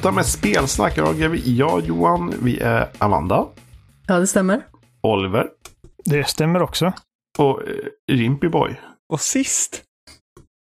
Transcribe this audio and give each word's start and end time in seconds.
288 0.00 0.10
med 0.12 0.26
spelsnack. 0.26 0.98
Jag 0.98 1.20
är 1.20 1.28
vi, 1.28 1.56
jag 1.56 1.84
Johan, 1.84 2.34
vi 2.42 2.58
är 2.60 2.88
Amanda, 2.98 3.46
Ja, 4.06 4.18
det 4.18 4.26
stämmer. 4.26 4.60
Oliver 5.02 5.46
Det 6.04 6.28
stämmer 6.28 6.62
också. 6.62 6.92
och 7.38 7.62
eh, 7.62 8.12
Rimpy 8.12 8.48
Boy. 8.48 8.80
Och 9.12 9.20
sist. 9.20 9.82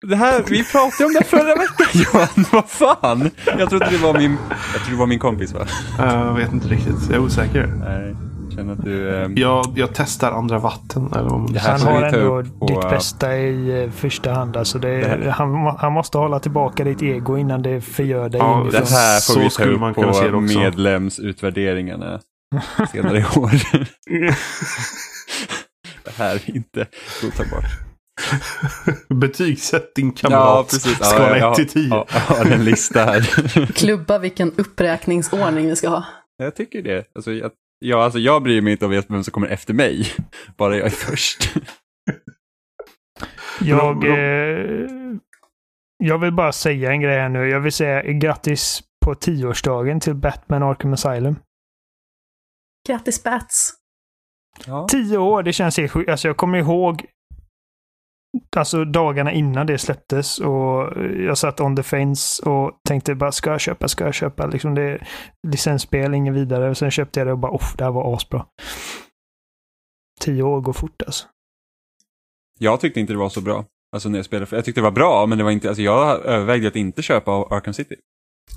Det 0.08 0.16
här, 0.16 0.44
vi 0.48 0.64
pratade 0.64 1.06
om 1.06 1.14
det 1.14 1.24
förra 1.24 1.56
veckan 1.56 1.88
Johan, 1.94 2.46
vad 2.52 2.70
fan? 2.70 3.32
Jag 3.58 3.70
trodde 3.70 3.90
det 3.90 3.98
var 3.98 4.14
min, 4.14 4.38
jag 4.50 4.82
trodde 4.82 4.92
det 4.96 5.00
var 5.00 5.08
min 5.08 5.20
kompis 5.20 5.54
va? 5.54 5.66
Jag 5.98 6.34
vet 6.34 6.54
inte 6.54 6.68
riktigt, 6.68 6.96
jag 7.10 7.14
är 7.16 7.20
osäker. 7.20 7.68
Nej, 7.68 8.16
känner 8.58 8.74
att 8.74 8.84
du... 8.86 9.10
Eh, 9.10 9.32
Jag, 9.36 9.66
jag 9.76 9.90
testar 9.94 10.32
andra 10.32 10.60
vatten. 10.60 11.10
Eller 11.14 11.30
vad 11.30 11.40
man 11.40 11.54
Det 11.54 11.60
här 11.60 11.72
Han 11.80 11.82
har 11.96 12.02
ändå 12.02 12.44
på- 12.60 12.66
ditt 12.68 12.82
bästa 12.90 13.38
i 13.38 13.84
eh, 13.84 13.90
första 13.92 14.34
hand. 14.34 14.58
Alltså 14.58 14.80
det, 14.80 14.98
Det 14.98 15.08
här- 15.08 15.30
han, 15.30 15.76
han 15.80 15.94
måste 15.94 16.18
hålla 16.18 16.40
tillbaka 16.40 16.84
ditt 16.84 17.02
ego 17.02 17.38
innan 17.38 17.62
det 17.62 17.82
förgör 17.82 18.30
dig 18.30 18.40
Ja, 18.40 18.68
det 18.72 18.78
här 18.90 19.16
får 19.20 19.34
Så 19.34 19.40
vi 19.40 19.50
ta 19.50 19.64
upp 19.88 19.96
på 20.32 20.40
medlemsutvärderingarna 20.42 22.20
senare 22.92 23.18
i 23.20 23.24
år. 23.24 23.52
det 26.06 26.12
här 26.18 26.36
är 26.36 26.56
inte 26.56 26.88
godtagbart. 27.22 27.66
Betygsätt 29.10 29.96
din 29.96 30.14
Ja, 30.22 30.30
kamrat. 30.30 30.70
precis. 30.70 30.98
Ja, 31.00 31.06
Skala 31.06 31.38
jag, 31.38 31.52
1 31.52 31.56
till 31.56 31.68
10. 31.84 31.88
Ja, 31.90 32.06
jag 32.12 32.20
har 32.36 32.46
en 32.46 32.66
lista 32.66 33.04
här. 33.06 33.22
Klubba 33.74 34.18
vilken 34.18 34.52
uppräkningsordning 34.58 35.68
vi 35.68 35.76
ska 35.76 35.90
ha. 35.90 36.04
Jag 36.38 36.56
tycker 36.56 36.82
det. 36.82 37.04
Alltså, 37.16 37.32
jag, 37.32 37.52
ja, 37.80 38.04
alltså, 38.04 38.20
jag 38.20 38.44
bryr 38.44 38.62
mig 38.62 38.72
inte 38.72 38.86
om 38.86 38.92
vem 38.92 39.24
som 39.24 39.32
kommer 39.32 39.48
efter 39.48 39.74
mig. 39.74 40.08
Bara 40.58 40.78
jag 40.78 40.86
är 40.86 40.90
först. 40.90 41.54
Jag, 43.62 44.04
eh, 44.04 44.88
jag 45.98 46.18
vill 46.18 46.34
bara 46.34 46.52
säga 46.52 46.92
en 46.92 47.02
grej 47.02 47.20
här 47.20 47.30
nu. 47.30 47.50
Jag 47.50 47.60
vill 47.60 47.72
säga 47.72 48.02
grattis 48.02 48.84
på 49.06 49.16
tioårsdagen 49.16 50.00
till 50.00 50.16
Batman 50.16 50.64
Arkham 50.64 50.94
Asylum. 50.94 51.36
Grattis 52.88 53.24
Bats! 53.24 53.74
Ja. 54.66 54.88
Tio 54.90 55.18
år, 55.18 55.44
det 55.44 55.54
känns 55.54 55.78
helt 55.78 55.92
sjukt. 55.92 56.10
Alltså 56.10 56.28
jag 56.28 56.38
kommer 56.38 56.58
ihåg 56.58 57.06
Alltså 58.56 58.86
dagarna 58.86 59.32
innan 59.32 59.68
det 59.68 59.78
släpptes 59.78 60.40
och 60.40 61.04
jag 61.18 61.38
satt 61.38 61.60
on 61.60 61.76
the 61.76 61.84
fence 61.84 62.50
och 62.50 62.72
tänkte 62.88 63.16
bara 63.16 63.32
ska 63.32 63.52
jag 63.52 63.62
köpa, 63.62 63.88
ska 63.88 64.06
jag 64.06 64.14
köpa? 64.14 64.46
Liksom 64.48 64.76
det 64.76 64.82
är 64.82 65.08
licensspel, 65.48 66.14
inget 66.14 66.34
vidare. 66.34 66.70
Och 66.70 66.78
sen 66.78 66.92
köpte 66.92 67.20
jag 67.20 67.28
det 67.28 67.32
och 67.32 67.40
bara 67.40 67.52
off, 67.52 67.76
det 67.78 67.84
här 67.84 67.92
var 67.92 68.16
asbra. 68.16 68.46
Tio 70.20 70.44
år 70.44 70.62
går 70.62 70.74
fort 70.74 71.02
alltså. 71.06 71.26
Jag 72.60 72.80
tyckte 72.80 73.00
inte 73.00 73.14
det 73.14 73.20
var 73.20 73.30
så 73.30 73.42
bra. 73.42 73.66
Alltså 73.92 74.10
när 74.10 74.18
jag 74.18 74.26
spelade, 74.26 74.56
jag 74.56 74.66
tyckte 74.66 74.82
det 74.82 74.84
var 74.84 74.92
bra, 74.92 75.26
men 75.26 75.38
det 75.38 75.44
var 75.44 75.52
inte, 75.52 75.68
alltså 75.68 75.82
jag 75.82 76.26
övervägde 76.26 76.68
att 76.68 76.76
inte 76.76 77.02
köpa 77.02 77.32
Arkham 77.32 77.74
City. 77.74 77.96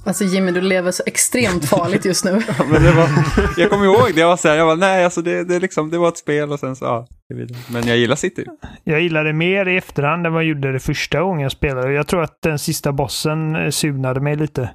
Alltså 0.04 0.24
Jimmy, 0.24 0.52
du 0.52 0.60
lever 0.60 0.90
så 0.90 1.02
extremt 1.06 1.64
farligt 1.64 2.04
just 2.04 2.24
nu. 2.24 2.30
Men 2.70 2.82
det 2.82 2.92
var, 2.92 3.08
jag 3.56 3.70
kommer 3.70 3.84
ihåg 3.84 4.14
det, 4.14 4.20
jag 4.20 4.28
var 4.28 4.36
så 4.36 4.48
här, 4.48 4.56
jag 4.56 4.66
var 4.66 4.76
nej 4.76 5.04
alltså 5.04 5.22
det, 5.22 5.44
det, 5.44 5.58
liksom, 5.58 5.90
det 5.90 5.98
var 5.98 6.08
ett 6.08 6.18
spel 6.18 6.52
och 6.52 6.60
sen 6.60 6.76
så, 6.76 6.84
ja, 6.84 7.06
det. 7.28 7.48
Men 7.72 7.86
jag 7.86 7.96
gillar 7.96 8.16
City. 8.16 8.44
Jag 8.84 9.00
gillade 9.00 9.32
mer 9.32 9.68
i 9.68 9.76
efterhand 9.76 10.26
än 10.26 10.32
vad 10.32 10.42
jag 10.42 10.48
gjorde 10.48 10.72
det 10.72 10.80
första 10.80 11.20
gången 11.20 11.40
jag 11.40 11.52
spelade. 11.52 11.92
Jag 11.92 12.06
tror 12.06 12.22
att 12.22 12.42
den 12.42 12.58
sista 12.58 12.92
bossen 12.92 13.56
eh, 13.56 13.70
surnade 13.70 14.20
mig 14.20 14.36
lite. 14.36 14.70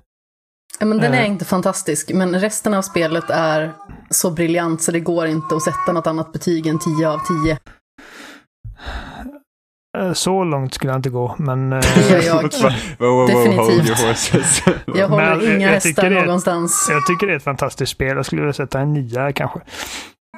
Ja, 0.79 0.85
men 0.85 0.97
den 0.97 1.13
är 1.13 1.21
Eh. 1.21 1.27
inte 1.27 1.45
fantastisk, 1.45 2.11
men 2.13 2.39
resten 2.39 2.73
av 2.73 2.81
spelet 2.81 3.29
är 3.29 3.73
så 4.09 4.31
briljant 4.31 4.81
så 4.81 4.91
det 4.91 4.99
går 4.99 5.27
inte 5.27 5.55
att 5.55 5.63
sätta 5.63 5.91
något 5.93 6.07
annat 6.07 6.33
betyg 6.33 6.67
än 6.67 6.79
10 6.79 7.09
av 7.09 7.19
10. 7.45 7.57
Eh, 9.95 10.13
Så 10.13 10.43
långt 10.43 10.73
skulle 10.73 10.91
jag 10.93 10.99
inte 10.99 11.09
gå, 11.09 11.35
men... 11.37 11.73
eh, 11.73 11.79
jag. 12.25 12.33
Hold 12.33 13.27
Definitivt. 13.27 14.63
Jag 14.95 15.07
håller 15.07 15.35
Men, 15.35 15.47
eh, 15.47 15.55
inga 15.55 15.67
jag 15.67 15.73
hästar 15.73 16.09
någonstans. 16.09 16.87
Jag 16.91 17.05
tycker 17.05 17.27
det 17.27 17.33
är 17.33 17.37
ett 17.37 17.43
fantastiskt 17.43 17.91
spel. 17.91 18.15
Jag 18.17 18.25
skulle 18.25 18.41
vilja 18.41 18.53
sätta 18.53 18.79
en 18.79 18.93
nia 18.93 19.31
kanske. 19.31 19.59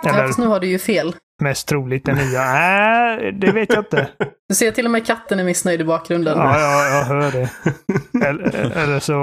Ja, 0.04 0.10
Eller 0.10 0.28
fast 0.28 0.40
nu 0.40 0.48
har 0.48 0.60
du 0.60 0.68
ju 0.68 0.80
fel. 0.80 1.16
mest 1.44 1.68
troligt 1.68 2.08
en 2.08 2.16
nia. 2.16 2.42
Nej, 2.44 3.32
det 3.32 3.52
vet 3.52 3.70
jag 3.74 3.80
inte. 3.80 4.08
Du 4.50 4.56
ser 4.56 4.72
till 4.72 4.86
och 4.86 4.92
med 4.92 5.06
katten 5.06 5.40
är 5.40 5.44
missnöjd 5.44 5.82
i 5.82 5.84
bakgrunden. 5.84 6.38
Ja, 6.38 6.60
ja 6.60 6.98
jag 6.98 7.06
hör 7.06 7.32
det. 7.32 7.50
Eller, 8.28 8.72
eller 8.78 9.00
så... 9.00 9.14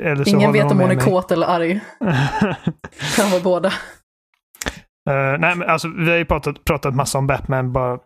Eller 0.00 0.24
så 0.24 0.30
Ingen 0.30 0.52
vet 0.52 0.70
om 0.70 0.80
hon 0.80 0.90
är 0.90 1.00
kåt 1.00 1.32
eller 1.32 1.46
arg. 1.46 1.80
Kan 3.16 3.30
vara 3.30 3.40
båda. 3.42 3.68
Eh, 5.10 5.38
nej, 5.38 5.54
men 5.54 5.62
alltså 5.62 5.88
vi 5.98 6.10
har 6.10 6.16
ju 6.16 6.24
pratat, 6.24 6.64
pratat 6.64 6.94
massa 6.94 7.18
om 7.18 7.26
Batman 7.26 7.72
bara. 7.72 7.98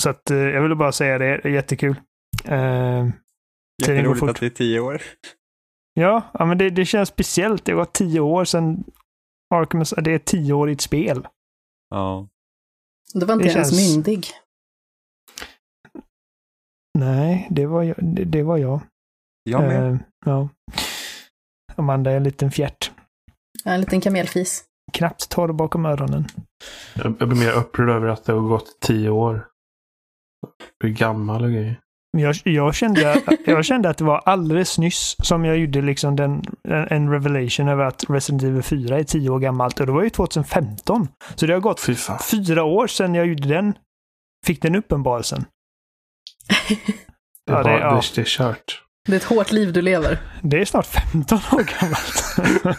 Så 0.00 0.10
att 0.10 0.30
eh, 0.30 0.36
jag 0.36 0.62
ville 0.62 0.74
bara 0.74 0.92
säga 0.92 1.18
det. 1.18 1.24
Det 1.42 1.48
är 1.48 1.52
jättekul. 1.52 1.90
Uh, 1.90 1.96
tiden 2.48 3.12
går 3.12 3.12
Jätteroligt 3.82 4.20
fort. 4.20 4.30
att 4.30 4.40
det 4.40 4.46
är 4.46 4.50
tio 4.50 4.80
år. 4.80 5.02
ja, 5.94 6.22
ja, 6.34 6.44
men 6.44 6.58
det, 6.58 6.70
det 6.70 6.84
känns 6.84 7.08
speciellt. 7.08 7.64
Det 7.64 7.74
var 7.74 7.84
tio 7.84 8.20
år 8.20 8.44
sedan 8.44 8.84
Arkham, 9.54 9.84
det 10.04 10.10
är 10.10 10.16
ett 10.16 10.24
tioårigt 10.24 10.80
spel. 10.80 11.28
Ja. 11.90 12.28
Du 13.14 13.26
var 13.26 13.34
inte 13.34 13.46
Det 13.46 13.52
ens 13.52 13.70
känns- 13.70 13.94
myndig. 13.96 14.26
Nej, 16.98 17.46
det 17.50 17.66
var 17.66 17.82
jag. 17.82 17.96
Det, 18.02 18.24
det 18.24 18.42
var 18.42 18.56
jag. 18.56 18.80
Jag 19.42 19.62
med. 19.62 19.92
Eh, 19.92 19.98
ja. 20.26 20.48
Amanda 21.76 22.10
är 22.10 22.16
en 22.16 22.24
liten 22.24 22.50
fjärt. 22.50 22.92
Ja, 23.64 23.70
En 23.72 23.80
liten 23.80 24.00
kamelfis. 24.00 24.64
Knappt 24.92 25.28
torr 25.28 25.52
bakom 25.52 25.86
öronen. 25.86 26.24
Jag 26.94 27.12
blir 27.14 27.34
mer 27.40 27.52
upprörd 27.52 27.88
över 27.88 28.08
att 28.08 28.24
det 28.24 28.32
har 28.32 28.40
gått 28.48 28.80
10 28.80 29.10
år. 29.10 29.47
Jag 30.78 30.90
är 30.90 30.94
gammal 30.94 31.44
och 31.44 31.50
grejer. 31.50 31.80
Jag, 32.16 32.36
jag, 32.44 32.74
kände, 32.74 33.22
jag 33.46 33.64
kände 33.64 33.88
att 33.90 33.98
det 33.98 34.04
var 34.04 34.18
alldeles 34.24 34.78
nyss 34.78 35.16
som 35.22 35.44
jag 35.44 35.58
gjorde 35.58 35.82
liksom 35.82 36.16
den, 36.16 36.42
en, 36.68 36.88
en 36.90 37.10
revelation 37.10 37.68
över 37.68 37.84
att 37.84 38.04
Resident 38.08 38.42
Evil 38.42 38.62
4 38.62 38.98
är 38.98 39.04
tio 39.04 39.30
år 39.30 39.38
gammalt. 39.38 39.80
Och 39.80 39.86
det 39.86 39.92
var 39.92 40.02
ju 40.02 40.10
2015. 40.10 41.08
Så 41.34 41.46
det 41.46 41.52
har 41.52 41.60
gått 41.60 41.80
Fy 41.80 41.94
fan. 41.94 42.18
fyra 42.30 42.64
år 42.64 42.86
sedan 42.86 43.14
jag 43.14 43.26
gjorde 43.26 43.48
den. 43.48 43.74
Fick 44.46 44.62
den 44.62 44.74
uppenbarelsen. 44.76 45.44
Det 46.48 46.74
är, 46.74 46.78
Ja, 47.50 47.56
det- 47.58 47.62
bara, 47.64 47.80
ja. 47.80 47.94
det, 47.94 48.02
det 48.14 48.20
är 48.20 48.24
kört. 48.24 48.82
Det 49.06 49.12
är 49.12 49.16
ett 49.16 49.24
hårt 49.24 49.52
liv 49.52 49.72
du 49.72 49.82
lever. 49.82 50.18
Det 50.42 50.60
är 50.60 50.64
snart 50.64 50.86
15 50.86 51.38
år 51.38 51.80
gammalt. 51.80 52.78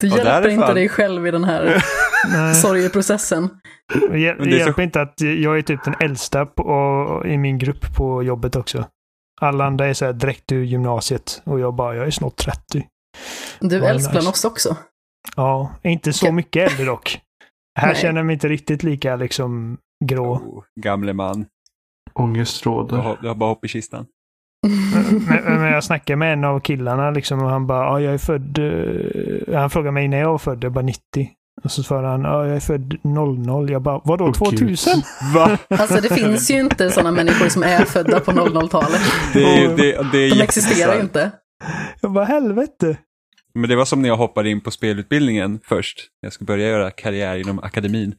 Du 0.00 0.10
Och 0.12 0.18
hjälper 0.18 0.48
inte 0.48 0.74
dig 0.74 0.88
själv 0.88 1.26
i 1.26 1.30
den 1.30 1.44
här 1.44 1.80
sorgeprocessen. 2.54 3.48
det 4.10 4.36
så- 4.38 4.48
hjälper 4.48 4.82
inte 4.82 5.00
att 5.00 5.20
jag 5.20 5.58
är 5.58 5.62
typ 5.62 5.84
den 5.84 5.94
äldsta 6.00 6.46
på, 6.46 7.22
i 7.26 7.38
min 7.38 7.58
grupp 7.58 7.96
på 7.96 8.22
jobbet 8.22 8.56
också. 8.56 8.86
Alla 9.40 9.64
andra 9.64 9.86
är 9.86 9.94
så 9.94 10.04
här 10.04 10.12
direkt 10.12 10.52
ur 10.52 10.64
gymnasiet 10.64 11.42
och 11.44 11.60
jag 11.60 11.74
bara, 11.74 11.96
jag 11.96 12.06
är 12.06 12.10
snart 12.10 12.36
30. 12.36 12.86
Du 13.60 13.76
är 13.84 13.90
äldst 13.90 14.10
bland 14.10 14.28
oss 14.28 14.44
också. 14.44 14.76
Ja, 15.36 15.72
inte 15.82 16.12
så 16.12 16.32
mycket 16.32 16.70
äldre 16.72 16.84
dock. 16.86 17.20
Här 17.78 17.86
Nej. 17.86 17.96
känner 17.96 18.16
jag 18.20 18.26
mig 18.26 18.34
inte 18.34 18.48
riktigt 18.48 18.82
lika 18.82 19.16
liksom 19.16 19.78
grå. 20.04 20.32
Oh, 20.34 20.64
gamle 20.80 21.12
man. 21.12 21.46
Ångest 22.14 22.64
Du 22.64 22.70
råder. 22.70 22.96
har, 22.96 23.18
du 23.22 23.28
har 23.28 23.34
bara 23.34 23.50
hopp 23.50 23.64
i 23.64 23.68
kistan. 23.68 24.06
Men, 25.28 25.44
men 25.44 25.72
jag 25.72 25.84
snackade 25.84 26.16
med 26.16 26.32
en 26.32 26.44
av 26.44 26.60
killarna 26.60 27.10
liksom 27.10 27.42
och 27.42 27.50
han 27.50 27.66
bara, 27.66 27.84
ja 27.84 28.00
jag 28.00 28.14
är 28.14 28.18
född... 28.18 28.58
eh," 28.58 29.58
Han 29.60 29.70
frågade 29.70 29.92
mig 29.92 30.08
när 30.08 30.18
jag 30.18 30.28
var 30.30 30.38
född, 30.38 30.64
jag 30.64 30.72
bara 30.72 30.84
90. 30.84 31.00
Och 31.64 31.70
så 31.70 31.82
svarade 31.82 32.08
han, 32.08 32.22
ja 32.22 32.46
jag 32.46 32.56
är 32.56 32.60
född 32.60 32.94
00. 33.02 33.70
Jag 33.70 33.82
bara, 33.82 34.00
vadå 34.04 34.24
Åh, 34.24 34.32
2000? 34.32 35.02
Va? 35.34 35.58
Alltså 35.68 36.00
det 36.00 36.14
finns 36.14 36.50
ju 36.50 36.60
inte 36.60 36.90
sådana 36.90 37.10
människor 37.10 37.48
som 37.48 37.62
är 37.62 37.84
födda 37.84 38.20
på 38.20 38.32
00-talet. 38.32 39.00
Det 39.32 39.66
det, 39.76 40.02
det 40.12 40.28
De 40.28 40.42
existerar 40.42 40.94
ju 40.94 41.00
inte. 41.00 41.30
Jag 42.00 42.12
bara, 42.12 42.24
helvete. 42.24 42.96
Men 43.56 43.70
det 43.70 43.76
var 43.76 43.84
som 43.84 44.02
när 44.02 44.08
jag 44.08 44.16
hoppade 44.16 44.50
in 44.50 44.60
på 44.60 44.70
spelutbildningen 44.70 45.60
först. 45.64 45.98
Jag 46.20 46.32
skulle 46.32 46.46
börja 46.46 46.68
göra 46.68 46.90
karriär 46.90 47.36
inom 47.36 47.58
akademin. 47.58 48.14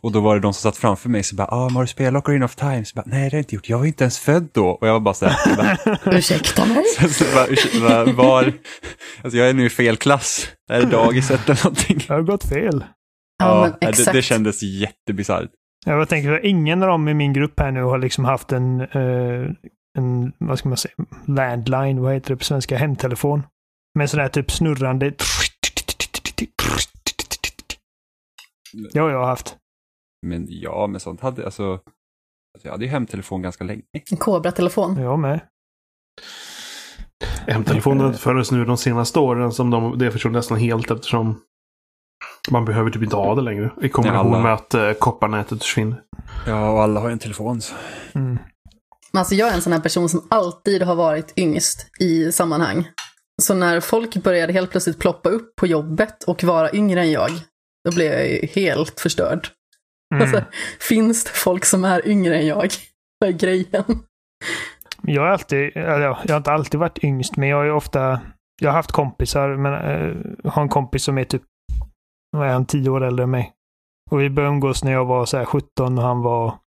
Och 0.00 0.12
då 0.12 0.20
var 0.20 0.34
det 0.34 0.40
de 0.40 0.54
som 0.54 0.70
satt 0.70 0.76
framför 0.76 1.08
mig 1.08 1.22
som 1.22 1.36
bara, 1.36 1.48
ah, 1.48 1.68
har 1.70 1.80
du 1.80 1.86
spelat 1.86 2.22
Ocarina 2.24 2.44
of 2.44 2.56
Time? 2.56 2.84
Så 2.84 2.94
bara, 2.94 3.04
Nej, 3.06 3.18
det 3.20 3.24
har 3.24 3.38
jag 3.38 3.40
inte 3.40 3.54
gjort. 3.54 3.68
Jag 3.68 3.78
var 3.78 3.86
inte 3.86 4.04
ens 4.04 4.18
född 4.18 4.48
då. 4.54 4.66
Och 4.68 4.88
jag 4.88 4.92
var 4.92 5.00
bara 5.00 5.14
så 5.14 5.26
här, 5.26 5.36
jag 5.46 5.56
bara, 5.56 6.16
Ursäkta 6.16 6.66
mig? 6.66 6.84
så 7.10 7.24
bara, 7.34 7.46
ursäkta, 7.46 7.78
va- 8.04 8.12
var, 8.12 8.52
alltså 9.22 9.38
jag 9.38 9.48
är 9.48 9.54
nu 9.54 9.66
i 9.66 9.70
fel 9.70 9.96
klass. 9.96 10.48
Är 10.70 10.80
det 10.80 10.86
dagiset 10.86 11.44
eller 11.48 11.64
någonting? 11.64 12.00
Jag 12.08 12.14
har 12.14 12.22
gått 12.22 12.44
fel. 12.44 12.84
Ja, 13.38 13.60
men 13.62 13.72
det, 13.80 13.86
exakt. 13.88 14.12
det 14.12 14.22
kändes 14.22 14.62
jättebisarrt. 14.62 15.50
Jag 15.86 16.08
tänker, 16.08 16.32
att 16.32 16.44
ingen 16.44 16.82
av 16.82 16.88
dem 16.88 17.08
i 17.08 17.14
min 17.14 17.32
grupp 17.32 17.60
här 17.60 17.70
nu 17.70 17.82
har 17.82 17.98
liksom 17.98 18.24
haft 18.24 18.52
en, 18.52 18.80
eh, 18.80 19.50
en 19.98 20.32
vad 20.38 20.58
ska 20.58 20.68
man 20.68 20.78
säga, 20.78 20.94
landline, 21.26 22.00
vad 22.00 22.14
heter 22.14 22.30
det 22.30 22.36
på 22.36 22.44
svenska, 22.44 22.76
hemtelefon. 22.76 23.42
Med 23.98 24.10
sån 24.10 24.20
här 24.20 24.28
typ 24.28 24.50
snurrande... 24.50 25.14
Det 28.92 28.98
har 28.98 29.10
jag 29.10 29.26
haft. 29.26 29.56
Men 30.26 30.46
ja, 30.48 30.86
men 30.86 31.00
sånt 31.00 31.20
hade, 31.20 31.44
alltså, 31.44 31.72
alltså 31.72 31.82
jag 32.62 32.70
hade 32.70 32.84
ju 32.84 32.90
hemtelefon 32.90 33.42
ganska 33.42 33.64
länge. 33.64 33.82
En 34.10 34.16
Cobra-telefon. 34.16 34.96
Jag 34.96 35.18
med. 35.18 35.40
Hemtelefonen 37.46 38.06
har 38.06 38.12
funnits 38.12 38.50
nu 38.50 38.64
de 38.64 38.76
senaste 38.76 39.18
åren 39.18 39.52
som 39.52 39.70
de, 39.70 39.98
det 39.98 40.10
försvann 40.10 40.32
nästan 40.32 40.58
helt 40.58 40.90
eftersom 40.90 41.40
man 42.50 42.64
behöver 42.64 42.90
typ 42.90 43.02
inte 43.02 43.16
ha 43.16 43.34
det 43.34 43.42
längre. 43.42 43.70
I 43.82 43.88
kombination 43.88 44.34
alla- 44.34 44.42
med 44.42 44.54
att 44.54 44.74
uh, 44.74 44.92
kopparnätet 44.92 45.62
försvinner. 45.62 46.02
Ja, 46.46 46.70
och 46.70 46.82
alla 46.82 47.00
har 47.00 47.08
ju 47.08 47.12
en 47.12 47.18
telefon. 47.18 47.60
Så. 47.60 47.74
Mm. 48.14 48.38
Alltså 49.12 49.34
jag 49.34 49.48
är 49.48 49.54
en 49.54 49.62
sån 49.62 49.72
här 49.72 49.80
person 49.80 50.08
som 50.08 50.26
alltid 50.30 50.82
har 50.82 50.94
varit 50.94 51.38
yngst 51.38 51.90
i 52.00 52.32
sammanhang. 52.32 52.88
Så 53.42 53.54
när 53.54 53.80
folk 53.80 54.16
började 54.16 54.52
helt 54.52 54.70
plötsligt 54.70 54.98
ploppa 54.98 55.28
upp 55.28 55.56
på 55.56 55.66
jobbet 55.66 56.24
och 56.24 56.44
vara 56.44 56.72
yngre 56.72 57.00
än 57.00 57.10
jag, 57.10 57.30
då 57.84 57.94
blev 57.94 58.12
jag 58.12 58.28
ju 58.28 58.46
helt 58.46 59.00
förstörd. 59.00 59.48
Mm. 60.14 60.22
Alltså, 60.22 60.44
finns 60.80 61.24
det 61.24 61.30
folk 61.30 61.64
som 61.64 61.84
är 61.84 62.08
yngre 62.08 62.36
än 62.38 62.46
jag? 62.46 62.70
Vad 63.18 63.30
är 63.30 63.34
grejen? 63.34 63.84
Jag 65.02 65.22
har 65.22 65.28
alltid, 65.28 65.72
jag 65.74 66.14
har 66.14 66.36
inte 66.36 66.52
alltid 66.52 66.80
varit 66.80 67.04
yngst, 67.04 67.36
men 67.36 67.48
jag 67.48 67.56
har 67.56 67.64
ju 67.64 67.70
ofta, 67.70 68.20
jag 68.60 68.70
har 68.70 68.76
haft 68.76 68.92
kompisar, 68.92 69.56
men 69.56 69.72
äh, 69.72 70.50
har 70.52 70.62
en 70.62 70.68
kompis 70.68 71.04
som 71.04 71.18
är 71.18 71.24
typ, 71.24 71.42
vad 72.30 72.48
är 72.48 72.52
han, 72.52 72.66
tio 72.66 72.90
år 72.90 73.04
äldre 73.04 73.22
än 73.22 73.30
mig. 73.30 73.52
Och 74.10 74.20
vi 74.20 74.30
började 74.30 74.54
umgås 74.54 74.84
när 74.84 74.92
jag 74.92 75.04
var 75.04 75.26
så 75.26 75.36
här 75.36 75.44
17 75.44 75.98
och 75.98 76.04
han 76.04 76.22
var 76.22 76.58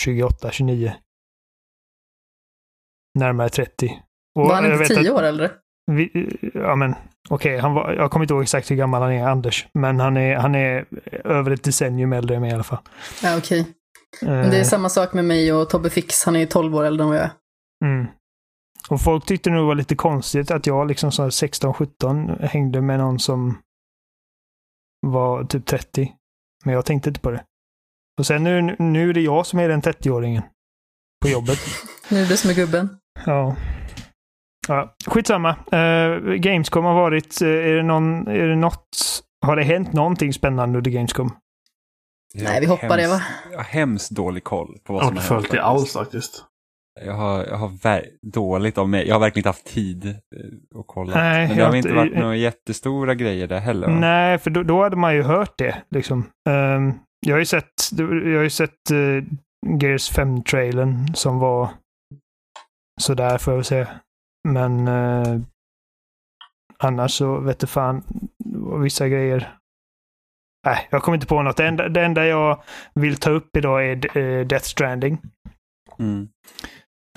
28, 0.00 0.50
29. 0.50 0.92
Närmare 3.18 3.48
30. 3.48 4.02
Och 4.38 4.42
var 4.42 4.54
han 4.54 4.64
jag 4.64 4.82
inte 4.82 4.94
tio 4.94 5.10
år 5.10 5.22
äldre? 5.22 5.50
Vi, 5.88 6.38
ja 6.54 6.76
men 6.76 6.94
okej, 7.28 7.58
han 7.58 7.74
var, 7.74 7.92
jag 7.92 8.10
kommer 8.10 8.24
inte 8.24 8.34
ihåg 8.34 8.42
exakt 8.42 8.70
hur 8.70 8.76
gammal 8.76 9.02
han 9.02 9.12
är, 9.12 9.26
Anders. 9.26 9.66
Men 9.74 10.00
han 10.00 10.16
är, 10.16 10.36
han 10.36 10.54
är 10.54 10.84
över 11.24 11.50
ett 11.50 11.64
decennium 11.64 12.12
äldre 12.12 12.34
än 12.36 12.40
mig 12.40 12.50
i 12.50 12.54
alla 12.54 12.62
fall. 12.62 12.78
Ja, 13.22 13.38
okej. 13.38 13.66
Men 14.20 14.50
det 14.50 14.56
är 14.56 14.60
Eh, 14.60 14.64
samma 14.66 14.88
sak 14.88 15.12
med 15.12 15.24
mig 15.24 15.52
och 15.52 15.70
Tobbe 15.70 15.90
Fix. 15.90 16.24
Han 16.24 16.36
är 16.36 16.40
ju 16.40 16.46
12 16.46 16.76
år 16.76 16.84
äldre 16.84 17.02
än 17.04 17.08
vad 17.08 17.18
jag 17.18 17.24
är. 17.24 17.30
Mm. 17.84 18.06
Och 18.88 19.00
folk 19.00 19.26
tyckte 19.26 19.50
nog 19.50 19.62
det 19.62 19.66
var 19.66 19.74
lite 19.74 19.94
konstigt 19.94 20.50
att 20.50 20.66
jag 20.66 20.88
liksom 20.88 21.12
så 21.12 21.22
här 21.22 21.30
16-17 21.30 22.46
hängde 22.46 22.80
med 22.80 22.98
någon 22.98 23.18
som 23.18 23.58
var 25.06 25.44
typ 25.44 25.66
30. 25.66 26.12
Men 26.64 26.74
jag 26.74 26.84
tänkte 26.84 27.10
inte 27.10 27.20
på 27.20 27.30
det. 27.30 27.44
Och 28.18 28.26
sen 28.26 28.44
nu, 28.44 28.76
nu 28.78 29.10
är 29.10 29.14
det 29.14 29.20
jag 29.20 29.46
som 29.46 29.58
är 29.58 29.68
den 29.68 29.82
30-åringen. 29.82 30.42
På 31.22 31.28
jobbet. 31.28 31.58
Nu 32.10 32.16
är 32.18 32.22
det 32.22 32.28
du 32.28 32.36
som 32.36 32.50
är 32.50 32.54
gubben. 32.54 32.88
ja. 33.26 33.56
Ja. 34.68 34.94
Skitsamma. 35.06 35.50
Uh, 35.50 36.32
Gamescom 36.34 36.84
har 36.84 36.94
varit, 36.94 37.42
uh, 37.42 37.48
är 37.48 37.74
det 37.76 37.82
någon, 37.82 38.28
är 38.28 38.48
det 38.48 38.56
något, 38.56 38.88
har 39.46 39.56
det 39.56 39.62
hänt 39.62 39.92
någonting 39.92 40.32
spännande 40.32 40.78
under 40.78 40.90
Gamescom? 40.90 41.30
Jag 42.34 42.44
Nej, 42.44 42.60
vi 42.60 42.66
hoppar 42.66 42.96
det, 42.96 43.02
hemskt- 43.02 43.10
va? 43.10 43.20
Jag 43.50 43.58
har 43.58 43.64
hemskt 43.64 44.10
dålig 44.10 44.44
koll 44.44 44.78
på 44.84 44.92
vad 44.92 45.02
Jag 45.02 45.06
har 45.06 45.10
som 45.10 45.16
inte 45.18 45.28
har 45.34 45.34
hänt. 45.40 45.46
följt 45.48 45.52
det 45.52 45.62
alls 45.62 45.92
faktiskt. 45.92 46.44
Jag 47.04 47.12
har, 47.14 47.44
jag 47.44 47.56
har 47.56 47.68
ver- 47.68 48.06
dåligt 48.22 48.78
av 48.78 48.88
mig. 48.88 49.08
Jag 49.08 49.14
har 49.14 49.20
verkligen 49.20 49.40
inte 49.40 49.48
haft 49.48 49.66
tid 49.66 50.04
eh, 50.06 50.80
att 50.80 50.84
kolla. 50.86 51.14
Nej, 51.16 51.46
Men 51.48 51.56
det 51.56 51.62
jag 51.62 51.68
har 51.68 51.76
inte 51.76 51.88
inte- 51.88 51.98
varit 52.00 52.18
några 52.18 52.36
jättestora 52.36 53.14
grejer 53.14 53.46
där 53.46 53.58
heller 53.58 53.86
va? 53.88 53.94
Nej, 53.94 54.38
för 54.38 54.50
då, 54.50 54.62
då 54.62 54.82
hade 54.82 54.96
man 54.96 55.14
ju 55.14 55.22
hört 55.22 55.58
det. 55.58 55.82
Liksom. 55.90 56.24
Ehm, 56.48 56.92
jag 57.26 57.34
har 57.34 57.38
ju 57.38 57.44
sett, 57.44 57.72
jag 57.98 58.06
har 58.36 58.42
ju 58.42 58.50
sett 58.50 58.90
uh, 58.92 59.22
Gears 59.80 60.12
5-trailern 60.12 61.14
som 61.14 61.38
var 61.38 61.68
sådär 63.00 63.38
får 63.38 63.52
jag 63.52 63.56
väl 63.58 63.64
säga. 63.64 63.88
Men 64.48 64.88
eh, 64.88 65.40
annars 66.78 67.12
så 67.12 67.40
vet 67.40 67.58
du 67.58 67.66
fan 67.66 68.02
vissa 68.82 69.08
grejer. 69.08 69.54
Nej, 70.66 70.88
jag 70.90 71.02
kommer 71.02 71.16
inte 71.16 71.26
på 71.26 71.42
något. 71.42 71.56
Det 71.56 71.66
enda, 71.66 71.88
det 71.88 72.04
enda 72.04 72.26
jag 72.26 72.62
vill 72.94 73.16
ta 73.16 73.30
upp 73.30 73.56
idag 73.56 73.86
är 73.86 74.18
eh, 74.18 74.46
Death 74.46 74.64
Stranding. 74.64 75.18
Mm. 75.98 76.28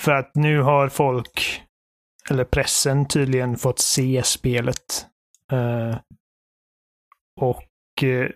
För 0.02 0.12
att 0.12 0.36
nu 0.36 0.62
har 0.62 0.90
folk, 0.90 1.64
eller 2.30 2.44
pressen 2.44 3.08
tydligen, 3.08 3.58
fått 3.58 3.80
se 3.80 4.24
spelet. 4.24 5.08
Eh, 5.52 5.98
och 7.42 8.04
eh, 8.04 8.30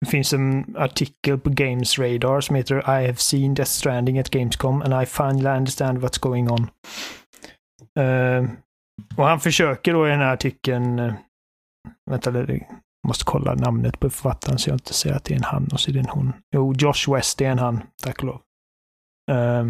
det 0.00 0.06
finns 0.10 0.32
en 0.32 0.76
artikel 0.76 1.38
på 1.38 1.50
Games 1.50 1.98
Radar 1.98 2.40
som 2.40 2.56
heter 2.56 2.78
I 2.78 3.06
have 3.06 3.16
seen 3.16 3.54
Death 3.54 3.70
Stranding 3.70 4.18
at 4.18 4.30
Gamescom 4.30 4.82
and 4.82 5.02
I 5.02 5.06
finally 5.06 5.56
understand 5.56 5.98
what's 5.98 6.20
going 6.20 6.50
on. 6.50 6.70
Eh, 8.00 8.44
och 9.16 9.26
han 9.26 9.40
försöker 9.40 9.92
då 9.92 10.06
i 10.06 10.10
den 10.10 10.20
här 10.20 10.32
artikeln, 10.32 10.98
eh, 10.98 11.14
vänta, 12.10 12.30
jag 12.32 12.66
måste 13.08 13.24
kolla 13.24 13.54
namnet 13.54 14.00
på 14.00 14.10
författaren 14.10 14.58
så 14.58 14.70
jag 14.70 14.74
inte 14.74 14.94
säger 14.94 15.16
att 15.16 15.24
det 15.24 15.34
är 15.34 15.38
en 15.38 15.44
han 15.44 15.68
och 15.72 15.80
så 15.80 15.90
är 15.90 15.94
det 15.94 16.00
en 16.00 16.08
hon. 16.08 16.32
Jo, 16.54 16.74
Josh 16.74 17.14
West 17.14 17.40
är 17.40 17.50
en 17.50 17.58
han, 17.58 17.82
tack 18.02 18.18
och 18.18 18.24
lov. 18.24 18.40
Eh, 19.30 19.66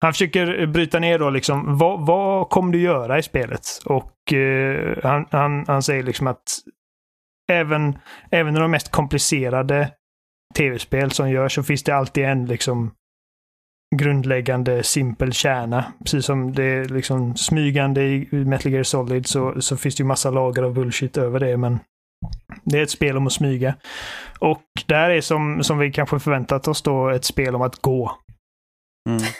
han 0.00 0.12
försöker 0.12 0.66
bryta 0.66 0.98
ner 0.98 1.18
då 1.18 1.30
liksom, 1.30 1.78
vad, 1.78 2.06
vad 2.06 2.48
kommer 2.48 2.72
du 2.72 2.80
göra 2.80 3.18
i 3.18 3.22
spelet? 3.22 3.66
Och 3.84 4.32
eh, 4.32 4.98
han, 5.02 5.26
han, 5.30 5.64
han 5.66 5.82
säger 5.82 6.02
liksom 6.02 6.26
att 6.26 6.42
även, 7.52 7.98
även 8.30 8.56
i 8.56 8.60
de 8.60 8.70
mest 8.70 8.90
komplicerade 8.90 9.92
tv-spel 10.54 11.10
som 11.10 11.30
görs 11.30 11.54
så 11.54 11.62
finns 11.62 11.82
det 11.82 11.96
alltid 11.96 12.24
en 12.24 12.46
liksom 12.46 12.94
grundläggande 13.96 14.82
simpel 14.82 15.32
kärna. 15.32 15.92
Precis 16.04 16.24
som 16.24 16.52
det 16.52 16.64
är 16.64 16.84
liksom 16.84 17.36
smygande 17.36 18.02
i 18.02 18.28
Metal 18.30 18.72
Gear 18.72 18.82
Solid 18.82 19.26
så, 19.26 19.60
så 19.60 19.76
finns 19.76 19.96
det 19.96 20.00
ju 20.00 20.06
massa 20.06 20.30
lager 20.30 20.62
av 20.62 20.74
bullshit 20.74 21.16
över 21.16 21.40
det 21.40 21.56
men 21.56 21.78
det 22.64 22.78
är 22.78 22.82
ett 22.82 22.90
spel 22.90 23.16
om 23.16 23.26
att 23.26 23.32
smyga. 23.32 23.74
Och 24.38 24.62
där 24.86 25.10
är 25.10 25.20
som, 25.20 25.64
som 25.64 25.78
vi 25.78 25.92
kanske 25.92 26.18
förväntat 26.18 26.68
oss 26.68 26.82
då 26.82 27.08
ett 27.08 27.24
spel 27.24 27.54
om 27.54 27.62
att 27.62 27.82
gå. 27.82 28.18
Mm. 29.08 29.22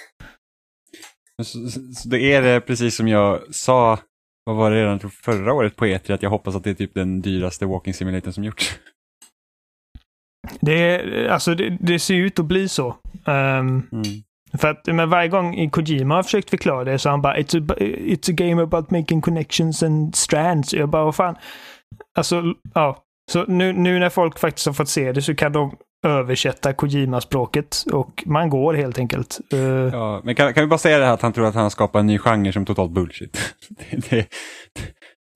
Så, 1.43 1.69
så, 1.95 2.09
det 2.09 2.33
är 2.33 2.43
det 2.43 2.61
precis 2.61 2.97
som 2.97 3.09
jag 3.09 3.55
sa, 3.55 3.99
vad 4.45 4.57
var 4.57 4.71
det 4.71 4.83
redan 4.83 5.01
förra 5.01 5.53
året 5.53 5.77
på 5.77 5.87
E3, 5.87 6.15
att 6.15 6.23
jag 6.23 6.31
hoppas 6.31 6.57
att 6.57 6.65
det 6.65 6.71
är 6.71 6.75
typ 6.75 6.95
den 6.95 7.23
dyraste 7.23 7.67
walking 7.67 7.95
simulatorn 7.95 8.33
som 8.33 8.45
gjorts. 8.45 8.79
Det, 10.61 10.73
är, 10.73 11.29
alltså 11.29 11.55
det, 11.55 11.79
det 11.81 11.99
ser 11.99 12.15
ut 12.15 12.39
att 12.39 12.47
bli 12.47 12.69
så. 12.69 12.97
Ehm, 13.27 13.89
Mm. 13.93 14.05
För 14.59 14.69
att 14.69 14.87
men 14.87 15.11
varje 15.11 15.29
gång 15.29 15.71
Kojima 15.71 16.15
har 16.15 16.23
försökt 16.23 16.51
förklara 16.51 16.85
det 16.85 16.99
så 16.99 17.11
han 17.11 17.23
bara 17.23 17.37
it's 17.37 17.73
a, 17.73 17.75
it's 17.81 18.31
a 18.31 18.35
game 18.37 18.63
about 18.63 18.91
making 18.91 19.21
connections 19.21 19.82
and 19.82 20.17
strands. 20.17 20.75
Jag 20.75 20.89
bara, 20.89 21.05
vad 21.05 21.15
fan. 21.15 21.37
Alltså, 22.17 22.43
ja. 22.75 23.05
Så 23.32 23.44
nu, 23.44 23.73
nu 23.73 23.99
när 23.99 24.09
folk 24.09 24.39
faktiskt 24.39 24.67
har 24.67 24.73
fått 24.73 24.89
se 24.89 25.13
det 25.13 25.23
så 25.23 25.35
kan 25.35 25.53
de 25.53 25.77
översätta 26.06 26.73
Kojima-språket 26.73 27.85
och 27.93 28.23
man 28.27 28.51
går 28.51 28.75
helt 28.75 28.99
enkelt. 28.99 29.41
Eh, 29.53 29.61
Ja, 29.93 30.21
men 30.25 30.35
kan, 30.35 30.55
kan 30.55 30.65
vi 30.65 30.69
bara 30.69 30.79
säga 30.79 30.99
det 30.99 31.05
här 31.05 31.13
att 31.13 31.23
han 31.23 31.32
tror 31.32 31.47
att 31.47 31.55
han 31.55 31.71
skapar 31.71 32.01
en 32.01 32.06
ny 32.06 32.19
genre 32.19 32.53
som 32.53 32.65
totalt 32.65 32.93
bullshit. 32.93 33.39
det, 33.91 34.11
det, 34.11 34.27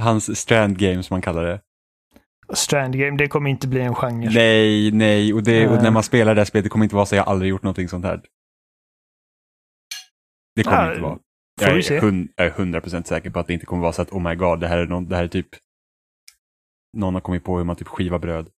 hans 0.02 0.38
strand 0.38 0.78
game 0.78 1.02
som 1.02 1.14
man 1.14 1.22
kallar 1.22 1.44
det. 1.44 1.60
Strand 2.54 2.98
game, 2.98 3.16
det 3.16 3.28
kommer 3.28 3.50
inte 3.50 3.68
bli 3.68 3.80
en 3.80 3.94
genre. 3.94 4.30
Nej, 4.34 4.90
nej, 4.90 5.34
och, 5.34 5.42
det, 5.42 5.68
och 5.68 5.82
när 5.82 5.90
man 5.90 6.02
spelar 6.02 6.34
det 6.34 6.40
här 6.40 6.46
spelet, 6.46 6.64
det 6.64 6.68
kommer 6.70 6.84
inte 6.84 6.96
vara 6.96 7.06
så 7.06 7.16
jag 7.16 7.24
har 7.24 7.32
aldrig 7.32 7.50
gjort 7.50 7.62
någonting 7.62 7.88
sånt 7.88 8.04
här. 8.04 8.20
Det 10.56 10.62
kommer 10.62 10.84
Ja, 10.84 10.90
inte 10.90 11.02
vara. 11.02 11.18
Jag 11.60 11.70
är, 11.76 12.00
hund, 12.00 12.28
jag 12.36 12.46
är 12.46 12.50
100% 12.50 13.02
säker 13.04 13.30
på 13.30 13.38
att 13.40 13.46
det 13.46 13.52
inte 13.52 13.66
kommer 13.66 13.82
vara 13.82 13.92
så 13.92 14.02
att 14.02 14.10
oh 14.12 14.22
my 14.22 14.34
god, 14.34 14.60
det 14.60 14.68
här 14.68 14.78
är, 14.78 14.86
någon, 14.86 15.08
det 15.08 15.16
här 15.16 15.24
är 15.24 15.28
typ 15.28 15.48
någon 16.96 17.14
har 17.14 17.20
kommit 17.20 17.44
på 17.44 17.56
hur 17.58 17.64
man 17.64 17.76
typ 17.76 17.88
skivar 17.88 18.18
bröd. 18.18 18.48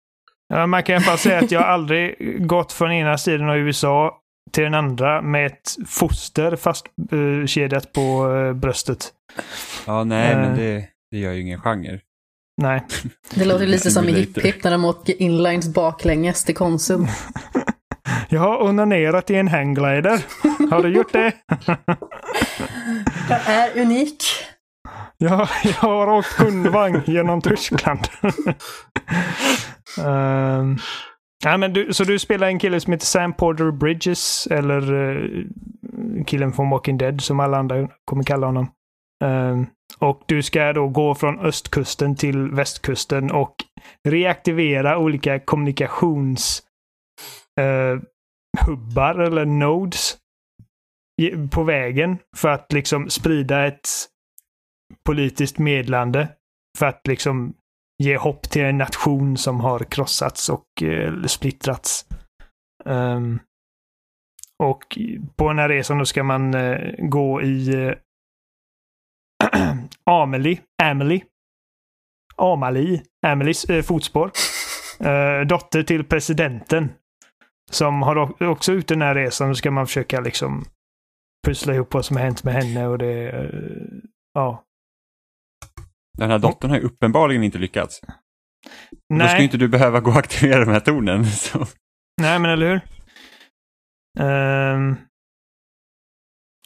Ja, 0.48 0.66
man 0.66 0.82
kan 0.82 0.92
i 0.92 0.96
alla 0.96 1.04
fall 1.04 1.18
säga 1.18 1.38
att 1.38 1.50
jag 1.50 1.62
aldrig 1.62 2.16
gått 2.46 2.72
från 2.72 2.92
ena 2.92 3.18
sidan 3.18 3.50
av 3.50 3.56
USA 3.56 4.20
till 4.52 4.64
den 4.64 4.74
andra 4.74 5.22
med 5.22 5.46
ett 5.46 5.76
foster 5.86 6.56
fastkedjat 6.56 7.92
på 7.92 8.34
eh, 8.36 8.52
bröstet. 8.52 9.12
Ja, 9.86 10.04
nej, 10.04 10.32
Eh. 10.32 10.38
men 10.40 10.56
det, 10.56 10.88
det 11.10 11.18
gör 11.18 11.32
ju 11.32 11.40
ingen 11.40 11.60
genre. 11.60 12.00
Nej. 12.62 12.82
Det 13.34 13.44
låter 13.44 13.66
lite 13.66 13.90
som 13.90 14.08
i 14.08 14.12
Hipp. 14.12 14.38
Hipp 14.38 14.64
när 14.64 14.70
de 14.70 14.84
åker 14.84 15.22
inlines 15.22 15.74
baklänges 15.74 16.44
till 16.44 16.54
Konsum. 16.56 17.06
Jag 18.28 18.40
har 18.40 18.62
onanerat 18.62 19.30
i 19.30 19.34
en 19.34 19.48
hangglider. 19.48 20.24
Har 20.70 20.82
du 20.82 20.88
gjort 20.88 21.12
det? 21.12 21.32
Jag 23.28 23.40
är 23.46 23.80
unik. 23.82 24.22
Ja, 25.18 25.48
jag 25.64 25.72
har 25.72 26.08
åkt 26.08 26.36
kundvagn 26.36 27.02
genom 27.06 27.40
Tyskland. 27.40 28.00
um, 30.04 30.78
ja, 31.44 31.56
men 31.56 31.72
du, 31.72 31.92
så 31.92 32.04
du 32.04 32.18
spelar 32.18 32.46
en 32.46 32.58
kille 32.58 32.80
som 32.80 32.92
heter 32.92 33.06
Sam 33.06 33.32
Porter 33.32 33.70
Bridges, 33.70 34.46
eller 34.50 34.94
eh, 34.94 35.44
killen 36.26 36.52
från 36.52 36.70
Walking 36.70 36.98
Dead 36.98 37.20
som 37.20 37.40
alla 37.40 37.58
andra 37.58 37.88
kommer 38.04 38.24
kalla 38.24 38.46
honom. 38.46 38.70
Ehm, 39.24 39.66
och 39.98 40.22
du 40.26 40.42
ska 40.42 40.72
då 40.72 40.88
gå 40.88 41.14
från 41.14 41.40
östkusten 41.40 42.16
till 42.16 42.50
västkusten 42.50 43.30
och 43.30 43.54
reaktivera 44.08 44.98
olika 44.98 45.40
kommunikations 45.40 46.62
eh, 47.60 48.00
hubbar 48.66 49.14
eller 49.14 49.44
nodes 49.44 50.16
på 51.50 51.62
vägen 51.62 52.18
för 52.36 52.48
att 52.48 52.72
liksom 52.72 53.10
sprida 53.10 53.66
ett 53.66 53.88
politiskt 55.06 55.58
medlande 55.58 56.28
för 56.78 56.86
att 56.86 57.06
liksom 57.06 57.54
ge 58.02 58.16
hopp 58.16 58.42
till 58.42 58.62
en 58.62 58.78
nation 58.78 59.36
som 59.36 59.60
har 59.60 59.78
krossats 59.78 60.48
och 60.48 60.82
eh, 60.82 61.22
splittrats. 61.22 62.06
Um, 62.84 63.40
och 64.62 64.98
på 65.36 65.48
den 65.48 65.58
här 65.58 65.68
resan 65.68 65.98
då 65.98 66.04
ska 66.04 66.22
man 66.22 66.54
eh, 66.54 66.94
gå 66.98 67.42
i 67.42 67.74
eh, 67.74 67.94
Amelie, 70.04 70.60
Amelie, 70.82 71.24
Amalie, 72.36 73.02
Amelies 73.26 73.64
eh, 73.64 73.82
fotspår. 73.82 74.30
Eh, 75.00 75.40
dotter 75.46 75.82
till 75.82 76.04
presidenten. 76.04 76.88
Som 77.70 78.02
har 78.02 78.42
också 78.42 78.72
ut 78.72 78.88
den 78.88 79.02
här 79.02 79.14
resan. 79.14 79.48
Då 79.48 79.54
ska 79.54 79.70
man 79.70 79.86
försöka 79.86 80.20
liksom 80.20 80.64
pussla 81.48 81.74
ihop 81.74 81.94
vad 81.94 82.04
som 82.04 82.16
har 82.16 82.24
hänt 82.24 82.44
med 82.44 82.54
henne 82.54 82.86
och 82.86 82.98
det... 82.98 83.28
eh, 83.30 83.50
Ja. 84.34 84.64
Den 86.18 86.30
här 86.30 86.38
dottern 86.38 86.70
har 86.70 86.78
ju 86.78 86.84
uppenbarligen 86.84 87.42
inte 87.42 87.58
lyckats. 87.58 88.00
Då 88.00 88.06
ska 88.98 89.14
ju 89.14 89.18
Nej, 89.18 89.44
inte 89.44 89.56
du 89.56 89.68
behöva 89.68 90.00
gå 90.00 90.10
och 90.10 90.16
aktivera 90.16 90.64
de 90.64 90.70
här 90.70 90.80
tornen. 90.80 91.24
Så. 91.26 91.58
nej 92.22 92.38
men 92.38 92.50
eller 92.50 92.66
hur? 92.68 92.80
Ehm 94.26 94.96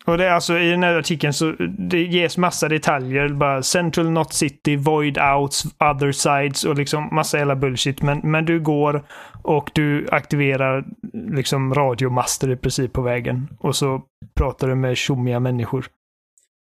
och 0.05 0.19
det 0.19 0.27
är 0.27 0.31
alltså 0.31 0.59
i 0.59 0.71
den 0.71 0.83
här 0.83 0.99
artikeln 0.99 1.33
så 1.33 1.53
det 1.79 2.03
ges 2.03 2.37
massa 2.39 2.69
detaljer. 2.69 3.29
Bara 3.29 3.63
Central 3.63 4.11
Not 4.11 4.33
City, 4.33 4.77
Void 4.77 5.19
Outs, 5.19 5.65
Other 5.65 6.13
Sides 6.13 6.65
och 6.65 6.75
liksom 6.75 7.09
massa 7.13 7.39
jävla 7.39 7.57
bullshit. 7.57 8.03
Men, 8.03 8.19
men 8.19 8.45
du 8.45 8.61
går 8.61 9.05
och 9.43 9.71
du 9.75 10.09
aktiverar 10.11 10.85
liksom 11.13 11.75
radiomaster 11.75 12.51
i 12.51 12.57
princip 12.57 12.93
på 12.93 13.03
vägen. 13.03 13.49
Och 13.59 13.77
så 13.77 14.03
pratar 14.35 14.69
du 14.69 14.75
med 14.75 14.97
tjommiga 14.97 15.41
människor. 15.41 15.87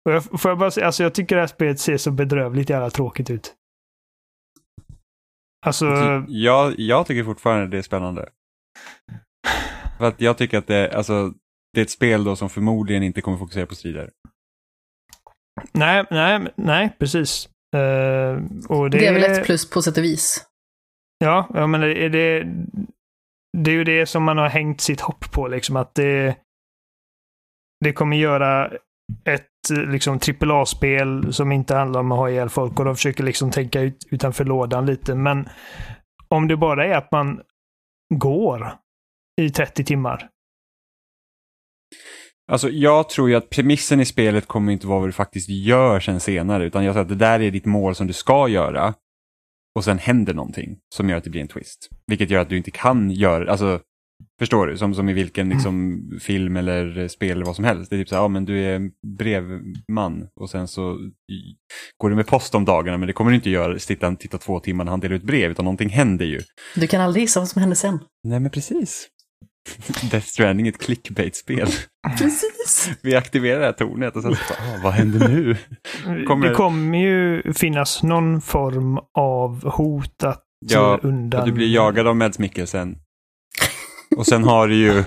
Och 0.05 0.13
jag, 0.13 0.25
får 0.41 0.51
jag 0.51 0.59
bara 0.59 0.71
säga, 0.71 0.87
alltså 0.87 1.03
jag 1.03 1.15
tycker 1.15 1.37
det 1.37 1.43
här 1.43 1.47
spelet 1.47 1.81
ser 1.81 1.97
så 1.97 2.11
bedrövligt 2.11 2.71
jävla 2.71 2.91
tråkigt 2.91 3.31
ut. 3.31 3.55
Alltså, 5.67 5.87
Jag, 6.29 6.75
jag 6.79 7.07
tycker 7.07 7.25
fortfarande 7.25 7.67
det 7.67 7.79
är 7.79 7.83
spännande. 7.83 8.29
För 9.99 10.05
att 10.05 10.21
jag 10.21 10.39
tycker 10.39 10.59
att 10.59 10.67
det, 10.67 10.97
alltså, 10.97 11.33
det 11.75 11.81
är 11.81 11.83
ett 11.83 11.91
spel 11.91 12.25
då 12.25 12.37
som 12.37 12.51
förmodligen 12.51 13.03
inte 13.03 13.21
kommer 13.21 13.39
fokusera 13.39 13.67
på 13.67 13.75
strider. 13.75 14.11
nej, 15.73 16.05
nej, 16.11 16.53
nej, 16.57 16.97
precis. 16.99 17.49
Eh, 17.77 18.35
och 18.69 18.91
det, 18.91 18.99
Det 18.99 19.07
är 19.07 19.13
väl 19.13 19.33
ett 19.33 19.45
plus 19.45 19.71
på 19.71 19.83
sätt 19.83 19.99
och 19.99 20.05
vis. 20.05 20.47
Ja, 21.19 21.49
ja 21.55 21.67
men 21.67 21.81
det, 21.81 22.09
det, 22.09 22.47
det 23.59 23.71
är 23.71 23.75
ju 23.75 23.85
det 23.85 24.07
som 24.07 24.23
man 24.23 24.39
har 24.39 24.49
hängt 24.49 24.81
sitt 24.81 25.01
hopp 25.01 25.33
på, 25.33 25.49
liksom 25.49 25.77
att 25.77 25.95
det, 25.95 26.37
det 27.85 27.93
kommer 27.93 28.17
göra 28.17 28.73
ett 29.25 29.49
liksom 29.71 30.19
AAA-spel 30.41 31.33
som 31.33 31.53
inte 31.53 31.75
handlar 31.75 32.01
om 32.01 32.13
att 32.13 32.19
ha 32.19 32.31
ihjäl 32.31 32.49
folk 32.49 32.79
och 32.79 32.85
de 32.85 32.97
försöker 32.97 33.25
liksom 33.25 33.51
tänka 33.51 33.81
ut, 33.81 34.07
utanför 34.11 34.45
lådan 34.45 34.87
lite. 34.87 35.15
Men 35.15 35.49
om 36.29 36.49
det 36.49 36.57
bara 36.57 36.87
är 36.87 36.97
att 36.97 37.13
man 37.13 37.41
går 38.15 38.75
i 39.41 39.51
30 39.51 39.85
timmar. 39.85 40.29
Alltså 42.53 42.71
jag 42.71 43.09
tror 43.09 43.29
ju 43.29 43.35
att 43.35 43.51
premissen 43.51 44.01
i 44.01 44.05
spelet 44.05 44.47
kommer 44.47 44.73
inte 44.73 44.87
vara 44.87 45.01
vad 45.01 45.09
du 45.09 45.13
faktiskt 45.13 45.49
gör 45.49 46.01
sen 46.01 46.21
senare, 46.21 46.65
utan 46.65 46.85
jag 46.85 46.95
tror 46.95 47.03
att 47.03 47.09
det 47.09 47.15
där 47.15 47.41
är 47.41 47.51
ditt 47.51 47.65
mål 47.65 47.95
som 47.95 48.07
du 48.07 48.13
ska 48.13 48.49
göra. 48.49 48.95
Och 49.79 49.85
sen 49.85 49.99
händer 49.99 50.35
någonting 50.35 50.79
som 50.95 51.09
gör 51.09 51.17
att 51.17 51.25
det 51.25 51.31
blir 51.31 51.41
en 51.41 51.49
twist. 51.49 51.89
Vilket 52.07 52.31
gör 52.31 52.41
att 52.41 52.49
du 52.49 52.57
inte 52.57 52.71
kan 52.71 53.11
göra, 53.11 53.51
alltså 53.51 53.81
Förstår 54.39 54.67
du? 54.67 54.79
Som, 54.79 54.95
som 54.95 55.09
i 55.09 55.13
vilken 55.13 55.49
liksom, 55.49 56.03
film 56.21 56.57
eller 56.57 57.09
spel 57.09 57.31
eller 57.31 57.45
vad 57.45 57.57
som 57.57 57.65
helst. 57.65 57.91
Det 57.91 57.97
är 57.97 57.99
typ 57.99 58.09
så 58.09 58.15
här, 58.15 58.23
ja 58.23 58.29
men 58.29 58.45
du 58.45 58.65
är 58.65 58.91
brevman 59.19 60.29
och 60.41 60.51
sen 60.51 60.69
så 60.69 60.99
går 61.99 62.11
du 62.11 62.17
med 62.17 62.27
post 62.27 62.55
om 62.55 62.65
dagarna 62.65 62.99
men 62.99 63.07
det 63.07 63.13
kommer 63.13 63.31
du 63.31 63.37
inte 63.37 63.51
göra, 63.51 63.79
titta, 63.79 64.17
titta 64.17 64.39
två 64.39 64.61
timmar 64.61 64.85
när 64.85 64.91
han 64.91 65.01
delar 65.01 65.17
ut 65.17 65.23
brev 65.23 65.51
utan 65.51 65.65
någonting 65.65 65.89
händer 65.89 66.25
ju. 66.25 66.41
Du 66.75 66.87
kan 66.87 67.01
aldrig 67.01 67.23
gissa 67.23 67.41
vad 67.41 67.49
som 67.49 67.61
händer 67.61 67.77
sen. 67.77 67.99
Nej 68.25 68.41
men 68.41 68.51
precis. 68.51 69.09
Death 70.11 70.27
Stranding 70.27 70.67
är 70.67 70.73
ett 70.73 70.79
clickbait-spel. 70.81 71.69
Precis. 72.19 72.91
Vi 73.03 73.17
aktiverar 73.17 73.61
det 73.61 73.67
här 73.67 73.73
tornet 73.73 74.17
och 74.17 74.23
sen 74.23 74.37
så 74.37 74.39
bara, 74.49 74.75
ah, 74.75 74.81
vad 74.83 74.93
händer 74.93 75.29
nu? 75.29 75.57
Kommer- 76.27 76.49
Det 76.49 76.55
kommer 76.55 76.99
ju 76.99 77.43
finnas 77.53 78.03
någon 78.03 78.41
form 78.41 78.99
av 79.15 79.71
hot 79.71 80.23
att 80.23 80.41
Ja, 80.67 81.01
undan... 81.03 81.47
Du 81.47 81.53
blir 81.53 81.75
jagad 81.75 82.07
av 82.07 82.17
Mads 82.17 82.39
Mikkelsen. 82.39 82.97
Och 84.17 84.27
sen 84.27 84.45
har 84.45 84.69
du 84.69 84.75
ju, 84.77 85.05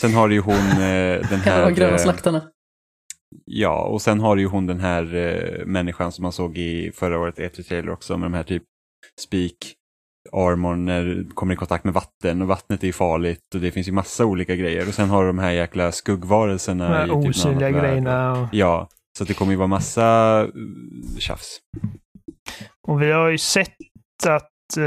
sen 0.00 0.14
har 0.14 0.28
du 0.28 0.34
ju 0.34 0.40
hon 0.40 0.54
eh, 0.70 1.28
den 1.30 1.40
här... 1.40 1.64
de 1.66 1.74
gröna 1.74 1.92
eh, 1.92 1.98
slaktarna. 1.98 2.42
Ja, 3.44 3.82
och 3.84 4.02
sen 4.02 4.20
har 4.20 4.36
du 4.36 4.42
ju 4.42 4.48
hon 4.48 4.66
den 4.66 4.80
här 4.80 5.14
eh, 5.14 5.66
människan 5.66 6.12
som 6.12 6.22
man 6.22 6.32
såg 6.32 6.58
i 6.58 6.92
förra 6.94 7.18
året 7.18 7.38
E3 7.38 7.62
trailer 7.62 7.90
också 7.90 8.18
med 8.18 8.30
de 8.30 8.34
här 8.36 8.42
typ 8.42 8.62
Speak 9.20 9.54
Armor 10.32 10.76
när 10.76 11.04
du 11.04 11.28
kommer 11.34 11.54
i 11.54 11.56
kontakt 11.56 11.84
med 11.84 11.94
vatten 11.94 12.42
och 12.42 12.48
vattnet 12.48 12.82
är 12.82 12.86
ju 12.86 12.92
farligt 12.92 13.54
och 13.54 13.60
det 13.60 13.70
finns 13.70 13.88
ju 13.88 13.92
massa 13.92 14.24
olika 14.24 14.56
grejer 14.56 14.88
och 14.88 14.94
sen 14.94 15.10
har 15.10 15.22
du 15.22 15.26
de 15.26 15.38
här 15.38 15.50
jäkla 15.50 15.92
skuggvarelserna. 15.92 16.88
De 16.88 16.94
här 16.94 17.06
typ 17.06 17.30
osynliga 17.30 17.70
värld. 17.70 17.82
grejerna. 17.82 18.32
Och, 18.32 18.48
Ja, 18.52 18.88
så 19.18 19.24
det 19.24 19.34
kommer 19.34 19.52
ju 19.52 19.58
vara 19.58 19.66
massa 19.66 20.40
eh, 20.42 21.18
tjafs. 21.18 21.58
och 22.88 23.02
vi 23.02 23.12
har 23.12 23.28
ju 23.28 23.38
sett 23.38 23.76
att 24.26 24.76
eh, 24.76 24.82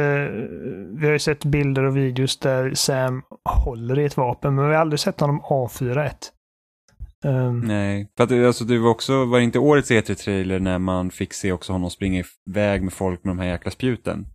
vi 1.00 1.06
har 1.06 1.12
ju 1.14 1.20
sett 1.20 1.46
bilder 1.46 1.84
och 1.84 1.98
videos 1.98 2.40
där 2.40 2.74
Sam 2.74 3.24
håller 3.50 4.00
i 4.00 4.06
ett 4.06 4.18
vapen, 4.18 4.56
men 4.56 4.68
vi 4.68 4.74
har 4.74 4.82
aldrig 4.82 5.00
sett 5.00 5.20
honom 5.20 5.42
avfyra 5.44 6.06
ett. 6.06 6.32
Um, 7.26 7.60
Nej, 7.60 8.08
för 8.18 8.24
att 8.24 8.32
alltså, 8.32 8.64
det 8.64 8.80
var 8.80 8.90
också, 8.90 9.26
var 9.26 9.38
det 9.38 9.44
inte 9.44 9.60
årets 9.60 9.92
E3-trailer 9.92 10.60
när 10.60 10.80
man 10.80 11.12
fick 11.12 11.34
se 11.34 11.52
också 11.52 11.74
honom 11.74 11.90
springa 11.90 12.24
iväg 12.50 12.84
med 12.84 12.94
folk 12.94 13.24
med 13.24 13.36
de 13.36 13.40
här 13.40 13.48
jäkla 13.48 13.72
spjuten? 13.72 14.26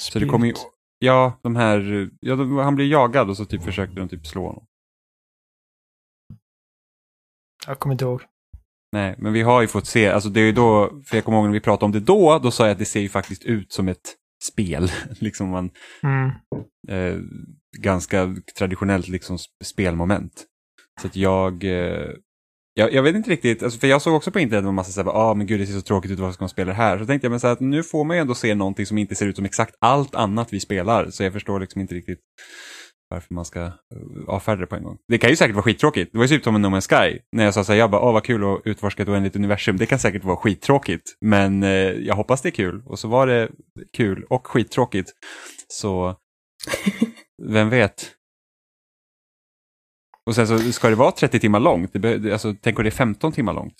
Så 0.00 0.18
det 0.18 0.26
kommer 0.26 0.46
ju, 0.46 0.54
ja, 0.98 1.38
de 1.42 1.56
här, 1.56 2.10
ja, 2.20 2.36
de, 2.36 2.56
han 2.56 2.74
blir 2.74 2.90
jagad 2.90 3.30
och 3.30 3.36
så 3.36 3.44
typ 3.44 3.62
försökte 3.62 3.94
de 4.00 4.08
typ 4.08 4.26
slå 4.26 4.46
honom. 4.46 4.66
Jag 7.66 7.78
kommer 7.78 7.92
inte 7.94 8.04
ihåg. 8.04 8.22
Nej, 8.92 9.14
men 9.18 9.32
vi 9.32 9.42
har 9.42 9.60
ju 9.60 9.68
fått 9.68 9.86
se, 9.86 10.08
alltså 10.08 10.28
det 10.30 10.40
är 10.40 10.44
ju 10.44 10.52
då, 10.52 11.00
för 11.06 11.16
jag 11.16 11.24
kommer 11.24 11.38
ihåg 11.38 11.46
när 11.46 11.52
vi 11.52 11.60
pratade 11.60 11.84
om 11.84 11.92
det 11.92 12.00
då, 12.00 12.38
då 12.42 12.50
sa 12.50 12.64
jag 12.64 12.72
att 12.72 12.78
det 12.78 12.84
ser 12.84 13.00
ju 13.00 13.08
faktiskt 13.08 13.44
ut 13.44 13.72
som 13.72 13.88
ett 13.88 14.16
spel. 14.44 14.90
liksom 15.20 15.48
man, 15.48 15.70
Mm. 16.02 16.30
eh, 16.88 17.20
ganska 17.78 18.36
traditionellt 18.58 19.08
liksom 19.08 19.36
sp- 19.36 19.64
spelmoment. 19.64 20.44
Så 21.00 21.06
att 21.06 21.16
jag, 21.16 21.64
eh, 21.64 22.10
jag, 22.80 22.92
jag 22.92 23.02
vet 23.02 23.14
inte 23.14 23.30
riktigt, 23.30 23.62
alltså, 23.62 23.80
för 23.80 23.86
jag 23.86 24.02
såg 24.02 24.14
också 24.14 24.30
på 24.30 24.40
internet 24.40 24.64
en 24.64 24.74
massa 24.74 24.92
såhär, 24.92 25.10
ah, 25.10 25.34
men 25.34 25.46
gud 25.46 25.60
det 25.60 25.66
ser 25.66 25.74
så 25.74 25.80
tråkigt 25.80 26.10
ut, 26.10 26.18
varför 26.18 26.32
ska 26.32 26.42
man 26.42 26.48
spela 26.48 26.68
det 26.68 26.76
här? 26.76 26.98
Så 26.98 27.06
tänkte 27.06 27.24
jag, 27.24 27.30
men 27.30 27.40
så 27.40 27.46
här, 27.46 27.52
att 27.52 27.60
nu 27.60 27.82
får 27.82 28.04
man 28.04 28.16
ju 28.16 28.20
ändå 28.20 28.34
se 28.34 28.54
någonting 28.54 28.86
som 28.86 28.98
inte 28.98 29.14
ser 29.14 29.26
ut 29.26 29.36
som 29.36 29.44
exakt 29.44 29.74
allt 29.80 30.14
annat 30.14 30.52
vi 30.52 30.60
spelar, 30.60 31.10
så 31.10 31.22
jag 31.22 31.32
förstår 31.32 31.60
liksom 31.60 31.80
inte 31.80 31.94
riktigt 31.94 32.18
varför 33.10 33.34
man 33.34 33.44
ska 33.44 33.60
eh, 33.60 33.70
avfärda 34.26 34.60
det 34.60 34.66
på 34.66 34.76
en 34.76 34.82
gång. 34.82 34.98
Det 35.08 35.18
kan 35.18 35.30
ju 35.30 35.36
säkert 35.36 35.54
vara 35.54 35.62
skittråkigt. 35.62 36.12
Det 36.12 36.18
var 36.18 36.24
ju 36.24 36.28
typ 36.28 36.44
som 36.44 36.54
en 36.54 36.62
No 36.62 36.66
Man's 36.66 36.88
Sky. 36.88 37.18
När 37.32 37.44
jag 37.44 37.54
sa 37.54 37.64
så 37.64 37.72
här, 37.72 37.78
jag 37.78 37.90
bara, 37.90 38.00
åh 38.00 38.12
vad 38.12 38.24
kul 38.24 38.44
att 38.44 38.60
utforska 38.64 39.02
ett 39.02 39.08
oändligt 39.08 39.36
universum. 39.36 39.76
Det 39.76 39.86
kan 39.86 39.98
säkert 39.98 40.24
vara 40.24 40.36
skittråkigt. 40.36 41.16
Men 41.20 41.62
eh, 41.62 41.70
jag 41.70 42.14
hoppas 42.14 42.42
det 42.42 42.48
är 42.48 42.50
kul. 42.50 42.82
Och 42.86 42.98
så 42.98 43.08
var 43.08 43.26
det 43.26 43.48
kul 43.96 44.24
och 44.30 44.46
skittråkigt. 44.46 45.12
Så 45.68 46.16
vem 47.42 47.70
vet? 47.70 48.12
Och 50.26 50.34
sen 50.34 50.46
så 50.46 50.58
ska 50.58 50.88
det 50.88 50.94
vara 50.96 51.10
30 51.12 51.40
timmar 51.40 51.60
långt. 51.60 51.90
Alltså, 52.32 52.54
tänk 52.62 52.78
om 52.78 52.82
det 52.84 52.88
är 52.88 52.90
15 52.90 53.32
timmar 53.32 53.52
långt. 53.52 53.74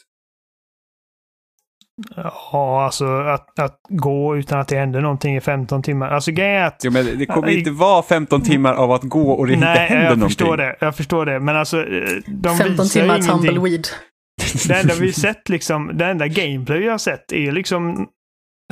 Ja, 2.17 2.85
alltså 2.85 3.05
att, 3.07 3.59
att 3.59 3.81
gå 3.89 4.37
utan 4.37 4.61
att 4.61 4.69
det 4.69 4.77
händer 4.77 5.01
någonting 5.01 5.37
i 5.37 5.41
15 5.41 5.83
timmar. 5.83 6.09
Alltså 6.09 6.31
grejen 6.33 6.63
är 6.63 6.67
att... 6.67 6.81
Jo, 6.85 6.91
men 6.93 7.19
det- 7.19 7.27
kommer 7.27 7.47
Nej. 7.49 7.59
inte 7.59 7.71
vara 7.71 8.03
15 8.03 8.43
timmar 8.43 8.75
av 8.75 8.93
att 8.93 9.03
gå 9.03 9.31
och 9.33 9.47
det 9.47 9.53
inte 9.55 9.67
Nej, 9.67 9.79
händer 9.89 9.97
jag 9.97 10.05
någonting. 10.19 10.29
förstår 10.29 10.57
det. 10.57 10.77
Jag 10.81 10.97
förstår 10.97 11.27
det. 11.27 11.41
Men 11.41 11.57
alltså, 11.57 11.79
eh, 11.87 12.09
de 12.27 12.57
15 12.59 12.85
visar 12.85 13.01
ju 13.01 13.07
timmar 13.07 13.19
tumbleweed. 13.21 13.87
Det 14.69 14.81
enda 14.81 14.95
vi 14.95 15.13
sett 15.13 15.49
liksom, 15.49 15.91
det 15.95 16.07
enda 16.07 16.29
gameplay 16.29 16.79
vi 16.79 16.89
har 16.89 16.99
sett 16.99 17.33
är 17.33 17.53
liksom 17.53 18.09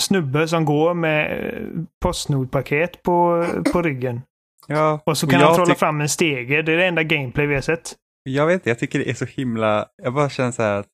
snubbe 0.00 0.48
som 0.48 0.64
går 0.64 0.94
med 0.94 1.44
eh, 1.44 1.62
Postnord-paket 2.04 3.02
på, 3.02 3.46
på 3.72 3.82
ryggen. 3.82 4.20
Ja, 4.68 5.02
Och 5.06 5.18
så 5.18 5.26
och 5.26 5.30
kan 5.30 5.40
jag 5.40 5.46
han 5.46 5.56
trolla 5.56 5.74
fram 5.74 6.00
en 6.00 6.08
stege. 6.08 6.62
Det 6.62 6.72
är 6.72 6.76
det 6.76 6.86
enda 6.86 7.02
gameplay 7.02 7.46
vi 7.46 7.54
har 7.54 7.62
sett. 7.62 7.94
Jag 8.22 8.46
vet 8.46 8.54
inte, 8.54 8.70
jag 8.70 8.78
tycker 8.78 8.98
det 8.98 9.10
är 9.10 9.14
så 9.14 9.24
himla, 9.24 9.86
jag 10.02 10.14
bara 10.14 10.30
känner 10.30 10.50
så 10.50 10.62
här 10.62 10.74
att, 10.78 10.86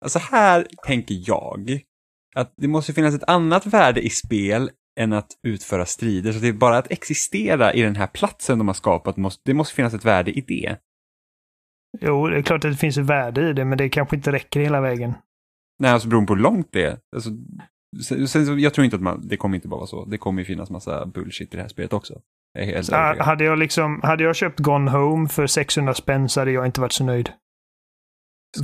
alltså 0.00 0.18
här 0.18 0.66
tänker 0.86 1.22
jag 1.26 1.80
att 2.34 2.54
det 2.56 2.68
måste 2.68 2.92
finnas 2.92 3.14
ett 3.14 3.28
annat 3.28 3.66
värde 3.66 4.00
i 4.00 4.10
spel 4.10 4.70
än 5.00 5.12
att 5.12 5.30
utföra 5.46 5.86
strider. 5.86 6.32
Så 6.32 6.38
det 6.38 6.48
är 6.48 6.52
bara 6.52 6.78
att 6.78 6.90
existera 6.90 7.74
i 7.74 7.82
den 7.82 7.96
här 7.96 8.06
platsen 8.06 8.58
de 8.58 8.66
har 8.68 8.74
skapat, 8.74 9.16
måste, 9.16 9.42
det 9.44 9.54
måste 9.54 9.74
finnas 9.74 9.94
ett 9.94 10.04
värde 10.04 10.30
i 10.30 10.40
det. 10.40 10.76
Jo, 12.00 12.28
det 12.28 12.36
är 12.36 12.42
klart 12.42 12.64
att 12.64 12.70
det 12.70 12.76
finns 12.76 12.98
ett 12.98 13.06
värde 13.06 13.50
i 13.50 13.52
det, 13.52 13.64
men 13.64 13.78
det 13.78 13.88
kanske 13.88 14.16
inte 14.16 14.32
räcker 14.32 14.60
hela 14.60 14.80
vägen. 14.80 15.12
Nej, 15.78 15.90
alltså 15.90 16.08
beroende 16.08 16.26
på 16.26 16.34
hur 16.34 16.42
långt 16.42 16.68
det 16.72 16.84
är. 16.84 16.98
Alltså, 17.16 17.30
sen, 18.08 18.28
sen, 18.28 18.58
jag 18.58 18.74
tror 18.74 18.84
inte 18.84 18.96
att 18.96 19.02
man, 19.02 19.28
det 19.28 19.36
kommer 19.36 19.54
inte 19.54 19.68
bara 19.68 19.78
vara 19.78 19.86
så. 19.86 20.04
Det 20.04 20.18
kommer 20.18 20.40
ju 20.40 20.44
finnas 20.44 20.70
massa 20.70 21.06
bullshit 21.06 21.54
i 21.54 21.56
det 21.56 21.62
här 21.62 21.68
spelet 21.68 21.92
också. 21.92 22.20
Så, 22.54 22.60
övertygad. 22.94 23.26
hade, 23.26 23.44
jag 23.44 23.58
liksom, 23.58 24.00
hade 24.02 24.24
jag 24.24 24.36
köpt 24.36 24.58
Gone 24.60 24.90
Home 24.90 25.28
för 25.28 25.46
600 25.46 25.94
spänn 25.94 26.28
så 26.28 26.40
hade 26.40 26.50
jag 26.50 26.66
inte 26.66 26.80
varit 26.80 26.92
så 26.92 27.04
nöjd. 27.04 27.30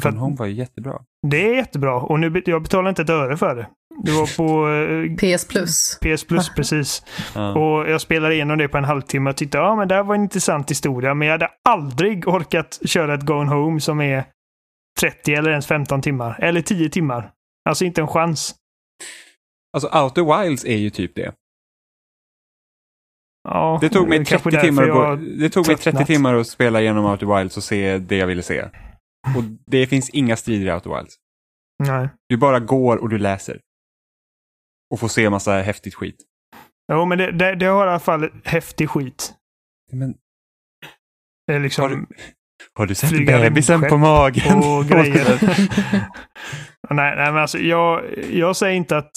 Gone 0.02 0.08
att- 0.08 0.20
Home 0.20 0.36
var 0.36 0.46
ju 0.46 0.52
jättebra. 0.52 0.98
Det 1.28 1.48
är 1.48 1.54
jättebra 1.54 1.94
och 1.94 2.20
nu, 2.20 2.42
jag 2.46 2.62
betalar 2.62 2.88
inte 2.88 3.02
ett 3.02 3.10
öre 3.10 3.36
för 3.36 3.54
det. 3.56 3.66
Det 4.04 4.12
var 4.12 4.36
på 4.36 4.68
eh, 4.70 5.36
PS 5.36 5.48
Plus. 5.48 5.98
PS 6.00 6.24
Plus 6.24 6.48
precis. 6.56 7.02
Ja. 7.34 7.52
Och 7.58 7.90
jag 7.90 8.00
spelade 8.00 8.34
igenom 8.34 8.58
det 8.58 8.68
på 8.68 8.78
en 8.78 8.84
halvtimme 8.84 9.30
och 9.30 9.36
tyckte 9.36 9.58
ja 9.58 9.76
men 9.76 9.88
det 9.88 9.94
här 9.94 10.02
var 10.02 10.14
en 10.14 10.22
intressant 10.22 10.70
historia. 10.70 11.14
Men 11.14 11.28
jag 11.28 11.34
hade 11.34 11.48
aldrig 11.68 12.28
orkat 12.28 12.80
köra 12.84 13.14
ett 13.14 13.22
Gone 13.26 13.50
Home 13.50 13.80
som 13.80 14.00
är 14.00 14.24
30 15.00 15.34
eller 15.34 15.50
ens 15.50 15.66
15 15.66 16.02
timmar. 16.02 16.36
Eller 16.42 16.60
10 16.62 16.88
timmar. 16.90 17.30
Alltså 17.68 17.84
inte 17.84 18.00
en 18.00 18.08
chans. 18.08 18.54
Alltså 19.76 19.98
Outer 19.98 20.42
Wilds 20.42 20.64
är 20.64 20.76
ju 20.76 20.90
typ 20.90 21.14
det. 21.14 21.32
Ja, 23.48 23.78
Det 23.80 23.88
tog 23.88 24.08
mig 24.08 24.24
kanske 24.24 24.50
30 24.50 24.50
därför 24.50 24.66
timmar, 24.66 24.82
att 25.12 25.18
gå, 25.18 25.24
det 25.38 25.50
tog 25.50 25.66
mig 25.66 25.76
30 25.76 25.82
tröttnat. 25.82 26.06
timmar 26.06 26.34
att 26.34 26.46
spela 26.46 26.80
igenom 26.80 27.04
Outer 27.04 27.36
Wilds 27.38 27.56
och 27.56 27.62
se 27.62 27.98
det 27.98 28.16
jag 28.16 28.26
ville 28.26 28.42
se. 28.42 28.62
Och 29.36 29.42
det 29.66 29.86
finns 29.86 30.10
inga 30.10 30.36
strider 30.36 30.66
i 30.66 30.72
Outer 30.72 30.96
Wilds. 30.96 31.14
Nej. 31.78 32.08
Du 32.28 32.36
bara 32.36 32.60
går 32.60 32.96
och 32.96 33.08
du 33.08 33.18
läser. 33.18 33.60
Och 34.90 35.00
får 35.00 35.08
se 35.08 35.30
massa 35.30 35.52
häftigt 35.52 35.94
skit. 35.94 36.16
Jo, 36.92 37.04
men 37.04 37.18
det, 37.18 37.32
det, 37.32 37.54
det 37.54 37.66
har 37.66 37.86
i 37.86 37.90
alla 37.90 37.98
fall 37.98 38.30
häftig 38.44 38.90
skit. 38.90 39.34
Men 39.92 40.14
Det 41.46 41.54
är 41.54 41.60
liksom... 41.60 41.82
har 41.82 41.88
du, 41.90 42.06
har 42.74 42.86
du 42.86 42.94
sett 42.94 43.26
bebisen 43.26 43.80
på 43.88 43.96
magen? 43.98 44.58
och 44.58 44.84
grejer. 44.84 45.26
nej, 46.90 47.16
nej, 47.16 47.32
men 47.32 47.36
alltså 47.36 47.58
jag, 47.58 48.04
jag 48.30 48.56
säger 48.56 48.76
inte 48.76 48.96
att 48.96 49.12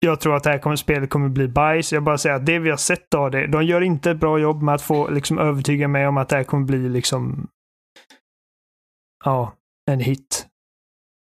jag 0.00 0.20
tror 0.20 0.36
att 0.36 0.42
det 0.44 0.50
här 0.50 0.58
kommer, 0.58 0.76
spelet 0.76 1.10
kommer 1.10 1.28
bli 1.28 1.48
bajs. 1.48 1.92
Jag 1.92 2.02
bara 2.02 2.18
säger 2.18 2.36
att 2.36 2.46
det 2.46 2.58
vi 2.58 2.70
har 2.70 2.76
sett 2.76 3.14
av 3.14 3.30
det, 3.30 3.46
de 3.46 3.64
gör 3.64 3.80
inte 3.80 4.10
ett 4.10 4.20
bra 4.20 4.38
jobb 4.38 4.62
med 4.62 4.74
att 4.74 4.82
få 4.82 5.10
liksom, 5.10 5.38
övertyga 5.38 5.88
mig 5.88 6.06
om 6.08 6.16
att 6.16 6.28
det 6.28 6.36
här 6.36 6.44
kommer 6.44 6.66
bli 6.66 6.88
liksom 6.88 7.48
ja, 9.24 9.52
en 9.90 10.00
hit. 10.00 10.46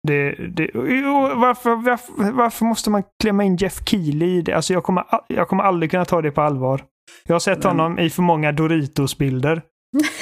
Det, 0.08 0.32
det, 0.32 0.70
jo, 0.74 1.32
varför, 1.36 1.76
varför, 1.76 2.32
varför 2.32 2.66
måste 2.66 2.90
man 2.90 3.04
klämma 3.22 3.44
in 3.44 3.56
Jeff 3.56 3.82
Keely 3.86 4.26
i 4.38 4.42
det? 4.42 4.54
Alltså 4.54 4.74
jag 4.74 4.84
kommer, 4.84 5.04
jag 5.28 5.48
kommer 5.48 5.64
aldrig 5.64 5.92
kunna 5.92 6.06
ta 6.06 6.22
det 6.22 6.32
på 6.32 6.42
allvar. 6.42 6.84
Jag 7.26 7.36
har 7.36 7.40
sett 7.40 7.64
Men- 7.64 7.80
honom 7.80 8.00
i 8.00 8.10
för 8.10 8.22
många 8.22 8.52
Doritos-bilder. 8.52 9.62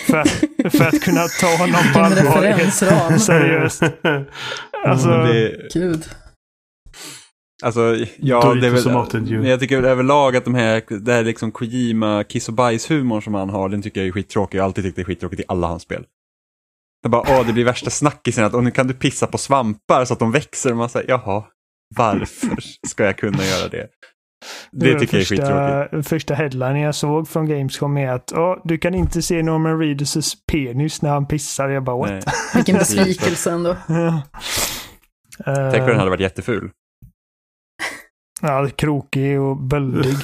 För 0.08 0.18
att, 0.18 0.28
för 0.72 0.88
att 0.88 1.02
kunna 1.02 1.22
ta 1.42 1.48
honom 1.58 1.82
på 1.94 2.00
allvar. 2.00 3.18
Seriöst. 3.18 3.84
Alltså, 4.86 5.08
Men 5.08 5.28
det, 5.28 5.74
Gud. 5.74 6.06
Alltså, 7.64 7.96
ja, 8.18 8.54
det 8.54 8.68
är 8.68 8.88
och 8.96 9.16
väl, 9.16 9.46
jag 9.46 9.60
tycker 9.60 9.84
överlag 9.84 10.36
att 10.36 10.46
de 10.46 10.56
här, 10.56 11.00
det 11.00 11.14
här 11.14 11.24
liksom 11.24 11.52
Kojima 11.52 12.24
kiss 12.24 12.48
och 12.50 12.54
bajs-humorn 12.56 13.22
som 13.22 13.34
han 13.34 13.50
har, 13.50 13.70
den 13.70 13.82
tycker 13.82 14.02
jag 14.02 14.08
är 14.08 14.12
skittråkig. 14.12 14.58
Jag 14.58 14.64
har 14.64 14.66
alltid 14.66 14.84
tyckt 14.84 14.96
det 14.96 15.02
är 15.02 15.06
skittråkigt 15.06 15.42
i 15.42 15.46
alla 15.48 15.68
hans 15.68 15.84
spel. 15.84 16.06
Det 17.04 17.10
bara, 17.10 17.22
åh, 17.40 17.48
det 17.48 17.54
blir 17.54 17.66
värsta 17.66 17.90
snackisen 17.90 18.46
att, 18.46 18.54
och 18.54 18.64
nu 18.64 18.72
kan 18.72 18.88
du 18.88 18.94
pissa 18.94 19.28
på 19.28 19.38
svampar 19.38 20.06
så 20.06 20.14
att 20.14 20.20
de 20.20 20.32
växer. 20.32 20.72
Och 20.72 20.78
man 20.78 20.90
säger, 20.90 21.10
jaha, 21.10 21.44
varför 21.96 22.58
ska 22.88 23.04
jag 23.04 23.18
kunna 23.18 23.46
göra 23.46 23.68
det? 23.68 23.88
Det 24.72 24.94
var 24.94 25.00
tycker 25.00 25.18
jag 25.18 25.22
är 25.22 25.26
första, 25.26 25.46
skittråkigt. 25.86 26.10
Första 26.10 26.34
headline 26.34 26.76
jag 26.76 26.96
såg 26.96 27.28
från 27.28 27.46
Gamescom 27.50 27.98
är 27.98 28.12
att 28.12 28.34
"Åh, 28.36 28.58
du 28.64 28.78
kan 28.78 28.96
inte 28.96 29.22
se 29.22 29.44
Norman 29.44 29.80
Reedus 29.80 30.38
penis 30.52 31.02
när 31.02 31.10
han 31.10 31.26
pissar. 31.28 31.70
Jag 31.70 31.84
bara 31.84 31.98
what? 31.98 32.26
Vilken 32.56 32.78
besvikelse 32.80 33.52
ändå. 33.52 33.76
Ja. 35.46 35.52
Tänk 35.72 35.80
vad 35.80 35.88
den 35.88 35.90
Eh, 35.90 35.98
hade 35.98 36.10
varit 36.10 36.22
jätteful. 36.22 36.72
Ja, 38.42 38.70
krokig 38.76 39.42
och 39.42 39.58
böldig. 39.58 40.16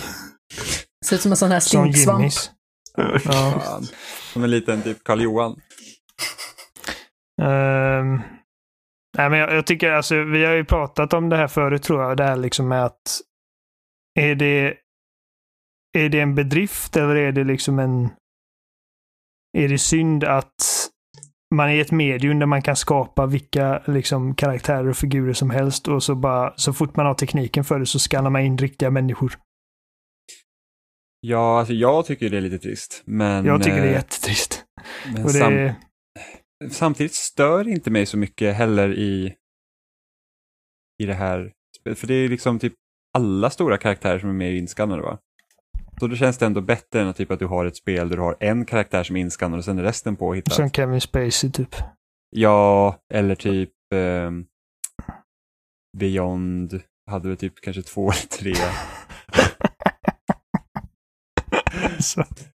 Ser 1.05 1.15
ut 1.15 1.21
som 1.21 1.31
en 1.31 1.37
sån 1.37 1.51
här. 1.51 1.63
Jimmys. 1.73 2.51
Ja. 3.25 3.81
Som 4.33 4.43
en 4.43 4.49
liten 4.49 4.81
typ 4.81 5.03
Karl 5.03 5.21
Johan. 5.21 5.61
Ehm, 7.41 8.21
nej, 9.17 9.29
men 9.29 9.39
jag, 9.39 9.53
jag 9.53 9.67
tycker 9.67 9.91
alltså, 9.91 10.23
vi 10.23 10.45
har 10.45 10.53
ju 10.53 10.65
pratat 10.65 11.13
om 11.13 11.29
det 11.29 11.37
här 11.37 11.47
förut 11.47 11.83
tror 11.83 12.03
jag. 12.03 12.17
Det 12.17 12.23
här 12.23 12.35
liksom 12.35 12.67
med 12.67 12.85
att 12.85 13.21
är 14.19 14.35
det, 14.35 14.77
är 15.97 16.09
det 16.09 16.19
en 16.19 16.35
bedrift 16.35 16.97
eller 16.97 17.15
är 17.15 17.31
det 17.31 17.43
liksom 17.43 17.79
en... 17.79 18.09
Är 19.57 19.69
det 19.69 19.77
synd 19.77 20.23
att 20.23 20.84
man 21.55 21.69
är 21.69 21.73
i 21.73 21.79
ett 21.79 21.91
medium 21.91 22.39
där 22.39 22.45
man 22.45 22.61
kan 22.61 22.75
skapa 22.75 23.25
vilka 23.25 23.83
liksom, 23.87 24.35
karaktärer 24.35 24.87
och 24.87 24.97
figurer 24.97 25.33
som 25.33 25.49
helst 25.49 25.87
och 25.87 26.03
så 26.03 26.15
bara 26.15 26.53
så 26.57 26.73
fort 26.73 26.95
man 26.95 27.05
har 27.05 27.13
tekniken 27.13 27.63
för 27.63 27.79
det 27.79 27.85
så 27.85 27.99
skannar 27.99 28.29
man 28.29 28.41
in 28.41 28.57
riktiga 28.57 28.91
människor. 28.91 29.37
Ja, 31.19 31.59
alltså 31.59 31.73
jag 31.73 32.05
tycker 32.05 32.29
det 32.29 32.37
är 32.37 32.41
lite 32.41 32.59
trist. 32.59 33.03
Men, 33.05 33.45
Jag 33.45 33.63
tycker 33.63 33.77
det 33.77 33.83
är 33.83 33.87
eh, 33.87 33.93
jättetrist. 33.93 34.65
men 35.13 35.29
sam- 35.29 35.53
det, 35.53 35.75
samtidigt 36.69 37.13
stör 37.13 37.67
inte 37.67 37.91
mig 37.91 38.05
så 38.05 38.17
mycket 38.17 38.55
heller 38.55 38.93
i, 38.93 39.35
i 41.03 41.05
det 41.05 41.13
här. 41.13 41.51
spelet. 41.79 41.99
För 41.99 42.07
det 42.07 42.13
är 42.13 42.29
liksom 42.29 42.59
typ 42.59 42.73
alla 43.17 43.49
stora 43.49 43.77
karaktärer 43.77 44.19
som 44.19 44.29
är 44.29 44.33
med 44.33 44.55
inskannade 44.57 45.01
va? 45.01 45.19
Så 45.99 46.07
då 46.07 46.15
känns 46.15 46.37
det 46.37 46.45
ändå 46.45 46.61
bättre 46.61 47.01
än 47.01 47.07
att, 47.07 47.15
typ 47.17 47.31
att 47.31 47.39
du 47.39 47.45
har 47.45 47.65
ett 47.65 47.75
spel 47.77 48.09
där 48.09 48.17
du 48.17 48.23
har 48.23 48.37
en 48.39 48.65
karaktär 48.65 49.03
som 49.03 49.15
är 49.15 49.21
inskannad 49.21 49.57
och 49.57 49.65
sen 49.65 49.79
är 49.79 49.83
resten 49.83 50.15
påhittat. 50.15 50.53
som 50.53 50.69
Kevin 50.69 51.01
Spacey 51.01 51.51
typ. 51.51 51.75
Ja, 52.29 52.99
eller 53.13 53.35
typ 53.35 53.71
ehm, 53.93 54.45
Beyond 55.97 56.81
hade 57.11 57.27
väl 57.27 57.37
typ 57.37 57.61
kanske 57.61 57.81
två 57.81 58.11
eller 58.11 58.27
tre. 58.27 58.53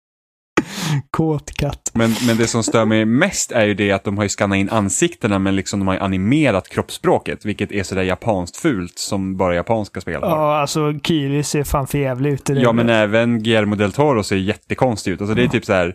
Kåt 1.11 1.51
katt. 1.51 1.91
Men, 1.95 2.11
men 2.27 2.37
det 2.37 2.47
som 2.47 2.63
stör 2.63 2.85
mig 2.85 3.05
mest 3.05 3.53
är 3.53 3.65
ju 3.67 3.75
det 3.75 3.93
att 3.93 4.05
de 4.05 4.17
har 4.17 4.25
ju 4.25 4.29
skannat 4.29 4.57
in 4.57 4.69
ansiktena 4.71 5.39
men 5.39 5.57
liksom 5.57 5.81
de 5.81 5.89
har 5.89 5.95
ju 5.95 6.01
animerat 6.01 6.69
kroppsspråket, 6.69 7.45
vilket 7.45 7.73
är 7.73 7.83
sådär 7.83 8.03
japanskt 8.03 8.57
fult 8.57 8.99
som 8.99 9.37
bara 9.37 9.55
japanska 9.55 10.01
spel 10.01 10.23
har. 10.23 10.31
Ja, 10.31 10.61
alltså 10.61 10.99
Kiri 11.03 11.43
ser 11.43 11.65
fan 11.65 11.87
för 11.87 11.99
jävlig 11.99 12.31
ut 12.33 12.51
i 12.51 12.55
det. 12.55 12.61
Ja, 12.61 12.73
men 12.73 12.89
även 12.89 13.43
Guillermo 13.43 13.75
del 13.77 13.93
Toro 13.93 14.23
ser 14.23 14.37
jättekonstig 14.37 15.11
ut. 15.13 15.21
Alltså 15.21 15.35
det 15.35 15.43
är 15.43 15.49
typ 15.49 15.65
så 15.65 15.73
här. 15.73 15.95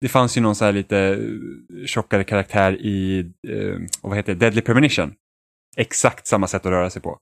Det 0.00 0.08
fanns 0.08 0.36
ju 0.36 0.40
någon 0.40 0.54
så 0.54 0.64
här 0.64 0.72
lite 0.72 0.98
eh, 0.98 1.86
tjockare 1.86 2.24
karaktär 2.24 2.72
i, 2.72 3.20
eh, 3.48 3.80
vad 4.02 4.16
heter 4.16 4.34
det, 4.34 4.38
Deadly 4.38 4.60
Premonition. 4.60 5.12
Exakt 5.76 6.26
samma 6.26 6.46
sätt 6.46 6.66
att 6.66 6.72
röra 6.72 6.90
sig 6.90 7.02
på. 7.02 7.18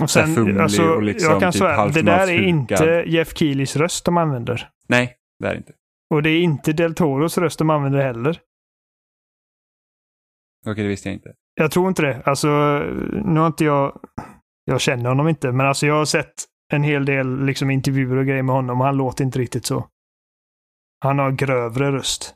och 0.00 0.10
så 0.10 0.22
fumlig 0.22 0.60
alltså, 0.60 0.82
och 0.82 1.02
liksom 1.02 1.32
jag 1.32 1.40
kan 1.40 1.52
typ 1.52 1.58
svära, 1.58 1.88
det 1.88 2.02
där 2.02 2.30
är 2.30 2.42
inte 2.42 3.04
Jeff 3.06 3.36
Keelys 3.36 3.76
röst 3.76 4.04
de 4.04 4.16
använder. 4.16 4.68
Nej, 4.88 5.16
det 5.38 5.48
är 5.48 5.54
inte. 5.54 5.72
Och 6.14 6.22
det 6.22 6.30
är 6.30 6.40
inte 6.40 6.72
Del 6.72 6.94
Toros 6.94 7.38
röst 7.38 7.58
de 7.58 7.70
använder 7.70 7.98
heller. 8.02 8.40
Okej, 10.66 10.82
det 10.82 10.88
visste 10.88 11.08
jag 11.08 11.16
inte. 11.16 11.34
Jag 11.54 11.70
tror 11.70 11.88
inte 11.88 12.02
det. 12.02 12.22
Alltså, 12.24 12.48
nu 13.24 13.40
har 13.40 13.46
inte 13.46 13.64
jag... 13.64 14.00
Jag 14.64 14.80
känner 14.80 15.08
honom 15.08 15.28
inte, 15.28 15.52
men 15.52 15.66
alltså 15.66 15.86
jag 15.86 15.94
har 15.94 16.04
sett 16.04 16.34
en 16.72 16.82
hel 16.82 17.04
del 17.04 17.44
liksom, 17.44 17.70
intervjuer 17.70 18.16
och 18.16 18.26
grejer 18.26 18.42
med 18.42 18.54
honom 18.54 18.80
och 18.80 18.86
han 18.86 18.96
låter 18.96 19.24
inte 19.24 19.38
riktigt 19.38 19.66
så. 19.66 19.88
Han 21.00 21.18
har 21.18 21.30
grövre 21.30 21.92
röst. 21.92 22.34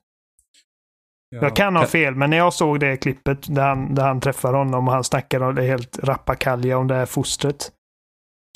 Jag 1.28 1.56
kan 1.56 1.76
ha 1.76 1.86
fel, 1.86 2.14
men 2.14 2.30
när 2.30 2.36
jag 2.36 2.54
såg 2.54 2.80
det 2.80 2.96
klippet 2.96 3.54
där 3.54 3.68
han, 3.68 3.94
där 3.94 4.06
han 4.06 4.20
träffar 4.20 4.52
honom 4.52 4.88
och 4.88 4.94
han 4.94 5.04
snackar 5.04 5.40
om 5.40 5.54
det 5.54 5.62
helt 5.62 5.98
rappakalja 5.98 6.78
om 6.78 6.86
det 6.86 6.94
här 6.94 7.06
fostret. 7.06 7.72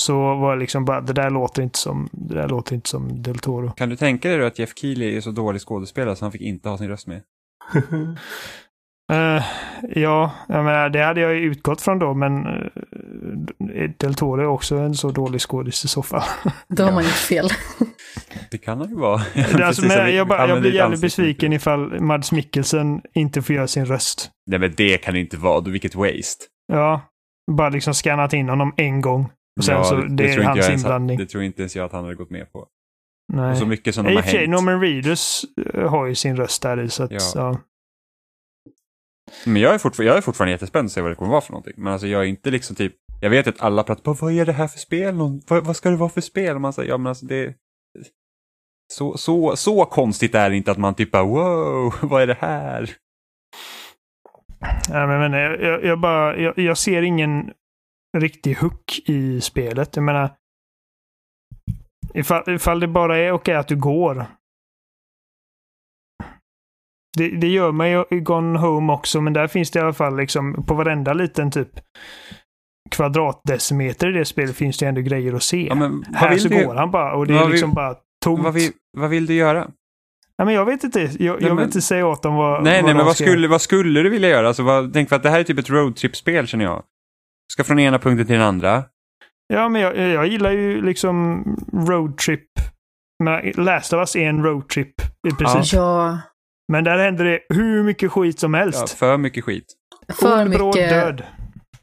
Så 0.03 0.35
var 0.35 0.51
jag 0.51 0.59
liksom 0.59 0.85
bara, 0.85 1.01
det 1.01 1.13
där 1.13 1.31
låter 1.31 1.63
inte 1.63 1.79
som, 1.79 2.09
det 2.13 2.35
där 2.35 2.49
låter 2.49 2.75
inte 2.75 2.89
som 2.89 3.23
Del 3.23 3.39
Toro. 3.39 3.71
Kan 3.71 3.89
du 3.89 3.97
tänka 3.97 4.29
dig 4.29 4.39
då 4.39 4.45
att 4.45 4.59
Jeff 4.59 4.73
Keely 4.77 5.17
är 5.17 5.21
så 5.21 5.31
dålig 5.31 5.61
skådespelare 5.61 6.17
så 6.17 6.25
han 6.25 6.33
fick 6.33 6.41
inte 6.41 6.69
ha 6.69 6.79
sin 6.79 6.89
röst 6.89 7.07
med? 7.07 7.23
Eh, 9.13 9.43
ja, 9.95 10.33
jag 10.49 10.65
menar, 10.65 10.89
det 10.89 11.03
hade 11.03 11.21
jag 11.21 11.35
ju 11.35 11.41
utgått 11.41 11.81
från 11.81 11.99
då, 11.99 12.15
men 12.15 12.47
uh, 12.47 13.91
Del 13.99 14.15
Toro 14.15 14.41
är 14.41 14.47
också 14.47 14.77
en 14.77 14.95
så 14.95 15.11
dålig 15.11 15.41
skådis 15.41 15.85
i 15.85 15.89
så 15.89 16.03
fall. 16.03 16.23
Då 16.69 16.85
har 16.85 16.93
man 16.93 17.03
gjort 17.05 17.13
fel. 17.13 17.49
Det 18.51 18.59
kan 18.59 18.79
han 18.79 18.89
ju 18.89 18.97
vara. 18.97 19.21
Alltså, 19.65 19.87
men 19.87 20.15
jag, 20.15 20.29
bara, 20.29 20.49
jag 20.49 20.61
blir 20.61 20.75
jävligt 20.75 21.01
besviken 21.01 21.53
ifall 21.53 22.01
Mads 22.01 22.33
Mikkelsen 22.33 23.01
inte 23.15 23.43
får 23.43 23.57
göra 23.57 23.67
sin 23.67 23.87
röst. 23.87 24.31
Nej 24.47 24.59
men 24.59 24.75
det 24.77 24.99
kan 24.99 25.15
det 25.15 25.21
inte 25.21 25.37
vara, 25.37 25.61
då 25.61 25.71
vilket 25.71 25.95
waste. 25.95 26.45
Ja, 26.73 27.01
bara 27.53 27.69
liksom 27.69 27.95
skannat 27.95 28.33
in 28.33 28.49
honom 28.49 28.75
en 28.77 29.01
gång. 29.01 29.31
Och 29.57 29.65
sen 29.65 29.75
Ja, 29.77 29.85
så, 29.85 29.95
det, 29.97 30.33
tror 30.33 30.45
är 30.45 30.49
hans 30.49 30.67
ens- 30.69 30.83
inblandning. 30.83 31.19
Det 31.19 31.27
tror 31.27 31.43
inte 31.43 31.63
ens 31.63 31.77
jag 31.77 31.85
att 31.85 31.93
han 31.93 32.05
hade 32.05 32.17
gått 32.17 32.31
med 32.31 32.53
på. 32.53 32.67
Nej. 33.33 33.51
Och 33.51 33.59
så 33.59 33.67
mycket 33.67 33.95
som 33.95 34.05
de 34.05 34.11
I 34.13 34.15
har 34.15 34.23
hängt. 34.23 34.51
Norman 34.51 34.81
Reedus 34.81 35.45
eh, 35.75 35.91
har 35.91 36.07
ju 36.07 36.15
sin 36.15 36.37
röst 36.37 36.63
där 36.63 36.81
i, 36.81 36.89
så 36.89 37.03
att, 37.03 37.11
Ja. 37.11 37.19
ja. 37.35 37.59
Men 39.47 39.63
jag 39.63 39.75
är, 39.75 39.79
fortfar- 39.79 40.03
jag 40.03 40.17
är 40.17 40.21
fortfarande 40.21 40.53
jättespänd 40.53 40.87
att 40.87 40.93
se 40.93 41.01
vad 41.01 41.11
det 41.11 41.15
kommer 41.15 41.31
vara 41.31 41.41
för 41.41 41.53
någonting. 41.53 41.75
Men 41.77 41.93
alltså 41.93 42.07
jag 42.07 42.21
är 42.23 42.27
inte 42.27 42.51
liksom 42.51 42.77
typ, 42.77 42.95
jag 43.21 43.31
vet 43.31 43.47
att 43.47 43.61
alla 43.61 43.83
pratar 43.83 44.03
på 44.03 44.13
vad 44.13 44.33
är 44.33 44.47
det 44.47 44.53
här 44.53 44.69
för 44.69 44.79
spel? 44.79 45.15
Någon, 45.15 45.41
vad, 45.49 45.65
vad 45.65 45.77
ska 45.77 45.91
det 45.91 45.97
vara 45.97 46.11
för 46.11 46.21
spel? 46.21 46.55
Och 46.55 46.61
man 46.61 46.73
säger, 46.73 46.89
ja 46.91 46.99
men 46.99 47.07
alltså 47.07 47.27
det... 47.27 47.55
Så, 48.93 49.17
så, 49.17 49.57
så 49.57 49.85
konstigt 49.85 50.35
är 50.35 50.51
det 50.51 50.57
inte 50.57 50.71
att 50.71 50.79
man 50.79 50.95
typ 50.95 51.11
bara 51.11 51.25
wow, 51.25 51.95
vad 52.03 52.23
är 52.23 52.27
det 52.27 52.37
här? 52.41 52.91
Ja, 54.89 55.07
men, 55.07 55.19
men, 55.21 55.33
jag, 55.33 55.61
jag, 55.63 55.85
jag, 55.85 56.01
bara, 56.01 56.37
jag, 56.39 56.59
jag 56.59 56.79
ser 56.79 57.03
ingen 57.03 57.53
riktig 58.15 58.55
hook 58.55 59.01
i 59.07 59.41
spelet. 59.41 59.97
Jag 59.97 60.03
menar, 60.03 60.31
ifall, 62.15 62.55
ifall 62.55 62.81
det 62.81 62.87
bara 62.89 63.19
är 63.19 63.33
okej 63.33 63.55
att 63.55 63.69
du 63.69 63.77
går. 63.77 64.27
Det, 67.17 67.29
det 67.29 67.47
gör 67.49 67.73
man 67.73 67.91
ju 67.91 68.05
i 68.11 68.21
Gone 68.21 68.59
Home 68.59 68.93
också, 68.93 69.21
men 69.21 69.33
där 69.33 69.47
finns 69.47 69.71
det 69.71 69.79
i 69.79 69.83
alla 69.83 69.93
fall 69.93 70.17
liksom 70.17 70.65
på 70.67 70.75
varenda 70.75 71.13
liten 71.13 71.51
typ 71.51 71.69
kvadratdecimeter 72.91 74.09
i 74.09 74.13
det 74.19 74.25
spelet 74.25 74.57
finns 74.57 74.79
det 74.79 74.87
ändå 74.87 75.01
grejer 75.01 75.33
att 75.35 75.43
se. 75.43 75.67
Ja, 75.67 75.75
men 75.75 76.01
vad 76.09 76.17
Här 76.17 76.31
vill 76.31 76.41
så 76.41 76.49
du, 76.49 76.65
går 76.67 76.75
han 76.75 76.91
bara 76.91 77.15
och 77.15 77.27
det 77.27 77.33
vad 77.33 77.43
är 77.43 77.47
vill- 77.47 77.53
liksom 77.53 77.73
bara 77.75 77.97
tomt. 78.25 78.45
vad 78.45 78.55
vill, 78.55 78.73
vad 78.99 79.11
vill 79.11 79.27
du 79.27 79.35
göra? 79.35 79.61
Nej, 80.39 80.47
men 80.47 80.55
jag 80.55 80.65
vet 80.65 80.85
inte. 80.85 81.01
Jag, 81.01 81.21
jag 81.21 81.43
men- 81.43 81.57
vill 81.57 81.65
inte 81.67 81.81
säga 81.81 82.07
åt 82.07 82.23
dem 82.23 82.35
vad 82.35 82.63
Nej, 82.65 82.83
nej, 82.83 82.91
de 82.93 82.97
men 82.97 83.07
vad 83.07 83.17
skulle, 83.17 83.49
vad 83.49 83.63
skulle 83.63 84.03
du 84.03 84.11
vilja 84.11 84.29
göra? 84.29 84.49
Alltså, 84.49 84.63
vad, 84.63 84.93
tänk 84.93 85.09
för 85.09 85.17
att 85.17 85.23
det 85.23 85.31
här 85.31 85.41
är 85.41 85.45
typ 85.45 85.59
ett 85.59 85.71
roadtrip-spel 85.71 86.47
känner 86.47 86.65
jag. 86.65 86.83
Ska 87.53 87.65
från 87.65 87.79
ena 87.79 87.99
punkten 87.99 88.27
till 88.27 88.35
den 88.37 88.45
andra. 88.45 88.85
Ja, 89.47 89.69
men 89.69 89.81
jag, 89.83 89.97
jag 89.97 90.27
gillar 90.27 90.51
ju 90.51 90.83
liksom 90.83 91.43
roadtrip. 91.73 92.45
Last 93.55 93.93
of 93.93 93.97
Us 93.99 94.17
är 94.17 94.29
en 94.29 94.43
roadtrip 94.45 94.95
i 95.29 95.31
princip. 95.31 95.73
Ja, 95.73 96.19
Men 96.73 96.85
där 96.85 96.99
händer 96.99 97.25
det 97.25 97.41
hur 97.49 97.83
mycket 97.83 98.13
skit 98.13 98.39
som 98.39 98.55
Ja, 98.55 98.61
helst. 98.61 98.91
för 98.91 99.17
mycket 99.17 99.45
skit. 99.45 99.65
för 100.21 100.43
Ond, 100.43 100.51
bråd 100.55 100.75
mycket... 100.75 100.91
död. 100.91 101.23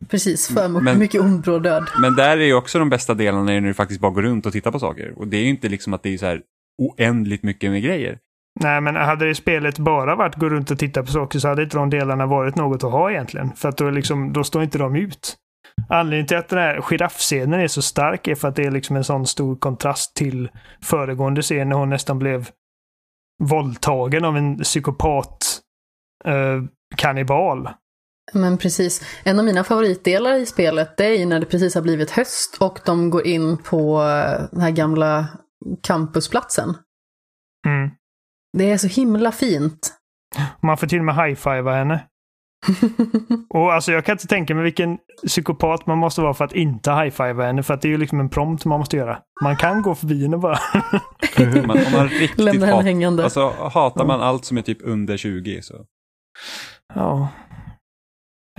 Precis, 0.10 0.48
för 0.48 0.68
Men- 0.68 1.00
mycket 1.00 1.22
ond, 1.22 1.42
bråd 1.42 1.64
död. 1.64 1.84
Men 2.02 2.16
där 2.16 2.38
är 2.38 2.46
ju 2.46 2.54
också 2.54 2.80
de 2.80 2.90
bästa 2.90 3.14
delarna 3.14 3.44
när 3.44 3.62
du 3.62 3.74
faktiskt 3.74 4.02
bara 4.02 4.12
går 4.12 4.22
runt 4.22 4.46
och 4.46 4.52
tittar 4.54 4.72
på 4.72 4.80
saker. 4.80 5.14
Och 5.20 5.28
det 5.28 5.38
är 5.38 5.42
ju 5.42 5.50
inte 5.50 5.70
liksom 5.70 5.94
att 5.94 6.04
det 6.04 6.14
är 6.14 6.18
så 6.18 6.26
här 6.26 6.42
oändligt 6.82 7.44
mycket 7.44 7.72
med 7.72 7.84
grejer. 7.84 8.18
Nej, 8.60 8.82
men 8.82 8.96
hade 8.96 9.26
det 9.28 9.36
spelet 9.36 9.80
bara 9.80 10.16
varit 10.16 10.36
gå 10.36 10.50
runt 10.50 10.72
och 10.72 10.80
titta 10.80 11.04
på 11.04 11.12
saker 11.12 11.40
så 11.40 11.48
hade 11.48 11.64
inte 11.64 11.78
de 11.78 11.90
delarna 11.90 12.26
varit 12.26 12.56
något 12.56 12.84
att 12.84 12.92
ha 12.92 13.12
egentligen. 13.12 13.52
För 13.56 13.70
att 13.70 13.78
då, 13.78 13.90
liksom, 13.90 14.34
då 14.34 14.44
står 14.44 14.64
inte 14.64 14.78
de 14.78 14.96
ut. 14.96 15.36
Anledningen 15.90 16.28
till 16.28 16.38
att 16.38 16.50
den 16.50 16.60
här 16.60 16.82
giraffscenen 16.82 17.60
är 17.60 17.68
så 17.68 17.82
stark 17.82 18.28
är 18.28 18.36
för 18.36 18.48
att 18.48 18.56
det 18.56 18.64
är 18.64 18.72
liksom 18.72 18.96
en 18.96 19.04
sån 19.04 19.28
stor 19.28 19.56
kontrast 19.56 20.16
till 20.16 20.50
föregående 20.82 21.42
scen 21.42 21.70
när 21.70 21.76
hon 21.76 21.90
nästan 21.90 22.20
blev 22.20 22.50
våldtagen 23.44 24.26
av 24.26 24.38
en 24.38 24.58
psykopat 24.58 25.60
eh, 26.26 26.64
kannibal. 26.96 27.70
Men 28.34 28.58
precis. 28.58 29.02
En 29.24 29.40
av 29.40 29.46
mina 29.46 29.64
favoritdelar 29.64 30.34
i 30.34 30.46
spelet 30.46 30.98
det 30.98 31.06
är 31.06 31.20
ju 31.20 31.26
när 31.26 31.40
det 31.40 31.46
precis 31.46 31.76
har 31.76 31.82
blivit 31.82 32.12
höst 32.12 32.58
och 32.60 32.80
de 32.86 33.10
går 33.10 33.28
in 33.28 33.58
på 33.58 34.02
eh, 34.02 34.42
den 34.52 34.62
här 34.62 34.72
gamla 34.72 35.28
campusplatsen. 35.82 36.76
Mm. 37.68 37.90
Det 38.58 38.72
är 38.72 38.78
så 38.78 38.88
himla 38.88 39.32
fint. 39.32 39.94
Man 40.62 40.78
får 40.78 40.88
till 40.88 41.00
och 41.00 41.06
med 41.06 41.16
high-fivea 41.16 41.74
henne. 41.74 42.08
Och 43.50 43.74
alltså 43.74 43.92
jag 43.92 44.06
kan 44.06 44.14
inte 44.14 44.28
tänka 44.28 44.56
mig 44.56 44.64
vilken 44.64 44.98
psykopat 45.28 45.88
man 45.88 45.98
måste 45.98 46.22
vara 46.22 46.34
för 46.34 46.46
att 46.46 46.54
inte 46.54 46.92
high-fivea 46.92 47.46
henne. 47.46 47.64
För 47.64 47.74
att 47.74 47.82
det 47.82 47.88
är 47.88 47.90
ju 47.90 47.98
liksom 47.98 48.20
en 48.20 48.30
prompt 48.30 48.66
man 48.66 48.80
måste 48.80 48.98
göra. 48.98 49.22
Man 49.44 49.56
kan 49.56 49.82
gå 49.82 49.96
förbi 49.96 50.22
henne 50.22 50.38
bara. 50.38 50.60
Om 51.38 51.68
man, 51.68 51.78
om 51.86 51.92
man 51.92 52.10
riktigt 52.10 52.40
Lämna 52.40 52.66
henne 52.66 52.76
hat, 52.78 52.86
hängande. 52.86 53.24
alltså, 53.24 53.50
hatar 53.50 54.06
man 54.06 54.22
allt 54.22 54.46
som 54.46 54.58
är 54.58 54.62
typ 54.62 54.78
under 54.82 55.18
20 55.18 55.62
så 55.62 55.86
ja. 56.96 57.28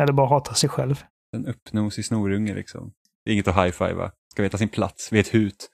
Eller 0.00 0.12
bara 0.12 0.28
hata 0.28 0.54
sig 0.54 0.68
själv. 0.68 1.04
en 1.36 1.46
uppnosig 1.46 2.04
snorunge 2.04 2.54
liksom. 2.54 2.92
Det 3.24 3.30
är 3.30 3.32
inget 3.32 3.48
att 3.48 3.56
high-fivea. 3.56 4.10
Ska 4.32 4.42
veta 4.42 4.58
sin 4.58 4.68
plats 4.68 5.12
vid 5.12 5.20
ett 5.20 5.34
hut. 5.34 5.68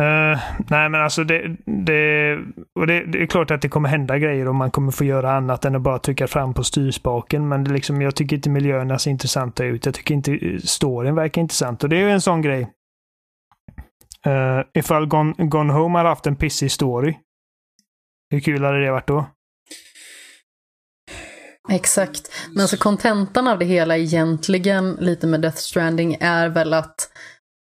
Eh, 0.00 0.40
nej 0.70 0.88
men 0.88 1.00
alltså 1.00 1.24
det, 1.24 1.56
det, 1.66 2.38
och 2.80 2.86
det, 2.86 3.04
det 3.04 3.22
är 3.22 3.26
klart 3.26 3.50
att 3.50 3.62
det 3.62 3.68
kommer 3.68 3.88
hända 3.88 4.18
grejer 4.18 4.48
och 4.48 4.54
man 4.54 4.70
kommer 4.70 4.92
få 4.92 5.04
göra 5.04 5.32
annat 5.32 5.64
än 5.64 5.76
att 5.76 5.82
bara 5.82 5.98
trycka 5.98 6.26
fram 6.26 6.54
på 6.54 6.64
styrspaken. 6.64 7.48
Men 7.48 7.64
det 7.64 7.72
liksom, 7.72 8.02
jag 8.02 8.14
tycker 8.14 8.36
inte 8.36 8.50
miljöerna 8.50 8.98
ser 8.98 9.10
intressanta 9.10 9.64
ut. 9.64 9.86
Jag 9.86 9.94
tycker 9.94 10.14
inte 10.14 10.32
eh, 10.32 10.58
storyn 10.58 11.14
verkar 11.14 11.42
intressant. 11.42 11.84
Och 11.84 11.88
det 11.88 11.96
är 11.96 12.00
ju 12.00 12.10
en 12.10 12.20
sån 12.20 12.42
grej. 12.42 12.68
Uh, 14.26 14.64
ifall 14.74 15.06
Gone, 15.06 15.34
Gone 15.38 15.72
Home 15.72 15.98
hade 15.98 16.08
haft 16.08 16.26
en 16.26 16.36
pissig 16.36 16.70
story. 16.70 17.18
Hur 18.30 18.40
kul 18.40 18.64
hade 18.64 18.84
det 18.84 18.90
varit 18.90 19.06
då? 19.06 19.26
Exakt. 21.70 22.32
Men 22.52 22.60
alltså 22.60 22.76
kontentan 22.76 23.48
av 23.48 23.58
det 23.58 23.64
hela 23.64 23.96
egentligen, 23.96 24.92
lite 25.00 25.26
med 25.26 25.40
Death 25.40 25.56
Stranding, 25.56 26.16
är 26.20 26.48
väl 26.48 26.74
att 26.74 27.08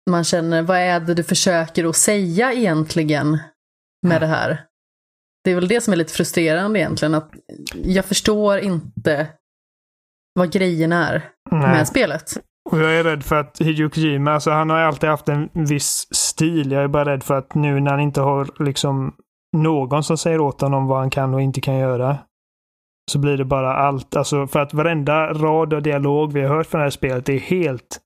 man 0.09 0.23
känner, 0.23 0.61
vad 0.61 0.77
är 0.77 0.99
det 0.99 1.13
du 1.13 1.23
försöker 1.23 1.85
att 1.85 1.95
säga 1.95 2.53
egentligen 2.53 3.39
med 4.07 4.21
det 4.21 4.27
här? 4.27 4.61
Det 5.43 5.51
är 5.51 5.55
väl 5.55 5.67
det 5.67 5.81
som 5.81 5.93
är 5.93 5.97
lite 5.97 6.13
frustrerande 6.13 6.79
egentligen, 6.79 7.15
att 7.15 7.31
jag 7.73 8.05
förstår 8.05 8.59
inte 8.59 9.27
vad 10.33 10.51
grejen 10.51 10.91
är 10.91 11.29
med 11.51 11.87
spelet. 11.87 12.37
Och 12.71 12.79
jag 12.79 12.95
är 12.95 13.03
rädd 13.03 13.23
för 13.23 13.35
att 13.35 13.61
Hideo 13.61 13.89
Kojima, 13.89 14.31
alltså 14.31 14.51
han 14.51 14.69
har 14.69 14.77
alltid 14.77 15.09
haft 15.09 15.29
en 15.29 15.49
viss 15.53 16.07
stil. 16.11 16.71
Jag 16.71 16.83
är 16.83 16.87
bara 16.87 17.05
rädd 17.05 17.23
för 17.23 17.33
att 17.33 17.55
nu 17.55 17.79
när 17.79 17.91
han 17.91 17.99
inte 17.99 18.21
har 18.21 18.63
liksom 18.63 19.15
någon 19.57 20.03
som 20.03 20.17
säger 20.17 20.39
åt 20.39 20.61
honom 20.61 20.87
vad 20.87 20.99
han 20.99 21.09
kan 21.09 21.33
och 21.33 21.41
inte 21.41 21.61
kan 21.61 21.77
göra. 21.77 22.17
Så 23.11 23.19
blir 23.19 23.37
det 23.37 23.45
bara 23.45 23.75
allt. 23.75 24.15
Alltså 24.15 24.47
för 24.47 24.59
att 24.59 24.73
varenda 24.73 25.33
rad 25.33 25.73
och 25.73 25.83
dialog 25.83 26.33
vi 26.33 26.41
har 26.41 26.55
hört 26.55 26.67
från 26.67 26.79
det 26.79 26.85
här 26.85 26.89
spelet 26.89 27.29
är 27.29 27.39
helt... 27.39 27.99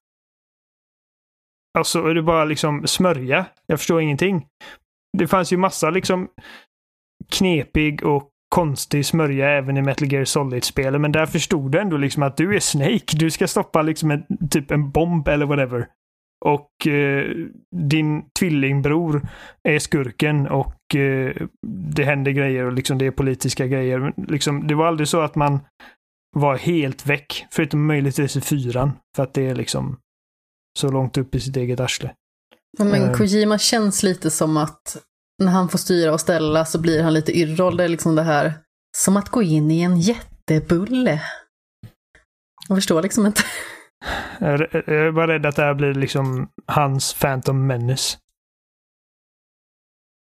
Alltså 1.77 2.05
är 2.05 2.13
det 2.13 2.21
bara 2.21 2.45
liksom 2.45 2.87
smörja. 2.87 3.45
Jag 3.67 3.79
förstår 3.79 4.01
ingenting. 4.01 4.45
Det 5.17 5.27
fanns 5.27 5.53
ju 5.53 5.57
massa 5.57 5.89
liksom 5.89 6.27
knepig 7.31 8.03
och 8.05 8.29
konstig 8.55 9.05
smörja 9.05 9.49
även 9.49 9.77
i 9.77 9.81
Metal 9.81 10.13
Gear 10.13 10.25
Solid-spelen. 10.25 11.01
Men 11.01 11.11
där 11.11 11.25
förstod 11.25 11.71
du 11.71 11.79
ändå 11.79 11.97
liksom 11.97 12.23
att 12.23 12.37
du 12.37 12.55
är 12.55 12.59
Snake. 12.59 13.17
Du 13.17 13.31
ska 13.31 13.47
stoppa 13.47 13.81
liksom 13.81 14.11
en, 14.11 14.23
typ 14.49 14.71
en 14.71 14.91
bomb 14.91 15.27
eller 15.27 15.45
whatever. 15.45 15.87
Och 16.45 16.87
eh, 16.87 17.25
din 17.75 18.23
tvillingbror 18.39 19.27
är 19.63 19.79
skurken 19.79 20.47
och 20.47 20.95
eh, 20.95 21.35
det 21.67 22.03
händer 22.03 22.31
grejer 22.31 22.65
och 22.65 22.73
liksom 22.73 22.97
det 22.97 23.05
är 23.05 23.11
politiska 23.11 23.67
grejer. 23.67 23.99
Men 23.99 24.13
Liksom, 24.27 24.67
det 24.67 24.75
var 24.75 24.87
aldrig 24.87 25.07
så 25.07 25.21
att 25.21 25.35
man 25.35 25.59
var 26.35 26.57
helt 26.57 27.05
väck. 27.05 27.45
Förutom 27.51 27.85
möjligtvis 27.85 28.35
i 28.35 28.41
fyran. 28.41 28.91
För 29.15 29.23
att 29.23 29.33
det 29.33 29.47
är 29.47 29.55
liksom 29.55 29.97
så 30.79 30.91
långt 30.91 31.17
upp 31.17 31.35
i 31.35 31.39
sitt 31.39 31.57
eget 31.57 31.79
arsle. 31.79 32.13
Men 32.79 32.93
Eh. 32.93 33.13
Kojima 33.17 33.57
känns 33.57 34.03
lite 34.03 34.29
som 34.31 34.57
att 34.57 34.97
när 35.43 35.51
han 35.51 35.69
får 35.69 35.77
styra 35.79 36.13
och 36.13 36.21
ställa 36.21 36.65
så 36.65 36.79
blir 36.81 37.03
han 37.03 37.13
lite 37.13 37.31
yrroll. 37.37 37.77
Det 37.77 37.83
är 37.83 37.87
liksom 37.87 38.15
det 38.15 38.23
här, 38.23 38.53
som 38.97 39.17
att 39.17 39.29
gå 39.29 39.41
in 39.43 39.71
i 39.71 39.81
en 39.81 39.99
jättebulle. 39.99 41.21
Jag 42.67 42.77
förstår 42.77 43.01
liksom 43.01 43.25
inte. 43.25 43.41
Jag 44.39 44.61
är- 44.61 45.11
bara 45.11 45.27
rädd 45.27 45.45
att 45.45 45.55
det 45.55 45.61
här 45.63 45.73
blir 45.73 45.93
liksom 45.93 46.49
hans 46.65 47.13
Phantom 47.13 47.67
Menace. 47.67 48.17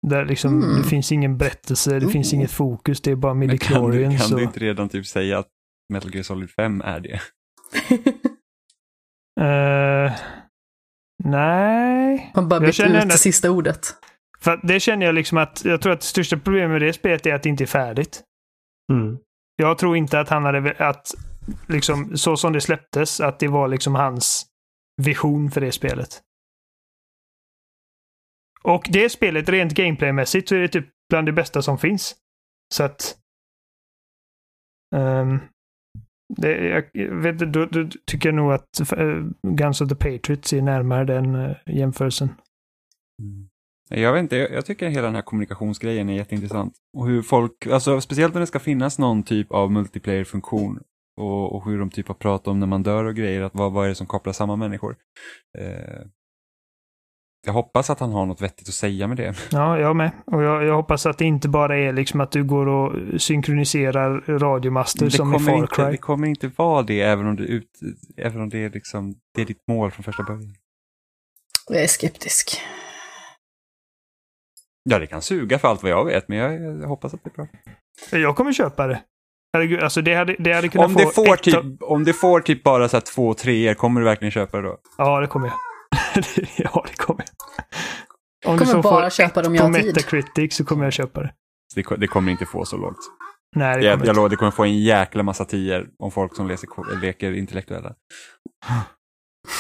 Där 0.06 0.24
liksom, 0.24 0.62
Mm. 0.62 0.82
det 0.82 0.88
finns 0.88 1.12
ingen 1.12 1.38
berättelse, 1.38 1.98
det 1.98 2.08
finns 2.08 2.32
Ooh. 2.32 2.38
inget 2.38 2.50
fokus, 2.50 3.00
det 3.00 3.10
är 3.10 3.16
bara 3.16 3.34
Men 3.34 3.48
kan 3.48 3.48
du, 3.48 3.52
midichlorians. 3.98 4.20
kan 4.22 4.30
du 4.30 4.36
och- 4.36 4.42
inte 4.42 4.60
redan 4.60 4.88
typ 4.88 5.06
säga 5.06 5.38
att 5.38 5.48
Metal 5.92 6.14
Gear 6.14 6.22
Solid 6.22 6.50
5 6.50 6.80
är 6.80 7.00
det? 7.00 7.20
Eh, 9.40 10.12
nej. 11.24 12.32
Man 12.34 12.48
bara 12.48 12.72
känner 12.72 13.04
ut 13.04 13.10
det 13.10 13.18
sista 13.18 13.50
ordet. 13.50 13.94
För 14.40 14.60
det 14.62 14.80
känner 14.80 15.06
jag 15.06 15.14
liksom 15.14 15.38
att, 15.38 15.64
jag 15.64 15.82
tror 15.82 15.92
att 15.92 16.00
det 16.00 16.06
största 16.06 16.36
problemet 16.36 16.70
med 16.70 16.80
det 16.80 16.92
spelet 16.92 17.26
är 17.26 17.34
att 17.34 17.42
det 17.42 17.48
inte 17.48 17.64
är 17.64 17.66
färdigt. 17.66 18.22
Mm. 18.92 19.18
Jag 19.56 19.78
tror 19.78 19.96
inte 19.96 20.20
att 20.20 20.28
han 20.28 20.44
hade, 20.44 20.76
att 20.78 21.14
liksom 21.68 22.16
så 22.16 22.36
som 22.36 22.52
det 22.52 22.60
släpptes, 22.60 23.20
att 23.20 23.38
det 23.38 23.48
var 23.48 23.68
liksom 23.68 23.94
hans 23.94 24.46
vision 25.02 25.50
för 25.50 25.60
det 25.60 25.72
spelet. 25.72 26.22
Och 28.62 28.86
det 28.88 29.10
spelet 29.10 29.48
rent 29.48 29.74
gameplaymässigt 29.74 30.48
så 30.48 30.54
är 30.54 30.60
det 30.60 30.68
typ 30.68 30.86
bland 31.08 31.28
det 31.28 31.32
bästa 31.32 31.62
som 31.62 31.78
finns. 31.78 32.14
Så 32.74 32.84
att... 32.84 33.18
ehm, 34.96 35.40
det, 36.28 36.84
jag, 36.92 37.14
vet, 37.14 37.38
du, 37.38 37.66
du 37.66 37.90
tycker 38.06 38.32
nog 38.32 38.52
att 38.52 38.80
eh, 38.80 39.24
Guns 39.42 39.80
of 39.80 39.88
the 39.88 39.94
Patriots 39.94 40.52
är 40.52 40.62
närmare 40.62 41.04
den 41.04 41.34
eh, 41.34 41.56
jämförelsen. 41.66 42.28
Mm. 43.22 43.48
Jag 43.90 44.12
vet 44.12 44.20
inte, 44.20 44.36
jag, 44.36 44.52
jag 44.52 44.66
tycker 44.66 44.88
hela 44.88 45.06
den 45.06 45.14
här 45.14 45.22
kommunikationsgrejen 45.22 46.08
är 46.08 46.14
jätteintressant. 46.14 46.74
Och 46.96 47.06
hur 47.06 47.22
folk, 47.22 47.66
alltså 47.66 48.00
speciellt 48.00 48.34
när 48.34 48.40
det 48.40 48.46
ska 48.46 48.58
finnas 48.58 48.98
någon 48.98 49.22
typ 49.22 49.52
av 49.52 49.72
multiplayer-funktion 49.72 50.80
och, 51.20 51.56
och 51.56 51.64
hur 51.64 51.78
de 51.78 51.90
typ 51.90 52.08
har 52.08 52.14
pratat 52.14 52.48
om 52.48 52.60
när 52.60 52.66
man 52.66 52.82
dör 52.82 53.04
och 53.04 53.14
grejer, 53.14 53.42
att 53.42 53.54
vad, 53.54 53.72
vad 53.72 53.84
är 53.84 53.88
det 53.88 53.94
som 53.94 54.06
kopplar 54.06 54.32
samman 54.32 54.58
människor. 54.58 54.96
Eh, 55.58 56.06
jag 57.44 57.52
hoppas 57.52 57.90
att 57.90 58.00
han 58.00 58.12
har 58.12 58.26
något 58.26 58.40
vettigt 58.42 58.68
att 58.68 58.74
säga 58.74 59.06
med 59.08 59.16
det. 59.16 59.34
Ja, 59.52 59.78
jag 59.78 59.96
med. 59.96 60.10
Och 60.26 60.42
jag, 60.42 60.64
jag 60.64 60.74
hoppas 60.76 61.06
att 61.06 61.18
det 61.18 61.24
inte 61.24 61.48
bara 61.48 61.78
är 61.78 61.92
liksom 61.92 62.20
att 62.20 62.30
du 62.30 62.44
går 62.44 62.66
och 62.66 63.20
synkroniserar 63.22 64.38
radiomaster 64.38 65.04
Det 65.04 65.10
som 65.10 65.34
i 65.34 65.38
Far 65.38 65.54
inte, 65.56 65.74
Cry. 65.74 65.84
det 65.84 65.96
kommer 65.96 66.28
inte 66.28 66.50
vara 66.56 66.82
det 66.82 67.00
även 67.00 67.26
om, 67.26 67.36
det 67.36 67.42
ut, 67.42 67.70
även 68.16 68.40
om 68.40 68.48
det 68.48 68.58
är 68.64 68.70
liksom, 68.70 69.14
det 69.34 69.42
är 69.42 69.46
ditt 69.46 69.62
mål 69.68 69.90
från 69.90 70.04
första 70.04 70.22
början. 70.22 70.54
Jag 71.68 71.82
är 71.82 71.86
skeptisk. 71.86 72.60
Ja, 74.90 74.98
det 74.98 75.06
kan 75.06 75.22
suga 75.22 75.58
för 75.58 75.68
allt 75.68 75.82
vad 75.82 75.92
jag 75.92 76.04
vet, 76.04 76.28
men 76.28 76.38
jag, 76.38 76.62
jag 76.82 76.88
hoppas 76.88 77.14
att 77.14 77.24
det 77.24 77.30
är 77.30 77.34
bra. 77.34 77.46
Jag 78.20 78.36
kommer 78.36 78.52
köpa 78.52 78.86
det. 78.86 79.00
Herregud, 79.52 79.80
alltså 79.82 80.02
det 80.02 80.14
hade, 80.14 80.36
det 80.38 80.52
hade 80.52 80.68
kunnat 80.68 80.86
Om 80.86 80.92
få 80.92 80.98
det, 80.98 81.06
får 81.14 81.34
ett 81.34 81.42
typ, 81.42 81.54
av- 81.54 81.76
om 81.80 82.04
det 82.04 82.12
får 82.12 82.40
typ 82.40 82.62
bara 82.62 82.88
så 82.88 82.96
här 82.96 83.00
två 83.14 83.34
treor, 83.34 83.74
kommer 83.74 84.00
du 84.00 84.04
verkligen 84.04 84.32
köpa 84.32 84.56
det 84.56 84.62
då? 84.68 84.78
Ja, 84.98 85.20
det 85.20 85.26
kommer 85.26 85.46
jag. 85.46 85.54
ja, 86.56 86.84
det 86.88 86.96
kommer 86.96 87.24
jag. 87.26 88.52
Om 88.52 88.58
Kommer 88.58 88.72
så 88.72 88.80
bara 88.82 89.04
får 89.04 89.10
köpa 89.10 89.46
om 89.46 89.54
jag 89.54 89.62
på 89.64 89.68
har 89.72 89.74
tid. 89.80 89.86
Metacritic 89.86 90.56
så 90.56 90.64
kommer 90.64 90.84
jag 90.84 90.92
köpa 90.92 91.20
det. 91.20 91.32
Det, 91.74 91.96
det 91.96 92.06
kommer 92.06 92.32
inte 92.32 92.46
få 92.46 92.64
så 92.64 92.76
långt. 92.76 92.96
Nej, 93.56 93.76
det 93.78 93.84
Jag, 93.84 93.92
kommer 93.94 94.06
jag 94.06 94.10
inte. 94.12 94.16
lovar, 94.16 94.28
det 94.28 94.36
kommer 94.36 94.50
få 94.50 94.64
en 94.64 94.78
jäkla 94.82 95.22
massa 95.22 95.44
tior 95.44 95.86
om 95.98 96.10
folk 96.10 96.36
som 96.36 96.48
leser, 96.48 96.66
ko- 96.66 96.84
leker 97.02 97.32
intellektuella. 97.32 97.92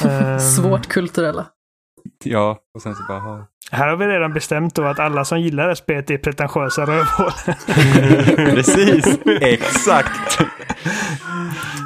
Ehm, 0.04 0.40
Svårt 0.40 0.86
kulturella. 0.88 1.46
Ja, 2.24 2.58
och 2.74 2.82
sen 2.82 2.94
så 2.94 3.02
bara, 3.08 3.18
ha. 3.20 3.46
Här 3.70 3.88
har 3.88 3.96
vi 3.96 4.06
redan 4.06 4.32
bestämt 4.32 4.74
då 4.74 4.84
att 4.84 4.98
alla 4.98 5.24
som 5.24 5.40
gillar 5.40 5.62
det 5.62 5.68
här 5.70 5.74
spelet 5.74 6.10
är 6.10 6.18
pretentiösa 6.18 6.86
rövhål. 6.86 7.30
Precis, 8.54 9.18
exakt. 9.40 10.38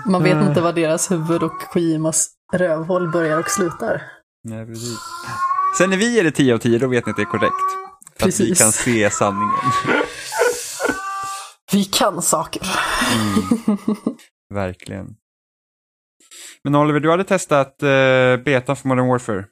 Man 0.06 0.22
vet 0.22 0.36
Eh. 0.36 0.46
inte 0.48 0.60
vad 0.60 0.74
deras 0.74 1.10
huvud 1.10 1.42
och 1.42 1.60
Kojimas 1.60 2.30
rövhål 2.52 3.10
börjar 3.12 3.38
och 3.38 3.50
slutar. 3.50 4.02
Nej, 4.48 4.66
precis. 4.66 4.98
Sen 5.78 5.90
när 5.90 5.96
vi 5.96 6.18
är 6.20 6.24
det 6.24 6.30
10 6.30 6.54
av 6.54 6.58
10, 6.58 6.78
då 6.78 6.88
vet 6.88 7.06
ni 7.06 7.10
att 7.10 7.16
det 7.16 7.22
är 7.22 7.24
korrekt. 7.24 7.54
För 8.18 8.28
att 8.28 8.40
vi 8.40 8.48
Precis. 8.48 8.58
kan 8.58 8.72
se 8.72 9.10
sanningen. 9.10 9.54
Vi 11.72 11.84
kan 11.84 12.22
saker. 12.22 12.62
Mm. 13.14 13.78
Verkligen. 14.54 15.06
Men 16.64 16.74
Oliver, 16.74 17.00
du 17.00 17.10
hade 17.10 17.24
testat 17.24 17.82
uh, 17.82 18.44
betan 18.44 18.76
för 18.76 18.88
Modern 18.88 19.08
Warfare 19.08 19.44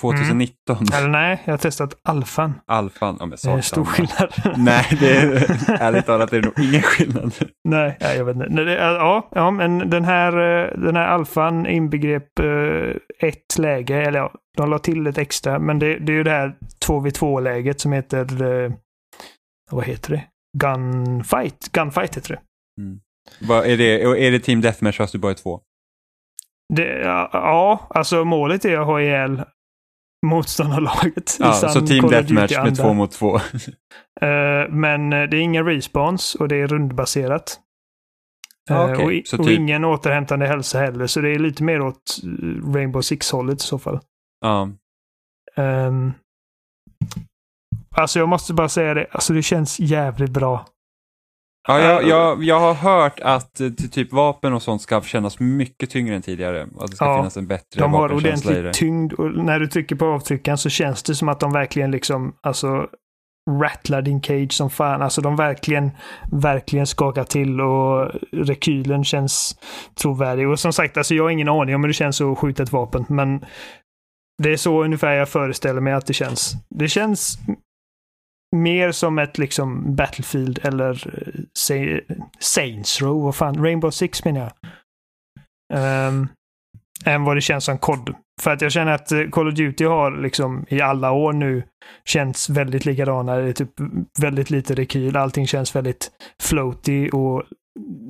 2019. 0.00 0.76
Eller 0.94 1.08
nej, 1.08 1.42
jag 1.44 1.52
har 1.52 1.58
testat 1.58 2.00
alfan. 2.02 2.60
Alfan, 2.66 3.16
ja 3.20 3.26
men 3.26 3.38
Det 3.42 3.50
är 3.50 3.60
stor 3.60 3.84
skillnad. 3.84 4.32
Nej, 4.56 4.86
det 5.00 5.16
är, 5.16 5.70
ärligt 5.80 6.06
talat 6.06 6.32
är 6.32 6.40
det 6.40 6.46
nog 6.46 6.58
ingen 6.58 6.82
skillnad. 6.82 7.32
Nej, 7.68 7.96
jag 8.00 8.24
vet 8.24 8.36
inte. 8.36 8.62
Ja, 8.62 9.28
ja, 9.32 9.50
men 9.50 9.90
den 9.90 10.04
här, 10.04 10.32
eh, 10.32 10.78
den 10.78 10.96
här 10.96 11.06
alfan 11.06 11.66
inbegrep 11.66 12.38
eh, 12.38 13.28
ett 13.28 13.58
läge, 13.58 14.02
eller 14.02 14.18
ja, 14.18 14.32
de 14.56 14.70
la 14.70 14.78
till 14.78 15.06
ett 15.06 15.18
extra, 15.18 15.58
men 15.58 15.78
det, 15.78 15.98
det 15.98 16.12
är 16.12 16.16
ju 16.16 16.24
det 16.24 16.30
här 16.30 16.54
2v2-läget 16.86 17.80
som 17.80 17.92
heter, 17.92 18.42
eh, 18.42 18.72
vad 19.70 19.84
heter 19.84 20.10
det? 20.10 20.24
Gunfight. 20.58 21.72
Gunfight 21.72 22.16
heter 22.16 22.30
det. 22.30 22.40
Vad 23.40 23.66
är, 23.66 23.76
det, 23.76 24.02
är 24.26 24.30
det 24.30 24.40
Team 24.40 24.60
Deathmatch 24.60 24.96
fast 24.96 25.12
du 25.12 25.18
bara 25.18 25.32
är 25.32 25.36
två? 25.36 25.60
det 26.74 26.98
ja, 26.98 27.30
ja, 27.32 27.86
alltså 27.90 28.24
målet 28.24 28.64
är 28.64 28.78
att 28.78 28.86
ha 28.86 29.00
ihjäl 29.00 29.42
motståndarlaget. 30.26 31.36
Ja, 31.40 31.52
så 31.52 31.86
Team 31.86 32.08
Deathmatch 32.08 32.58
med 32.64 32.76
två 32.76 32.92
mot 32.92 33.10
två. 33.12 33.38
Eh, 34.20 34.68
men 34.70 35.12
eh, 35.12 35.22
det 35.28 35.36
är 35.36 35.40
inga 35.40 35.62
respawns 35.62 36.34
och 36.34 36.48
det 36.48 36.56
är 36.56 36.66
rundbaserat. 36.66 37.60
Ja, 38.68 38.86
Eh, 38.88 38.92
okej. 38.92 39.04
och, 39.04 39.12
i- 39.12 39.22
Så 39.26 39.38
och 39.38 39.46
typ- 39.46 39.58
ingen 39.58 39.84
återhämtande 39.84 40.46
hälsa 40.46 40.78
heller, 40.78 41.06
så 41.06 41.20
det 41.20 41.30
är 41.34 41.38
lite 41.38 41.62
mer 41.62 41.80
åt 41.80 42.16
Rainbow 42.74 43.00
Six-hållet 43.02 43.58
i 43.58 43.62
så 43.66 43.78
fall. 43.78 44.00
Ja. 44.40 44.68
Um, 45.56 46.12
alltså 47.96 48.18
jag 48.18 48.28
måste 48.28 48.54
bara 48.54 48.68
säga 48.68 48.94
det, 48.94 49.06
alltså 49.10 49.32
det 49.32 49.42
känns 49.42 49.80
jävligt 49.80 50.30
bra. 50.30 50.66
Ja, 51.68 51.78
jag, 51.80 52.04
jag, 52.08 52.44
jag 52.44 52.60
har 52.60 52.74
hört 52.74 53.20
att 53.20 53.60
eh, 53.60 53.68
ty- 53.68 53.88
typ 53.88 54.12
vapen 54.12 54.52
och 54.52 54.62
sånt 54.62 54.82
ska 54.82 55.02
kännas 55.02 55.40
mycket 55.40 55.90
tyngre 55.90 56.14
än 56.16 56.22
tidigare. 56.22 56.66
Att 56.78 56.90
det 56.90 56.96
ska 56.96 57.04
Ja, 57.04 57.16
finnas 57.16 57.36
en 57.36 57.46
bättre 57.46 57.80
De 57.80 57.92
har 57.92 58.12
ordentlig 58.12 58.72
tyngd 58.72 59.12
och 59.12 59.44
när 59.44 59.60
du 59.60 59.66
trycker 59.66 59.96
på 59.96 60.06
avtryckaren 60.06 60.58
så 60.58 60.68
känns 60.70 61.02
det 61.02 61.14
som 61.14 61.28
att 61.28 61.40
de 61.40 61.52
verkligen 61.52 61.90
liksom, 61.90 62.34
alltså 62.40 62.86
rattlar 63.62 64.02
din 64.02 64.22
cage 64.22 64.52
som 64.52 64.70
fan. 64.70 65.02
Alltså 65.02 65.20
de 65.20 65.36
verkligen, 65.36 65.90
verkligen 66.32 66.86
skakar 66.86 67.24
till 67.24 67.60
och 67.60 68.10
rekylen 68.32 69.04
känns 69.04 69.58
trovärdig. 70.02 70.48
Och 70.48 70.58
som 70.60 70.72
sagt, 70.72 70.96
alltså 70.96 71.14
jag 71.14 71.22
har 71.24 71.30
ingen 71.30 71.48
aning 71.48 71.74
om 71.74 71.82
hur 71.82 71.88
det 71.88 71.94
känns 71.94 72.20
att 72.20 72.38
skjuta 72.38 72.62
ett 72.62 72.72
vapen, 72.72 73.04
men 73.08 73.44
det 74.42 74.52
är 74.52 74.56
så 74.56 74.84
ungefär 74.84 75.12
jag 75.12 75.28
föreställer 75.28 75.80
mig 75.80 75.92
att 75.92 76.06
det 76.06 76.12
känns. 76.14 76.52
Det 76.70 76.88
känns 76.88 77.38
mer 78.52 78.92
som 78.92 79.18
ett 79.18 79.38
liksom 79.38 79.94
Battlefield 79.96 80.58
eller 80.62 81.14
eh, 81.70 81.98
Saints 82.38 83.02
Row, 83.02 83.22
vad 83.22 83.36
fan, 83.36 83.64
Rainbow 83.64 83.90
Six 83.90 84.24
menar 84.24 84.40
jag. 84.40 84.52
Um, 86.08 86.28
än 87.04 87.24
vad 87.24 87.36
det 87.36 87.40
känns 87.40 87.64
som 87.64 87.78
COD. 87.78 88.14
För 88.42 88.50
att 88.50 88.60
jag 88.60 88.72
känner 88.72 88.92
att 88.92 89.12
eh, 89.12 89.28
Call 89.28 89.48
of 89.48 89.54
Duty 89.54 89.84
har 89.84 90.22
liksom 90.22 90.66
i 90.68 90.80
alla 90.80 91.12
år 91.12 91.32
nu 91.32 91.62
känts 92.04 92.50
väldigt 92.50 92.84
likadana. 92.84 93.36
Det 93.36 93.48
är 93.48 93.52
typ 93.52 93.72
väldigt 94.20 94.50
lite 94.50 94.74
rekyl. 94.74 95.16
Allting 95.16 95.46
känns 95.46 95.76
väldigt 95.76 96.10
floaty 96.42 97.10
och 97.10 97.42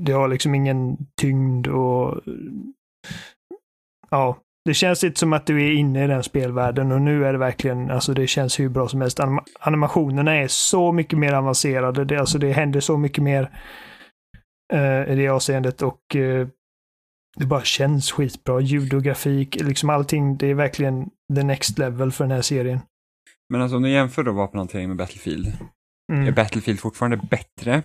det 0.04 0.12
har 0.12 0.28
liksom 0.28 0.54
ingen 0.54 0.96
tyngd 1.20 1.66
och 1.66 2.20
ja, 4.10 4.38
det 4.64 4.74
känns 4.74 5.02
lite 5.02 5.20
som 5.20 5.32
att 5.32 5.46
du 5.46 5.66
är 5.66 5.72
inne 5.72 6.04
i 6.04 6.06
den 6.06 6.22
spelvärlden 6.22 6.92
och 6.92 7.00
nu 7.02 7.24
är 7.26 7.32
det 7.32 7.38
verkligen, 7.38 7.90
alltså 7.90 8.14
det 8.14 8.26
känns 8.26 8.60
hur 8.60 8.68
bra 8.68 8.88
som 8.88 9.00
helst. 9.00 9.18
Anim- 9.18 9.44
animationerna 9.60 10.34
är 10.36 10.48
så 10.48 10.92
mycket 10.92 11.18
mer 11.18 11.32
avancerade. 11.32 12.04
Det, 12.04 12.18
alltså 12.18 12.38
det 12.38 12.52
händer 12.52 12.80
så 12.80 12.96
mycket 12.98 13.24
mer 13.24 13.50
eh, 14.72 15.12
i 15.12 15.14
det 15.16 15.28
avseendet 15.28 15.82
och 15.82 16.16
eh, 16.16 16.48
det 17.36 17.46
bara 17.46 17.62
känns 17.64 18.12
skitbra. 18.12 18.60
Ljud 18.60 18.94
och 18.94 19.02
grafik, 19.02 19.60
liksom 19.62 19.90
allting. 19.90 20.36
Det 20.36 20.46
är 20.46 20.54
verkligen 20.54 21.04
the 21.36 21.42
next 21.42 21.78
level 21.78 22.12
för 22.12 22.24
den 22.24 22.30
här 22.30 22.42
serien. 22.42 22.80
Men 23.48 23.60
alltså 23.62 23.76
om 23.76 23.82
du 23.82 23.90
jämför 23.90 24.22
då 24.22 24.32
vapenhantering 24.32 24.88
med 24.88 24.96
Battlefield. 24.96 25.46
Är 25.46 26.14
Mm. 26.14 26.34
Battlefield 26.34 26.80
fortfarande 26.80 27.16
bättre? 27.30 27.82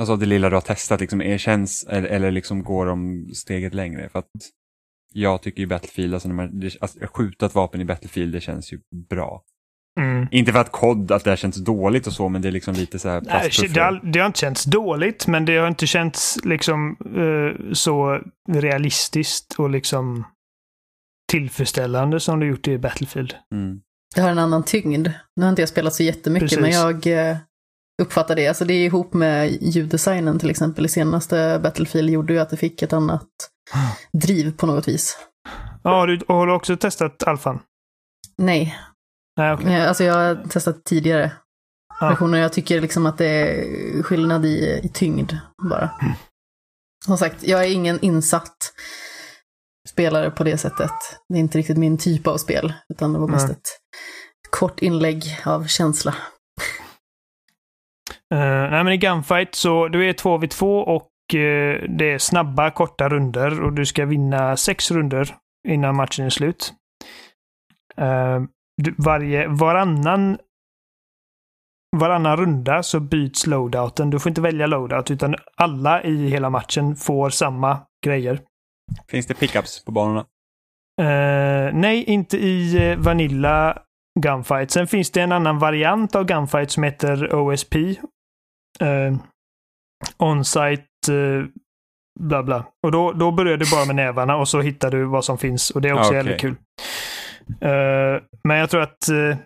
Alltså 0.00 0.16
det 0.16 0.26
lilla 0.26 0.48
du 0.48 0.56
har 0.56 0.60
testat, 0.60 1.00
liksom, 1.00 1.22
är 1.22 1.38
känns, 1.38 1.84
eller, 1.84 2.08
eller 2.08 2.30
liksom 2.30 2.64
går 2.64 2.86
de 2.86 3.28
steget 3.34 3.74
längre? 3.74 4.08
För 4.08 4.18
att 4.18 4.26
jag 5.12 5.42
tycker 5.42 5.60
ju 5.60 5.66
Battlefield, 5.66 6.14
alltså 6.14 6.28
när 6.28 6.34
man, 6.34 6.60
det, 6.60 6.76
att 6.80 6.96
skjuta 7.14 7.46
ett 7.46 7.54
vapen 7.54 7.80
i 7.80 7.84
Battlefield, 7.84 8.32
det 8.32 8.40
känns 8.40 8.72
ju 8.72 8.80
bra. 9.10 9.42
Mm. 10.00 10.28
Inte 10.30 10.52
för 10.52 10.60
att 10.60 10.72
COD, 10.72 11.12
att 11.12 11.24
det 11.24 11.30
här 11.30 11.36
känns 11.36 11.56
dåligt 11.56 12.06
och 12.06 12.12
så, 12.12 12.28
men 12.28 12.42
det 12.42 12.48
är 12.48 12.52
liksom 12.52 12.74
lite 12.74 12.98
så 12.98 13.08
här 13.08 13.20
Nej, 13.20 13.50
det, 13.74 13.80
har, 13.80 14.00
det 14.12 14.18
har 14.18 14.26
inte 14.26 14.38
känts 14.38 14.64
dåligt, 14.64 15.26
men 15.26 15.44
det 15.44 15.56
har 15.56 15.68
inte 15.68 15.86
känts 15.86 16.38
liksom 16.44 16.96
eh, 17.16 17.72
så 17.72 18.20
realistiskt 18.48 19.54
och 19.58 19.70
liksom 19.70 20.24
tillfredsställande 21.32 22.20
som 22.20 22.40
det 22.40 22.46
gjort 22.46 22.68
i 22.68 22.78
Battlefield. 22.78 23.34
Mm. 23.54 23.80
Det 24.14 24.20
har 24.20 24.30
en 24.30 24.38
annan 24.38 24.64
tyngd. 24.64 25.08
Nu 25.36 25.42
har 25.42 25.50
inte 25.50 25.62
jag 25.62 25.68
spelat 25.68 25.94
så 25.94 26.02
jättemycket, 26.02 26.48
Precis. 26.48 26.60
men 26.60 26.70
jag 26.70 27.30
eh, 27.30 27.36
uppfattar 28.00 28.36
det. 28.36 28.48
Alltså 28.48 28.64
det 28.64 28.74
är 28.74 28.84
ihop 28.84 29.14
med 29.14 29.58
ljuddesignen 29.62 30.38
till 30.38 30.50
exempel. 30.50 30.84
I 30.84 30.88
senaste 30.88 31.60
Battlefield 31.62 32.10
gjorde 32.10 32.32
ju 32.32 32.38
att 32.38 32.50
det 32.50 32.56
fick 32.56 32.82
ett 32.82 32.92
annat 32.92 33.28
driv 34.12 34.56
på 34.56 34.66
något 34.66 34.88
vis. 34.88 35.18
Ja, 35.82 36.06
du 36.06 36.18
och 36.28 36.34
har 36.34 36.46
du 36.46 36.52
också 36.52 36.76
testat 36.76 37.22
alfan? 37.22 37.60
Nej, 38.38 38.76
Nej, 39.36 39.52
okej. 39.52 39.66
men 39.66 39.88
alltså 39.88 40.04
jag 40.04 40.14
har 40.14 40.48
testat 40.48 40.84
tidigare 40.84 41.32
Ja. 42.00 42.08
versioner. 42.08 42.38
Jag 42.38 42.52
tycker 42.52 42.80
liksom 42.80 43.06
att 43.06 43.18
det 43.18 43.26
är 43.26 44.02
skillnad 44.02 44.46
i, 44.46 44.80
i 44.82 44.88
tyngd 44.88 45.32
bara. 45.70 45.90
Som 47.04 47.18
sagt, 47.18 47.42
jag 47.42 47.64
är 47.64 47.70
ingen 47.70 48.00
insatt 48.00 48.56
spelare 49.88 50.30
på 50.30 50.44
det 50.44 50.58
sättet. 50.58 50.90
Det 51.28 51.34
är 51.34 51.40
inte 51.40 51.58
riktigt 51.58 51.76
min 51.78 51.98
typ 51.98 52.26
av 52.26 52.36
spel, 52.38 52.72
utan 52.94 53.12
det 53.12 53.18
var 53.18 53.28
mest 53.28 53.50
ett 53.50 53.68
kort 54.50 54.82
inlägg 54.82 55.38
av 55.44 55.66
känsla. 55.66 56.14
Eh, 58.34 58.70
nej, 58.70 58.84
men 58.84 58.92
i 58.92 58.96
Gunfight 58.96 59.54
så 59.54 59.88
du 59.88 60.08
är 60.08 60.12
2v2 60.12 60.82
och 60.82 61.34
eh, 61.34 61.82
det 61.88 62.12
är 62.12 62.18
snabba, 62.18 62.70
korta 62.70 63.08
runder 63.08 63.62
och 63.62 63.72
du 63.72 63.86
ska 63.86 64.06
vinna 64.06 64.56
sex 64.56 64.90
runder 64.90 65.36
innan 65.68 65.96
matchen 65.96 66.26
är 66.26 66.30
slut. 66.30 66.74
Eh, 67.96 68.42
du, 68.76 68.94
varje, 68.98 69.48
varannan 69.48 70.38
varannan 71.96 72.36
runda 72.36 72.82
så 72.82 73.00
byts 73.00 73.46
loadouten. 73.46 74.10
Du 74.10 74.18
får 74.18 74.30
inte 74.30 74.40
välja 74.40 74.66
loadout 74.66 75.10
utan 75.10 75.34
alla 75.56 76.02
i 76.02 76.28
hela 76.28 76.50
matchen 76.50 76.96
får 76.96 77.30
samma 77.30 77.78
grejer. 78.04 78.40
Finns 79.08 79.26
det 79.26 79.34
pickups 79.34 79.84
på 79.84 79.92
banorna? 79.92 80.20
Eh, 81.00 81.74
nej, 81.74 82.04
inte 82.04 82.38
i 82.38 82.94
Vanilla 82.98 83.78
Gunfight. 84.20 84.70
Sen 84.70 84.86
finns 84.86 85.10
det 85.10 85.20
en 85.20 85.32
annan 85.32 85.58
variant 85.58 86.14
av 86.14 86.24
Gunfight 86.24 86.70
som 86.70 86.82
heter 86.82 87.34
OSP. 87.34 87.74
Uh, 88.82 89.18
On-site 90.16 90.84
eh, 91.08 91.44
bla 92.20 92.42
bla. 92.42 92.64
Och 92.82 92.92
då, 92.92 93.12
då 93.12 93.30
börjar 93.30 93.56
du 93.56 93.70
bara 93.70 93.84
med 93.84 93.96
nävarna 93.96 94.36
och 94.36 94.48
så 94.48 94.60
hittar 94.60 94.90
du 94.90 95.04
vad 95.04 95.24
som 95.24 95.38
finns. 95.38 95.70
Och 95.70 95.80
det 95.80 95.88
är 95.88 95.92
också 95.92 96.08
Okej. 96.08 96.16
jävligt 96.16 96.40
kul. 96.40 96.56
Eh, 97.60 98.22
men 98.44 98.56
jag 98.56 98.70
tror 98.70 98.82
att 98.82 99.08
eh, 99.08 99.36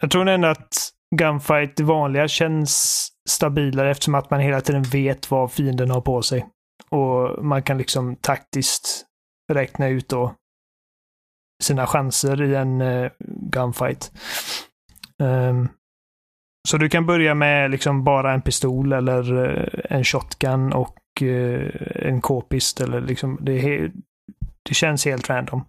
jag 0.00 0.10
tror 0.10 0.28
ändå 0.28 0.48
att 0.48 0.90
Gunfight, 1.16 1.76
det 1.76 1.82
vanliga, 1.82 2.28
känns 2.28 3.08
stabilare 3.28 3.90
eftersom 3.90 4.14
att 4.14 4.30
man 4.30 4.40
hela 4.40 4.60
tiden 4.60 4.82
vet 4.82 5.30
vad 5.30 5.52
fienden 5.52 5.90
har 5.90 6.00
på 6.00 6.22
sig. 6.22 6.46
Och 6.90 7.44
man 7.44 7.62
kan 7.62 7.78
liksom 7.78 8.16
taktiskt 8.16 9.04
räkna 9.52 9.88
ut 9.88 10.08
då 10.08 10.34
sina 11.62 11.86
chanser 11.86 12.42
i 12.42 12.54
en 12.54 12.80
uh, 12.80 13.10
gunfight. 13.28 14.12
Ehm, 15.22 15.68
så 16.68 16.76
du 16.78 16.88
kan 16.88 17.06
börja 17.06 17.34
med 17.34 17.70
liksom 17.70 18.04
bara 18.04 18.32
en 18.32 18.42
pistol 18.42 18.92
eller 18.92 19.44
eh, 19.44 19.96
en 19.96 20.04
shotgun 20.04 20.72
och 20.72 21.22
eh, 21.22 21.70
en 21.94 22.20
k-pist 22.20 22.80
eller 22.80 23.00
liksom 23.00 23.38
det, 23.40 23.90
det 24.68 24.74
känns 24.74 25.04
helt 25.04 25.30
random. 25.30 25.64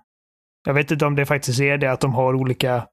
Jag 0.68 0.74
vet 0.74 0.92
inte 0.92 1.06
om 1.06 1.16
det 1.16 1.26
faktiskt 1.26 1.60
är 1.60 1.78
det 1.78 1.92
att 1.92 2.02
de 2.02 2.14
har 2.14 2.34
olika 2.34 2.88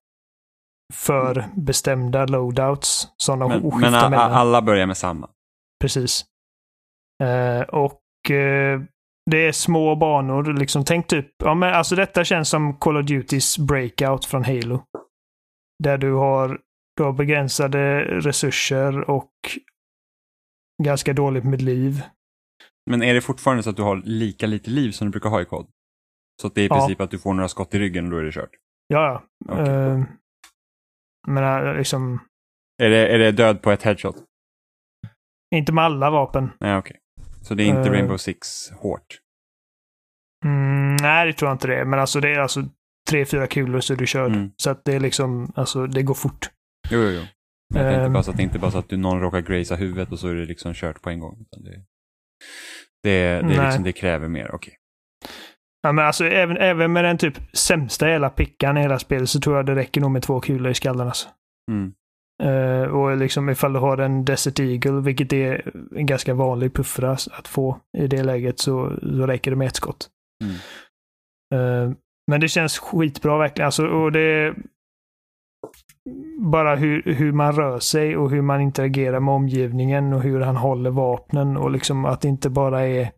förbestämda 0.95 2.27
loadouts 2.27 3.09
som 3.17 3.39
de 3.39 3.49
Men, 3.49 3.81
men 3.81 3.91
mellan. 3.91 4.33
alla 4.33 4.63
börjar 4.63 4.87
med 4.87 4.97
samma. 4.97 5.29
Precis. 5.81 6.25
Eh, 7.23 7.61
och 7.61 8.31
eh, 8.31 8.81
det 9.31 9.47
är 9.47 9.53
små 9.53 9.97
banor. 9.97 10.55
Liksom, 10.55 10.85
tänk 10.85 11.07
typ, 11.07 11.27
ja 11.45 11.55
men 11.55 11.75
alltså 11.75 11.97
detta 11.97 12.25
känns 12.25 12.49
som 12.49 12.77
Call 12.77 12.97
of 12.97 13.07
Dutys 13.07 13.59
breakout 13.59 14.25
från 14.25 14.45
Halo. 14.45 14.83
Där 15.83 15.99
du 15.99 16.13
har, 16.13 16.59
du 16.97 17.03
har 17.03 17.13
begränsade 17.13 18.05
resurser 18.05 19.11
och 19.11 19.31
ganska 20.83 21.13
dåligt 21.13 21.45
med 21.45 21.63
liv. 21.63 22.03
Men 22.91 23.03
är 23.03 23.15
det 23.15 23.21
fortfarande 23.21 23.63
så 23.63 23.71
att 23.71 23.77
du 23.77 23.83
har 23.83 23.97
lika 23.97 24.47
lite 24.47 24.71
liv 24.71 24.91
som 24.91 25.07
du 25.07 25.11
brukar 25.11 25.31
ha 25.31 25.43
i 25.43 25.45
kod? 25.45 25.67
Så 26.41 26.47
att 26.47 26.55
det 26.55 26.61
är 26.61 26.65
i 26.65 26.67
Ja. 26.71 26.75
princip 26.75 27.01
att 27.01 27.11
du 27.11 27.19
får 27.19 27.35
några 27.35 27.49
skott 27.49 27.75
i 27.75 27.79
ryggen 27.79 28.05
och 28.05 28.11
då 28.11 28.17
är 28.19 28.23
det 28.23 28.33
kört? 28.33 28.51
Ja, 28.87 29.25
ja. 29.49 29.53
Okej. 29.55 29.75
Eh, 29.75 30.05
men 31.29 31.67
äh, 31.69 31.77
liksom, 31.77 32.19
Är 32.83 32.91
det, 32.91 33.09
är 33.09 33.19
det 33.19 33.33
död 33.33 33.63
på 33.63 33.71
ett 33.71 33.83
headshot? 33.83 34.17
inte 35.55 35.73
med 35.73 35.85
alla 35.85 36.11
vapen. 36.11 36.51
Nej, 36.61 36.77
okej. 36.77 36.99
Så 37.43 37.55
det 37.55 37.63
är 37.63 37.67
inte 37.67 37.81
Eh. 37.81 37.93
Rainbow 37.93 38.17
Six 38.17 38.71
hårt? 38.71 39.19
Mm, 40.45 40.97
nej, 40.97 41.27
det 41.27 41.33
tror 41.33 41.49
jag 41.49 41.55
inte 41.55 41.67
det 41.67 41.77
är. 41.81 41.85
Men 41.85 41.99
alltså 42.01 42.21
det 42.21 42.35
är 42.35 42.39
alltså 42.39 42.63
tre, 43.11 43.25
fyra 43.25 43.47
kulor 43.47 43.81
så 43.81 43.95
du 43.95 44.07
körd. 44.07 44.33
Mm. 44.33 44.51
Så 44.57 44.71
att 44.71 44.85
det 44.85 44.93
är 44.95 45.01
liksom, 45.01 45.53
alltså 45.57 45.87
det 45.87 46.03
går 46.03 46.15
fort. 46.15 46.51
Jo, 46.93 47.01
jo, 47.01 47.11
jo. 47.11 47.23
Jag 47.75 47.93
tänkte 47.93 48.11
bara 48.11 48.23
så 48.23 48.31
att 48.31 48.37
det 48.37 48.43
inte 48.43 48.59
bara 48.59 48.71
så 48.71 48.79
att 48.79 48.89
du, 48.89 48.97
någon 48.97 49.21
råkar 49.21 49.41
gracea 49.41 49.77
huvudet 49.77 50.13
och 50.13 50.19
så 50.19 50.29
är 50.29 50.35
det 50.35 50.45
liksom 50.45 50.75
kört 50.75 51.03
på 51.03 51.11
en 51.11 51.21
gång. 51.21 51.47
Det, 51.57 51.85
det, 53.03 53.41
det, 53.49 53.65
liksom, 53.65 53.83
det 53.83 53.93
kräver 53.93 54.29
mer, 54.29 54.55
okej. 54.55 54.75
Ja, 55.83 55.93
men 55.93 56.07
alltså 56.07 56.25
även, 56.25 56.57
även 56.57 56.93
med 56.93 57.05
den 57.05 57.19
typ 57.19 57.35
sämsta 57.53 58.07
hela 58.07 58.31
pickan 58.31 58.77
i 58.77 58.81
hela 58.81 58.99
spelet 58.99 59.31
så 59.31 59.41
tror 59.41 59.57
jag 59.57 59.67
det 59.67 59.75
räcker 59.75 60.01
nog 60.01 60.11
med 60.11 60.23
två 60.23 60.41
kulor 60.41 60.71
i 60.71 60.75
skallen 60.75 61.07
alltså. 61.07 61.29
Mm. 61.71 61.93
Eh, 62.43 62.83
och 62.83 63.17
liksom 63.17 63.51
ifall 63.51 63.73
du 63.73 63.79
har 63.79 63.99
en 63.99 64.25
Desert 64.25 64.61
Eagle, 64.61 65.01
vilket 65.01 65.33
är 65.33 65.73
en 65.97 66.07
ganska 66.07 66.35
vanlig 66.35 66.75
puffra 66.75 67.13
att 67.13 67.49
få 67.49 67.81
i 67.99 68.07
det 68.07 68.23
läget, 68.23 68.59
så, 68.59 68.97
så 69.01 69.27
räcker 69.27 69.51
det 69.51 69.57
med 69.57 69.67
ett 69.67 69.77
skott. 69.77 70.09
Mm. 70.45 70.55
Eh, 71.55 71.97
men 72.31 72.41
det 72.41 72.49
känns 72.49 72.79
skitbra 72.79 73.39
verkligen. 73.39 73.67
Alltså, 73.67 73.87
och 73.87 74.13
det 74.13 74.55
bara 76.39 76.77
hur, 76.77 77.03
hur 77.03 77.33
man 77.33 77.53
rör 77.53 77.79
sig 77.79 78.17
och 78.17 78.31
hur 78.31 78.43
man 78.43 78.61
interagerar 78.61 79.21
med 79.21 79.35
omgivningen 79.35 80.13
och 80.13 80.23
hur 80.23 80.41
han 80.41 80.57
håller 80.57 80.91
vapnen 80.91 81.57
och 81.57 81.71
liksom 81.71 82.05
att 82.05 82.21
det 82.21 82.29
inte 82.29 82.51
bara 82.51 82.81
är 82.87 83.13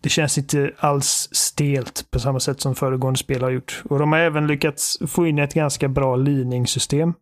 det 0.00 0.08
känns 0.08 0.38
inte 0.38 0.72
alls 0.78 1.28
stelt 1.32 2.10
på 2.10 2.18
samma 2.20 2.40
sätt 2.40 2.60
som 2.60 2.74
föregående 2.74 3.18
spel 3.18 3.42
har 3.42 3.50
gjort. 3.50 3.82
Och 3.90 3.98
de 3.98 4.12
har 4.12 4.18
även 4.18 4.46
lyckats 4.46 4.98
få 5.06 5.26
in 5.26 5.38
ett 5.38 5.54
ganska 5.54 5.88
bra 5.88 6.16
leaning-system. 6.16 7.14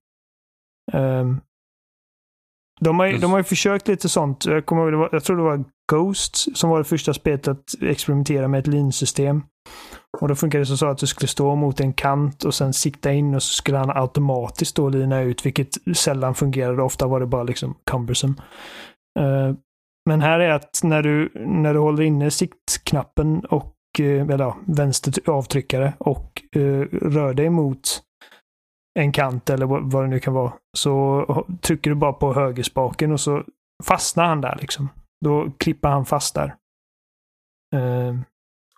Ehm, 0.92 1.40
de, 2.80 2.98
har, 2.98 3.06
ju- 3.06 3.18
de 3.18 3.30
har 3.30 3.38
ju 3.38 3.44
försökt 3.44 3.88
lite 3.88 4.08
sånt. 4.08 4.46
Jag, 4.46 4.66
kommer 4.66 4.82
ihåg, 4.82 4.92
det 4.92 4.96
var, 4.96 5.08
jag 5.12 5.24
tror 5.24 5.36
det 5.36 5.42
var 5.42 5.64
Ghost 5.92 6.56
som 6.58 6.70
var 6.70 6.78
det 6.78 6.84
första 6.84 7.14
spelet 7.14 7.48
att 7.48 7.64
experimentera 7.82 8.48
med 8.48 8.60
ett 8.60 8.66
lean-system. 8.66 9.42
Och 10.20 10.28
då 10.28 10.34
funkade 10.34 10.62
det 10.62 10.66
så 10.66 10.76
så 10.76 10.86
att 10.86 10.98
du 10.98 11.06
skulle 11.06 11.28
stå 11.28 11.54
mot 11.54 11.80
en 11.80 11.92
kant 11.92 12.44
och 12.44 12.54
sen 12.54 12.72
sikta 12.72 13.12
in 13.12 13.34
och 13.34 13.42
så 13.42 13.54
skulle 13.54 13.78
han 13.78 13.90
automatiskt 13.90 14.76
då 14.76 14.88
lina 14.88 15.20
ut, 15.20 15.46
vilket 15.46 15.96
sällan 15.96 16.34
fungerade. 16.34 16.82
Ofta 16.82 17.06
var 17.06 17.20
det 17.20 17.26
bara 17.26 17.42
liksom 17.42 17.74
cumbersome. 17.90 18.34
Uh, 19.20 19.54
men 20.10 20.20
här 20.20 20.40
är 20.40 20.50
att 20.50 20.80
när 20.82 21.02
du, 21.02 21.32
när 21.34 21.74
du 21.74 21.80
håller 21.80 22.02
inne 22.02 22.30
siktknappen 22.30 23.44
och 23.44 23.74
uh, 24.00 24.22
eller 24.22 24.44
ja, 24.44 24.56
vänster 24.66 25.30
avtryckare 25.30 25.92
och 25.98 26.42
uh, 26.56 26.86
rör 26.92 27.34
dig 27.34 27.50
mot 27.50 28.02
en 28.98 29.12
kant 29.12 29.50
eller 29.50 29.66
vad, 29.66 29.92
vad 29.92 30.04
det 30.04 30.08
nu 30.08 30.20
kan 30.20 30.34
vara. 30.34 30.52
Så 30.76 31.46
trycker 31.60 31.90
du 31.90 31.96
bara 31.96 32.12
på 32.12 32.34
högerspaken 32.34 33.12
och 33.12 33.20
så 33.20 33.44
fastnar 33.84 34.24
han 34.24 34.40
där 34.40 34.58
liksom. 34.60 34.88
Då 35.24 35.50
klipper 35.58 35.88
han 35.88 36.04
fast 36.04 36.34
där. 36.34 36.54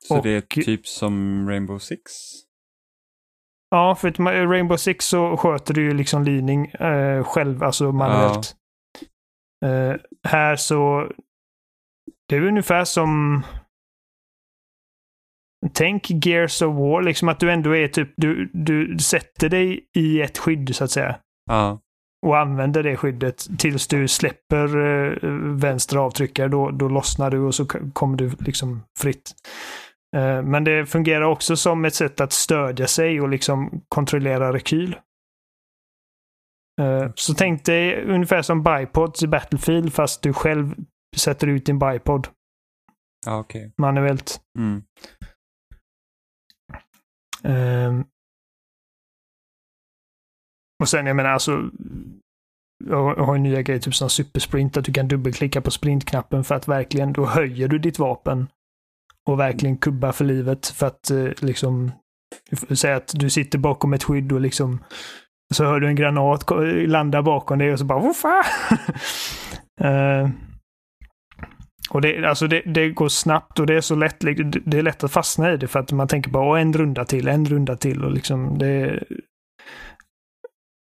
Så 0.09 0.16
Och- 0.16 0.23
det 0.23 0.31
är 0.31 0.40
typ 0.40 0.87
som 0.87 1.47
Rainbow 1.49 1.79
Six? 1.79 2.12
Ja, 3.71 3.95
för 3.95 4.09
att 4.09 4.16
ma- 4.16 4.47
Rainbow 4.47 4.77
Six 4.77 5.05
så 5.07 5.37
sköter 5.37 5.75
du 5.75 5.83
ju 5.83 5.95
liksom 5.95 6.25
leaning 6.25 6.66
eh, 6.66 7.25
själv, 7.25 7.62
alltså 7.62 7.92
manuellt. 7.92 8.57
Eh, 9.64 9.95
här 10.29 10.57
så... 10.57 11.11
Det 12.29 12.37
är 12.37 12.42
ungefär 12.42 12.85
som... 12.85 13.42
Tänk 15.73 16.27
Gears 16.27 16.62
of 16.62 16.75
War, 16.77 17.03
liksom 17.03 17.29
att 17.29 17.40
du 17.40 17.53
ändå 17.53 17.77
är 17.77 17.88
typ... 17.88 18.12
Du, 18.16 18.51
du 18.53 18.99
sätter 18.99 19.49
dig 19.49 19.88
i 19.97 20.21
ett 20.23 20.38
skydd 20.38 20.77
så 20.77 20.85
att 20.85 20.90
säga. 20.90 21.19
Ja. 21.51 21.81
Och 22.27 22.38
använder 22.38 22.83
det 22.83 22.97
skyddet 22.97 23.47
tills 23.59 23.88
du 23.88 24.09
släpper 24.09 24.77
eh, 24.79 25.31
vänster 25.57 25.97
avtryckare. 25.97 26.49
Då, 26.49 26.71
då 26.71 26.88
lossnar 26.88 27.31
du 27.31 27.38
och 27.38 27.55
så 27.55 27.66
kommer 27.92 28.16
du 28.16 28.31
liksom 28.38 28.83
fritt. 28.99 29.35
Eh, 30.16 30.42
men 30.42 30.64
det 30.64 30.87
fungerar 30.87 31.22
också 31.22 31.57
som 31.57 31.85
ett 31.85 31.94
sätt 31.94 32.20
att 32.20 32.33
stödja 32.33 32.87
sig 32.87 33.20
och 33.20 33.29
liksom 33.29 33.85
kontrollera 33.88 34.52
rekyl. 34.52 34.96
Eh, 36.81 37.11
så 37.14 37.35
tänk 37.35 37.64
dig 37.64 38.05
ungefär 38.05 38.42
som 38.42 38.62
bipods 38.62 39.22
i 39.22 39.26
Battlefield 39.26 39.92
fast 39.92 40.22
du 40.22 40.33
själv 40.33 40.74
sätter 41.16 41.46
ut 41.46 41.66
din 41.66 41.79
bipod 41.79 42.29
Ja, 43.26 43.38
okej. 43.38 43.72
manuellt. 43.76 44.40
Mm. 44.59 44.83
Ehm. 47.44 48.05
och 50.83 50.88
sen, 50.88 51.07
jag 51.07 51.16
menar 51.16 51.31
alltså, 51.31 51.70
jag 52.85 53.14
har 53.14 53.35
ju 53.37 53.42
nya 53.42 53.62
grejer, 53.62 53.81
typ 53.81 53.94
som 53.94 54.11
supersprint, 54.11 54.76
att 54.76 54.85
du 54.85 54.92
kan 54.92 55.09
dubbelklicka 55.09 55.61
på 55.61 55.70
sprintknappen 55.70 56.44
för 56.44 56.55
att 56.55 56.68
verkligen, 56.68 57.12
då 57.12 57.26
höjer 57.26 57.68
du 57.68 57.79
ditt 57.79 57.98
vapen 57.98 58.46
och 59.27 59.41
verkligen 59.41 59.77
kubba 59.77 60.12
för 60.12 60.25
livet 60.25 60.67
för 60.67 60.87
att 60.87 61.11
eh, 61.11 61.29
liksom, 61.41 61.93
säga 62.77 62.97
att 62.97 63.12
du 63.15 63.31
sitter 63.31 63.59
bakom 63.59 63.93
ett 63.93 64.05
skydd 64.05 64.33
och 64.33 64.41
liksom, 64.41 64.85
så 65.55 65.65
hör 65.65 65.81
du 65.81 65.89
en 65.89 65.97
granat 65.97 66.51
landa 66.87 67.23
bakom 67.23 67.59
dig 67.59 67.73
och 67.73 67.79
så 67.79 67.85
bara, 67.85 67.99
Woffa! 67.99 68.43
uh, 69.81 69.87
eh, 69.91 70.29
och 71.91 72.01
det, 72.01 72.25
alltså 72.25 72.47
det, 72.47 72.62
det 72.62 72.91
går 72.91 73.09
snabbt 73.09 73.59
och 73.59 73.67
det 73.67 73.75
är 73.75 73.81
så 73.81 73.95
lätt, 73.95 74.23
liksom, 74.23 74.51
det- 74.65 74.79
är 74.79 74.83
lätt 74.83 75.05
att 75.05 75.12
fastna 75.12 75.53
i 75.53 75.57
det 75.57 75.69
för 75.69 75.81
att 75.81 75.93
man 75.93 76.09
tänker 76.09 76.31
bara 76.31 76.61
en 76.61 76.73
runda 76.73 77.05
till, 77.05 77.29
en 77.29 77.47
runda 77.47 77.77
till 77.77 78.05
och 78.05 78.11
liksom 78.11 78.59
det... 78.59 79.05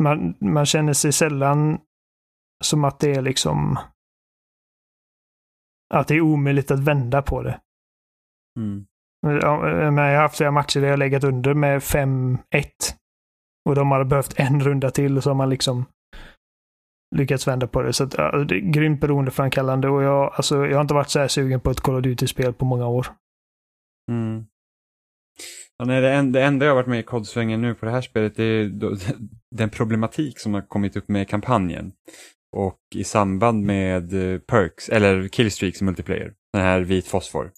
Man, 0.03 0.35
man 0.39 0.65
känner 0.65 0.93
sig 0.93 1.11
sällan 1.11 1.79
som 2.63 2.83
att 2.83 2.99
det 2.99 3.11
är 3.11 3.21
liksom... 3.21 3.79
Att 5.93 6.07
det 6.07 6.15
är 6.15 6.21
omöjligt 6.21 6.71
att 6.71 6.79
vända 6.79 7.21
på 7.21 7.43
det. 7.43 7.59
Mm. 8.59 8.85
Jag 9.21 9.47
har 9.47 10.15
haft 10.15 10.37
flera 10.37 10.51
matcher 10.51 10.79
där 10.81 10.87
jag 10.87 10.99
legat 10.99 11.23
under 11.23 11.53
med 11.53 11.79
5-1. 11.79 12.37
Och 13.69 13.75
de 13.75 13.91
hade 13.91 14.05
behövt 14.05 14.39
en 14.39 14.59
runda 14.61 14.91
till 14.91 15.17
och 15.17 15.23
så 15.23 15.29
har 15.29 15.35
man 15.35 15.49
liksom 15.49 15.85
lyckats 17.15 17.47
vända 17.47 17.67
på 17.67 17.81
det. 17.81 17.93
Så 17.93 18.03
att, 18.03 18.13
ja, 18.13 18.37
det 18.37 18.55
är 18.55 18.59
grymt 18.59 19.01
beroendeframkallande 19.01 19.89
och 19.89 20.03
jag, 20.03 20.33
alltså, 20.33 20.65
jag 20.65 20.75
har 20.75 20.81
inte 20.81 20.93
varit 20.93 21.09
så 21.09 21.19
här 21.19 21.27
sugen 21.27 21.59
på 21.59 21.71
ett 21.71 21.81
Call 21.81 21.95
of 21.95 22.03
Duty-spel 22.03 22.53
på 22.53 22.65
många 22.65 22.87
år. 22.87 23.07
Mm. 24.11 24.45
Ja, 25.77 25.85
nej, 25.85 26.01
det, 26.01 26.13
en, 26.13 26.31
det 26.31 26.43
enda 26.43 26.65
jag 26.65 26.71
har 26.71 26.75
varit 26.75 26.87
med 26.87 26.99
i 26.99 27.03
kodsvängen 27.03 27.61
nu 27.61 27.75
på 27.75 27.85
det 27.85 27.91
här 27.91 28.01
spelet 28.01 28.35
det 28.35 28.43
är 28.43 28.69
då, 28.69 28.95
den 29.55 29.69
problematik 29.69 30.39
som 30.39 30.53
har 30.53 30.61
kommit 30.61 30.95
upp 30.95 31.07
med 31.07 31.27
kampanjen. 31.27 31.91
Och 32.57 32.79
i 32.95 33.03
samband 33.03 33.65
med 33.65 34.33
eh, 34.33 34.39
Perks, 34.39 34.89
eller 34.89 35.27
Killstreaks 35.27 35.81
multiplayer, 35.81 36.33
den 36.53 36.61
här 36.61 36.81
vit 36.81 37.07
fosfor. 37.07 37.51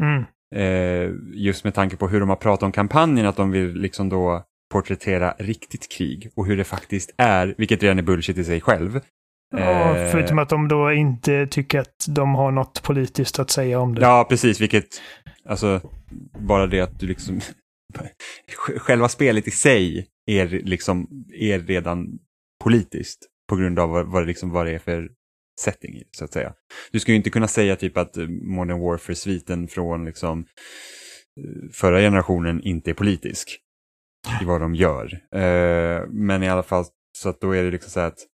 Mm. 0.00 0.24
Eh, 0.54 1.10
just 1.32 1.64
med 1.64 1.74
tanke 1.74 1.96
på 1.96 2.08
hur 2.08 2.20
de 2.20 2.28
har 2.28 2.36
pratat 2.36 2.62
om 2.62 2.72
kampanjen, 2.72 3.26
att 3.26 3.36
de 3.36 3.50
vill 3.50 3.74
liksom 3.74 4.08
då 4.08 4.44
porträttera 4.72 5.34
riktigt 5.38 5.92
krig 5.92 6.30
och 6.36 6.46
hur 6.46 6.56
det 6.56 6.64
faktiskt 6.64 7.14
är, 7.18 7.54
vilket 7.58 7.82
redan 7.82 7.98
är 7.98 8.02
bullshit 8.02 8.38
i 8.38 8.44
sig 8.44 8.60
själv. 8.60 9.00
Ja, 9.56 9.96
Eh, 9.96 10.10
förutom 10.10 10.38
att 10.38 10.48
de 10.48 10.68
då 10.68 10.92
inte 10.92 11.46
tycker 11.46 11.78
att 11.78 12.06
de 12.08 12.34
har 12.34 12.50
något 12.50 12.82
politiskt 12.82 13.38
att 13.38 13.50
säga 13.50 13.80
om 13.80 13.94
det. 13.94 14.00
Ja, 14.00 14.26
precis, 14.28 14.60
vilket, 14.60 14.86
alltså, 15.44 15.80
bara 16.38 16.66
det 16.66 16.80
att 16.80 17.00
du 17.00 17.06
liksom, 17.06 17.40
själva 18.76 19.08
spelet 19.08 19.48
i 19.48 19.50
sig 19.50 20.06
är 20.26 20.48
liksom, 20.48 21.24
är 21.34 21.58
redan 21.58 22.18
politiskt 22.64 23.18
på 23.48 23.56
grund 23.56 23.78
av 23.78 23.90
vad, 23.90 24.06
vad, 24.06 24.26
liksom, 24.26 24.50
vad 24.50 24.66
det 24.66 24.72
är 24.72 24.78
för 24.78 25.08
setting 25.60 25.94
i 25.94 25.98
det, 25.98 26.16
så 26.16 26.24
att 26.24 26.32
säga. 26.32 26.52
Du 26.92 27.00
ska 27.00 27.12
ju 27.12 27.16
inte 27.16 27.30
kunna 27.30 27.48
säga 27.48 27.76
typ 27.76 27.96
att 27.96 28.16
eh, 28.16 28.28
Modern 28.28 28.80
Warfare-sviten 28.80 29.68
från 29.68 30.04
liksom 30.04 30.38
eh, 30.40 31.70
förra 31.72 31.98
generationen 31.98 32.62
inte 32.62 32.90
är 32.90 32.94
politisk 32.94 33.58
i 34.42 34.44
vad 34.44 34.60
de 34.60 34.74
gör. 34.74 35.20
Eh, 35.34 36.06
men 36.08 36.42
i 36.42 36.48
alla 36.48 36.62
fall, 36.62 36.84
så 37.18 37.28
att 37.28 37.40
då 37.40 37.52
är 37.52 37.64
det 37.64 37.70
liksom 37.70 37.90
så 37.90 38.00
här 38.00 38.06
att 38.06 38.26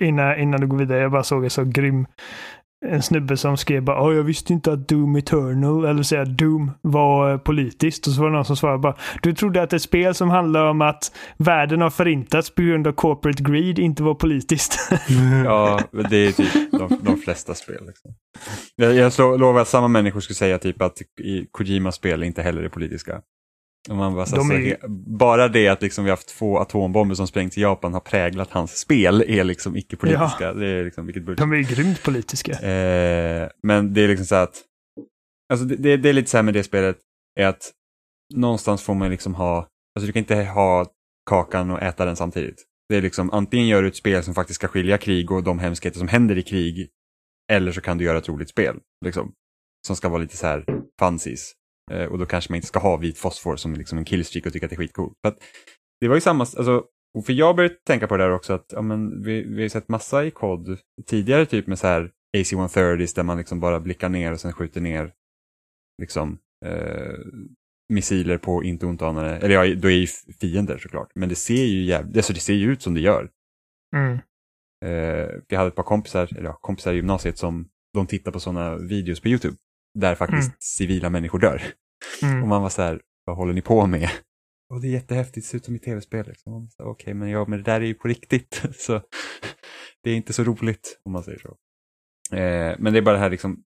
innan, 0.00 0.38
innan 0.38 0.60
du 0.60 0.66
går 0.66 0.78
vidare, 0.78 1.00
jag 1.00 1.10
bara 1.10 1.24
såg 1.24 1.44
en 1.44 1.50
så 1.50 1.64
grym 1.64 2.06
en 2.86 3.02
snubbe 3.02 3.36
som 3.36 3.56
skrev 3.56 3.82
bara 3.82 3.96
"Ja, 3.96 4.12
jag 4.12 4.22
visste 4.22 4.52
inte 4.52 4.72
att 4.72 4.88
Doom 4.88 5.16
Eternal, 5.16 5.84
eller 5.84 6.02
säga 6.02 6.24
Doom, 6.24 6.70
var 6.82 7.32
eh, 7.32 7.38
politiskt. 7.38 8.06
Och 8.06 8.12
så 8.12 8.20
var 8.20 8.28
det 8.28 8.36
någon 8.36 8.44
som 8.44 8.56
svarade 8.56 8.78
bara 8.78 8.96
Du 9.22 9.32
trodde 9.34 9.62
att 9.62 9.72
ett 9.72 9.82
spel 9.82 10.14
som 10.14 10.30
handlar 10.30 10.64
om 10.64 10.80
att 10.82 11.12
världen 11.36 11.80
har 11.80 11.90
förintats 11.90 12.54
på 12.54 12.62
grund 12.62 12.86
av 12.86 12.92
corporate 12.92 13.42
greed 13.42 13.78
inte 13.78 14.02
var 14.02 14.14
politiskt. 14.14 14.78
Ja, 15.44 15.80
det 16.10 16.16
är 16.16 16.32
typ 16.32 16.70
de, 16.72 16.98
de 17.02 17.16
flesta 17.16 17.54
spel. 17.54 17.86
Liksom. 17.86 18.14
Jag, 18.76 18.94
jag 18.94 19.40
lovar 19.40 19.60
att 19.60 19.68
samma 19.68 19.88
människor 19.88 20.20
skulle 20.20 20.34
säga 20.34 20.58
typ 20.58 20.82
att 20.82 21.00
i 21.20 21.46
Kojimas 21.50 21.94
spel 21.94 22.22
inte 22.22 22.42
heller 22.42 22.62
är 22.62 22.68
politiska. 22.68 23.20
Man 23.88 24.14
bara, 24.14 24.26
så, 24.26 24.36
De 24.36 24.48
så, 24.48 24.54
är 24.54 24.58
he- 24.58 24.88
bara 25.18 25.48
det 25.48 25.68
att 25.68 25.82
liksom 25.82 26.04
vi 26.04 26.10
har 26.10 26.16
haft 26.16 26.28
två 26.28 26.58
atombomber 26.58 27.14
som 27.14 27.26
sprängt 27.26 27.58
i 27.58 27.60
Japan 27.60 27.92
har 27.92 28.00
präglat 28.00 28.50
hans 28.50 28.78
spel 28.78 29.24
är 29.28 29.44
liksom 29.44 29.76
icke-politiska. 29.76 30.52
Det 30.54 30.66
är 30.66 30.84
liksom 30.84 31.06
vilket. 31.06 31.36
De 31.36 31.52
är 31.52 31.56
ju 31.56 31.62
grymt 31.62 32.02
politiska. 32.02 32.52
Eh, 32.52 33.50
men 33.62 33.94
det 33.94 34.00
är 34.00 34.08
liksom 34.08 34.26
så 34.26 34.34
att, 34.34 34.62
alltså 35.52 35.66
det, 35.66 35.76
det, 35.76 35.96
det 35.96 36.08
är 36.08 36.12
lite 36.12 36.30
så 36.30 36.36
här 36.38 36.42
med 36.42 36.54
det 36.54 36.62
spelet, 36.64 36.98
är 37.40 37.46
att 37.46 37.72
någonstans 38.34 38.82
får 38.82 38.94
man 38.94 39.10
liksom 39.10 39.34
ha, 39.34 39.56
alltså 39.58 40.06
du 40.06 40.12
kan 40.12 40.20
inte 40.20 40.44
ha 40.44 40.86
kakan 41.30 41.70
och 41.70 41.82
äta 41.82 42.04
den 42.04 42.16
samtidigt. 42.16 42.64
Det 42.88 42.96
är 42.96 43.02
liksom, 43.02 43.30
antingen 43.30 43.66
gör 43.68 43.82
du 43.82 43.88
ett 43.88 43.96
spel 43.96 44.22
som 44.22 44.34
faktiskt 44.34 44.58
ska 44.60 44.68
skilja 44.68 44.98
krig 44.98 45.30
och 45.30 45.42
de 45.42 45.58
hemskheter 45.58 45.98
som 45.98 46.08
händer 46.08 46.38
i 46.38 46.42
krig, 46.42 46.88
eller 47.52 47.72
så 47.72 47.80
kan 47.80 47.98
du 47.98 48.04
göra 48.04 48.18
ett 48.18 48.28
roligt 48.28 48.48
spel, 48.50 48.76
liksom. 49.04 49.32
Som 49.86 49.96
ska 49.96 50.08
vara 50.08 50.22
lite 50.22 50.36
så 50.36 50.46
här 50.46 50.64
fancies. 51.00 51.52
Eh, 51.90 52.04
och 52.04 52.18
då 52.18 52.26
kanske 52.26 52.52
man 52.52 52.56
inte 52.56 52.68
ska 52.68 52.78
ha 52.78 52.96
vit 52.96 53.18
fosfor 53.18 53.56
som 53.56 53.74
liksom 53.74 53.98
en 53.98 54.04
killstreak 54.04 54.46
och 54.46 54.52
tycka 54.52 54.66
att 54.66 54.70
det 54.70 54.74
är 54.74 54.78
skitcoolt. 54.78 55.14
För 55.24 55.28
att 55.28 55.38
det 56.00 56.08
var 56.08 56.14
ju 56.14 56.20
samma, 56.20 56.42
alltså, 56.42 56.84
för 57.26 57.32
jag 57.32 57.56
började 57.56 57.74
tänka 57.74 58.06
på 58.06 58.16
det 58.16 58.24
där 58.24 58.30
också 58.30 58.52
att 58.52 58.66
ja, 58.68 58.82
men 58.82 59.22
vi, 59.22 59.42
vi 59.42 59.62
har 59.62 59.68
sett 59.68 59.88
massa 59.88 60.24
i 60.24 60.30
kod 60.30 60.78
tidigare 61.06 61.46
typ 61.46 61.66
med 61.66 61.78
så 61.78 61.86
här 61.86 62.10
AC-130s 62.36 63.14
där 63.14 63.22
man 63.22 63.38
liksom 63.38 63.60
bara 63.60 63.80
blickar 63.80 64.08
ner 64.08 64.32
och 64.32 64.40
sen 64.40 64.52
skjuter 64.52 64.80
ner 64.80 65.12
liksom 66.02 66.38
eh, 66.64 67.14
missiler 67.92 68.38
på 68.38 68.64
inte 68.64 68.86
ontanare, 68.86 69.38
eller 69.38 69.54
ja, 69.64 69.74
då 69.74 69.90
är 69.90 69.94
ju 69.94 70.06
fiender 70.40 70.78
såklart, 70.78 71.10
men 71.14 71.28
det 71.28 71.34
ser 71.34 71.64
ju 71.64 71.84
jävligt, 71.84 72.16
alltså 72.16 72.32
det 72.32 72.40
ser 72.40 72.54
ju 72.54 72.72
ut 72.72 72.82
som 72.82 72.94
det 72.94 73.00
gör. 73.00 73.30
Mm. 73.96 74.18
Eh, 74.84 75.28
vi 75.48 75.56
hade 75.56 75.68
ett 75.68 75.74
par 75.74 75.82
kompisar, 75.82 76.28
eller 76.36 76.48
ja, 76.48 76.58
kompisar 76.60 76.92
i 76.92 76.96
gymnasiet 76.96 77.38
som 77.38 77.68
de 77.94 78.06
tittar 78.06 78.32
på 78.32 78.40
sådana 78.40 78.76
videos 78.76 79.20
på 79.20 79.28
YouTube 79.28 79.56
där 80.00 80.14
faktiskt 80.14 80.48
Mm. 80.48 80.56
civila 80.60 81.10
människor 81.10 81.38
dör. 81.38 81.62
Och 82.22 82.28
Mm. 82.28 82.48
man 82.48 82.62
var 82.62 82.68
så 82.68 82.82
här, 82.82 83.00
vad 83.24 83.36
håller 83.36 83.52
ni 83.52 83.62
på 83.62 83.86
med? 83.86 84.10
Och 84.74 84.80
det 84.80 84.86
är 84.88 84.90
jättehäftigt, 84.90 85.46
det 85.46 85.50
ser 85.50 85.56
ut 85.58 85.64
som 85.64 85.76
i 85.76 85.78
tv-spel. 85.78 86.26
Liksom. 86.28 86.52
Och 86.54 86.90
Okej, 86.90 87.14
men 87.14 87.28
ja, 87.30 87.44
men 87.48 87.58
det 87.58 87.64
där 87.64 87.80
är 87.80 87.84
ju 87.86 87.94
på 87.94 88.08
riktigt. 88.08 88.62
Så 88.76 89.00
det 90.04 90.10
är 90.10 90.14
inte 90.14 90.32
så 90.32 90.44
roligt, 90.44 91.00
om 91.04 91.12
man 91.12 91.22
säger 91.22 91.38
så. 91.38 91.48
Eh, 92.36 92.76
men 92.78 92.92
det 92.92 92.98
är 92.98 93.02
bara 93.02 93.14
det 93.14 93.20
här 93.20 93.30
liksom, 93.30 93.62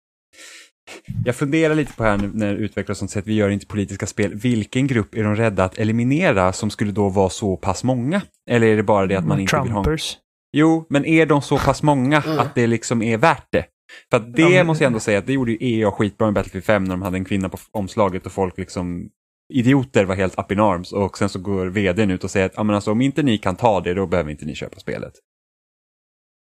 jag 1.24 1.36
funderar 1.36 1.74
lite 1.74 1.92
på 1.92 2.04
här 2.04 2.16
nu 2.18 2.30
när 2.34 2.54
utvecklare 2.54 2.94
som 2.96 3.08
säger 3.08 3.22
att 3.22 3.28
vi 3.28 3.34
gör 3.34 3.50
inte 3.50 3.66
politiska 3.66 4.06
spel. 4.06 4.34
Vilken 4.34 4.86
grupp 4.86 5.14
är 5.14 5.24
de 5.24 5.36
rädda 5.36 5.64
att 5.64 5.78
eliminera 5.78 6.52
som 6.52 6.70
skulle 6.70 6.92
då 6.92 7.08
vara 7.08 7.30
så 7.30 7.56
pass 7.56 7.84
många? 7.84 8.22
Eller 8.50 8.66
är 8.66 8.76
det 8.76 8.82
bara 8.82 9.06
det 9.06 9.16
att 9.16 9.26
man 9.26 9.40
inte 9.40 9.60
vill 9.62 9.70
ha... 9.72 9.84
Trumpers. 9.84 10.18
Jo, 10.52 10.86
men 10.88 11.04
är 11.04 11.26
de 11.26 11.42
så 11.42 11.58
pass 11.58 11.82
många 11.82 12.18
att 12.18 12.54
det 12.54 12.66
liksom 12.66 13.02
är 13.02 13.16
värt 13.16 13.46
det? 13.50 13.64
För 14.10 14.16
att 14.16 14.34
det 14.36 14.42
Ja, 14.42 14.48
men- 14.48 14.66
måste 14.66 14.84
jag 14.84 14.88
ändå 14.88 15.00
säga 15.00 15.18
att 15.18 15.26
det 15.26 15.32
gjorde 15.32 15.52
ju 15.52 15.58
EA 15.80 15.90
skitbra 15.90 16.26
med 16.26 16.34
Battlefield 16.34 16.64
5 16.64 16.84
när 16.84 16.90
de 16.90 17.02
hade 17.02 17.16
en 17.16 17.24
kvinna 17.24 17.48
på 17.48 17.58
omslaget 17.70 18.26
och 18.26 18.32
folk 18.32 18.58
liksom 18.58 19.10
idioter 19.52 20.04
var 20.04 20.14
helt 20.14 20.38
up 20.38 20.52
in 20.52 20.60
arms 20.60 20.92
och 20.92 21.18
sen 21.18 21.28
så 21.28 21.38
går 21.38 21.66
vdn 21.66 22.10
ut 22.10 22.24
och 22.24 22.30
säger 22.30 22.46
att 22.46 22.52
"Ja, 22.56 22.62
men 22.62 22.74
alltså, 22.74 22.92
om 22.92 23.00
inte 23.00 23.22
ni 23.22 23.38
kan 23.38 23.56
ta 23.56 23.80
det 23.80 23.94
då 23.94 24.06
behöver 24.06 24.30
inte 24.30 24.44
ni 24.44 24.54
köpa 24.54 24.80
spelet. 24.80 25.12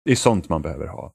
Det 0.04 0.12
är 0.12 0.16
sånt 0.16 0.48
man 0.48 0.62
behöver 0.62 0.86
ha. 0.86 1.12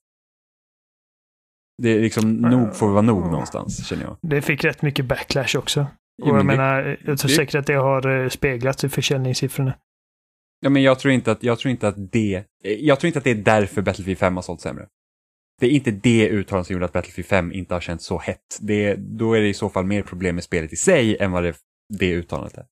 Det 1.83 1.89
är 1.89 1.99
liksom 1.99 2.33
nog 2.33 2.75
får 2.75 2.89
vara 2.89 3.01
nog 3.01 3.31
någonstans 3.31 3.87
känner 3.87 4.03
jag. 4.03 4.17
Det 4.21 4.41
fick 4.41 4.63
rätt 4.63 4.81
mycket 4.81 5.05
backlash 5.05 5.57
också. 5.57 5.87
Jo, 6.17 6.31
och 6.31 6.37
jag 6.37 6.45
men 6.45 6.57
det- 6.57 6.63
menar, 6.63 6.97
jag 7.05 7.19
tror 7.19 7.29
det- 7.29 7.35
säkert 7.35 7.55
att 7.55 7.65
det 7.67 7.73
har 7.73 8.23
eh, 8.23 8.29
speglats 8.29 8.83
i 8.83 8.89
försäljningssiffrorna. 8.89 9.73
Ja, 10.59 10.69
men 10.69 10.81
jag 10.83 10.99
tror 10.99 11.13
inte 11.13 11.31
att, 11.31 11.43
jag 11.43 11.59
tror 11.59 11.71
inte 11.71 11.87
att 11.87 12.11
det, 12.11 12.43
jag 12.63 12.99
tror 12.99 13.07
inte 13.07 13.17
att 13.19 13.23
det 13.25 13.31
är 13.31 13.35
därför 13.35 13.81
Battlefield 13.81 14.19
5 14.19 14.35
har 14.35 14.41
sålt 14.43 14.61
sämre. 14.61 14.87
Det 15.61 15.67
är 15.67 15.71
inte 15.71 15.91
det 15.91 16.29
uttalandet 16.29 16.67
som 16.67 16.73
gjorde 16.73 16.85
att 16.85 16.93
Battlefield 16.93 17.27
5 17.27 17.51
inte 17.51 17.73
har 17.73 17.81
känts 17.81 18.05
så 18.05 18.17
hett. 18.17 18.59
Det, 18.61 18.95
då 18.95 19.33
är 19.33 19.41
det 19.41 19.47
i 19.47 19.53
så 19.53 19.69
fall 19.69 19.85
mer 19.85 20.01
problem 20.01 20.35
med 20.35 20.43
spelet 20.43 20.73
i 20.73 20.75
sig 20.75 21.17
än 21.17 21.31
vad 21.31 21.43
det, 21.43 21.55
det 21.99 22.13
uttalandet 22.13 22.57
är. 22.57 22.65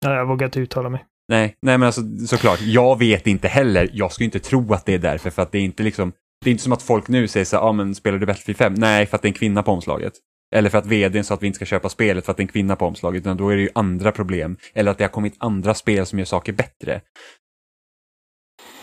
Ja, 0.00 0.14
jag 0.14 0.26
vågar 0.26 0.46
inte 0.46 0.60
uttala 0.60 0.88
mig. 0.88 1.04
Nej, 1.28 1.56
nej 1.62 1.78
men 1.78 1.86
alltså 1.86 2.02
såklart, 2.26 2.60
jag 2.62 2.98
vet 2.98 3.26
inte 3.26 3.48
heller. 3.48 3.90
Jag 3.92 4.12
skulle 4.12 4.24
inte 4.24 4.38
tro 4.38 4.72
att 4.72 4.86
det 4.86 4.94
är 4.94 4.98
därför, 4.98 5.30
för 5.30 5.42
att 5.42 5.52
det 5.52 5.58
är 5.58 5.62
inte 5.62 5.82
liksom, 5.82 6.12
det 6.44 6.50
är 6.50 6.52
inte 6.52 6.62
som 6.62 6.72
att 6.72 6.82
folk 6.82 7.08
nu 7.08 7.28
säger 7.28 7.46
så 7.46 7.56
ja 7.56 7.60
ah, 7.60 7.72
men 7.72 7.94
spelar 7.94 8.18
du 8.18 8.26
Battlefield 8.26 8.58
5? 8.58 8.74
Nej, 8.74 9.06
för 9.06 9.16
att 9.16 9.22
det 9.22 9.26
är 9.26 9.30
en 9.30 9.34
kvinna 9.34 9.62
på 9.62 9.72
omslaget. 9.72 10.12
Eller 10.54 10.70
för 10.70 10.78
att 10.78 10.86
vdn 10.86 11.24
sa 11.24 11.34
att 11.34 11.42
vi 11.42 11.46
inte 11.46 11.56
ska 11.56 11.64
köpa 11.64 11.88
spelet 11.88 12.24
för 12.24 12.30
att 12.30 12.36
det 12.36 12.40
är 12.40 12.44
en 12.44 12.48
kvinna 12.48 12.76
på 12.76 12.86
omslaget, 12.86 13.20
utan 13.20 13.36
då 13.36 13.48
är 13.48 13.56
det 13.56 13.62
ju 13.62 13.70
andra 13.74 14.12
problem. 14.12 14.56
Eller 14.74 14.90
att 14.90 14.98
det 14.98 15.04
har 15.04 15.08
kommit 15.08 15.34
andra 15.38 15.74
spel 15.74 16.06
som 16.06 16.18
gör 16.18 16.26
saker 16.26 16.52
bättre. 16.52 17.00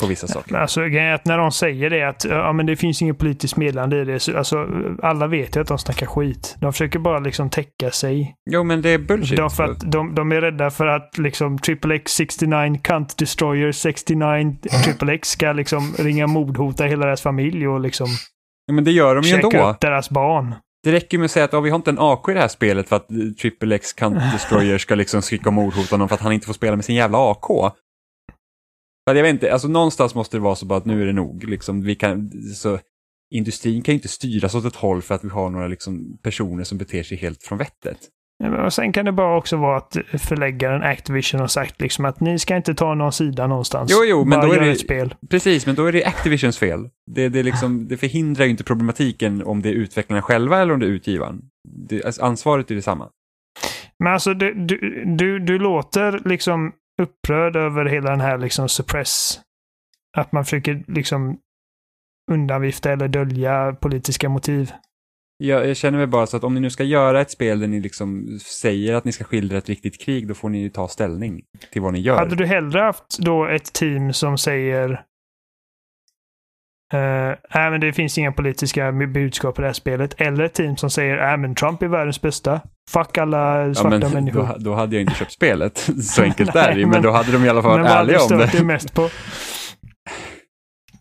På 0.04 0.10
vissa 0.10 0.28
saker. 0.28 0.56
Alltså, 0.56 0.82
när 0.82 1.38
de 1.38 1.51
säger 1.51 1.89
det 1.89 2.04
att 2.04 2.26
ja, 2.26 2.54
men 2.54 2.66
det 2.66 2.76
finns 2.76 3.01
inget 3.01 3.18
politiskt 3.18 3.58
meddelande 3.58 4.01
i 4.01 4.06
det. 4.06 4.20
Så, 4.20 4.38
alltså, 4.38 4.68
alla 5.04 5.28
vet 5.28 5.56
ju 5.56 5.62
att 5.62 5.68
de 5.68 5.78
snackar 5.78 6.06
skit. 6.06 6.56
De 6.60 6.74
försöker 6.74 6.99
bara 6.99 7.20
liksom 7.20 7.49
täcka 7.49 7.91
sig. 7.91 8.36
Jo, 8.51 8.64
men 8.64 8.82
det 8.82 8.89
är 8.89 8.97
bullshit. 8.97 9.38
De, 9.38 9.49
för 9.49 9.64
att, 9.64 9.91
de, 9.91 10.16
de 10.16 10.32
är 10.32 10.41
rädda 10.41 10.70
för 10.72 10.88
att 10.88 11.18
liksom 11.18 11.58
XXX 11.58 12.12
69 12.14 12.80
Cunt 12.84 13.18
Destroyer 13.18 13.72
69 13.72 14.56
XXX 14.64 15.30
ska 15.30 15.51
liksom 15.51 15.93
ringa 15.97 16.28
mordhota 16.28 16.84
hela 16.84 17.06
deras 17.06 17.22
familj 17.22 17.68
och 17.68 17.80
liksom 17.80 18.08
Ja, 18.66 18.74
men 18.74 18.84
det 18.84 18.91
gör 18.91 19.16
de 19.16 19.22
ju 19.24 19.36
ändå. 19.36 19.70
upp 19.70 19.80
deras 19.80 20.10
barn. 20.10 20.56
Det 20.84 20.91
räcker 20.91 21.18
med 21.18 21.26
att 21.26 21.32
säga 21.32 21.45
att 21.45 21.54
ja, 21.54 21.60
vi 21.60 21.70
har 21.70 21.76
inte 21.76 21.89
en 21.91 21.99
AK 21.99 22.30
i 22.30 22.34
det 22.34 22.39
här 22.39 22.47
spelet 22.47 22.89
för 22.89 22.95
att 22.95 23.12
eh, 23.12 23.18
Triple 23.41 23.76
X 23.76 23.93
Cunt 23.93 24.18
Destroyer 24.34 24.78
ska 24.78 24.95
liksom 24.95 25.22
skrika 25.22 25.49
och 25.49 25.54
mordhota 25.54 25.93
honom 25.95 26.08
för 26.08 26.16
att 26.16 26.22
han 26.22 26.32
inte 26.34 26.45
får 26.45 26.54
spela 26.54 26.76
med 26.76 26.86
sin 26.86 26.95
jävla 26.95 27.32
AK. 27.32 27.74
För 29.10 29.16
jag 29.16 29.24
vet 29.24 29.34
inte, 29.34 29.54
alltså 29.54 29.68
någonstans 29.68 30.16
måste 30.16 30.38
det 30.38 30.41
vara 30.41 30.56
så 30.56 30.66
bara 30.66 30.78
att 30.78 30.86
nu 30.86 31.01
är 31.01 31.06
det 31.06 31.14
nog. 31.14 31.43
Liksom, 31.43 31.82
vi 31.82 31.95
kan, 31.95 32.32
så, 32.56 32.80
industrin 33.34 33.82
kan 33.84 33.93
ju 33.93 33.97
inte 33.97 34.08
styras 34.08 34.56
åt 34.56 34.66
ett 34.66 34.76
håll 34.76 35.01
för 35.01 35.16
att 35.16 35.24
vi 35.24 35.30
har 35.30 35.49
några 35.49 35.68
liksom, 35.68 36.18
personer 36.24 36.64
som 36.64 36.78
beter 36.78 37.04
sig 37.04 37.18
helt 37.18 37.43
från 37.43 37.58
vettet. 37.58 37.97
Ja, 38.43 38.66
Och 38.66 38.74
sen 38.74 38.91
kan 38.93 39.06
det 39.06 39.12
bara 39.12 39.38
också 39.38 39.58
vara 39.58 39.78
att 39.78 39.97
förläggaren 40.20 40.82
Activision 40.84 41.39
har 41.39 41.47
sagt 41.47 41.82
liksom 41.82 42.06
att 42.06 42.20
ni 42.20 42.39
ska 42.39 42.56
inte 42.56 42.74
ta 42.76 42.93
någon 42.93 43.12
sida 43.12 43.47
någonstans. 43.47 43.91
Jo, 43.93 43.97
jo, 44.06 44.26
men 44.26 44.39
bara 44.39 44.47
då 44.47 44.54
är 44.54 44.60
det- 44.60 44.72
ett 44.72 44.80
spel. 44.80 45.16
Precis, 45.30 45.66
men 45.66 45.76
då 45.76 45.86
är 45.86 45.91
det 45.91 46.06
Activisions 46.06 46.58
fel. 46.58 46.89
Det, 47.12 47.30
det, 47.30 47.43
liksom, 47.43 47.88
det 47.88 47.97
förhindrar 47.97 48.45
ju 48.45 48.51
inte 48.51 48.64
problematiken 48.64 49.43
om 49.43 49.62
det 49.62 49.70
är 49.70 49.74
utvecklarna 49.74 50.22
själva 50.22 50.62
eller 50.62 50.74
om 50.74 50.80
det 50.80 50.86
är 50.86 50.89
utgivaren. 50.89 51.41
Det, 51.89 52.04
alltså, 52.04 52.24
ansvaret 52.24 52.72
är 52.72 52.76
detsamma. 52.76 53.10
Men 54.04 54.14
alltså 54.14 54.34
du, 54.34 54.54
du, 54.54 55.04
du, 55.18 55.39
du 55.39 55.60
låter 55.60 56.22
liksom 56.26 56.72
upprörd 57.04 57.56
över 57.56 57.86
hela 57.86 58.10
den 58.10 58.22
här 58.22 58.38
liksom 58.38 58.70
suppress. 58.70 59.39
Att 60.18 60.32
man 60.32 60.43
försöker 60.43 60.84
liksom 60.88 61.38
undanvifta 62.32 62.91
eller 62.91 63.08
dölja 63.08 63.76
politiska 63.82 64.30
motiv. 64.30 64.72
Jag, 65.38 65.68
jag 65.68 65.78
känner 65.78 65.97
mig 65.97 66.08
bara 66.08 66.26
så 66.28 66.38
att 66.38 66.43
om 66.43 66.54
ni 66.54 66.60
nu 66.60 66.70
ska 66.70 66.84
göra 66.84 67.22
ett 67.22 67.32
spel 67.32 67.60
där 67.60 67.68
ni 67.68 67.80
liksom 67.80 68.39
säger 68.41 68.93
att 68.93 69.06
ni 69.06 69.12
ska 69.12 69.24
skildra 69.24 69.58
ett 69.58 69.70
riktigt 69.70 70.01
krig, 70.01 70.28
då 70.28 70.34
får 70.34 70.49
ni 70.49 70.62
ju 70.62 70.70
ta 70.70 70.88
ställning 70.88 71.41
till 71.72 71.82
vad 71.82 71.93
ni 71.93 71.99
gör. 71.99 72.18
Hade 72.18 72.36
du 72.36 72.45
hellre 72.45 72.80
haft 72.80 73.20
då 73.20 73.47
ett 73.47 73.74
team 73.74 74.14
som 74.14 74.38
säger 74.38 75.04
Uh, 76.93 76.99
nej, 77.55 77.71
men 77.71 77.81
det 77.81 77.93
finns 77.93 78.17
inga 78.17 78.31
politiska 78.31 78.91
budskap 78.91 79.59
i 79.59 79.61
det 79.61 79.67
här 79.67 79.73
spelet. 79.73 80.21
Eller 80.21 80.43
ett 80.43 80.53
team 80.53 80.77
som 80.77 80.89
säger 80.89 81.17
nej, 81.17 81.37
men 81.37 81.55
Trump 81.55 81.81
är 81.81 81.87
världens 81.87 82.21
bästa. 82.21 82.61
Fuck 82.91 83.17
alla 83.17 83.67
ja, 83.67 83.73
svarta 83.73 83.89
men 83.99 84.11
människor. 84.11 84.39
då, 84.47 84.55
då 84.57 84.73
hade 84.73 84.95
jag 84.95 85.01
inte 85.01 85.13
köpt 85.15 85.31
spelet. 85.31 85.77
Så 86.03 86.21
enkelt 86.23 86.55
är 86.55 86.67
det 86.67 86.69
ju, 86.69 86.75
Nej, 86.75 86.85
men 86.85 86.89
men- 86.89 87.01
då 87.01 87.11
hade 87.11 87.31
de 87.31 87.45
i 87.45 87.49
alla 87.49 87.61
fall 87.61 87.71
men 87.79 87.83
varit 87.83 87.95
ärliga 87.95 88.21
om 88.21 88.37
det. 88.37 88.51
dig 88.51 88.63
mest 88.65 88.93
på? 88.93 89.09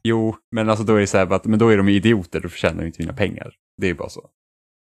Jo, 0.03 0.37
men 0.55 0.69
alltså 0.71 0.85
då 0.85 0.95
är 0.95 1.01
det 1.01 1.07
så 1.07 1.19
här, 1.19 1.33
att, 1.33 1.45
men 1.45 1.59
då 1.59 1.69
är 1.69 1.77
de 1.77 1.89
idioter, 1.89 2.41
då 2.41 2.49
förtjänar 2.49 2.81
de 2.81 2.87
inte 2.87 3.03
mina 3.03 3.13
pengar. 3.13 3.53
Det 3.81 3.87
är 3.87 3.89
ju 3.89 3.95
bara 3.95 4.09
så. 4.09 4.21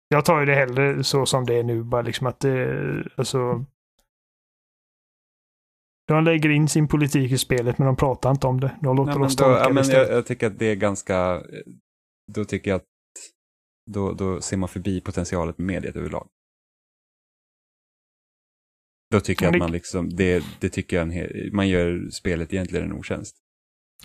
Jag 0.09 0.25
tar 0.25 0.39
ju 0.39 0.45
det 0.45 0.55
hellre 0.55 1.03
så 1.03 1.25
som 1.25 1.45
det 1.45 1.55
är 1.59 1.63
nu. 1.63 1.83
Bara 1.83 2.01
liksom 2.01 2.27
att 2.27 2.39
det, 2.39 2.67
alltså... 3.15 3.65
De 6.13 6.23
lägger 6.23 6.49
in 6.49 6.67
sin 6.67 6.87
politik 6.87 7.31
i 7.31 7.37
spelet 7.37 7.77
men 7.77 7.85
de 7.85 7.95
pratar 7.95 8.31
inte 8.31 8.47
om 8.47 8.59
det. 8.59 8.71
De 8.81 8.95
låter 8.95 9.11
Nej, 9.11 9.19
men 9.19 9.29
då, 9.37 9.45
ja, 9.45 9.69
men 9.69 9.89
jag, 9.89 10.09
jag 10.11 10.25
tycker 10.25 10.47
att 10.47 10.59
det 10.59 10.65
är 10.65 10.75
ganska, 10.75 11.41
då 12.33 12.45
tycker 12.45 12.71
jag 12.71 12.75
att 12.75 12.85
då, 13.91 14.13
då 14.13 14.41
ser 14.41 14.57
man 14.57 14.69
förbi 14.69 15.01
potentialet 15.01 15.57
med 15.57 15.65
mediet 15.67 15.95
överlag. 15.95 16.27
Då 19.11 19.19
tycker 19.19 19.45
jag 19.45 19.55
att 19.55 19.59
man 19.59 19.71
liksom, 19.71 20.09
det, 20.09 20.43
det 20.59 20.69
tycker 20.69 20.95
jag 20.95 21.03
en 21.03 21.11
hel, 21.11 21.49
man 21.53 21.69
gör 21.69 22.09
spelet 22.11 22.53
egentligen 22.53 22.85
en 22.85 22.93
otjänst. 22.93 23.35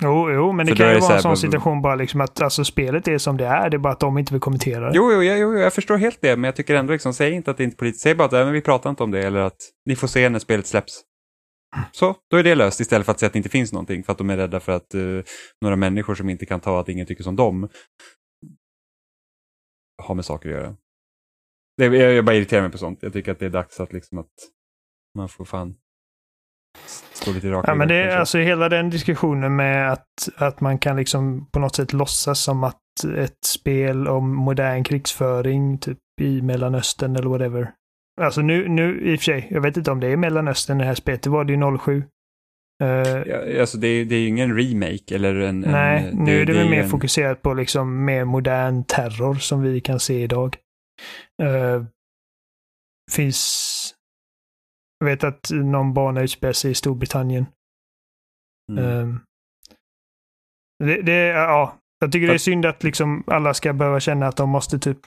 Jo, 0.03 0.31
jo, 0.31 0.53
men 0.53 0.67
det 0.67 0.73
För 0.73 0.77
kan 0.77 0.95
ju 0.95 1.01
vara 1.01 1.17
en 1.17 1.23
sån 1.23 1.37
situation 1.37 1.83
bara 1.83 1.95
liksom 1.95 2.21
att 2.21 2.43
alltså, 2.43 2.65
spelet 2.65 3.09
är 3.09 3.19
som 3.19 3.37
det 3.37 3.47
är. 3.47 3.71
Det 3.71 3.77
är 3.77 3.79
bara 3.79 3.93
att 3.93 4.01
de 4.01 4.19
inte 4.19 4.35
vill 4.35 4.41
kommentera 4.41 4.91
det. 4.91 4.97
Jo, 4.97 5.13
jo, 5.13 5.23
jo, 5.23 5.35
jo, 5.37 5.59
jag 5.59 5.73
förstår 5.73 5.97
helt 5.97 6.21
det, 6.21 6.37
men 6.37 6.45
jag 6.45 6.57
tycker 6.57 6.75
ändå 6.75 6.93
liksom, 6.93 7.15
säg 7.15 7.33
inte 7.33 7.51
att 7.51 7.57
det 7.57 7.65
inte 7.65 7.75
är 7.75 7.79
politiskt, 7.79 8.03
säg 8.03 8.15
bara 8.15 8.25
att 8.25 8.33
"Nej, 8.33 8.45
men 8.45 8.53
vi 8.53 8.61
pratar 8.61 8.91
inte 8.91 9.03
om 9.03 9.11
det, 9.11 9.27
eller 9.27 9.41
att 9.41 9.57
ni 9.87 9.97
får 9.97 10.09
se 10.09 10.29
när 10.29 10.39
spelet 10.39 10.67
släpps. 10.67 11.03
Så, 11.93 12.17
då 12.31 12.37
är 12.37 12.43
det 12.43 12.55
löst 12.55 12.81
istället 12.81 13.05
för 13.05 13.13
att 13.13 13.19
säga 13.19 13.27
att 13.27 13.33
det 13.33 13.39
inte 13.39 13.49
finns 13.49 13.73
någonting, 13.73 14.05
för 14.05 14.13
att 14.13 14.19
de 14.19 14.31
är 14.31 14.37
rädda 14.37 14.61
för 14.61 14.73
att 14.73 14.95
eh, 14.95 15.01
några 15.61 15.77
människor 15.77 16.15
som 16.15 16.29
inte 16.29 16.47
kan 16.47 16.61
ta 16.61 16.81
att 16.81 16.89
ingen 16.89 17.07
tycker 17.07 17.25
som 17.25 17.37
dem 17.37 17.69
har 20.03 20.15
med 20.15 20.25
saker 20.25 20.49
att 20.49 20.55
göra. 20.55 20.77
Det, 21.77 21.85
jag, 21.85 22.13
jag 22.13 22.25
bara 22.25 22.37
irriterar 22.37 22.63
mig 22.63 22.71
på 22.71 22.79
sånt. 22.79 22.99
Jag 23.03 23.13
tycker 23.13 23.33
att 23.33 23.39
det 23.39 23.47
är 23.47 23.51
dags 23.51 23.81
att 23.81 23.93
liksom 23.93 24.19
att 24.19 24.33
man 25.15 25.29
får 25.29 25.45
fan 25.45 25.75
stå 27.13 27.33
lite 27.33 27.51
raka 27.51 27.71
Ja, 27.71 27.75
men 27.75 27.89
det 27.89 27.95
är 27.95 28.17
alltså 28.17 28.39
hela 28.39 28.69
den 28.69 28.91
diskussionen 28.91 29.57
med 29.57 29.93
att, 29.93 30.29
att 30.37 30.61
man 30.61 30.79
kan 30.79 30.97
liksom 30.97 31.51
på 31.51 31.59
något 31.59 31.77
sätt 31.77 31.93
låtsas 31.93 32.41
som 32.41 32.65
att 32.65 32.81
ett 33.17 33.45
spel 33.45 34.09
om 34.09 34.35
modern 34.35 34.85
krigsföring, 34.85 35.79
typ 35.79 35.99
i 36.21 36.43
Mellanöstern 36.43 37.17
eller 37.17 37.29
whatever, 37.29 37.73
Alltså 38.21 38.43
nu, 38.43 38.69
nu 38.69 39.01
i 39.13 39.15
och 39.17 39.21
för 39.21 39.25
sig, 39.25 39.49
jag 39.51 39.61
vet 39.61 39.77
inte 39.77 39.91
om 39.91 40.01
det 40.01 40.07
är 40.09 40.17
Mellanöstern 40.17 40.79
det 40.79 40.85
här 40.85 40.95
spelet, 40.95 41.23
det 41.23 41.31
var 41.31 41.45
det 41.45 41.53
ju 41.53 41.79
07. 41.79 42.05
Uh, 42.83 42.89
Ja, 43.29 43.61
alltså 43.61 43.79
det, 43.79 43.87
är- 43.89 44.05
det 44.05 44.15
är 44.15 44.21
ju 44.21 44.29
ingen 44.29 44.57
remake 44.59 45.15
eller 45.15 45.35
en... 45.35 45.61
nej, 45.61 46.09
en, 46.09 46.17
nu 46.25 46.41
är 46.41 46.47
det, 46.47 46.53
väl 46.53 46.65
ju 46.65 46.71
mer 46.71 46.83
en- 46.83 46.89
fokuserat 46.89 47.43
på 47.43 47.55
liksom 47.55 48.05
mer 48.05 48.25
modern 48.25 48.85
terror 48.85 49.35
som 49.35 49.63
vi 49.63 49.81
kan 49.81 50.01
se 50.01 50.23
idag. 50.23 50.57
Uh, 51.43 51.85
finns... 53.13 53.95
Jag 54.99 55.07
vet 55.07 55.25
att 55.25 55.51
någon 55.53 55.95
bana 55.95 56.23
utspelar 56.23 56.53
sig 56.53 56.71
i 56.71 56.75
Storbritannien. 56.75 57.47
Mm. 58.73 58.85
Ehm, 58.85 59.21
det, 60.85 61.03
det, 61.03 61.13
ja, 61.27 61.79
jag 62.01 62.13
tycker 62.13 62.27
det 62.27 62.35
är 62.35 62.39
synd 62.39 62.67
att 62.67 62.83
liksom 62.83 63.25
alla 63.27 63.55
ska 63.55 63.73
behöva 63.73 64.01
känna 64.01 64.27
att 64.27 64.37
de 64.37 64.51
måste 64.51 64.79
typ 64.79 64.99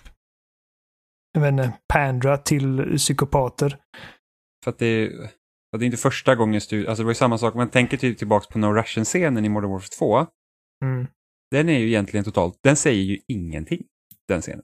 jag 1.43 1.51
vet 1.51 1.65
inte, 1.65 1.77
pandra 1.93 2.37
till 2.37 2.97
psykopater. 2.97 3.77
För 4.63 4.71
att 4.71 4.79
det, 4.79 5.09
för 5.09 5.23
att 5.75 5.79
det 5.79 5.83
är 5.83 5.85
inte 5.85 5.97
första 5.97 6.35
gången 6.35 6.61
stu, 6.61 6.87
alltså 6.87 7.01
det 7.03 7.05
var 7.05 7.11
ju 7.11 7.15
samma 7.15 7.37
sak, 7.37 7.55
man 7.55 7.69
tänker 7.69 7.97
typ 7.97 8.17
tillbaka 8.17 8.45
på 8.51 8.59
No 8.59 8.65
Russian-scenen 8.73 9.45
i 9.45 9.49
Modern 9.49 9.71
Warfare 9.71 9.97
2. 9.97 10.25
Mm. 10.85 11.07
Den 11.51 11.69
är 11.69 11.79
ju 11.79 11.87
egentligen 11.87 12.23
totalt, 12.23 12.59
den 12.63 12.75
säger 12.75 13.03
ju 13.03 13.17
ingenting, 13.27 13.83
den 14.27 14.41
scenen. 14.41 14.63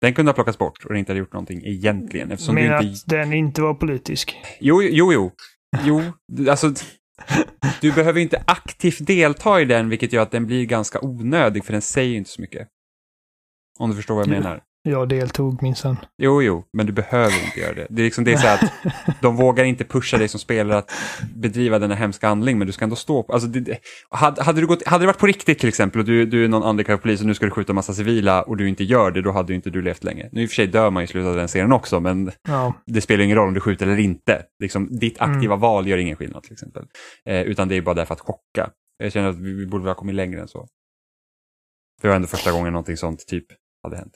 Den 0.00 0.14
kunde 0.14 0.28
ha 0.30 0.34
plockats 0.34 0.58
bort 0.58 0.84
och 0.84 0.96
inte 0.96 1.12
hade 1.12 1.18
gjort 1.20 1.32
någonting 1.32 1.62
egentligen. 1.64 2.30
Eftersom 2.32 2.54
Men 2.54 2.64
inte... 2.64 2.76
att 2.76 3.06
den 3.06 3.32
inte 3.32 3.62
var 3.62 3.74
politisk. 3.74 4.36
Jo, 4.60 4.82
jo, 4.82 5.12
jo. 5.12 5.30
Jo, 5.84 6.02
du- 6.32 6.50
alltså 6.50 6.72
du 7.80 7.92
behöver 7.92 8.20
inte 8.20 8.44
aktivt 8.46 9.06
delta 9.06 9.60
i 9.60 9.64
den, 9.64 9.88
vilket 9.88 10.12
gör 10.12 10.22
att 10.22 10.30
den 10.30 10.46
blir 10.46 10.66
ganska 10.66 11.00
onödig, 11.00 11.64
för 11.64 11.72
den 11.72 11.82
säger 11.82 12.16
inte 12.16 12.30
så 12.30 12.40
mycket. 12.40 12.68
Om 13.78 13.90
du 13.90 13.96
förstår 13.96 14.14
vad 14.14 14.26
jag 14.28 14.34
Ja. 14.34 14.40
menar. 14.40 14.62
Jag 14.88 15.08
deltog 15.08 15.62
minsann. 15.62 15.96
Jo, 16.22 16.42
jo, 16.42 16.64
men 16.72 16.86
du 16.86 16.92
behöver 16.92 17.44
inte 17.44 17.60
göra 17.60 17.74
det. 17.74 17.86
Det 17.90 18.02
är 18.02 18.04
liksom 18.04 18.24
det 18.24 18.32
är 18.32 18.36
så 18.36 18.46
att 18.46 18.72
de 19.20 19.36
vågar 19.36 19.64
inte 19.64 19.84
pusha 19.84 20.18
dig 20.18 20.28
som 20.28 20.40
spelare 20.40 20.78
att 20.78 20.90
bedriva 21.34 21.78
denna 21.78 21.94
hemska 21.94 22.28
handling, 22.28 22.58
men 22.58 22.66
du 22.66 22.72
ska 22.72 22.84
ändå 22.84 22.96
stå 22.96 23.22
på... 23.22 23.32
Alltså, 23.32 23.48
det, 23.48 23.78
hade, 24.10 24.42
hade, 24.42 24.60
du 24.60 24.66
gått, 24.66 24.86
hade 24.86 25.02
det 25.02 25.06
varit 25.06 25.18
på 25.18 25.26
riktigt 25.26 25.58
till 25.58 25.68
exempel 25.68 26.00
och 26.00 26.04
du, 26.06 26.26
du 26.26 26.44
är 26.44 26.48
någon 26.48 26.62
undercover 26.62 26.98
polis 26.98 27.20
och 27.20 27.26
nu 27.26 27.34
ska 27.34 27.44
du 27.44 27.50
skjuta 27.50 27.72
massa 27.72 27.94
civila 27.94 28.42
och 28.42 28.56
du 28.56 28.68
inte 28.68 28.84
gör 28.84 29.10
det, 29.10 29.22
då 29.22 29.32
hade 29.32 29.52
ju 29.52 29.56
inte 29.56 29.70
du 29.70 29.82
levt 29.82 30.04
länge. 30.04 30.28
Nu 30.32 30.42
i 30.42 30.46
och 30.46 30.50
för 30.50 30.54
sig 30.54 30.66
dör 30.66 30.90
man 30.90 31.02
i 31.02 31.06
slutet 31.06 31.28
av 31.28 31.36
den 31.36 31.48
serien 31.48 31.72
också, 31.72 32.00
men 32.00 32.32
ja. 32.48 32.74
det 32.86 33.00
spelar 33.00 33.24
ingen 33.24 33.36
roll 33.36 33.48
om 33.48 33.54
du 33.54 33.60
skjuter 33.60 33.86
eller 33.86 33.98
inte. 33.98 34.42
Liksom, 34.62 34.98
ditt 34.98 35.20
aktiva 35.20 35.54
Mm. 35.54 35.60
val 35.60 35.86
gör 35.86 35.98
ingen 35.98 36.16
skillnad 36.16 36.42
till 36.42 36.52
exempel. 36.52 36.84
Eh, 37.26 37.42
utan 37.42 37.68
det 37.68 37.76
är 37.76 37.82
bara 37.82 37.94
därför 37.94 38.14
att 38.14 38.20
chocka. 38.20 38.70
Jag 38.98 39.12
känner 39.12 39.28
att 39.28 39.38
vi, 39.38 39.52
vi 39.52 39.66
borde 39.66 39.84
ha 39.84 39.94
kommit 39.94 40.14
längre 40.14 40.40
än 40.40 40.48
så. 40.48 40.68
För 42.00 42.08
det 42.08 42.08
var 42.08 42.16
ändå 42.16 42.28
första 42.28 42.52
gången 42.52 42.72
någonting 42.72 42.96
sånt 42.96 43.26
typ 43.26 43.46
hade 43.82 43.96
hänt. 43.96 44.14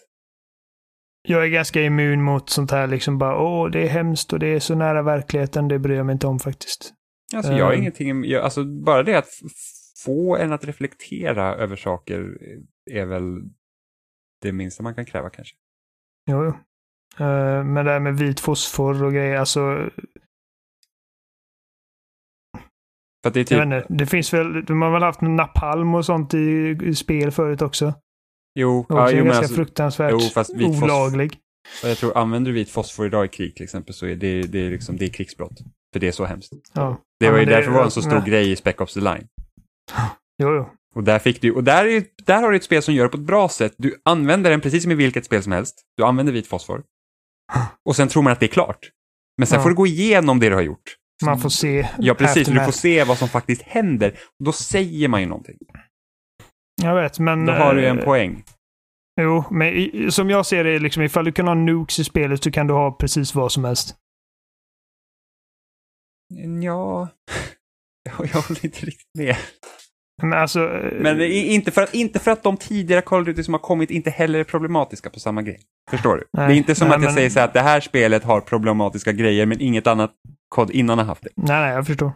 Jag 1.28 1.44
är 1.44 1.48
ganska 1.48 1.82
immun 1.82 2.22
mot 2.22 2.50
sånt 2.50 2.70
här 2.70 2.86
liksom 2.86 3.18
bara 3.18 3.38
åh 3.42 3.70
det 3.70 3.82
är 3.82 3.88
hemskt 3.88 4.32
och 4.32 4.38
det 4.38 4.46
är 4.46 4.60
så 4.60 4.74
nära 4.74 5.02
verkligheten. 5.02 5.68
Det 5.68 5.78
bryr 5.78 5.96
jag 5.96 6.06
mig 6.06 6.12
inte 6.12 6.26
om 6.26 6.38
faktiskt. 6.38 6.94
Alltså, 7.34 7.52
jag 7.52 7.64
har 7.64 7.72
Ehm. 7.72 7.80
ingenting, 7.80 8.24
jag, 8.24 8.44
alltså 8.44 8.64
bara 8.64 9.02
det 9.02 9.14
att 9.18 9.28
få 10.04 10.36
en 10.36 10.52
att 10.52 10.64
reflektera 10.64 11.54
över 11.54 11.76
saker 11.76 12.38
är 12.90 13.06
väl 13.06 13.42
det 14.42 14.52
minsta 14.52 14.82
man 14.82 14.94
kan 14.94 15.04
kräva 15.06 15.30
kanske. 15.30 15.56
Jo, 16.30 16.44
jo. 16.44 16.50
Eh, 17.26 17.64
men 17.64 17.84
det 17.84 17.90
här 17.90 18.00
med 18.00 18.18
vit 18.18 18.40
fosfor 18.40 19.04
och 19.04 19.12
grejer, 19.12 19.36
alltså 19.38 19.90
För 23.24 23.30
det 23.30 23.44
typ, 23.44 23.58
vet 23.58 23.64
inte, 23.64 23.86
det 23.88 24.06
finns 24.06 24.34
väl, 24.34 24.64
de 24.64 24.82
har 24.82 24.90
väl 24.90 25.02
haft 25.02 25.20
napalm 25.20 25.94
och 25.94 26.04
sånt 26.06 26.34
i, 26.34 26.78
i 26.82 26.94
spel 26.94 27.30
förut 27.30 27.62
också. 27.62 27.94
Jo, 28.54 28.86
ja, 28.88 29.10
jo 29.10 29.16
men 29.16 29.26
ganska 29.26 29.38
alltså, 29.38 29.54
fruktansvärt 29.54 30.12
jo, 30.12 30.20
fast 30.20 30.50
olaglig. 30.54 31.38
jag 31.82 31.98
tror 31.98 32.16
använder 32.18 32.50
du 32.50 32.54
vit 32.54 32.70
fosfor 32.70 33.06
idag 33.06 33.24
i 33.24 33.28
krig 33.28 33.54
till 33.54 33.64
exempel 33.64 33.94
så 33.94 34.06
är 34.06 34.16
det, 34.16 34.42
det, 34.42 34.66
är 34.66 34.70
liksom, 34.70 34.96
det 34.96 35.04
är 35.04 35.08
krigsbrott. 35.08 35.58
För 35.92 36.00
det 36.00 36.08
är 36.08 36.12
så 36.12 36.24
hemskt. 36.24 36.52
Ja. 36.72 37.00
Det 37.20 37.26
Ja, 37.26 37.32
var 37.32 37.38
ju 37.38 37.46
men 37.46 37.54
därför 37.54 37.70
det 37.70 37.76
var 37.76 37.84
en 37.84 37.90
så 37.90 38.00
nej. 38.00 38.10
stor 38.10 38.30
grej 38.30 38.50
i 38.50 38.56
Spec 38.56 38.76
Ops 38.78 38.94
The 38.94 39.00
Line. 39.00 39.26
Jo, 40.42 40.54
jo. 40.54 40.68
Och 40.94 41.04
där 41.04 41.18
fick 41.18 41.40
du, 41.40 41.52
och 41.52 41.64
där, 41.64 41.84
är, 41.84 42.04
där 42.26 42.42
har 42.42 42.50
du 42.50 42.56
ett 42.56 42.64
spel 42.64 42.82
som 42.82 42.94
gör 42.94 43.04
det 43.04 43.08
på 43.08 43.16
ett 43.16 43.22
bra 43.22 43.48
sätt. 43.48 43.74
Du 43.78 44.00
använder 44.04 44.50
den 44.50 44.60
precis 44.60 44.82
som 44.82 44.92
i 44.92 44.94
vilket 44.94 45.24
spel 45.24 45.42
som 45.42 45.52
helst. 45.52 45.82
Du 45.96 46.04
använder 46.04 46.32
vit 46.32 46.46
fosfor. 46.46 46.82
Och 47.88 47.96
sen 47.96 48.08
tror 48.08 48.22
man 48.22 48.32
att 48.32 48.40
det 48.40 48.46
är 48.46 48.48
klart. 48.48 48.78
Men 49.38 49.46
sen 49.46 49.56
Ja. 49.56 49.62
får 49.62 49.70
du 49.70 49.76
gå 49.76 49.86
igenom 49.86 50.40
det 50.40 50.48
du 50.48 50.54
har 50.54 50.62
gjort. 50.62 50.96
Man 51.24 51.40
får 51.40 51.48
se. 51.48 51.88
Ja, 51.98 52.14
precis. 52.14 52.48
Du 52.48 52.64
får 52.64 52.72
se 52.72 53.04
vad 53.04 53.18
som 53.18 53.28
faktiskt 53.28 53.62
händer. 53.62 54.08
Och 54.10 54.44
då 54.44 54.52
säger 54.52 55.08
man 55.08 55.20
ju 55.20 55.26
någonting. 55.26 55.56
Jag 56.82 56.94
vet, 56.94 57.18
men... 57.18 57.46
Då 57.46 57.52
har 57.52 57.74
du 57.74 57.80
ju 57.80 57.86
en 57.86 57.98
eh, 57.98 58.04
poäng. 58.04 58.44
Jo, 59.20 59.44
men 59.50 59.68
i, 59.68 60.08
som 60.10 60.30
jag 60.30 60.46
ser 60.46 60.64
det, 60.64 60.78
liksom, 60.78 61.02
ifall 61.02 61.24
du 61.24 61.32
kan 61.32 61.46
ha 61.48 61.54
nukes 61.54 61.98
i 61.98 62.04
spelet 62.04 62.42
så 62.44 62.50
kan 62.50 62.66
du 62.66 62.74
ha 62.74 62.92
precis 62.92 63.34
vad 63.34 63.52
som 63.52 63.64
helst. 63.64 63.96
Ja, 66.62 67.08
jag 68.18 68.42
håller 68.42 68.64
inte 68.64 68.86
riktigt 68.86 69.14
med. 69.18 69.36
Men 70.22 70.32
alltså... 70.32 70.60
eh, 70.70 71.02
Men 71.02 71.20
inte 71.22 71.70
för, 71.70 71.82
att, 71.82 71.94
inte 71.94 72.18
för 72.18 72.30
att 72.30 72.42
de 72.42 72.56
tidigare 72.56 73.02
Call 73.02 73.20
of 73.20 73.26
Duty 73.26 73.42
som 73.42 73.54
har 73.54 73.58
kommit 73.58 73.90
inte 73.90 74.10
heller 74.10 74.38
är 74.38 74.44
problematiska 74.44 75.10
på 75.10 75.20
samma 75.20 75.42
grej. 75.42 75.60
Förstår 75.90 76.16
du? 76.16 76.24
Nej, 76.32 76.48
det 76.48 76.54
är 76.54 76.56
inte 76.56 76.74
som 76.74 76.88
nej, 76.88 76.96
att 76.96 77.02
jag 77.02 77.08
men- 77.08 77.14
säger 77.14 77.30
så 77.30 77.38
här 77.40 77.46
att 77.48 77.54
det 77.54 77.60
här 77.60 77.80
spelet 77.80 78.24
har 78.24 78.40
problematiska 78.40 79.12
grejer 79.12 79.46
men 79.46 79.60
inget 79.60 79.86
annat 79.86 80.12
kod 80.48 80.70
innan 80.70 80.98
har 80.98 81.04
haft 81.04 81.22
det. 81.22 81.30
Nej, 81.36 81.60
nej, 81.60 81.70
jag 81.74 81.86
förstår. 81.86 82.12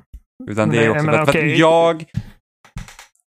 Utan 0.50 0.68
det 0.68 0.84
är 0.84 0.90
också 0.90 1.02
men 1.06 1.14
för, 1.14 1.22
okej. 1.32 1.52
att 1.52 1.58
jag 1.58 2.04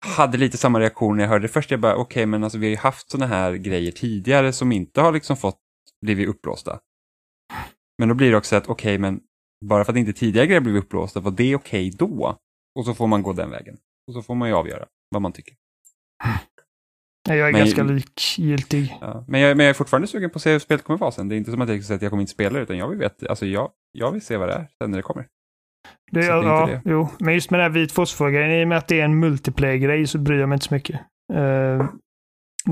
hade 0.04 0.38
lite 0.38 0.58
samma 0.58 0.80
reaktion 0.80 1.18
när 1.18 1.24
jag 1.24 1.30
hörde 1.30 1.44
det 1.44 1.48
först. 1.54 1.72
Jag 1.72 1.80
bara, 1.80 1.96
okej, 1.96 2.26
men 2.26 2.44
alltså 2.44 2.58
vi 2.58 2.66
har 2.66 2.72
ju 2.72 2.78
haft 2.78 3.12
sådana 3.12 3.36
här 3.36 3.54
grejer 3.54 3.92
tidigare 3.92 4.54
som 4.54 4.72
inte 4.72 5.02
har 5.02 5.12
liksom 5.12 5.38
fått 5.38 5.60
blivit 6.06 6.28
uppblåsta. 6.30 6.80
Men 8.00 8.10
då 8.10 8.16
blir 8.16 8.32
det 8.32 8.38
också 8.38 8.56
att, 8.56 8.68
okej, 8.70 8.98
men 8.98 9.20
bara 9.66 9.86
för 9.86 9.92
att 9.94 9.98
inte 9.98 10.14
tidigare 10.14 10.48
grejer 10.48 10.62
blivit 10.62 10.84
uppblåsta, 10.84 11.20
var 11.20 11.32
det 11.32 11.56
okej 11.56 11.92
då? 11.92 12.38
Och 12.80 12.86
så 12.86 12.94
får 12.94 13.08
man 13.08 13.24
gå 13.24 13.34
den 13.34 13.50
vägen. 13.50 13.78
Och 14.08 14.14
så 14.14 14.22
får 14.22 14.36
man 14.36 14.50
ju 14.50 14.56
avgöra 14.56 14.86
vad 15.10 15.22
man 15.22 15.32
tycker. 15.32 15.54
Nej, 17.28 17.38
Jag 17.38 17.48
är 17.48 17.52
Men- 17.52 17.60
ganska 17.62 17.84
likgiltig. 17.84 18.98
Ja. 19.02 19.26
Men, 19.28 19.42
jag, 19.42 19.58
men 19.58 19.64
jag 19.66 19.70
är 19.70 19.74
fortfarande 19.74 20.08
sugen 20.08 20.30
på 20.30 20.36
att 20.38 20.42
se 20.44 20.52
hur 20.52 20.60
spelet 20.60 20.84
kommer 20.84 21.00
vara 21.00 21.12
sen. 21.12 21.30
Det 21.30 21.36
är 21.36 21.38
inte 21.38 21.52
som 21.52 21.62
att 21.62 21.70
jag 21.70 21.84
säger 21.84 21.96
att 21.96 22.02
jag 22.02 22.10
kommer 22.12 22.22
inte 22.22 22.34
spela 22.34 22.58
det, 22.58 22.64
utan 22.64 22.78
jag 22.78 22.90
vill 22.90 23.00
veta, 23.00 23.30
alltså 23.30 23.46
jag, 23.46 23.72
jag 23.92 24.12
vill 24.12 24.22
se 24.22 24.38
vad 24.38 24.50
det 24.50 24.54
är 24.54 24.68
sen 24.78 24.92
när 24.92 24.98
det 24.98 25.02
kommer. 25.04 25.28
Det, 26.12 26.20
det 26.20 26.26
ja, 26.26 26.66
det. 26.68 26.82
Jo, 26.86 27.10
men 27.20 27.34
just 27.34 27.52
med 27.52 27.60
den 27.60 27.72
här 27.72 27.80
vit 27.80 27.92
fosfor-grejen, 27.92 28.52
i 28.52 28.64
och 28.64 28.68
med 28.68 28.78
att 28.78 28.88
det 28.88 29.00
är 29.00 29.06
en 29.06 29.20
multiplayer-grej 29.20 30.08
så 30.08 30.18
bryr 30.20 30.40
jag 30.40 30.50
mig 30.50 30.56
inte 30.56 30.66
så 30.66 30.74
mycket. 30.74 30.96
Uh, 31.34 31.38
Men 31.38 31.90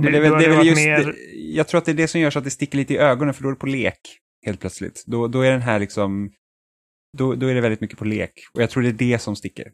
det 0.01 0.17
är 0.17 0.21
väl, 0.21 0.31
det 0.31 0.45
är 0.45 0.57
väl 0.57 0.67
just 0.67 0.85
det, 0.85 1.15
jag 1.35 1.67
tror 1.67 1.77
att 1.77 1.85
det 1.85 1.91
är 1.91 1.95
det 1.95 2.07
som 2.07 2.21
gör 2.21 2.29
så 2.29 2.39
att 2.39 2.45
det 2.45 2.51
sticker 2.51 2.77
lite 2.77 2.93
i 2.93 2.97
ögonen, 2.97 3.33
för 3.33 3.43
då 3.43 3.49
är 3.49 3.53
det 3.53 3.59
på 3.59 3.65
lek 3.67 3.99
helt 4.45 4.59
plötsligt. 4.59 5.03
Då, 5.07 5.27
då 5.27 5.41
är 5.41 5.51
den 5.51 5.61
här 5.61 5.79
liksom, 5.79 6.31
då, 7.17 7.35
då 7.35 7.47
är 7.47 7.55
det 7.55 7.61
väldigt 7.61 7.81
mycket 7.81 7.97
på 7.97 8.05
lek. 8.05 8.31
Och 8.53 8.61
jag 8.61 8.69
tror 8.69 8.83
det 8.83 8.89
är 8.89 8.93
det 8.93 9.19
som 9.19 9.35
sticker. 9.35 9.71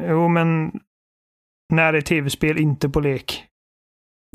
Jo, 0.00 0.28
men 0.28 0.72
när 1.72 1.94
är 1.94 2.00
tv-spel 2.00 2.58
inte 2.58 2.88
på 2.88 3.00
lek? 3.00 3.44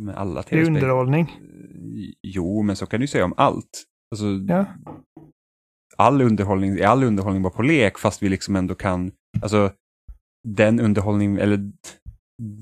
Med 0.02 0.16
alla 0.16 0.34
Det 0.34 0.40
är 0.40 0.44
tv-spel. 0.44 0.76
underhållning. 0.76 1.40
Jo, 2.24 2.62
men 2.62 2.76
så 2.76 2.86
kan 2.86 3.00
du 3.02 3.08
säga 3.08 3.26
om 3.26 3.34
allt. 3.38 3.84
Alltså, 4.12 4.26
Ja. 4.48 4.66
All 6.00 6.22
underhållning, 6.22 6.78
är 6.80 6.88
all 6.88 7.04
underhållning 7.04 7.44
bara 7.44 7.54
på 7.54 7.62
lek, 7.62 7.98
fast 7.98 8.24
vi 8.24 8.30
liksom 8.30 8.56
ändå 8.56 8.76
kan, 8.76 9.12
alltså 9.42 9.72
den 10.48 10.80
underhållning, 10.80 11.38
eller 11.38 11.72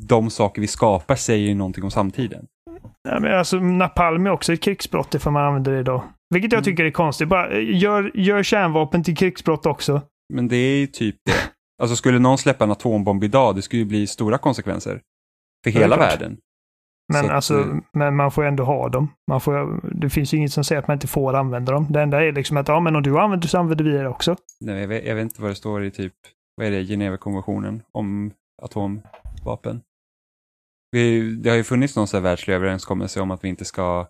de 0.08 0.30
saker 0.30 0.62
vi 0.62 0.68
skapar 0.68 1.16
säger 1.16 1.48
ju 1.48 1.54
någonting 1.56 1.84
om 1.84 1.92
samtiden. 1.92 2.46
Ja, 3.10 3.20
men 3.20 3.38
alltså, 3.38 3.60
napalm 3.60 4.26
är 4.28 4.32
också 4.32 4.54
ett 4.54 4.62
krigsbrott 4.62 5.14
ifall 5.16 5.34
man 5.34 5.44
använder 5.46 5.72
det 5.72 5.80
idag. 5.80 6.04
Vilket 6.34 6.52
jag 6.52 6.58
Mm. 6.60 6.64
tycker 6.66 6.86
är 6.86 6.92
konstigt. 6.92 7.28
Bara, 7.28 7.50
eh, 7.52 7.78
gör, 7.78 8.12
gör 8.14 8.44
kärnvapen 8.44 9.04
till 9.04 9.18
krigsbrott 9.18 9.66
också. 9.66 10.02
Men 10.34 10.48
det 10.48 10.56
är 10.56 10.78
ju 10.78 10.88
typ 10.88 11.16
det. 11.26 11.52
Alltså 11.82 11.96
skulle 11.96 12.20
någon 12.20 12.38
släppa 12.38 12.64
en 12.64 12.72
atombomb 12.72 13.24
idag, 13.24 13.56
det 13.56 13.62
skulle 13.62 13.80
ju 13.82 13.86
bli 13.86 14.08
stora 14.08 14.38
konsekvenser. 14.38 15.02
För 15.64 15.72
hela 15.72 15.98
världen. 15.98 16.38
Men, 17.14 17.26
att, 17.26 17.32
alltså, 17.32 17.60
eh, 17.60 17.76
men 17.94 18.16
man 18.16 18.32
får 18.32 18.46
ändå 18.46 18.64
ha 18.64 18.90
dem. 18.90 19.14
Man 19.28 19.42
får, 19.42 19.82
det 20.02 20.10
finns 20.10 20.34
ju 20.34 20.38
inget 20.38 20.54
som 20.54 20.64
säger 20.64 20.82
att 20.82 20.88
man 20.88 20.96
inte 20.96 21.08
får 21.08 21.34
använda 21.34 21.72
dem. 21.72 21.88
Det 21.90 22.02
enda 22.02 22.26
är 22.26 22.32
liksom 22.32 22.58
att 22.58 22.68
ja, 22.68 22.80
men 22.80 22.96
om 22.96 23.04
du 23.04 23.20
använder 23.20 23.48
så 23.48 23.58
använder 23.58 23.86
vi 23.86 23.92
det 23.92 24.08
också. 24.08 24.36
Nej, 24.62 24.82
jag, 24.82 24.88
vet, 24.88 25.06
jag 25.06 25.16
vet 25.16 25.24
inte 25.24 25.42
vad 25.42 25.52
det 25.52 25.56
står 25.56 25.84
i 25.84 25.92
typ, 25.92 26.14
vad 26.56 26.68
är 26.68 26.72
det, 26.72 26.84
Genèvekonventionen 26.84 27.82
om 27.92 28.32
atomvapen. 28.62 29.82
Vi, 30.92 31.36
det 31.36 31.50
har 31.50 31.58
ju 31.58 31.64
funnits 31.64 31.96
någon 31.96 32.08
sån 32.08 32.18
här 32.18 32.24
världslig 32.24 32.54
överenskommelse 32.54 33.22
om 33.22 33.32
att 33.32 33.44
vi 33.44 33.48
inte 33.48 33.66
ska 33.66 34.08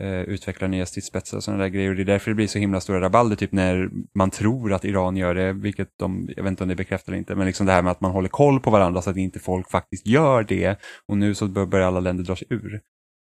eh, 0.00 0.20
utveckla 0.20 0.68
nya 0.68 0.86
stridsspetsar 0.86 1.36
och 1.36 1.44
sådana 1.44 1.62
där 1.62 1.68
grejer. 1.70 1.90
Och 1.90 1.96
det 1.96 2.02
är 2.02 2.04
därför 2.04 2.30
det 2.30 2.34
blir 2.34 2.46
så 2.46 2.58
himla 2.58 2.80
stora 2.80 3.00
rabalder, 3.00 3.36
typ 3.36 3.52
när 3.52 3.88
man 4.14 4.30
tror 4.30 4.72
att 4.72 4.84
Iran 4.84 5.16
gör 5.16 5.34
det, 5.34 5.52
vilket 5.52 5.88
de, 5.98 6.28
jag 6.36 6.42
vet 6.42 6.50
inte 6.50 6.62
om 6.64 6.68
det 6.68 6.74
är 6.74 6.76
bekräftat 6.76 7.08
eller 7.08 7.18
inte, 7.18 7.34
men 7.34 7.46
liksom 7.46 7.66
det 7.66 7.72
här 7.72 7.82
med 7.82 7.90
att 7.92 8.00
man 8.00 8.10
håller 8.10 8.28
koll 8.28 8.60
på 8.60 8.70
varandra 8.70 9.02
så 9.02 9.10
att 9.10 9.16
inte 9.16 9.38
folk 9.38 9.70
faktiskt 9.70 10.06
gör 10.06 10.42
det. 10.42 10.78
Och 11.08 11.18
nu 11.18 11.34
så 11.34 11.46
bör- 11.48 11.66
börjar 11.66 11.86
alla 11.86 12.00
länder 12.00 12.24
dra 12.24 12.36
sig 12.36 12.46
ur. 12.50 12.80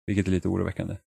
Vilket 0.07 0.27
är 0.27 0.31
lite 0.31 0.47
oroväckande. 0.47 0.95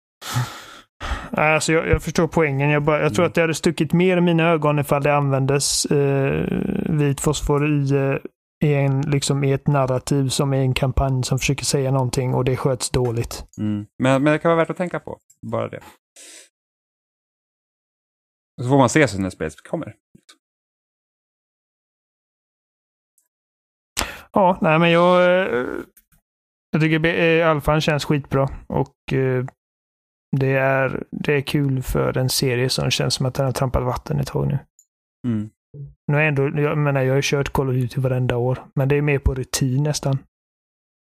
Alltså, 1.35 1.73
jag, 1.73 1.89
jag 1.89 2.03
förstår 2.03 2.29
poängen. 2.29 2.71
Jag, 2.71 2.83
bara, 2.83 3.03
jag 3.03 3.15
tror 3.15 3.23
Mm. 3.25 3.29
att 3.29 3.35
det 3.35 3.41
hade 3.41 3.55
stuckit 3.55 3.93
mer 3.93 4.17
i 4.17 4.21
mina 4.21 4.49
ögon 4.51 4.79
ifall 4.79 5.03
det 5.03 5.15
användes 5.17 5.85
eh, 5.87 6.47
vit 6.89 7.21
fosfor 7.21 7.69
i, 7.71 7.93
eh, 7.93 8.15
i, 8.63 8.75
en, 8.75 9.01
liksom, 9.01 9.45
i 9.45 9.53
ett 9.53 9.67
narrativ 9.67 10.29
som 10.29 10.55
i 10.55 10.59
en 10.59 10.75
kampanj 10.75 11.25
som 11.25 11.39
försöker 11.39 11.65
säga 11.65 11.91
någonting 11.91 12.35
och 12.35 12.45
det 12.45 12.57
sköts 12.57 12.91
dåligt. 12.91 13.45
Mm. 13.59 13.87
Men, 14.03 14.23
men 14.23 14.33
det 14.33 14.39
kan 14.39 14.49
vara 14.49 14.59
värt 14.59 14.71
att 14.71 14.77
tänka 14.77 15.01
på, 15.01 15.19
bara 15.47 15.69
det. 15.69 15.81
Så 18.63 18.69
får 18.69 18.79
man 18.79 18.89
se 18.89 19.09
sen 19.09 19.23
när 19.23 19.31
spelet 19.31 19.63
kommer. 19.69 19.97
Ja, 24.33 24.59
nej 24.63 24.79
men 24.79 24.91
jag... 24.91 25.23
eh, 25.25 25.67
Jag 26.71 26.81
tycker 26.83 27.07
eh, 27.07 27.51
alfan 27.51 27.81
känns 27.81 28.05
skitbra. 28.05 28.49
Och 28.67 29.13
eh, 29.13 29.45
det 30.37 30.53
är, 30.53 31.05
det 31.11 31.33
är 31.35 31.41
kul 31.41 31.83
för 31.83 32.19
en 32.19 32.29
serie 32.29 32.69
som 32.69 32.91
känns 32.91 33.15
som 33.15 33.27
att 33.27 33.35
den 33.35 33.45
har 33.47 33.53
trampat 33.53 33.83
vatten 33.83 34.21
ett 34.21 34.27
tag 34.27 34.47
nu. 34.49 34.59
Mm. 35.27 35.51
Nu 36.07 36.17
är 36.19 36.23
ändå, 36.23 36.43
jag 36.61 36.79
menar, 36.79 37.03
jag 37.03 37.11
har 37.13 37.17
ju 37.17 37.23
kört 37.25 37.53
Call 37.53 37.69
of 37.69 37.75
Duty 37.75 38.01
varenda 38.01 38.37
år. 38.37 38.67
Men 38.75 38.89
det 38.89 38.97
är 38.97 39.03
mer 39.03 39.19
på 39.19 39.35
rutin 39.35 39.83
nästan. 39.83 40.19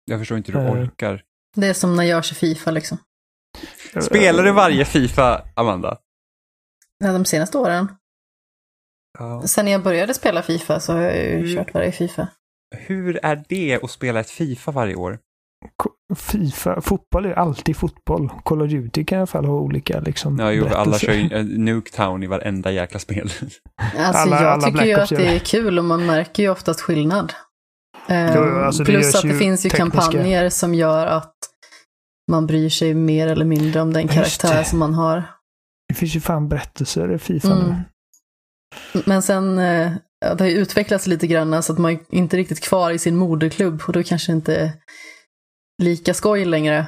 Jag 0.05 0.18
förstår 0.21 0.39
inte 0.39 0.53
hur 0.53 0.61
du 0.61 0.66
Eh. 0.66 0.73
orkar. 0.73 1.23
Det 1.57 1.66
är 1.66 1.75
som 1.75 1.97
när 1.97 2.05
jag 2.05 2.25
kör 2.25 2.35
Fifa 2.35 2.71
liksom. 2.71 2.99
Spelar 4.01 4.43
du 4.45 4.53
varje 4.53 4.85
Fifa, 4.85 5.43
Amanda? 5.57 5.99
Ja, 6.99 7.12
De 7.12 7.25
senaste 7.25 7.59
åren. 7.59 7.89
Ja. 9.18 9.43
Sen 9.47 9.66
jag 9.68 9.83
började 9.83 10.14
spela 10.14 10.43
Fifa 10.43 10.81
så 10.81 10.93
har 10.93 11.01
jag 11.01 11.16
ju 11.16 11.37
Mm. 11.39 11.55
kört 11.57 11.75
varje 11.75 11.93
Fifa. 11.93 12.29
Hur 12.77 13.25
är 13.25 13.45
det 13.49 13.81
att 13.85 13.91
spela 13.91 14.21
ett 14.21 14.31
Fifa 14.31 14.71
varje 14.73 14.95
år? 14.95 15.18
Fifa, 16.17 16.81
fotboll 16.81 17.27
är 17.27 17.33
alltid 17.33 17.77
fotboll. 17.77 18.29
Call 18.45 18.63
of 18.63 18.71
Duty 18.71 19.05
kan 19.05 19.17
i 19.17 19.19
alla 19.19 19.27
fall 19.27 19.45
ha 19.45 19.55
olika 19.55 20.01
liksom, 20.01 20.39
Ja, 20.39 20.53
jo, 20.53 20.67
alla 20.75 20.99
kör 20.99 21.13
ju 21.13 21.33
eh, 21.37 21.45
Nuketown 21.45 22.23
i 22.23 22.27
varenda 22.27 22.71
jäkla 22.73 22.99
spel. 23.01 23.31
Alltså 23.97 24.21
Alla- 24.23 24.43
jag 24.43 24.53
alla 24.53 24.63
tycker 24.63 24.73
Black 24.73 24.87
ju 24.87 24.95
Ops 24.95 25.03
att 25.03 25.09
det 25.09 25.17
det. 25.25 25.35
är 25.35 25.39
kul 25.39 25.79
och 25.79 25.85
man 25.85 26.07
märker 26.07 26.43
ju 26.43 26.49
oftast 26.51 26.81
skillnad. 26.81 27.33
Eh, 28.09 28.35
Jo, 28.37 28.43
alltså 28.43 28.85
det 28.85 28.93
Plus 28.93 29.07
görs 29.07 29.15
att 29.15 29.23
det 29.31 29.35
finns 29.39 29.67
ju 29.67 29.71
tekniska- 29.71 29.77
kampanjer 29.77 30.49
som 30.51 30.75
gör 30.75 31.07
att 31.07 31.35
man 32.31 32.47
bryr 32.47 32.69
sig 32.69 32.95
mer 32.95 33.27
eller 33.29 33.45
mindre 33.45 33.81
om 33.81 33.93
den 33.93 34.09
karaktär 34.09 34.59
det. 34.59 34.65
som 34.65 34.79
man 34.79 34.95
har. 34.95 35.23
Det 35.89 35.95
finns 35.95 36.17
ju 36.17 36.21
fan 36.21 36.49
berättelser 36.49 37.13
i 37.15 37.19
Fifa 37.19 37.53
Mm. 37.53 37.69
nu. 37.69 37.83
Men 39.07 39.23
sen, 39.23 39.59
eh, 39.59 39.93
det 40.21 40.41
har 40.41 40.47
ju 40.47 40.57
utvecklats 40.57 41.07
lite 41.07 41.27
grann 41.27 41.63
så 41.63 41.73
att 41.73 41.79
man 41.79 41.93
är 41.93 41.99
inte 42.11 42.37
riktigt 42.37 42.61
kvar 42.61 42.91
i 42.91 42.99
sin 42.99 43.17
moderklubb 43.17 43.83
och 43.87 43.93
då 43.93 44.03
kanske 44.03 44.33
inte 44.33 44.73
lika 45.81 46.14
skoj 46.14 46.45
längre. 46.45 46.87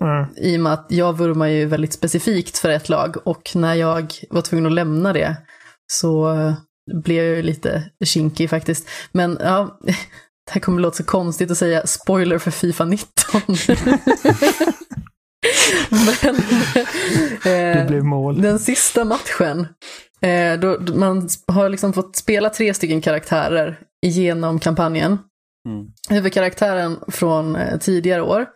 Mm. 0.00 0.26
I 0.36 0.56
och 0.56 0.60
med 0.60 0.72
att 0.72 0.86
jag 0.88 1.18
vurmar 1.18 1.46
ju 1.46 1.66
väldigt 1.66 1.92
specifikt 1.92 2.58
för 2.58 2.68
ett 2.68 2.88
lag 2.88 3.16
och 3.24 3.50
när 3.54 3.74
jag 3.74 4.12
var 4.30 4.42
tvungen 4.42 4.66
att 4.66 4.72
lämna 4.72 5.12
det 5.12 5.36
så 5.92 6.34
blev 7.02 7.24
jag 7.24 7.36
ju 7.36 7.42
lite 7.42 7.90
kinkig 8.04 8.50
faktiskt. 8.50 8.88
Men 9.12 9.38
ja, 9.40 9.78
det 10.46 10.52
här 10.52 10.60
kommer 10.60 10.80
låta 10.80 10.96
så 10.96 11.04
konstigt 11.04 11.50
att 11.50 11.58
säga 11.58 11.86
spoiler 11.86 12.38
för 12.38 12.50
Fifa 12.50 12.84
19. 12.84 13.40
Men, 15.90 16.36
Det 17.42 17.72
eh, 17.78 17.86
blev 17.86 18.04
mål. 18.04 18.42
den 18.42 18.58
sista 18.58 19.04
matchen, 19.04 19.66
eh, 20.20 20.60
då, 20.60 20.76
då 20.76 20.94
man 20.94 21.28
har 21.46 21.68
liksom 21.68 21.92
fått 21.92 22.16
spela 22.16 22.50
tre 22.50 22.74
stycken 22.74 23.00
karaktärer 23.00 23.78
genom 24.06 24.58
kampanjen. 24.58 25.18
Mm. 25.68 25.86
Huvudkaraktären 26.10 26.98
från 27.08 27.56
eh, 27.56 27.78
tidigare 27.78 28.22
år, 28.22 28.46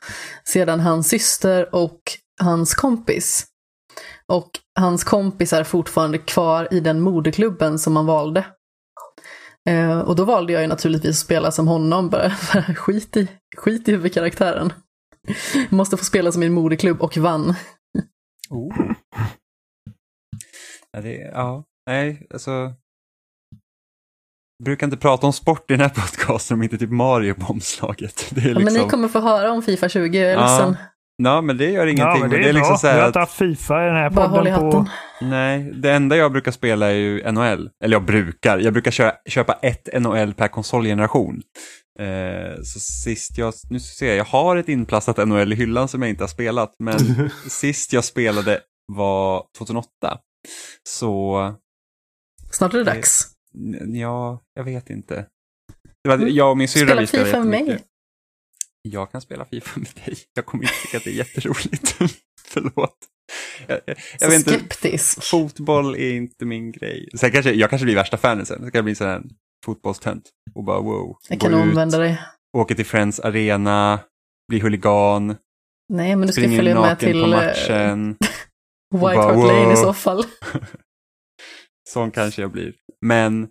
sedan 0.44 0.80
hans 0.80 1.08
syster 1.08 1.74
och 1.74 2.00
hans 2.40 2.74
kompis. 2.74 3.46
Och 4.32 4.50
hans 4.78 5.04
kompis 5.04 5.52
är 5.52 5.64
fortfarande 5.64 6.18
kvar 6.18 6.68
i 6.70 6.80
den 6.80 7.00
moderklubben 7.00 7.78
som 7.78 7.92
man 7.92 8.06
valde. 8.06 8.46
Eh, 9.68 9.98
och 9.98 10.16
då 10.16 10.24
valde 10.24 10.52
jag 10.52 10.62
ju 10.62 10.68
naturligtvis 10.68 11.10
att 11.10 11.24
spela 11.26 11.50
som 11.50 11.68
honom, 11.68 12.10
bara 12.10 12.28
bara 12.52 12.74
skit 12.74 13.16
i, 13.16 13.28
skit 13.56 13.88
i 13.88 13.92
huvudkaraktären. 13.92 14.72
Måste 15.70 15.96
få 15.96 16.04
spela 16.04 16.32
som 16.32 16.40
min 16.40 16.52
moderklubb 16.52 17.02
och 17.02 17.16
vann. 17.16 17.54
Oh. 18.50 18.74
Ja, 20.92 21.00
det, 21.00 21.14
ja, 21.14 21.64
nej, 21.86 22.26
alltså. 22.30 22.74
Brukar 24.64 24.86
inte 24.86 24.96
prata 24.96 25.26
om 25.26 25.32
sport 25.32 25.70
i 25.70 25.74
den 25.74 25.80
här 25.80 25.88
podcasten 25.88 26.54
om 26.54 26.62
inte 26.62 26.78
typ 26.78 26.90
Mario 26.90 27.34
på 27.34 27.46
omslaget. 27.52 28.26
Det 28.30 28.40
är 28.40 28.48
Ja, 28.48 28.54
men 28.54 28.64
liksom, 28.64 28.82
ni 28.84 28.90
kommer 28.90 29.08
få 29.08 29.20
höra 29.20 29.52
om 29.52 29.62
Fifa 29.62 29.88
20, 29.88 30.18
jag 30.18 30.30
är 30.30 30.34
Ja, 30.34 30.40
ledsen. 30.40 30.76
ja, 31.22 31.40
men 31.40 31.56
det 31.58 31.70
gör 31.70 31.86
ingenting. 31.86 32.04
Ja, 32.06 32.18
men 32.18 32.30
det 32.30 32.48
är, 32.48 32.52
liksom 32.52 32.68
bra. 32.68 32.76
så 32.78 32.86
Vi 32.86 32.90
här 32.92 32.98
har 32.98 33.02
att- 33.02 33.08
inte 33.08 33.18
haft 33.18 33.32
Fifa 33.36 33.82
i 33.82 33.86
den 33.86 33.96
här 33.96 34.10
Bara 34.10 34.28
podden 34.28 34.70
på... 34.70 34.86
Nej, 35.20 35.72
det 35.74 35.92
enda 35.92 36.16
jag 36.16 36.32
brukar 36.32 36.52
spela 36.52 36.86
är 36.86 36.94
ju 36.94 37.32
NHL. 37.32 37.70
Eller 37.84 37.94
jag 37.94 38.04
brukar, 38.04 38.58
jag 38.58 38.72
brukar 38.72 38.90
köra, 38.90 39.12
köpa 39.28 39.52
ett 39.52 39.88
NHL 40.02 40.34
per 40.34 40.48
konsolgeneration. 40.48 41.42
Eh, 42.00 42.62
så 42.62 42.80
sist 42.80 43.38
jag, 43.38 43.54
nu 43.70 43.80
ser 43.80 44.06
jag, 44.06 44.16
jag 44.16 44.24
har 44.24 44.56
ett 44.56 44.68
inplastat 44.68 45.28
NHL 45.28 45.52
i 45.52 45.56
hyllan 45.56 45.88
som 45.88 46.02
jag 46.02 46.08
inte 46.08 46.22
har 46.22 46.28
spelat, 46.28 46.74
men 46.78 46.98
sist 47.48 47.92
jag 47.92 48.04
spelade 48.04 48.60
var 48.92 49.44
2008. 49.58 49.88
Så, 50.88 51.40
Snart 52.50 52.74
är 52.74 52.78
det 52.78 52.84
dags. 52.84 53.32
Ja, 53.86 54.42
jag 54.54 54.64
vet 54.64 54.90
inte. 54.90 55.26
Det 56.04 56.08
var, 56.08 56.18
jag 56.18 56.50
och 56.50 56.58
min 56.58 56.68
syrra 56.68 56.86
Spela 56.86 57.00
vi 57.00 57.06
spelade 57.06 57.30
FIFA 57.30 57.44
med 57.44 57.66
mig. 57.66 57.80
Jag 58.82 59.12
kan 59.12 59.20
spela 59.20 59.44
FIFA 59.44 59.80
med 59.80 59.88
dig. 60.04 60.16
Jag 60.34 60.46
kommer 60.46 60.64
inte 60.64 60.74
tycka 60.82 60.96
att 60.96 61.04
det 61.04 61.10
är 61.10 61.14
jätteroligt. 61.14 61.96
Förlåt. 62.48 62.96
Jag, 63.66 63.80
jag, 63.86 63.96
jag 64.20 64.28
vet 64.28 64.38
inte, 64.38 64.50
skeptisk. 64.50 65.22
fotboll 65.22 65.94
är 65.94 66.12
inte 66.12 66.44
min 66.44 66.72
grej. 66.72 67.08
Sen 67.16 67.30
kanske, 67.30 67.52
jag 67.52 67.70
kanske 67.70 67.84
blir 67.84 67.94
värsta 67.94 68.16
fanen 68.16 68.46
sen. 68.46 68.58
Så 68.58 68.70
kan 68.70 68.78
jag 68.78 68.84
bli 68.84 68.94
sån 68.94 69.06
här 69.06 69.22
fotbollstönt. 69.64 70.30
Och 70.54 70.64
bara 70.64 70.80
wow. 70.80 71.16
Jag 71.28 71.40
kan 71.40 71.54
omvända 71.54 71.98
dig. 71.98 72.18
åka 72.56 72.74
till 72.74 72.86
Friends 72.86 73.20
Arena, 73.20 74.00
bli 74.48 74.60
huligan, 74.60 75.36
Nej, 75.88 76.16
men 76.16 76.26
du 76.26 76.32
ska 76.32 76.42
följa 76.42 76.80
med 76.80 76.98
till 76.98 77.20
på 77.20 77.26
eh, 77.26 77.30
matchen. 77.30 78.08
White 78.94 79.00
bara, 79.00 79.34
Hart 79.34 79.36
Lane 79.36 79.72
i 79.72 79.76
så 79.76 79.92
fall. 79.92 80.24
Sån 81.88 82.10
kanske 82.10 82.42
jag 82.42 82.50
blir. 82.50 82.74
Men, 83.06 83.48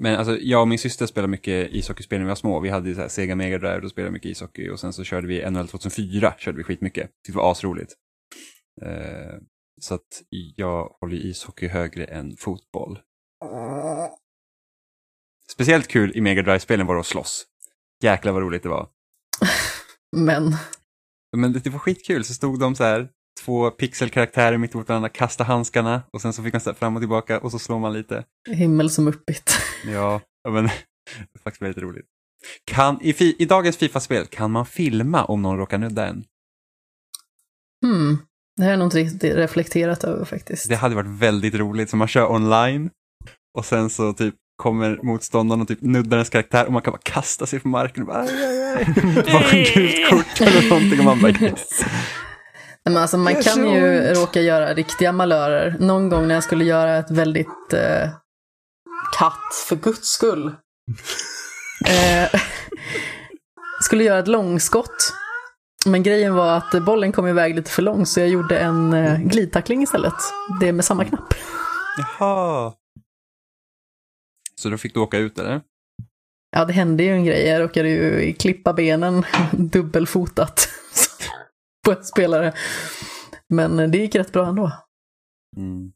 men 0.00 0.16
alltså, 0.16 0.38
jag 0.38 0.60
och 0.60 0.68
min 0.68 0.78
syster 0.78 1.06
spelade 1.06 1.30
mycket 1.30 1.70
ishockeyspel 1.70 2.18
när 2.18 2.24
vi 2.24 2.28
var 2.28 2.34
små. 2.34 2.60
Vi 2.60 2.68
hade 2.68 2.94
så 2.94 3.00
här 3.00 3.08
Sega 3.08 3.36
Mega 3.36 3.58
Drive, 3.58 3.80
då 3.80 3.88
spelade 3.88 4.12
mycket 4.12 4.30
ishockey. 4.30 4.68
Och 4.68 4.80
sen 4.80 4.92
så 4.92 5.04
körde 5.04 5.26
vi 5.26 5.50
NHL 5.50 5.68
2004, 5.68 6.34
körde 6.38 6.58
vi 6.58 6.64
skitmycket. 6.64 7.10
Det 7.26 7.32
var 7.32 7.52
asroligt. 7.52 7.94
Eh, 8.82 9.34
så 9.80 9.94
att 9.94 10.22
jag 10.56 10.96
håller 11.00 11.16
ishockey 11.16 11.68
högre 11.68 12.04
än 12.04 12.36
fotboll. 12.36 12.98
Speciellt 15.52 15.88
kul 15.88 16.16
i 16.16 16.20
Mega 16.20 16.42
Drive-spelen 16.42 16.86
var 16.86 16.94
det 16.94 17.00
att 17.00 17.06
slåss. 17.06 17.46
Jäklar 18.02 18.32
vad 18.32 18.42
roligt 18.42 18.62
det 18.62 18.68
var. 18.68 18.88
Men, 20.16 20.54
Men 21.36 21.52
det, 21.52 21.58
det 21.58 21.70
var 21.70 21.78
skitkul, 21.78 22.24
så 22.24 22.34
stod 22.34 22.60
de 22.60 22.74
så 22.74 22.84
här, 22.84 23.10
två 23.44 23.70
pixelkaraktärer 23.70 24.58
mitt 24.58 24.74
emot 24.74 24.88
varandra, 24.88 25.08
kasta 25.08 25.44
handskarna 25.44 26.02
och 26.12 26.20
sen 26.20 26.32
så 26.32 26.42
fick 26.42 26.52
man 26.52 26.60
så 26.60 26.70
här 26.70 26.74
fram 26.74 26.96
och 26.96 27.02
tillbaka 27.02 27.40
och 27.40 27.50
så 27.50 27.58
slår 27.58 27.78
man 27.78 27.92
lite. 27.92 28.24
himmel 28.50 28.90
som 28.90 29.08
uppigt. 29.08 29.58
Ja, 29.86 30.20
men 30.48 30.64
det 30.64 30.70
är 31.34 31.38
faktiskt 31.44 31.62
väldigt 31.62 31.82
roligt. 31.82 32.06
Kan, 32.64 32.98
i, 33.02 33.12
fi, 33.12 33.36
I 33.38 33.44
dagens 33.44 33.76
Fifa-spel, 33.76 34.26
kan 34.26 34.50
man 34.50 34.66
filma 34.66 35.24
om 35.24 35.42
någon 35.42 35.58
råkar 35.58 35.78
nudda 35.78 36.06
en? 36.06 36.24
Hmm. 37.86 38.18
Det 38.56 38.64
här 38.64 38.72
är 38.72 38.76
nog 38.76 38.86
inte 38.86 38.96
riktigt 38.98 39.34
reflekterat 39.34 40.04
över 40.04 40.24
faktiskt. 40.24 40.68
Det 40.68 40.76
hade 40.76 40.94
varit 40.94 41.10
väldigt 41.10 41.54
roligt, 41.54 41.90
så 41.90 41.96
man 41.96 42.08
kör 42.08 42.30
online 42.32 42.90
och 43.58 43.64
sen 43.64 43.90
så 43.90 44.12
typ 44.12 44.34
kommer 44.56 44.98
motståndaren 45.02 45.60
och 45.60 45.68
typ 45.68 45.82
nuddar 45.82 46.16
ens 46.16 46.30
karaktär 46.30 46.66
och 46.66 46.72
man 46.72 46.82
kan 46.82 46.92
bara 46.92 47.00
kasta 47.02 47.46
sig 47.46 47.60
på 47.60 47.68
marken 47.68 48.02
och 48.02 48.06
bara 48.06 48.18
aj, 48.18 48.44
aj, 48.44 48.62
aj. 48.76 48.84
Bara 49.32 49.50
gult 49.74 50.10
kort 50.10 50.40
eller 50.40 50.68
någonting 50.68 50.98
och 50.98 51.04
man 51.04 51.20
bara 51.20 51.32
yes. 51.32 51.84
Men 52.84 52.96
alltså, 52.96 53.18
man 53.18 53.34
kan 53.34 53.42
så 53.42 53.60
ju 53.60 54.14
råka 54.14 54.40
göra 54.40 54.74
riktiga 54.74 55.12
malörer. 55.12 55.76
Någon 55.80 56.08
gång 56.08 56.28
när 56.28 56.34
jag 56.34 56.44
skulle 56.44 56.64
göra 56.64 56.96
ett 56.96 57.10
väldigt 57.10 57.72
eh, 57.72 58.10
katt, 59.18 59.54
för 59.68 59.76
guds 59.76 60.08
skull. 60.08 60.46
eh, 61.86 62.40
skulle 63.80 64.04
göra 64.04 64.18
ett 64.18 64.28
långskott. 64.28 65.12
Men 65.86 66.02
grejen 66.02 66.34
var 66.34 66.56
att 66.56 66.84
bollen 66.84 67.12
kom 67.12 67.26
iväg 67.26 67.54
lite 67.54 67.70
för 67.70 67.82
långt 67.82 68.08
så 68.08 68.20
jag 68.20 68.28
gjorde 68.28 68.58
en 68.58 68.92
eh, 68.92 69.18
glidtackling 69.18 69.82
istället. 69.82 70.14
Det 70.60 70.72
med 70.72 70.84
samma 70.84 71.04
knapp. 71.04 71.34
Jaha. 71.98 72.72
Så 74.60 74.68
då 74.68 74.78
fick 74.78 74.94
du 74.94 75.00
åka 75.00 75.18
ut 75.18 75.38
eller? 75.38 75.60
Ja, 76.50 76.64
det 76.64 76.72
hände 76.72 77.02
ju 77.02 77.12
en 77.12 77.24
grej. 77.24 77.46
Jag 77.46 77.62
råkade 77.62 77.88
ju 77.88 78.32
klippa 78.32 78.72
benen 78.72 79.24
dubbelfotat 79.52 80.68
på 81.88 81.92
en 81.98 82.04
spelare. 82.04 82.54
Men 83.48 83.76
det 83.90 83.98
gick 83.98 84.14
rätt 84.14 84.32
bra 84.32 84.46
ändå. 84.46 84.72
Mm. 85.56 85.92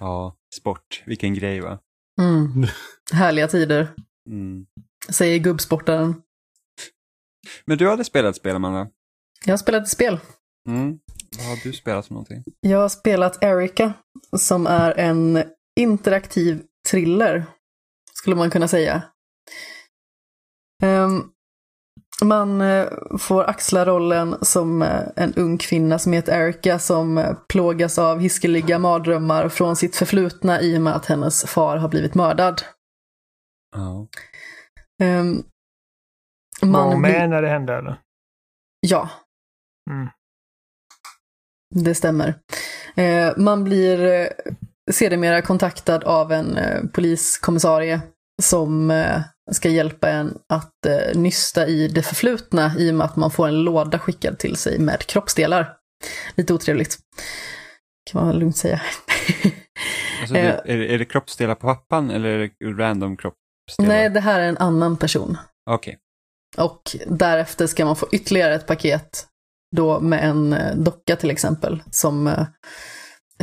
Ja, 0.00 0.36
sport, 0.56 1.02
vilken 1.06 1.34
grej 1.34 1.60
va? 1.60 1.78
Mm. 2.20 2.66
Härliga 3.12 3.48
tider, 3.48 3.94
Mm. 4.28 4.66
säger 5.10 5.38
gubbsportaren. 5.38 6.22
Men 7.64 7.78
du 7.78 7.88
hade 7.90 8.04
spelat 8.04 8.36
spel, 8.36 8.56
Amanda? 8.56 8.88
Jag 9.44 9.52
har 9.52 9.58
spelat 9.58 9.82
ett 9.82 9.88
spel. 9.88 10.20
Mm. 10.68 10.98
Vad 11.38 11.46
har 11.46 11.56
du 11.62 11.72
spelat 11.72 12.06
för 12.06 12.14
någonting? 12.14 12.44
Jag 12.60 12.78
har 12.78 12.88
spelat 12.88 13.42
Erica, 13.42 13.92
som 14.36 14.66
är 14.66 14.98
en 14.98 15.42
interaktiv 15.80 16.62
thriller, 16.90 17.44
skulle 18.14 18.36
man 18.36 18.50
kunna 18.50 18.68
säga. 18.68 19.02
Ehm, 20.82 21.32
Man 22.24 22.60
eh, 22.60 22.88
får 23.18 23.44
axla 23.44 23.84
rollen 23.86 24.36
som 24.42 24.82
eh, 24.82 25.02
en 25.16 25.34
ung 25.34 25.58
kvinna 25.58 25.98
som 25.98 26.12
heter 26.12 26.40
Erica 26.40 26.78
som 26.78 27.18
eh, 27.18 27.34
plågas 27.48 27.98
av 27.98 28.20
hiskeliga 28.20 28.78
mardrömmar 28.78 29.48
från 29.48 29.76
sitt 29.76 29.96
förflutna 29.96 30.60
i 30.60 30.76
och 30.78 30.82
med 30.82 30.96
att 30.96 31.06
hennes 31.06 31.44
far 31.44 31.76
har 31.76 31.88
blivit 31.88 32.14
mördad. 32.14 32.62
Ja. 33.76 34.06
Um, 35.02 35.44
Var 36.60 36.82
hon 36.82 36.90
man 36.92 37.00
med 37.00 37.30
när 37.30 37.42
det 37.42 37.48
hände 37.48 37.74
eller? 37.74 38.00
ja, 38.80 39.08
Mm. 39.90 40.08
det 41.74 41.94
stämmer. 41.94 42.34
Man 43.36 43.64
blir 43.64 44.28
sedermera 44.90 45.42
kontaktad 45.42 46.04
av 46.04 46.32
en 46.32 46.58
poliskommissarie 46.92 48.00
som 48.42 48.90
eh, 48.90 49.20
ska 49.52 49.68
hjälpa 49.68 50.10
en 50.10 50.38
att 50.48 50.86
eh, 50.86 51.18
nysta 51.20 51.66
i 51.66 51.88
det 51.88 52.02
förflutna 52.02 52.72
i 52.78 52.90
och 52.90 52.94
med 52.94 53.04
att 53.04 53.16
man 53.16 53.30
får 53.30 53.48
en 53.48 53.62
låda 53.62 53.98
skickad 53.98 54.38
till 54.38 54.56
sig 54.56 54.78
med 54.78 55.06
kroppsdelar. 55.06 55.76
Lite 56.34 56.54
otrevligt. 56.54 56.98
Kan 58.10 58.26
man 58.26 58.38
lugnt 58.38 58.56
säga. 58.56 58.80
Alltså, 60.20 60.34
det, 60.34 60.40
Eh. 60.40 60.54
är, 60.74 60.76
det- 60.78 60.94
är 60.94 60.98
det 60.98 61.04
kroppsdelar 61.04 61.54
på 61.54 61.66
pappan 61.66 62.10
eller 62.10 62.28
är 62.28 62.38
det 62.38 62.82
random 62.82 63.16
kroppsdelar? 63.16 63.88
Nej, 63.88 64.10
det 64.10 64.20
här 64.20 64.40
är 64.40 64.48
en 64.48 64.56
annan 64.58 64.96
person. 64.96 65.36
Okej. 65.70 65.98
Och 66.56 66.82
därefter 67.06 67.66
ska 67.66 67.84
man 67.84 67.96
få 67.96 68.08
ytterligare 68.12 68.54
ett 68.54 68.66
paket 68.66 69.26
då 69.76 70.00
med 70.00 70.24
en 70.24 70.56
docka 70.84 71.16
till 71.16 71.30
exempel 71.30 71.82
som 71.90 72.44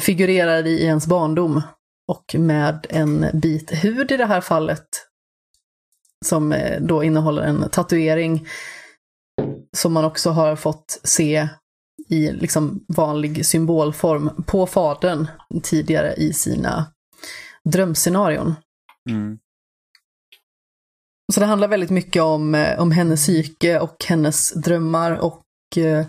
figurerar 0.02 0.68
i 0.68 0.84
ens 0.86 1.08
barndom 1.08 1.62
och 2.08 2.36
med 2.39 2.86
en 2.89 3.26
bit 3.34 3.72
hud 3.84 4.12
i 4.12 4.18
det 4.18 4.26
här 4.26 4.41
fallet 4.41 4.88
som 6.26 6.51
eh, 6.51 6.82
då 6.82 7.04
innehåller 7.04 7.41
en 7.41 7.70
tatuering 7.70 8.47
som 9.78 9.93
man 9.93 10.06
också 10.06 10.30
har 10.30 10.56
fått 10.56 10.99
se 11.04 11.49
i 12.08 12.32
liksom 12.32 12.86
vanlig 12.88 13.45
symbolform 13.45 14.43
på 14.47 14.68
fadern 14.68 15.28
tidigare 15.64 16.14
i 16.14 16.34
sina 16.34 16.86
drömscenarion. 17.70 18.56
Mm. 19.10 19.39
Så 21.34 21.39
det 21.39 21.45
handlar 21.45 21.68
väldigt 21.68 21.89
mycket 21.89 22.22
om, 22.22 22.56
eh, 22.56 22.80
om 22.80 22.91
hennes 22.91 23.22
psyke 23.22 23.80
och 23.80 24.06
hennes 24.08 24.51
drömmar 24.54 25.12
och 25.12 25.43
eh, 25.78 26.06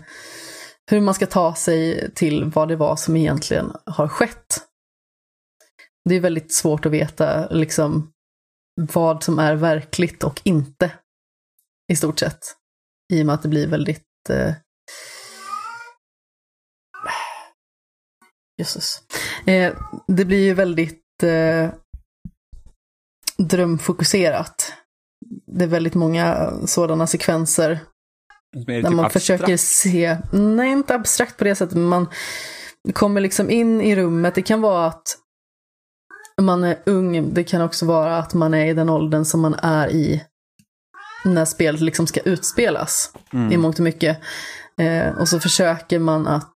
hur 0.91 1.01
man 1.01 1.13
ska 1.13 1.25
ta 1.25 1.55
sig 1.55 2.11
till 2.15 2.45
vad 2.45 2.67
det 2.67 2.75
var 2.75 2.95
som 2.95 3.15
egentligen 3.15 3.71
har 3.85 4.07
skett. 4.07 4.61
Det 6.09 6.15
är 6.15 6.19
väldigt 6.19 6.53
svårt 6.53 6.85
att 6.85 6.91
veta 6.91 7.49
liksom 7.49 8.11
vad 8.81 9.23
som 9.23 9.39
är 9.39 9.55
verkligt 9.55 10.23
och 10.23 10.41
inte. 10.43 10.91
I 11.93 11.95
stort 11.95 12.19
sett. 12.19 12.39
I 13.13 13.21
och 13.21 13.25
med 13.25 13.35
att 13.35 13.41
det 13.41 13.49
blir 13.49 13.67
väldigt... 13.67 14.03
Eh... 14.29 14.53
Jösses. 18.57 19.03
Eh, 19.45 19.73
det 20.07 20.25
blir 20.25 20.43
ju 20.43 20.53
väldigt 20.53 21.23
eh, 21.23 21.69
drömfokuserat. 23.37 24.73
Det 25.45 25.63
är 25.63 25.67
väldigt 25.67 25.93
många 25.93 26.53
sådana 26.65 27.07
sekvenser 27.07 27.79
där 28.55 28.81
typ 28.81 28.83
man 28.83 29.05
abstrakt? 29.05 29.13
försöker 29.13 29.57
se, 29.57 30.17
nej 30.31 30.71
inte 30.71 30.95
abstrakt 30.95 31.37
på 31.37 31.43
det 31.43 31.55
sättet, 31.55 31.77
men 31.77 31.85
man 31.85 32.07
kommer 32.93 33.21
liksom 33.21 33.49
in 33.49 33.81
i 33.81 33.95
rummet. 33.95 34.35
Det 34.35 34.41
kan 34.41 34.61
vara 34.61 34.87
att 34.87 35.17
man 36.41 36.63
är 36.63 36.77
ung, 36.85 37.33
det 37.33 37.43
kan 37.43 37.61
också 37.61 37.85
vara 37.85 38.17
att 38.17 38.33
man 38.33 38.53
är 38.53 38.65
i 38.65 38.73
den 38.73 38.89
åldern 38.89 39.25
som 39.25 39.41
man 39.41 39.53
är 39.53 39.89
i 39.89 40.23
när 41.25 41.45
spelet 41.45 41.81
liksom 41.81 42.07
ska 42.07 42.19
utspelas 42.19 43.11
i 43.31 43.35
Mm. 43.35 43.61
mångt 43.61 43.79
och 43.79 43.83
mycket. 43.83 44.19
Eh, 44.77 45.17
och 45.17 45.27
så 45.27 45.39
försöker 45.39 45.99
man 45.99 46.27
att 46.27 46.51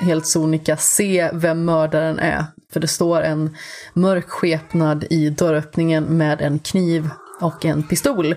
helt 0.00 0.26
sonika 0.26 0.76
se 0.76 1.30
vem 1.32 1.64
mördaren 1.64 2.18
är. 2.18 2.44
För 2.72 2.80
det 2.80 2.88
står 2.88 3.22
en 3.22 3.56
mörk 3.92 4.28
skepnad 4.28 5.04
i 5.10 5.30
dörröppningen 5.30 6.04
med 6.04 6.40
en 6.40 6.58
kniv 6.58 7.10
och 7.40 7.64
en 7.64 7.82
pistol. 7.82 8.34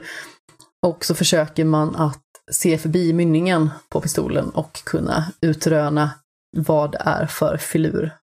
Och 0.85 1.05
så 1.05 1.15
försöker 1.15 1.65
man 1.65 1.95
att 1.95 2.21
se 2.51 2.77
förbi 2.77 3.13
mynningen 3.13 3.69
på 3.89 4.01
pistolen 4.01 4.49
och 4.49 4.83
kunna 4.83 5.25
utröna 5.41 6.11
vad 6.57 6.91
det 6.91 7.01
är 7.05 7.25
för 7.25 7.57
filur 7.57 8.13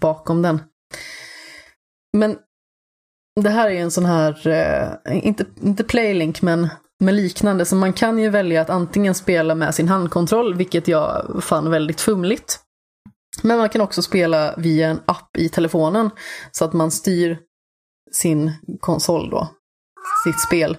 bakom 0.00 0.42
den. 0.42 0.60
Men 2.12 2.38
det 3.40 3.50
här 3.50 3.66
är 3.66 3.70
ju 3.70 3.78
en 3.78 3.90
sån 3.90 4.04
här, 4.04 4.48
eh, 4.48 5.26
inte, 5.26 5.46
inte 5.62 5.84
playlink, 5.84 6.42
men, 6.42 6.68
men 7.00 7.16
liknande. 7.16 7.64
Så 7.64 7.76
man 7.76 7.92
kan 7.92 8.18
ju 8.18 8.30
välja 8.30 8.60
att 8.60 8.70
antingen 8.70 9.14
spela 9.14 9.54
med 9.54 9.74
sin 9.74 9.88
handkontroll, 9.88 10.54
vilket 10.54 10.88
jag 10.88 11.40
fann 11.44 11.70
väldigt 11.70 12.00
fumligt. 12.00 12.58
Men 13.42 13.58
man 13.58 13.68
kan 13.68 13.80
också 13.80 14.02
spela 14.02 14.54
via 14.56 14.88
en 14.88 15.00
app 15.06 15.36
i 15.36 15.48
telefonen, 15.48 16.10
så 16.50 16.64
att 16.64 16.72
man 16.72 16.90
styr 16.90 17.38
sin 18.12 18.52
konsol 18.80 19.30
då, 19.30 19.48
sitt 20.24 20.40
spel, 20.40 20.76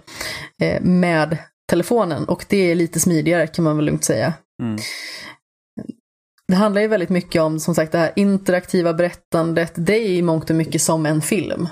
eh, 0.62 0.82
med 0.82 1.38
telefonen. 1.70 2.26
Och 2.26 2.46
det 2.50 2.72
är 2.72 2.76
lite 2.76 3.00
smidigare 3.00 3.48
kan 3.48 3.64
man 3.64 3.76
väl 3.76 3.86
lugnt 3.86 4.04
säga. 4.04 4.34
Mm. 4.62 4.78
Det 6.54 6.58
handlar 6.58 6.82
ju 6.82 6.88
väldigt 6.88 7.10
mycket 7.10 7.42
om, 7.42 7.60
som 7.60 7.76
sagt, 7.76 7.92
det 7.92 7.98
här 7.98 8.14
interaktiva 8.16 8.94
berättandet. 8.94 9.74
Det 9.76 9.96
är 9.96 10.10
i 10.10 10.22
mångt 10.22 10.50
och 10.50 10.56
mycket 10.56 10.82
som 10.82 11.06
en 11.06 11.22
film. 11.22 11.68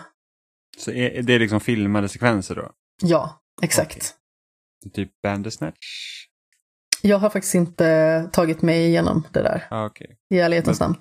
Så 0.78 0.92
är, 0.92 1.22
det 1.22 1.34
är 1.34 1.40
liksom 1.40 1.60
filmade 1.60 2.10
sekvenser 2.10 2.56
då? 2.56 2.72
Ja, 3.02 3.42
exakt. 3.62 4.14
Typ 4.94 5.10
Bandersnatch? 5.24 5.78
Jag 7.02 7.18
har 7.18 7.30
faktiskt 7.30 7.56
inte 7.56 8.30
tagit 8.34 8.62
mig 8.62 8.86
igenom 8.86 9.28
det 9.32 9.42
där, 9.42 9.68
Ja, 9.70 9.86
okej. 9.86 10.18
i 10.34 10.40
ärlighetens 10.40 10.80
namn. 10.80 10.96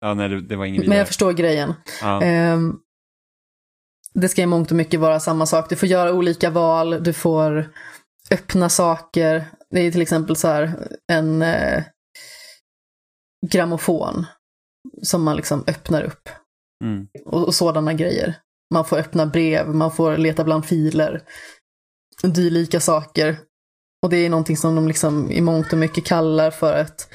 Ja, 0.00 0.14
nej, 0.14 0.28
det, 0.28 0.40
det 0.40 0.56
var 0.56 0.64
ingen 0.64 0.88
Men 0.88 0.98
jag 0.98 1.06
förstår 1.06 1.32
grejen. 1.32 1.74
Ja. 2.02 2.22
Ehm, 2.22 2.76
det 4.14 4.28
ska 4.28 4.42
i 4.42 4.46
mångt 4.46 4.70
och 4.70 4.76
mycket 4.76 5.00
vara 5.00 5.20
samma 5.20 5.46
sak. 5.46 5.68
Du 5.68 5.76
får 5.76 5.88
göra 5.88 6.12
olika 6.12 6.50
val, 6.50 7.02
du 7.02 7.12
får 7.12 7.70
öppna 8.30 8.68
saker. 8.68 9.44
Det 9.70 9.80
är 9.80 9.92
till 9.92 10.02
exempel 10.02 10.36
så 10.36 10.48
här 10.48 10.88
en 11.12 11.42
eh, 11.42 11.82
grammofon 13.50 14.26
som 15.02 15.22
man 15.22 15.36
liksom 15.36 15.64
öppnar 15.66 16.02
upp. 16.02 16.28
Mm. 16.84 17.08
och, 17.24 17.44
och 17.44 17.54
sådana 17.54 17.94
grejer. 17.94 18.34
Man 18.74 18.84
får 18.84 18.96
öppna 18.96 19.26
brev, 19.26 19.74
man 19.74 19.90
får 19.90 20.16
leta 20.16 20.44
bland 20.44 20.66
filer, 20.66 21.22
dylika 22.22 22.80
saker. 22.80 23.38
Och 24.02 24.10
det 24.10 24.16
är 24.16 24.30
någonting 24.30 24.56
som 24.56 24.74
de 24.74 24.88
liksom 24.88 25.30
i 25.30 25.40
mångt 25.40 25.72
och 25.72 25.78
mycket 25.78 26.04
kallar 26.04 26.50
för 26.50 26.76
ett 26.76 27.08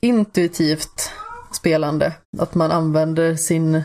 intuitivt 0.00 1.10
spelande. 1.52 2.12
Att 2.38 2.54
man 2.54 2.70
använder 2.70 3.36
sin 3.36 3.82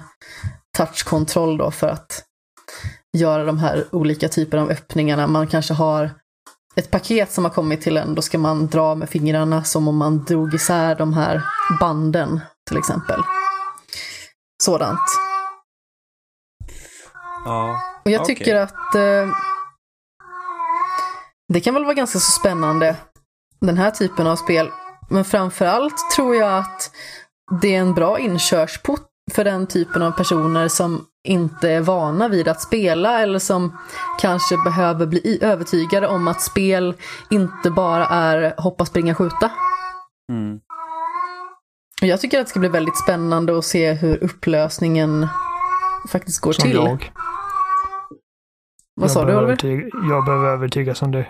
touchkontroll 0.78 1.58
då 1.58 1.72
för 1.72 1.88
att 1.88 2.24
göra 3.18 3.46
de 3.46 3.58
här 3.58 3.86
olika 3.92 4.30
typerna 4.30 4.64
av 4.64 4.70
öppningarna. 4.70 5.28
Man 5.28 5.48
kanske 5.48 5.74
har 5.74 6.19
ett 6.76 6.92
paket 6.92 7.32
som 7.32 7.44
har 7.44 7.52
kommit 7.52 7.82
till 7.82 7.98
en, 7.98 8.16
då 8.16 8.22
ska 8.22 8.38
man 8.38 8.68
dra 8.68 8.96
med 8.96 9.10
fingrarna 9.10 9.64
som 9.64 9.88
om 9.88 9.98
man 9.98 10.24
drog 10.24 10.54
isär 10.54 10.96
de 10.96 11.14
här 11.14 11.42
banden 11.80 12.40
till 12.70 12.78
exempel. 12.78 13.20
Sådant. 14.64 15.00
Ja. 17.46 17.82
Och 18.06 18.12
jag 18.12 18.22
Okej. 18.22 18.36
tycker 18.36 18.56
att 18.56 18.96
eh, 18.96 19.28
det 21.54 21.60
kan 21.62 21.74
väl 21.74 21.84
vara 21.84 21.94
ganska 21.94 22.20
så 22.20 22.32
spännande, 22.32 22.96
den 23.62 23.78
här 23.78 23.92
typen 23.92 24.28
av 24.28 24.36
spel. 24.36 24.72
Men 25.10 25.26
framförallt 25.26 26.12
tror 26.16 26.36
jag 26.36 26.58
att 26.58 26.92
det 27.62 27.76
är 27.76 27.80
en 27.80 27.94
bra 27.94 28.20
inkörsport 28.20 29.09
för 29.30 29.44
den 29.44 29.68
typen 29.68 30.02
av 30.02 30.12
personer 30.12 30.68
som 30.68 31.06
inte 31.28 31.70
är 31.72 31.82
vana 31.82 32.28
vid 32.28 32.48
att 32.48 32.62
spela 32.62 33.22
eller 33.22 33.40
som 33.40 33.78
kanske 34.20 34.58
behöver 34.58 35.06
bli 35.06 35.40
övertygade 35.42 36.08
om 36.08 36.28
att 36.28 36.42
spel 36.42 36.94
inte 37.30 37.72
bara 37.72 38.06
är 38.08 38.54
hoppa, 38.62 38.86
springa, 38.86 39.16
skjuta. 39.16 39.52
Mm. 40.32 40.60
Jag 42.02 42.22
tycker 42.22 42.40
att 42.40 42.46
det 42.46 42.50
ska 42.50 42.60
bli 42.60 42.70
väldigt 42.70 42.98
spännande 42.98 43.58
att 43.58 43.66
se 43.66 43.94
hur 43.94 44.24
upplösningen 44.24 45.28
faktiskt 46.10 46.42
går 46.42 46.54
Som 46.54 46.64
till. 46.64 46.76
jag. 46.76 47.12
Vad 48.96 49.04
jag 49.04 49.12
sa 49.12 49.26
du 49.26 49.36
Oliver? 49.36 49.42
övertyga- 49.54 49.90
Jag 50.10 50.26
behöver 50.26 50.48
övertygas 50.50 51.02
om 51.02 51.12
det. 51.12 51.28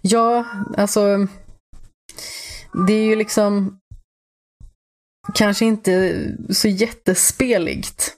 Ja, 0.00 0.44
alltså. 0.76 1.00
Det 2.86 2.92
är 2.92 3.04
ju 3.04 3.16
liksom 3.16 3.78
kanske 5.34 5.64
inte 5.64 6.24
så 6.50 6.68
jättespeligt. 6.68 8.14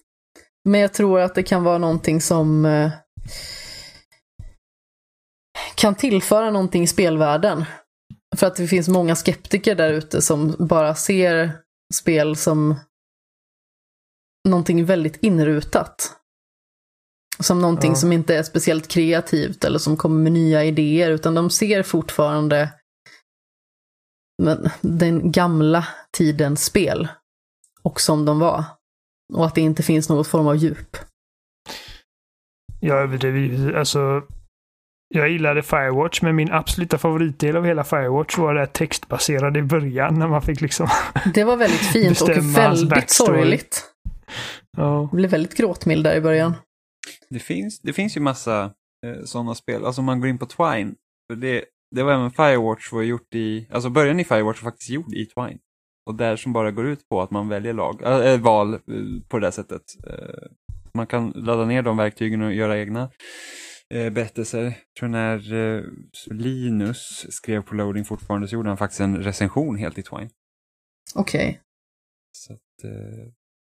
Men 0.65 0.81
jag 0.81 0.95
tror 0.95 1.21
att 1.21 1.35
det 1.35 1.43
kan 1.43 1.65
vara 1.65 1.79
någonting 1.79 2.21
som 2.21 2.65
eh, 2.65 2.91
kan 5.75 5.95
tillföra 5.95 6.51
någonting 6.51 6.83
i 6.83 6.87
spelvärlden. 6.87 7.65
För 8.37 8.47
att 8.47 8.57
det 8.57 8.69
finns 8.69 8.89
många 8.89 9.17
skeptiker 9.17 9.75
där 9.75 9.93
ute 9.93 10.23
som 10.23 10.57
bara 10.59 10.95
ser 10.95 11.53
spel 11.95 12.37
som 12.37 12.75
någonting 14.49 14.85
väldigt 14.85 15.17
inrutat. 15.25 16.13
som 17.41 17.61
någonting 17.63 17.91
Ja. 17.91 17.97
som 17.97 18.13
inte 18.13 18.37
är 18.37 18.43
speciellt 18.43 18.89
kreativt 18.89 19.65
eller 19.65 19.79
som 19.79 19.97
kommer 19.97 20.23
med 20.23 20.33
nya 20.33 20.65
idéer, 20.65 21.11
utan 21.11 21.35
de 21.35 21.51
ser 21.51 21.83
fortfarande 21.83 22.73
men, 24.43 24.71
den 24.81 25.33
gamla 25.33 25.89
tidens 26.17 26.65
spel. 26.65 27.09
Och 27.83 28.01
som 28.01 28.25
de 28.25 28.39
var. 28.39 28.65
Och 29.35 29.47
att 29.47 29.55
det 29.55 29.61
inte 29.61 29.83
finns 29.83 30.09
något 30.09 30.27
form 30.27 30.47
av 30.47 30.57
djup. 30.57 30.97
Jag 32.81 32.99
överdriver 32.99 33.39
ju- 33.39 33.77
alltså. 33.77 34.23
Jag 35.09 35.29
gillade 35.29 35.63
Firewatch, 35.63 36.23
men 36.23 36.37
min 36.37 36.53
absoluta 36.53 36.99
favoritdel 36.99 37.57
av 37.57 37.65
hela 37.65 37.85
Firewatch 37.85 38.39
var 38.39 38.55
det 38.55 38.61
här 38.61 38.67
textbaserade 38.67 39.59
i 39.59 39.63
början 39.63 40.19
när 40.19 40.29
man 40.29 40.43
fick 40.43 40.61
liksom... 40.61 40.89
Det 41.35 41.45
var 41.45 41.57
väldigt 41.57 41.81
fint 41.81 42.21
och 42.21 42.29
väldigt 42.29 43.11
sorgligt. 43.11 43.85
Ja. 44.77 45.01
Jag 45.01 45.11
blev 45.11 45.31
väldigt 45.31 45.57
gråtmild 45.57 46.05
där 46.05 46.17
i 46.17 46.21
början. 46.21 46.55
Det 47.31 47.39
finns, 47.39 47.81
det 47.81 47.93
finns 47.93 48.17
ju 48.17 48.21
massa 48.21 48.65
eh, 49.07 49.25
sådana 49.25 49.55
spel, 49.55 49.85
alltså 49.85 50.01
om 50.01 50.05
man 50.05 50.21
går 50.21 50.31
in 50.31 50.39
på 50.39 50.47
Twine, 50.47 50.95
för 51.31 51.37
det, 51.37 51.65
det 51.91 52.03
var 52.03 52.13
även 52.13 52.31
Firewatch 52.31 52.93
var 52.93 53.03
gjort 53.03 53.35
i, 53.35 53.69
alltså 53.71 53.91
början 53.91 54.21
i 54.21 54.25
Firewatch 54.25 54.63
var 54.63 54.71
faktiskt 54.71 54.91
gjord 54.91 55.15
i 55.15 55.27
Twine. 55.27 55.59
Och 56.07 56.15
där 56.15 56.37
som 56.37 56.53
bara 56.53 56.71
går 56.71 56.87
ut 56.87 57.09
på 57.09 57.23
att 57.23 57.31
man 57.31 57.49
väljer 57.49 57.73
lag, 57.73 58.03
äh, 58.27 58.41
val 58.41 58.75
eh, 58.75 58.81
på 59.29 59.39
det 59.39 59.47
där 59.47 59.51
sättet. 59.51 59.83
Eh, 60.07 60.49
man 60.95 61.07
kan 61.07 61.31
ladda 61.31 61.65
ner 61.65 61.83
de 61.83 61.97
verktygen 61.97 62.43
och 62.43 62.55
göra 62.55 62.79
egna 62.79 63.11
eh, 63.95 64.13
berättelser. 64.13 64.63
Jag 64.65 64.75
tror 64.99 65.09
när 65.09 65.39
Linus 66.35 67.27
skrev 67.31 67.63
på 67.63 67.75
loading 67.75 68.05
fortfarande 68.05 68.49
så 68.49 68.55
gjorde 68.55 68.69
han 68.69 68.77
faktiskt 68.79 69.01
en 69.01 69.17
recension 69.23 69.77
helt 69.77 69.99
i 69.99 70.03
Twine. 70.03 70.31
Okej. 71.15 71.61
Så 72.33 72.53
att 72.53 72.91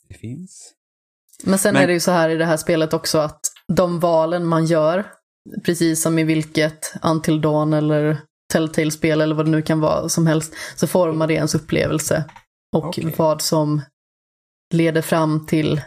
det 0.08 0.14
finns. 0.14 0.74
Men 1.44 1.58
sen 1.58 1.74
Men- 1.74 1.82
är 1.82 1.86
det 1.86 1.92
ju 1.92 2.00
så 2.00 2.10
här 2.10 2.28
i 2.28 2.36
det 2.36 2.44
här 2.44 2.56
spelet 2.56 2.92
också 2.92 3.18
att 3.18 3.40
de 3.76 4.00
valen 4.00 4.46
man 4.46 4.66
gör, 4.66 5.04
precis 5.64 6.02
som 6.02 6.18
i 6.18 6.24
vilket 6.24 6.94
Until 7.02 7.40
Dawn 7.40 7.72
eller 7.72 8.18
Telltale-spel 8.52 9.20
eller 9.20 9.34
vad 9.34 9.46
det 9.46 9.50
nu 9.50 9.62
kan 9.62 9.80
vara 9.80 10.08
som 10.08 10.26
helst, 10.26 10.54
så 10.76 10.86
formar 10.86 11.26
det 11.26 11.34
ens 11.34 11.54
upplevelse. 11.54 12.24
Och 12.76 12.84
Okej. 12.84 13.14
vad 13.16 13.42
som 13.42 13.82
leder 14.74 15.02
fram 15.02 15.46
till 15.46 15.80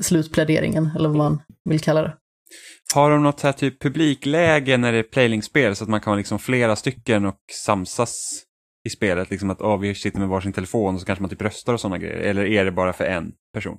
slutpläderingen, 0.00 0.90
eller 0.96 1.08
vad 1.08 1.18
man 1.18 1.42
vill 1.64 1.80
kalla 1.80 2.02
det. 2.02 2.16
Har 2.94 3.10
de 3.10 3.22
något 3.22 3.40
här 3.40 3.52
typ 3.52 3.82
publikläge 3.82 4.76
när 4.76 4.92
det 4.92 4.98
är 4.98 5.02
playlingspel 5.02 5.76
så 5.76 5.84
att 5.84 5.90
man 5.90 6.00
kan 6.00 6.10
vara 6.10 6.18
liksom 6.18 6.38
flera 6.38 6.76
stycken 6.76 7.24
och 7.24 7.38
samsas 7.64 8.42
i 8.86 8.90
spelet? 8.90 9.30
Liksom 9.30 9.50
att 9.50 9.60
oh, 9.60 9.80
vi 9.80 9.94
sitter 9.94 10.18
med 10.18 10.28
varsin 10.28 10.52
telefon 10.52 10.94
och 10.94 11.00
så 11.00 11.06
kanske 11.06 11.22
man 11.22 11.30
typ 11.30 11.42
röstar 11.42 11.72
och 11.72 11.80
sådana 11.80 11.98
grejer. 11.98 12.16
Eller 12.16 12.44
är 12.44 12.64
det 12.64 12.72
bara 12.72 12.92
för 12.92 13.04
en 13.04 13.32
person? 13.52 13.78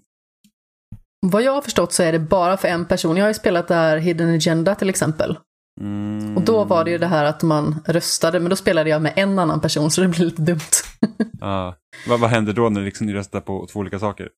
Vad 1.31 1.43
jag 1.43 1.51
har 1.51 1.61
förstått 1.61 1.93
så 1.93 2.03
är 2.03 2.11
det 2.11 2.19
bara 2.19 2.57
för 2.57 2.67
en 2.67 2.85
person. 2.85 3.17
Jag 3.17 3.23
har 3.23 3.29
ju 3.29 3.33
spelat 3.33 3.67
det 3.67 3.75
här 3.75 3.97
Hidden 3.97 4.35
Agenda 4.35 4.75
till 4.75 4.89
exempel. 4.89 5.37
Mm. 5.81 6.37
Och 6.37 6.43
då 6.43 6.63
var 6.63 6.83
det 6.83 6.91
ju 6.91 6.97
det 6.97 7.07
här 7.07 7.25
att 7.25 7.43
man 7.43 7.81
röstade, 7.87 8.39
men 8.39 8.49
då 8.49 8.55
spelade 8.55 8.89
jag 8.89 9.01
med 9.01 9.13
en 9.15 9.39
annan 9.39 9.61
person 9.61 9.91
så 9.91 10.01
det 10.01 10.07
blir 10.07 10.25
lite 10.25 10.41
dumt. 10.41 10.59
Ja. 11.39 11.75
vad, 12.07 12.19
vad 12.19 12.29
händer 12.29 12.53
då 12.53 12.69
när 12.69 12.81
liksom 12.81 13.07
ni 13.07 13.13
röstar 13.13 13.41
på 13.41 13.67
två 13.67 13.79
olika 13.79 13.99
saker? 13.99 14.29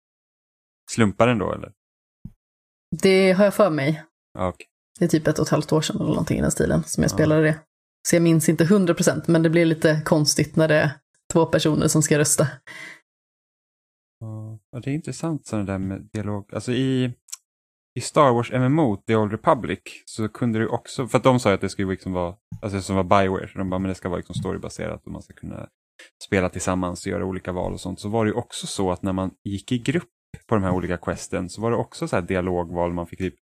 Slumpar 0.91 1.27
den 1.27 1.38
då 1.38 1.53
eller? 1.53 1.71
Det 3.01 3.31
har 3.31 3.43
jag 3.43 3.53
för 3.53 3.69
mig. 3.69 4.03
Okej. 4.39 4.65
Det 4.99 5.05
är 5.05 5.09
typ 5.09 5.27
ett 5.27 5.39
och 5.39 5.45
ett 5.45 5.51
halvt 5.51 5.71
år 5.73 5.81
sedan 5.81 5.95
eller 5.95 6.05
någonting 6.09 6.38
i 6.38 6.41
den 6.41 6.51
stilen 6.51 6.83
som 6.83 7.03
jag 7.03 7.11
Ja. 7.11 7.13
spelade 7.15 7.41
det. 7.43 7.55
Så 8.09 8.15
jag 8.15 8.23
minns 8.23 8.49
inte 8.49 8.65
100% 8.65 9.21
men 9.25 9.43
det 9.43 9.49
blir 9.49 9.65
lite 9.65 10.01
konstigt 10.05 10.55
när 10.55 10.67
det 10.67 10.75
är 10.75 10.89
två 11.33 11.45
personer 11.45 11.88
som 11.88 12.01
ska 12.03 12.19
rösta. 12.19 12.47
Ja, 14.78 14.82
det 14.82 14.91
är 14.91 14.95
intressant 14.95 15.45
sådana 15.45 15.65
där 15.65 15.78
med 15.78 16.09
dialog. 16.13 16.53
Alltså 16.53 16.71
i, 16.71 17.13
i 17.95 18.01
Star 18.01 18.32
Wars 18.32 18.51
MMO, 18.51 18.97
The 18.97 19.15
Old 19.15 19.32
Republic, 19.32 19.80
så 20.05 20.30
kunde 20.30 20.59
du 20.59 20.67
också, 20.67 21.07
för 21.07 21.17
att 21.17 21.23
de 21.23 21.39
sa 21.39 21.53
att 21.53 21.61
det 21.61 21.69
skulle 21.69 21.91
liksom 21.91 22.13
vara, 22.13 22.36
alltså 22.61 22.82
som 22.82 22.95
var 22.95 23.03
Bioware, 23.03 23.47
så 23.47 23.57
de 23.57 23.69
bara, 23.69 23.80
men 23.80 23.89
det 23.89 23.95
ska 23.95 24.09
vara 24.09 24.17
liksom 24.17 24.36
storybaserat 24.36 25.05
och 25.05 25.11
man 25.11 25.21
ska 25.21 25.34
kunna 25.34 25.69
spela 26.23 26.49
tillsammans 26.49 27.05
och 27.05 27.11
göra 27.11 27.25
olika 27.25 27.51
val 27.51 27.73
och 27.73 27.80
sånt. 27.80 27.99
Så 27.99 28.09
var 28.09 28.25
det 28.25 28.30
ju 28.30 28.38
också 28.38 28.67
så 28.67 28.91
att 28.91 29.01
när 29.01 29.13
man 29.13 29.32
gick 29.43 29.71
i 29.71 29.78
grupp 29.78 30.09
på 30.47 30.55
de 30.55 30.63
här 30.63 30.71
olika 30.71 30.97
questen 30.97 31.49
så 31.49 31.61
var 31.61 31.71
det 31.71 31.78
också 31.78 32.07
så 32.07 32.15
här 32.15 32.23
dialogval, 32.23 32.93
man 32.93 33.07
fick 33.07 33.19
typ 33.19 33.36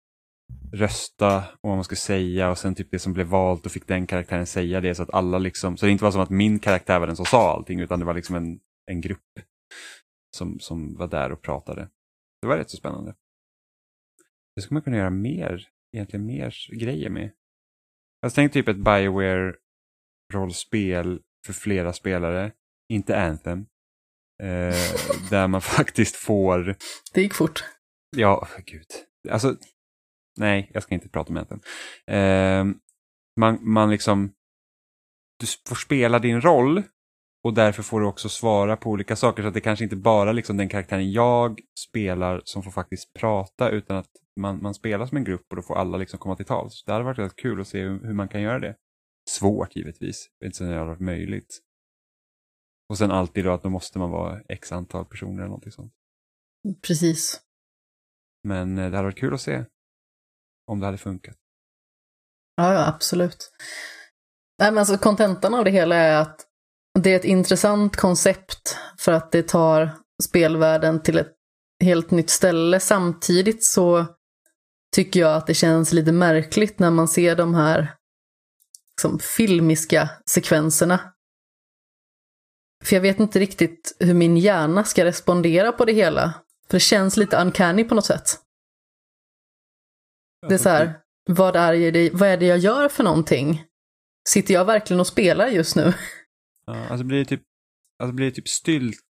rösta 0.72 1.37
och 1.37 1.68
vad 1.68 1.74
man 1.74 1.85
skulle 1.85 1.99
säga 1.99 2.51
och 2.51 2.59
sen 2.59 2.74
typ 2.74 2.91
det 2.91 2.99
som 2.99 3.12
blev 3.12 3.26
valt 3.26 3.66
och 3.66 3.72
fick 3.72 3.87
den 3.87 4.07
karaktären 4.07 4.47
säga 4.47 4.80
det 4.80 4.95
så 4.95 5.03
att 5.03 5.14
alla 5.14 5.39
liksom, 5.39 5.76
så 5.76 5.87
det 5.87 5.93
inte 5.93 6.05
var 6.05 6.11
som 6.11 6.20
att 6.20 6.30
min 6.30 6.59
karaktär 6.59 6.99
var 6.99 7.07
den 7.07 7.16
som 7.16 7.26
sa 7.26 7.53
allting 7.53 7.80
utan 7.80 7.99
det 7.99 8.05
var 8.05 8.14
liksom 8.14 8.37
en, 8.37 8.59
en 8.91 9.01
grupp 9.01 9.18
som, 10.37 10.61
som 10.61 10.95
var 10.95 11.09
där 11.09 11.33
och 11.33 11.43
pratade. 11.43 11.91
Det 12.41 12.47
var 12.49 12.57
rätt 12.57 12.70
så 12.70 12.76
spännande. 12.76 13.14
Det 14.57 14.62
skulle 14.62 14.76
man 14.76 14.83
kunna 14.83 14.97
göra 14.97 15.11
mer, 15.11 15.68
egentligen 15.93 16.26
mer 16.26 16.55
grejer 16.80 17.11
med. 17.11 17.30
Jag 18.20 18.35
tänkte 18.35 18.59
typ 18.59 18.68
ett 18.68 18.76
Bioware-rollspel 18.76 21.22
för 21.47 21.53
flera 21.53 21.93
spelare, 21.93 22.53
inte 22.89 23.20
Anthem. 23.20 23.66
Eh, 24.43 24.74
där 25.30 25.49
man 25.49 25.61
faktiskt 25.61 26.16
får 26.16 26.76
Det 27.12 27.22
gick 27.22 27.35
fort. 27.35 27.64
Ja, 28.16 28.49
gud. 28.66 28.87
Alltså, 29.30 29.57
nej, 30.39 30.70
jag 30.74 30.83
ska 30.83 30.95
inte 30.95 31.09
prata 31.09 31.30
om 31.30 31.37
Anthem. 31.37 31.61
Eh, 32.07 32.64
man, 33.41 33.72
man 33.72 33.91
liksom, 33.91 34.33
du 35.39 35.47
får 35.68 35.76
spela 35.76 36.18
din 36.18 36.41
roll 36.41 36.83
och 37.45 37.55
därför 37.55 37.82
får 37.82 38.01
du 38.01 38.07
också 38.07 38.28
svara 38.28 38.76
på 38.76 38.90
olika 38.90 39.16
saker. 39.16 39.43
Så 39.43 39.49
att 39.49 39.55
det 39.55 39.61
kanske 39.61 39.84
inte 39.84 39.97
bara 39.97 40.32
liksom 40.32 40.57
den 40.57 40.68
karaktären 40.68 41.12
jag 41.12 41.61
spelar 41.88 42.43
som 42.45 42.62
får 42.62 42.70
faktiskt 42.70 43.12
prata 43.14 43.70
utan 43.70 43.97
att 43.97 44.11
man, 44.40 44.62
man 44.62 44.74
spelar 44.74 45.07
som 45.07 45.16
en 45.16 45.24
grupp 45.24 45.47
och 45.51 45.57
då 45.57 45.62
får 45.62 45.74
alla 45.74 45.97
liksom 45.97 46.18
komma 46.18 46.36
till 46.36 46.47
tals. 46.47 46.84
Det 46.84 46.93
hade 46.93 47.05
varit 47.05 47.18
väldigt 47.18 47.38
kul 47.38 47.61
att 47.61 47.68
se 47.68 47.80
hur, 47.80 48.07
hur 48.07 48.14
man 48.14 48.28
kan 48.28 48.43
göra 48.43 48.59
det. 48.59 48.76
Svårt 49.30 49.76
givetvis, 49.76 50.28
inte 50.45 50.57
så 50.57 50.64
varit 50.64 51.01
möjligt. 51.01 51.61
Och 52.88 52.99
sen 52.99 53.11
alltid 53.11 53.45
då 53.45 53.53
att 53.53 53.62
då 53.62 53.68
måste 53.68 53.99
man 53.99 54.11
vara 54.11 54.40
x 54.49 54.72
antal 54.72 55.05
personer 55.05 55.34
eller 55.34 55.45
någonting 55.45 55.72
sånt. 55.72 55.93
Precis. 56.86 57.40
Men 58.43 58.78
eh, 58.78 58.90
det 58.90 58.97
hade 58.97 59.03
varit 59.03 59.18
kul 59.18 59.34
att 59.34 59.40
se 59.40 59.64
om 60.66 60.80
det 60.80 60.86
hade 60.86 60.99
funkat. 60.99 61.36
Ja, 62.57 62.74
ja, 62.74 62.88
absolut. 62.88 63.53
Nej, 64.59 64.70
men 64.70 64.78
alltså 64.78 64.99
kontentan 64.99 65.55
av 65.55 65.64
det 65.64 65.70
hela 65.70 65.97
är 65.97 66.20
att 66.20 66.51
det 66.99 67.12
är 67.12 67.16
ett 67.16 67.24
intressant 67.24 67.97
koncept 67.97 68.76
för 68.99 69.12
att 69.12 69.32
det 69.32 69.43
tar 69.43 69.90
spelvärlden 70.22 71.03
till 71.03 71.18
ett 71.18 71.32
helt 71.84 72.11
nytt 72.11 72.30
ställe. 72.30 72.80
Samtidigt 72.80 73.64
så 73.64 74.07
tycker 74.95 75.20
jag 75.20 75.36
att 75.36 75.47
det 75.47 75.55
känns 75.55 75.93
lite 75.93 76.12
märkligt 76.12 76.78
när 76.78 76.90
man 76.90 77.09
ser 77.09 77.36
de 77.36 77.55
här 77.55 77.95
liksom, 78.97 79.18
filmiska 79.18 80.09
sekvenserna. 80.30 81.12
För 82.84 82.97
jag 82.97 83.01
vet 83.01 83.20
inte 83.20 83.38
riktigt 83.38 83.97
hur 83.99 84.14
min 84.14 84.36
hjärna 84.36 84.84
ska 84.84 85.05
respondera 85.05 85.72
på 85.72 85.84
det 85.84 85.93
hela. 85.93 86.34
För 86.68 86.76
det 86.76 86.80
känns 86.80 87.16
lite 87.16 87.36
uncanny 87.36 87.84
på 87.84 87.95
något 87.95 88.07
sätt. 88.07 88.38
Det 90.49 90.55
är 90.55 90.59
så 90.59 90.68
här, 90.68 90.99
vad 91.28 91.57
är 91.57 91.93
det, 91.93 92.11
vad 92.12 92.28
är 92.28 92.36
det 92.36 92.47
jag 92.47 92.59
gör 92.59 92.88
för 92.88 93.05
någonting? 93.05 93.64
Sitter 94.28 94.55
jag 94.55 94.64
verkligen 94.64 95.01
och 95.01 95.07
spelar 95.07 95.47
just 95.49 95.76
nu? 95.76 95.93
Ja, 96.66 96.88
alltså 96.88 97.04
blir 97.04 97.18
det 97.18 97.24
typ, 97.24 97.42
alltså 98.02 98.14
blir 98.14 98.26
det 98.26 98.32
typ 98.32 98.48
styltigt 98.48 99.04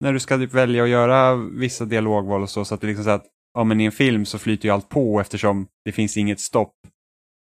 när 0.00 0.12
du 0.12 0.20
ska 0.20 0.36
typ 0.36 0.54
välja 0.54 0.82
att 0.82 0.88
göra 0.88 1.34
vissa 1.34 1.84
dialogval 1.84 2.42
och 2.42 2.50
så, 2.50 2.64
så 2.64 2.74
att 2.74 2.80
det 2.80 2.86
liksom 2.86 3.04
så 3.04 3.10
att 3.10 3.26
ja, 3.54 3.64
men 3.64 3.80
i 3.80 3.84
en 3.84 3.92
film 3.92 4.26
så 4.26 4.38
flyter 4.38 4.68
ju 4.68 4.74
allt 4.74 4.88
på 4.88 5.20
eftersom 5.20 5.68
det 5.84 5.92
finns 5.92 6.16
inget 6.16 6.40
stopp. 6.40 6.74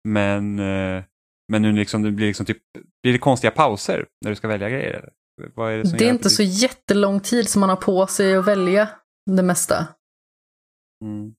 Men, 0.08 0.58
eh, 0.58 1.04
men 1.52 1.62
nu 1.62 1.72
liksom, 1.72 2.02
det 2.02 2.10
blir 2.10 2.26
liksom 2.26 2.46
typ, 2.46 2.62
blir 3.02 3.12
det 3.12 3.18
konstiga 3.18 3.50
pauser 3.50 4.06
när 4.24 4.30
du 4.30 4.36
ska 4.36 4.48
välja 4.48 4.70
grejer? 4.70 4.90
Eller? 4.90 5.12
Är 5.70 5.84
det 5.84 5.98
Det 5.98 6.04
är 6.04 6.10
inte 6.10 6.30
så 6.30 6.42
jättelång 6.42 7.20
tid 7.20 7.48
som 7.48 7.60
man 7.60 7.68
har 7.68 7.76
på 7.76 8.06
sig 8.06 8.36
att 8.36 8.46
välja 8.46 8.88
det 9.30 9.42
mesta. 9.42 9.86
Mm. 11.04 11.34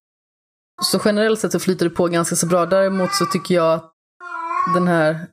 Så 0.81 1.01
generellt 1.05 1.39
sett 1.39 1.51
så 1.51 1.59
flyter 1.59 1.85
det 1.85 1.95
på 1.95 2.07
ganska 2.07 2.35
så 2.35 2.47
bra. 2.47 2.65
Däremot 2.65 3.13
så 3.13 3.25
tycker 3.25 3.55
jag 3.55 3.73
att 3.73 3.93
den 4.73 4.87
här 4.87 5.27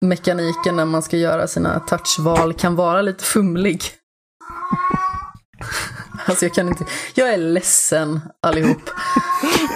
mekaniken 0.00 0.76
när 0.76 0.84
man 0.84 1.02
ska 1.02 1.16
göra 1.16 1.46
sina 1.46 1.80
touchval 1.80 2.54
kan 2.54 2.76
vara 2.76 3.02
lite 3.02 3.24
fumlig. 3.24 3.82
Alltså 6.26 6.44
jag 6.44 6.54
kan 6.54 6.68
inte, 6.68 6.84
jag 7.14 7.32
är 7.32 7.38
ledsen 7.38 8.20
allihop. 8.42 8.90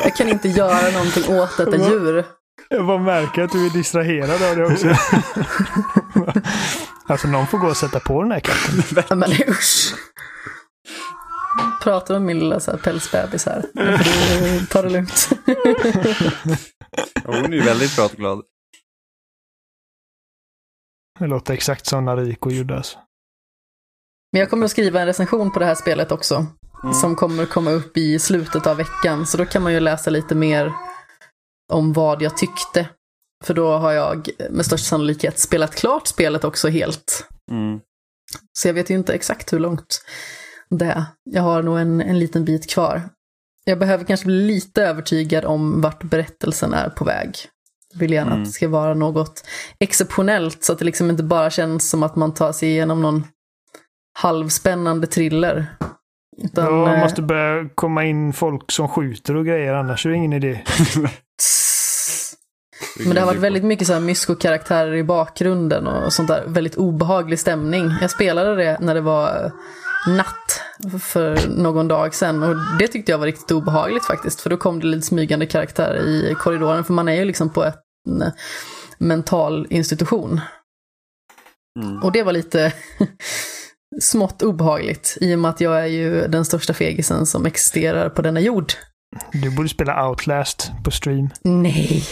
Jag 0.05 0.17
kan 0.17 0.29
inte 0.29 0.49
göra 0.49 0.91
någonting 0.91 1.39
åt 1.39 1.57
detta 1.57 1.77
djur. 1.77 2.25
Jag 2.69 2.87
bara 2.87 2.99
märker 2.99 3.43
att 3.43 3.53
du 3.53 3.67
är 3.67 3.71
distraherad 3.71 4.43
av 4.43 4.57
det 4.57 4.65
också. 4.65 4.87
alltså 7.07 7.29
någon 7.29 7.47
får 7.47 7.59
gå 7.59 7.67
och 7.67 7.77
sätta 7.77 8.01
på 8.01 8.23
den 8.23 8.33
här 8.33 8.41
katten. 8.41 9.05
Ja, 9.09 9.15
Men 9.15 9.31
usch. 9.49 9.95
Pratar 11.83 12.17
om 12.17 12.25
min 12.25 12.39
lilla 12.39 12.61
så 12.61 12.71
här 12.71 12.79
pälsbebis 12.79 13.47
här. 13.47 13.65
Ta 14.71 14.83
det 14.83 14.89
lugnt. 14.91 15.29
Ja, 17.15 17.23
hon 17.25 17.53
är 17.53 17.57
ju 17.57 17.63
väldigt 17.63 17.97
pratglad. 17.97 18.43
Det 21.19 21.27
låter 21.27 21.55
exakt 21.55 21.87
som 21.87 22.05
Nariko 22.05 22.51
gjorde 22.51 22.77
alltså. 22.77 22.99
Men 24.33 24.41
jag 24.41 24.51
kommer 24.51 24.65
att 24.65 24.71
skriva 24.71 25.01
en 25.01 25.07
recension 25.07 25.53
på 25.53 25.59
det 25.59 25.67
här 25.67 25.75
spelet 25.75 26.13
också. 26.13 26.47
Mm. 26.85 26.95
som 26.95 27.17
kommer 27.17 27.47
komma 27.47 27.71
upp 27.71 27.97
i 27.97 28.19
slutet 28.19 28.67
av 28.67 28.77
veckan. 28.77 29.27
Så 29.27 29.37
då 29.37 29.45
kan 29.45 29.63
man 29.63 29.73
ju 29.73 29.81
läsa 29.81 30.11
lite 30.11 30.35
mer 30.35 30.73
om 31.73 31.93
vad 31.93 32.23
jag 32.23 32.37
tyckte. 32.37 32.89
För 33.45 33.55
då 33.55 33.77
har 33.77 33.93
jag 33.93 34.29
med 34.51 34.67
största 34.67 34.85
sannolikhet 34.85 35.39
spelat 35.39 35.75
klart 35.75 36.07
spelet 36.07 36.45
också 36.45 36.69
helt. 36.69 37.27
Mm. 37.51 37.81
Så 38.59 38.69
jag 38.69 38.75
vet 38.75 38.91
ju 38.91 38.95
inte 38.95 39.15
exakt 39.15 39.53
hur 39.53 39.59
långt 39.59 40.05
det 40.71 40.85
är. 40.85 41.05
Jag 41.25 41.43
har 41.43 41.63
nog 41.63 41.79
en, 41.79 42.01
en 42.01 42.19
liten 42.19 42.45
bit 42.45 42.71
kvar. 42.71 43.03
Jag 43.65 43.79
behöver 43.79 44.05
kanske 44.05 44.27
bli 44.27 44.47
lite 44.47 44.83
övertygad 44.83 45.45
om 45.45 45.81
vart 45.81 46.03
berättelsen 46.03 46.75
är 46.75 46.91
på 46.91 47.05
väg. 47.05 47.37
Vill 47.99 48.13
gärna 48.13 48.31
Mm. 48.31 48.43
att 48.43 48.49
det 48.49 48.53
ska 48.53 48.69
vara 48.69 48.95
något 48.95 49.45
exceptionellt 49.79 50.65
så 50.65 50.73
att 50.73 50.79
det 50.79 50.85
liksom 50.85 51.11
inte 51.11 51.23
bara 51.23 51.51
känns 51.51 51.91
som 51.91 52.03
att 52.03 52.17
man 52.17 52.35
tar 52.35 52.53
sig 52.53 52.69
igenom 52.69 53.03
någon 53.03 53.25
halvspännande 54.19 55.07
thriller. 55.07 55.67
Utan, 56.43 56.65
Ja, 56.65 56.95
eh, 56.95 57.01
måste 57.01 57.23
börja 57.23 57.69
komma 57.75 58.05
in 58.05 58.33
folk 58.33 58.73
som 58.73 58.89
skjuter 58.89 59.37
och 59.37 59.47
grejer, 59.47 59.75
annars 59.75 60.07
är 60.07 60.11
det 60.11 60.17
ingen 60.17 60.33
idé. 60.33 60.61
Men 62.99 63.15
det 63.15 63.21
har 63.21 63.27
varit 63.27 63.41
väldigt 63.41 63.65
mycket 63.65 63.87
så 63.87 63.93
här 63.93 64.01
mysko-karaktärer 64.01 64.95
i 64.95 65.05
bakgrunden 65.05 65.87
och 65.87 66.13
sånt 66.13 66.29
där. 66.29 66.45
Väldigt 66.47 66.75
obehaglig 66.75 67.39
stämning. 67.41 67.91
Jag 68.01 68.11
spelade 68.11 68.57
det 68.57 68.79
när 68.81 68.95
det 68.95 69.01
var 69.01 69.53
natt 70.09 70.61
för 71.03 71.49
någon 71.57 71.89
dag 71.89 72.15
sedan 72.15 72.43
och 72.43 72.57
det 72.79 72.89
tyckte 72.89 73.13
jag 73.13 73.19
var 73.19 73.27
riktigt 73.27 73.51
obehagligt 73.51 74.05
faktiskt. 74.05 74.41
För 74.41 74.51
då 74.51 74.57
kom 74.57 74.81
det 74.81 74.87
lite 74.87 75.07
smygande 75.07 75.47
karaktärer 75.47 76.01
i 76.01 76.35
korridoren. 76.39 76.85
För 76.85 76.93
man 76.93 77.09
är 77.09 77.15
ju 77.15 77.25
liksom 77.25 77.51
på 77.51 77.65
ett, 77.65 77.81
mental 78.99 79.67
institution. 79.71 80.41
Mm. 81.81 82.03
Och 82.03 82.13
det 82.13 82.23
var 82.23 82.33
lite 82.33 82.73
smått 84.01 84.43
obehagligt 84.43 85.19
i 85.21 85.35
och 85.35 85.39
med 85.39 85.49
att 85.51 85.61
jag 85.61 85.81
är 85.83 85.87
ju 85.87 86.27
den 86.29 86.45
största 86.45 86.75
fegisen 86.75 87.27
som 87.27 87.47
existerar 87.47 88.09
på 88.09 88.23
denna 88.23 88.41
jord. 88.41 88.73
Du 89.33 89.51
borde 89.51 89.69
spela 89.69 90.09
Outlast 90.09 90.71
på 90.85 90.91
stream. 90.91 91.29
Nej. 91.43 92.05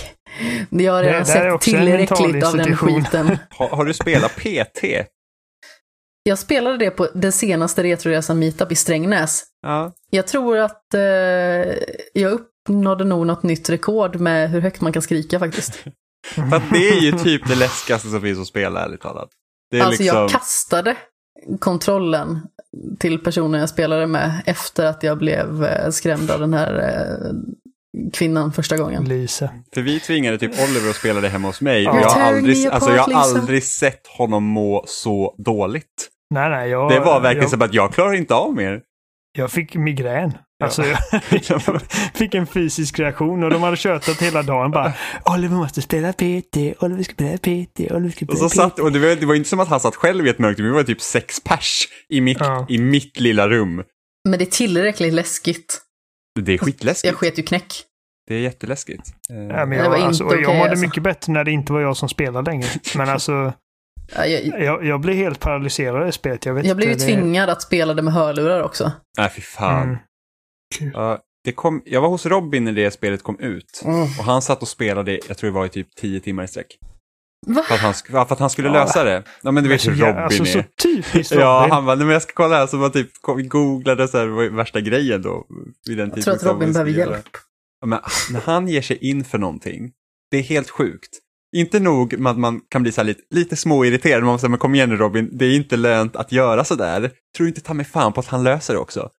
Jag 0.71 0.93
har 0.93 1.03
Det- 1.03 1.09
redan 1.09 1.25
det 1.25 1.33
är 1.33 1.51
sett 1.53 1.61
tillräckligt 1.61 2.45
av 2.45 2.57
den 2.57 2.77
skiten. 2.77 3.39
Har, 3.51 3.69
har 3.69 3.85
du 3.85 3.95
spelat 3.95 4.37
PT? 4.37 4.85
Jag 6.23 6.39
spelade 6.39 6.77
det 6.77 6.91
på 6.91 7.09
den 7.15 7.33
senaste 7.33 7.83
Retroresan 7.83 8.39
Meetup 8.39 8.73
i 8.73 8.75
Strängnäs. 8.75 9.45
Ja. 9.63 9.93
Jag 10.11 10.27
tror 10.27 10.59
att 10.59 10.95
eh, 10.95 11.01
jag 12.13 12.33
uppnådde 12.33 13.05
nog 13.05 13.27
något 13.27 13.43
nytt 13.43 13.71
rekord 13.71 14.21
med 14.21 14.51
hur 14.51 14.61
högt 14.61 14.81
man 14.81 14.93
kan 14.93 15.03
skrika 15.03 15.39
faktiskt. 15.39 15.75
För 16.35 16.73
det 16.73 16.89
är 16.89 17.01
ju 17.01 17.13
typ 17.13 17.49
det 17.49 17.55
läskigaste 17.55 18.09
som 18.09 18.21
finns 18.21 18.39
att 18.39 18.47
spela, 18.47 18.85
ärligt 18.85 19.01
talat. 19.01 19.29
Det 19.71 19.79
är 19.79 19.83
Alltså 19.83 20.03
liksom... 20.03 20.19
jag 20.19 20.31
kastade 20.31 20.97
kontrollen 21.61 22.41
till 22.99 23.19
personen 23.19 23.61
jag 23.61 23.69
spelade 23.69 24.07
med 24.07 24.43
efter 24.47 24.87
att 24.87 25.03
jag 25.03 25.19
blev 25.19 25.65
eh, 25.65 25.91
skrämd 25.91 26.31
av 26.31 26.41
den 26.41 26.55
här 26.55 26.75
eh, 26.79 27.33
kvinnan 28.13 28.53
första 28.53 28.77
gången. 28.77 29.05
Lisa. 29.05 29.51
För 29.75 29.83
vi 29.83 30.01
tvingade 30.01 30.39
typ 30.39 30.51
Oliver 30.69 30.91
att 30.91 30.97
spela 30.97 31.21
det 31.21 31.29
hemma 31.29 31.49
hos 31.49 31.61
mig. 31.61 31.89
Och 31.89 31.95
You're 31.95 32.01
jag 32.01 32.09
har, 32.11 32.21
aldrig, 32.21 32.67
alltså, 32.67 32.91
jag 32.91 33.03
har 33.03 33.13
aldrig 33.23 33.65
sett 33.65 34.07
honom 34.07 34.45
må 34.45 34.85
så 34.87 35.35
dåligt. 35.39 36.09
Nej, 36.35 36.51
nej, 36.51 36.71
jag... 36.71 36.91
Det 36.91 37.01
var 37.01 37.21
verkligen 37.21 37.43
jag, 37.43 37.51
som 37.51 37.63
att 37.63 37.75
jag 37.75 37.93
klarar 37.95 38.15
inte 38.15 38.35
av 38.35 38.55
mer. 38.55 38.81
jag 39.39 39.51
fick 39.51 39.75
migrän. 39.75 40.33
Ja. 40.59 40.67
Alltså, 40.67 40.83
jag, 40.85 40.99
jag 41.49 41.81
fick 42.15 42.35
en 42.35 42.47
fysisk 42.47 42.99
reaktion 42.99 43.45
och 43.45 43.51
de 43.51 43.63
hade 43.63 43.77
tjötat 43.77 44.23
hela 44.23 44.43
dagen 44.43 44.71
bara 44.71 44.93
Oliver 45.25 45.57
måste 45.57 45.83
spela 45.83 46.13
PT, 46.13 46.57
Oliver 46.83 47.03
ska 47.03 47.13
spela 47.13 47.39
PT, 47.39 47.81
Oliver 47.93 48.11
ska 48.11 48.27
Och 48.27 48.33
spela 48.37 48.37
så 48.39 48.49
PT. 48.49 48.55
satt, 48.55 48.79
och 48.79 48.93
det, 48.93 48.99
var, 48.99 49.17
det 49.17 49.27
var 49.27 49.35
inte 49.35 49.49
som 49.49 49.61
att 49.61 49.69
han 49.69 49.81
satt 49.81 49.97
själv 49.97 50.27
i 50.27 50.31
ett 50.31 50.39
mörkt 50.39 50.61
rum, 50.61 50.67
vi 50.69 50.73
var 50.73 50.83
typ 50.83 51.01
sex 51.01 51.41
pers 51.45 51.89
i 52.09 52.21
mitt, 52.21 52.39
Ja. 52.41 52.67
i 52.69 52.79
mitt 52.79 53.21
lilla 53.21 53.49
rum. 53.49 53.83
Men 54.29 54.39
det 54.39 54.45
är 54.45 54.51
tillräckligt 54.51 55.15
läskigt. 55.15 55.81
Det 56.41 56.53
är 56.53 56.59
skitläskigt. 56.59 57.11
Jag 57.13 57.19
sket 57.19 57.39
ju 57.39 57.43
knäck. 57.43 57.75
Det 58.29 58.35
är 58.35 58.39
jätteläskigt. 58.41 59.09
Eh, 59.31 59.37
Ja, 59.37 59.43
men 59.43 59.71
Det 59.71 59.77
jag, 59.77 59.89
var 59.89 59.97
inte 59.97 60.07
alltså, 60.07 60.25
och 60.25 60.33
jag 60.35 60.41
okej, 60.43 60.59
mådde 60.59 60.71
alltså. 60.71 60.87
mycket 60.87 61.03
bättre 61.03 61.33
när 61.33 61.45
det 61.45 61.51
inte 61.51 61.73
var 61.73 61.81
jag 61.81 61.97
som 61.97 62.09
spelade 62.09 62.51
längre. 62.51 62.69
Men 62.97 63.09
alltså, 63.09 63.53
Ja, 64.17 64.27
Jag, 64.27 64.63
jag, 64.63 64.85
jag 64.85 65.01
blev 65.01 65.17
helt 65.17 65.41
paralyserad 65.41 66.09
i 66.09 66.13
spelet. 66.13 66.47
Jag, 66.47 66.55
vet 66.55 66.67
jag 66.67 66.77
blev 66.77 66.89
ju 66.89 66.93
inte, 66.95 67.07
det- 67.07 67.13
tvingad 67.15 67.51
att 67.51 67.63
spela 67.63 67.95
det 67.95 68.03
med 68.03 68.15
hörlurar 68.15 68.63
också. 68.63 68.93
Nej, 69.19 69.31
fy 69.37 69.41
fan. 69.43 69.83
Mm. 69.83 70.93
Ja, 70.95 71.19
det 71.45 71.53
kom, 71.53 71.83
jag 71.85 72.01
var 72.01 72.09
hos 72.09 72.27
Robin 72.27 72.65
när 72.65 72.73
det 72.73 72.91
spelet 72.91 73.23
kom 73.23 73.39
ut. 73.41 73.83
Och 74.19 74.25
han 74.25 74.43
satt 74.43 74.63
och 74.63 74.69
spelade, 74.69 75.21
jag 75.29 75.39
tror 75.39 75.51
det 75.51 75.55
var 75.55 75.67
i 75.67 75.69
typ 75.69 75.95
tio 75.95 76.21
timmar 76.21 76.45
i 76.45 76.49
sträck. 76.49 76.79
Va? 77.47 77.63
För 77.63 77.75
att 77.75 77.81
han, 77.81 77.95
för 77.95 78.19
att 78.33 78.39
han 78.39 78.51
skulle 78.51 78.69
Ja. 78.69 78.75
lösa 78.75 79.05
det. 79.05 79.23
Ja, 79.43 79.51
men 79.51 79.63
du 79.65 79.69
vet 79.71 79.81
Så 79.81 79.91
hur 79.91 79.97
jä- 80.05 80.07
Robin 80.09 80.23
alltså, 80.25 80.45
så 80.45 80.59
är. 80.59 80.65
typiskt 80.83 81.33
Robin. 81.33 81.47
Ja, 81.47 81.67
han 81.71 81.85
bara, 81.87 81.97
nej 81.97 82.07
men 82.07 82.13
jag 82.13 82.23
ska 82.23 82.33
kolla 82.33 82.57
här, 82.57 82.67
så 82.67 82.77
man 82.77 82.93
typ 82.93 83.11
googlade 83.49 84.09
så 84.09 84.19
här, 84.19 84.27
vad 84.27 84.45
är 84.45 84.51
värsta 84.51 84.81
grejen 84.81 85.23
då. 85.23 85.47
Vid 85.89 85.99
den 85.99 86.13
Jag 86.15 86.25
tror 86.25 86.35
att 86.35 86.43
Robin 86.45 86.73
behöver 86.73 86.91
hjälp. 86.91 87.29
Ja, 87.81 87.87
men 87.87 88.01
när 88.33 88.41
han 88.41 88.69
ger 88.69 88.83
sig 88.83 88.97
in 89.11 89.25
för 89.25 89.39
någonting, 89.39 89.91
det 90.31 90.37
är 90.37 90.43
helt 90.43 90.71
sjukt. 90.71 91.19
Inte 91.57 91.81
nog 91.81 92.19
med 92.19 92.31
att 92.31 92.39
man 92.39 92.61
kan 92.71 92.83
bli 92.83 92.93
så 92.93 93.01
här 93.01 93.07
lite, 93.07 93.21
lite 93.31 93.57
småirriterad, 93.57 94.23
man 94.23 94.39
säger 94.39 94.51
men 94.51 94.59
kom 94.59 94.75
igen 94.75 94.89
nu 94.91 94.97
Robin, 94.97 95.29
det 95.33 95.45
är 95.45 95.57
inte 95.57 95.77
lönt 95.77 96.17
att 96.17 96.33
göra 96.33 96.65
så 96.65 96.75
där. 96.75 97.01
Tror 97.37 97.45
du 97.45 97.49
inte 97.49 97.61
ta 97.61 97.75
mig 97.75 97.87
fan 97.87 98.13
på 98.13 98.21
att 98.21 98.27
han 98.27 98.43
löser 98.45 98.75
det 98.75 98.81
också? 98.81 99.11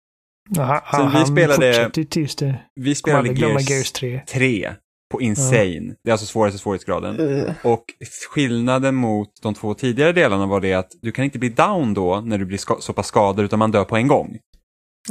Ja, 0.50 0.82
han, 0.86 1.02
Sen 1.02 1.12
vi 1.12 1.18
han 1.18 1.28
spelade- 1.28 1.74
fortsätter 1.74 2.02
ju 2.02 2.06
tills 2.08 2.36
det. 2.36 2.56
Vi 2.76 2.96
spelade 2.96 3.34
Gears, 3.34 3.70
Gears 3.70 3.92
3. 3.92 4.22
3 4.28 4.72
på 5.14 5.22
Insane, 5.22 5.96
det 6.04 6.10
är 6.10 6.12
alltså 6.12 6.26
svåraste 6.26 6.60
svårighetsgraden. 6.60 7.20
Uh, 7.20 7.52
Och 7.64 7.86
skillnaden 8.30 8.96
mot 8.96 9.30
de 9.42 9.54
två 9.54 9.74
tidigare 9.74 10.12
delarna 10.12 10.46
var 10.46 10.62
det 10.62 10.74
att 10.74 10.92
du 11.02 11.12
kan 11.12 11.26
inte 11.26 11.40
bli 11.40 11.50
down 11.50 11.94
då 11.94 12.22
när 12.22 12.38
du 12.38 12.46
blir 12.46 12.82
så 12.82 12.94
pass 12.94 13.08
skadad 13.08 13.46
utan 13.46 13.60
man 13.60 13.72
dör 13.72 13.86
på 13.86 13.98
en 13.98 14.08
gång. 14.08 14.40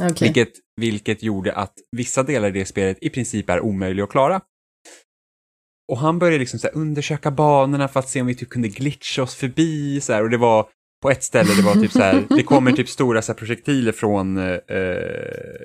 Okej. 0.01 0.15
Vilket, 0.21 0.51
vilket 0.81 1.23
gjorde 1.23 1.53
att 1.53 1.73
vissa 1.91 2.23
delar 2.23 2.47
i 2.47 2.51
det 2.51 2.65
spelet 2.65 2.97
i 3.01 3.09
princip 3.09 3.49
är 3.49 3.61
omöjliga 3.61 4.03
att 4.03 4.11
klara. 4.11 4.41
Och 5.91 5.97
han 5.97 6.19
började 6.19 6.39
liksom 6.39 6.59
så 6.59 6.67
undersöka 6.67 7.31
banorna 7.31 7.87
för 7.87 7.99
att 7.99 8.09
se 8.09 8.21
om 8.21 8.27
vi 8.27 8.35
typ 8.35 8.49
kunde 8.49 8.67
glitcha 8.67 9.23
oss 9.23 9.35
förbi 9.35 10.01
så 10.01 10.13
här. 10.13 10.23
Och 10.23 10.29
det 10.29 10.37
var 10.37 10.69
på 11.03 11.09
ett 11.11 11.23
ställe, 11.23 11.49
det 11.57 11.61
var 11.61 11.73
typ 11.73 11.91
så 11.91 11.99
här, 12.01 12.23
det 12.29 12.43
kommer 12.43 12.71
typ 12.71 12.89
stora 12.89 13.21
så 13.21 13.33
projektiler 13.33 13.91
från 13.91 14.37
eh, 14.37 14.55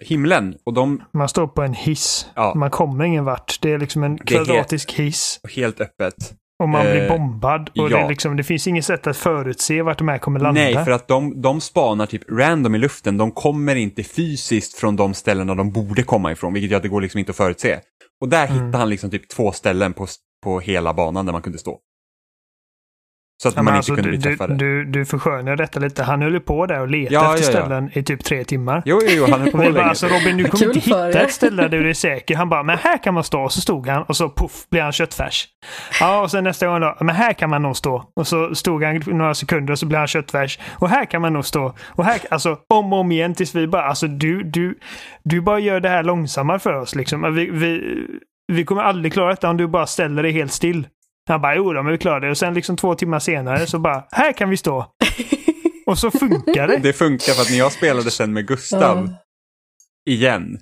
himlen. 0.02 0.54
Och 0.66 0.74
de 0.74 1.02
Man 1.12 1.28
står 1.28 1.46
på 1.46 1.62
en 1.62 1.72
hiss. 1.74 2.26
Ja. 2.34 2.52
Man 2.56 2.70
kommer 2.70 3.04
ingen 3.04 3.24
vart. 3.24 3.58
Det 3.62 3.72
är 3.72 3.78
liksom 3.78 4.02
en 4.04 4.16
Det 4.16 4.34
helt- 4.34 4.46
kvadratisk 4.46 4.92
hiss. 4.92 5.40
helt 5.56 5.80
öppet. 5.80 6.14
Och 6.62 6.68
man 6.68 6.82
blir 6.82 7.02
Eh, 7.02 7.08
bombad. 7.08 7.70
Och 7.78 7.88
det, 7.90 7.94
ja. 7.94 8.04
är 8.04 8.08
liksom, 8.08 8.36
det 8.36 8.42
finns 8.44 8.66
inget 8.66 8.84
sätt 8.84 9.06
att 9.06 9.16
förutse 9.16 9.82
vart 9.82 9.98
de 9.98 10.08
här 10.08 10.18
kommer 10.18 10.40
landa. 10.40 10.60
Nej, 10.60 10.84
för 10.84 10.90
att 10.90 11.08
de, 11.08 11.42
de 11.42 11.60
spanar 11.60 12.06
typ 12.06 12.22
random 12.30 12.74
i 12.74 12.78
luften. 12.78 13.16
De 13.18 13.30
kommer 13.30 13.74
inte 13.76 14.02
fysiskt 14.04 14.78
från 14.78 14.96
de 14.96 15.14
ställena 15.14 15.54
de 15.54 15.72
borde 15.72 16.02
komma 16.02 16.32
ifrån, 16.32 16.52
vilket 16.52 16.70
gör 16.70 16.76
att 16.76 16.82
det 16.82 16.88
går 16.88 17.00
liksom 17.00 17.18
inte 17.18 17.30
att 17.30 17.36
förutse. 17.36 17.78
Och 18.20 18.28
där 18.28 18.44
Mm. 18.46 18.54
hittade 18.54 18.78
han 18.78 18.88
liksom 18.90 19.10
typ 19.10 19.28
två 19.28 19.52
ställen 19.52 19.92
på, 19.92 20.06
på 20.44 20.60
hela 20.60 20.94
banan 20.94 21.26
där 21.26 21.32
man 21.32 21.42
kunde 21.42 21.58
stå. 21.58 21.78
Så 23.42 23.48
att 23.48 23.56
Ja, 23.56 23.62
man 23.62 23.72
inte 23.72 23.76
alltså, 23.76 23.94
kunde 23.94 24.10
du, 24.10 24.18
bli 24.18 24.18
du, 24.18 24.36
träffade. 24.36 24.54
du, 24.54 24.84
du 24.84 25.04
förskönar 25.04 25.56
detta 25.56 25.80
lite. 25.80 26.02
Han 26.02 26.22
höll 26.22 26.40
på 26.40 26.66
där 26.66 26.80
och 26.80 26.88
letade 26.88 27.14
Ja, 27.14 27.34
efter 27.34 27.52
ja, 27.52 27.58
ja. 27.58 27.64
ställen 27.64 27.90
i 27.92 28.02
typ 28.02 28.24
tre 28.24 28.44
timmar. 28.44 28.82
Jo, 28.84 29.00
jo, 29.08 29.26
han 29.30 29.40
höll 29.40 29.50
på 29.50 29.56
länge. 29.58 29.80
alltså 29.82 30.06
Robin, 30.06 30.36
du 30.36 30.44
kommer 30.44 30.64
inte 30.66 30.78
hitta 30.80 31.08
ett 31.20 31.32
ställe 31.32 31.62
där 31.68 31.78
du 31.78 31.90
är 31.90 31.94
säker. 31.94 32.36
Han 32.36 32.48
bara, 32.48 32.62
men 32.62 32.78
här 32.78 32.98
kan 33.02 33.14
man 33.14 33.24
stå. 33.24 33.40
Och 33.40 33.52
så 33.52 33.60
stod 33.60 33.88
han 33.88 34.02
och 34.02 34.16
så 34.16 34.28
puff, 34.30 34.52
blir 34.70 34.82
han 34.82 34.92
köttfärs. 34.92 35.48
Ja, 36.00 36.20
och 36.22 36.30
sen 36.30 36.44
nästa 36.44 36.66
gång 36.66 36.80
då, 36.80 36.96
men 37.00 37.14
här 37.14 37.32
kan 37.32 37.50
man 37.50 37.62
nog 37.62 37.76
stå. 37.76 38.04
Och 38.16 38.26
så 38.26 38.54
stod 38.54 38.84
han 38.84 39.02
några 39.06 39.34
sekunder 39.34 39.72
och 39.72 39.78
så 39.78 39.86
blir 39.86 39.98
han 39.98 40.06
köttfärs. 40.06 40.58
Och 40.72 40.88
här 40.88 41.04
kan 41.04 41.22
man 41.22 41.32
nog 41.32 41.44
stå. 41.46 41.74
Och 41.86 42.04
här, 42.04 42.20
alltså 42.30 42.56
om 42.74 42.92
och 42.92 42.98
om 42.98 43.12
igen 43.12 43.34
tills 43.34 43.54
vi 43.54 43.66
bara, 43.66 43.82
alltså 43.82 44.06
du, 44.06 44.42
du, 44.42 44.78
du 45.24 45.40
bara 45.40 45.58
gör 45.58 45.80
det 45.80 45.88
här 45.88 46.02
långsammare 46.02 46.58
för 46.58 46.72
oss 46.72 46.94
liksom. 46.94 47.34
Vi, 47.34 47.50
vi, 47.50 47.96
vi 48.52 48.64
kommer 48.64 48.82
aldrig 48.82 49.12
klara 49.12 49.28
detta 49.30 49.50
om 49.50 49.56
du 49.56 49.66
bara 49.66 49.86
ställer 49.86 50.22
dig 50.22 50.32
helt 50.32 50.52
still. 50.52 50.86
Han 51.28 51.40
bara, 51.40 51.56
jo 51.56 51.72
då, 51.72 51.82
men 51.82 51.92
vi 51.92 51.98
klarar 51.98 52.20
det. 52.20 52.30
Och 52.30 52.38
sen 52.38 52.54
liksom 52.54 52.76
två 52.76 52.94
timmar 52.94 53.18
senare 53.18 53.66
så 53.66 53.78
bara, 53.78 54.04
här 54.10 54.32
kan 54.32 54.50
vi 54.50 54.56
stå. 54.56 54.86
Och 55.86 55.98
så 55.98 56.10
funkar 56.10 56.66
det. 56.68 56.76
Det 56.76 56.92
funkar 56.92 57.32
för 57.32 57.42
att 57.42 57.50
när 57.50 57.58
jag 57.58 57.72
spelade 57.72 58.10
sen 58.10 58.32
med 58.32 58.46
Gustav 58.46 59.10
igen 60.08 60.58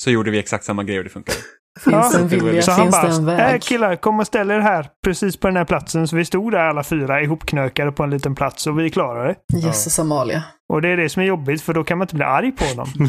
så 0.00 0.10
gjorde 0.10 0.30
vi 0.30 0.38
exakt 0.38 0.64
samma 0.64 0.84
grej 0.84 0.98
och 0.98 1.04
det 1.04 1.10
funkade. 1.10 1.38
Finns 1.80 2.12
det 2.12 2.18
en 2.18 2.28
Ja. 2.30 2.44
vilja, 2.44 2.62
Så 2.62 2.70
han 2.70 2.80
finns 2.82 2.92
bara, 2.92 3.06
det 3.08 3.14
en 3.16 3.28
äh, 3.28 3.52
väg? 3.52 3.62
killar, 3.62 3.96
kom 3.96 4.20
och 4.20 4.26
ställ 4.26 4.50
er 4.50 4.58
här 4.60 4.88
precis 5.04 5.36
på 5.36 5.46
den 5.46 5.56
här 5.56 5.64
platsen. 5.64 6.08
Så 6.08 6.16
vi 6.16 6.24
stod 6.24 6.52
där 6.52 6.58
alla 6.58 6.84
fyra 6.84 7.22
ihopknökade 7.22 7.92
på 7.92 8.02
en 8.02 8.10
liten 8.10 8.34
plats 8.34 8.66
och 8.66 8.78
vi 8.80 8.90
klarade 8.90 9.28
det. 9.52 9.58
Jösses 9.58 9.98
Amalia. 9.98 10.42
Och 10.68 10.82
det 10.82 10.88
är 10.88 10.96
det 10.96 11.08
som 11.08 11.22
är 11.22 11.26
jobbigt 11.26 11.62
för 11.62 11.74
då 11.74 11.84
kan 11.84 11.98
man 11.98 12.04
inte 12.04 12.14
bli 12.14 12.24
arg 12.24 12.52
på 12.52 12.64
dem. 12.76 12.88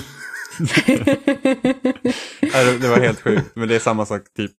Ja, 2.39 2.63
det- 2.63 2.77
Det 2.77 2.87
var 2.89 2.99
helt 2.99 3.21
sjukt, 3.21 3.51
men 3.55 3.67
det 3.67 3.75
är 3.75 3.79
samma 3.79 4.05
sak 4.05 4.21
typ 4.37 4.51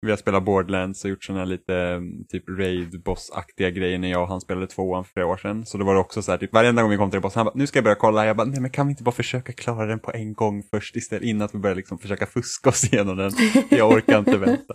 vi 0.00 0.10
har 0.10 0.16
spelat 0.16 0.44
Borderlands 0.44 1.04
och 1.04 1.10
gjort 1.10 1.24
sådana 1.24 1.40
här 1.40 1.46
lite 1.46 1.74
mm, 1.74 2.24
typ 2.28 2.48
raid 2.48 3.02
boss-aktiga 3.02 3.70
grejer 3.70 3.98
när 3.98 4.10
jag 4.10 4.22
och 4.22 4.28
han 4.28 4.40
spelade 4.40 4.66
tvåan 4.66 5.04
för 5.04 5.12
flera 5.12 5.26
år 5.26 5.36
sedan. 5.36 5.66
Så 5.66 5.78
det 5.78 5.84
var 5.84 5.94
det 5.94 6.00
också 6.00 6.22
så 6.22 6.30
här, 6.30 6.38
typ 6.38 6.52
varenda 6.52 6.82
gång 6.82 6.90
vi 6.90 6.96
kom 6.96 7.10
till 7.10 7.16
en 7.16 7.22
boss, 7.22 7.34
han 7.34 7.44
bara, 7.44 7.54
nu 7.54 7.66
ska 7.66 7.76
jag 7.76 7.84
börja 7.84 7.94
kolla. 7.94 8.26
Jag 8.26 8.36
bara, 8.36 8.46
nej 8.46 8.60
men 8.60 8.70
kan 8.70 8.86
vi 8.86 8.90
inte 8.90 9.02
bara 9.02 9.12
försöka 9.12 9.52
klara 9.52 9.86
den 9.86 10.00
på 10.00 10.12
en 10.12 10.34
gång 10.34 10.62
först 10.62 10.96
istället, 10.96 11.24
innan 11.24 11.44
att 11.44 11.54
vi 11.54 11.58
börjar 11.58 11.76
liksom 11.76 11.98
försöka 11.98 12.26
fuska 12.26 12.70
oss 12.70 12.84
igenom 12.92 13.16
den. 13.16 13.32
Jag 13.70 13.90
orkar 13.90 14.18
inte 14.18 14.36
vänta. 14.36 14.74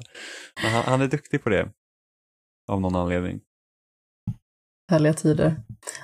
Men 0.63 0.71
han, 0.71 0.83
han 0.83 1.01
är 1.01 1.07
duktig 1.07 1.43
på 1.43 1.49
det. 1.49 1.69
Av 2.67 2.81
någon 2.81 2.95
anledning. 2.95 3.39
Härliga 4.91 5.13
tider. 5.13 5.55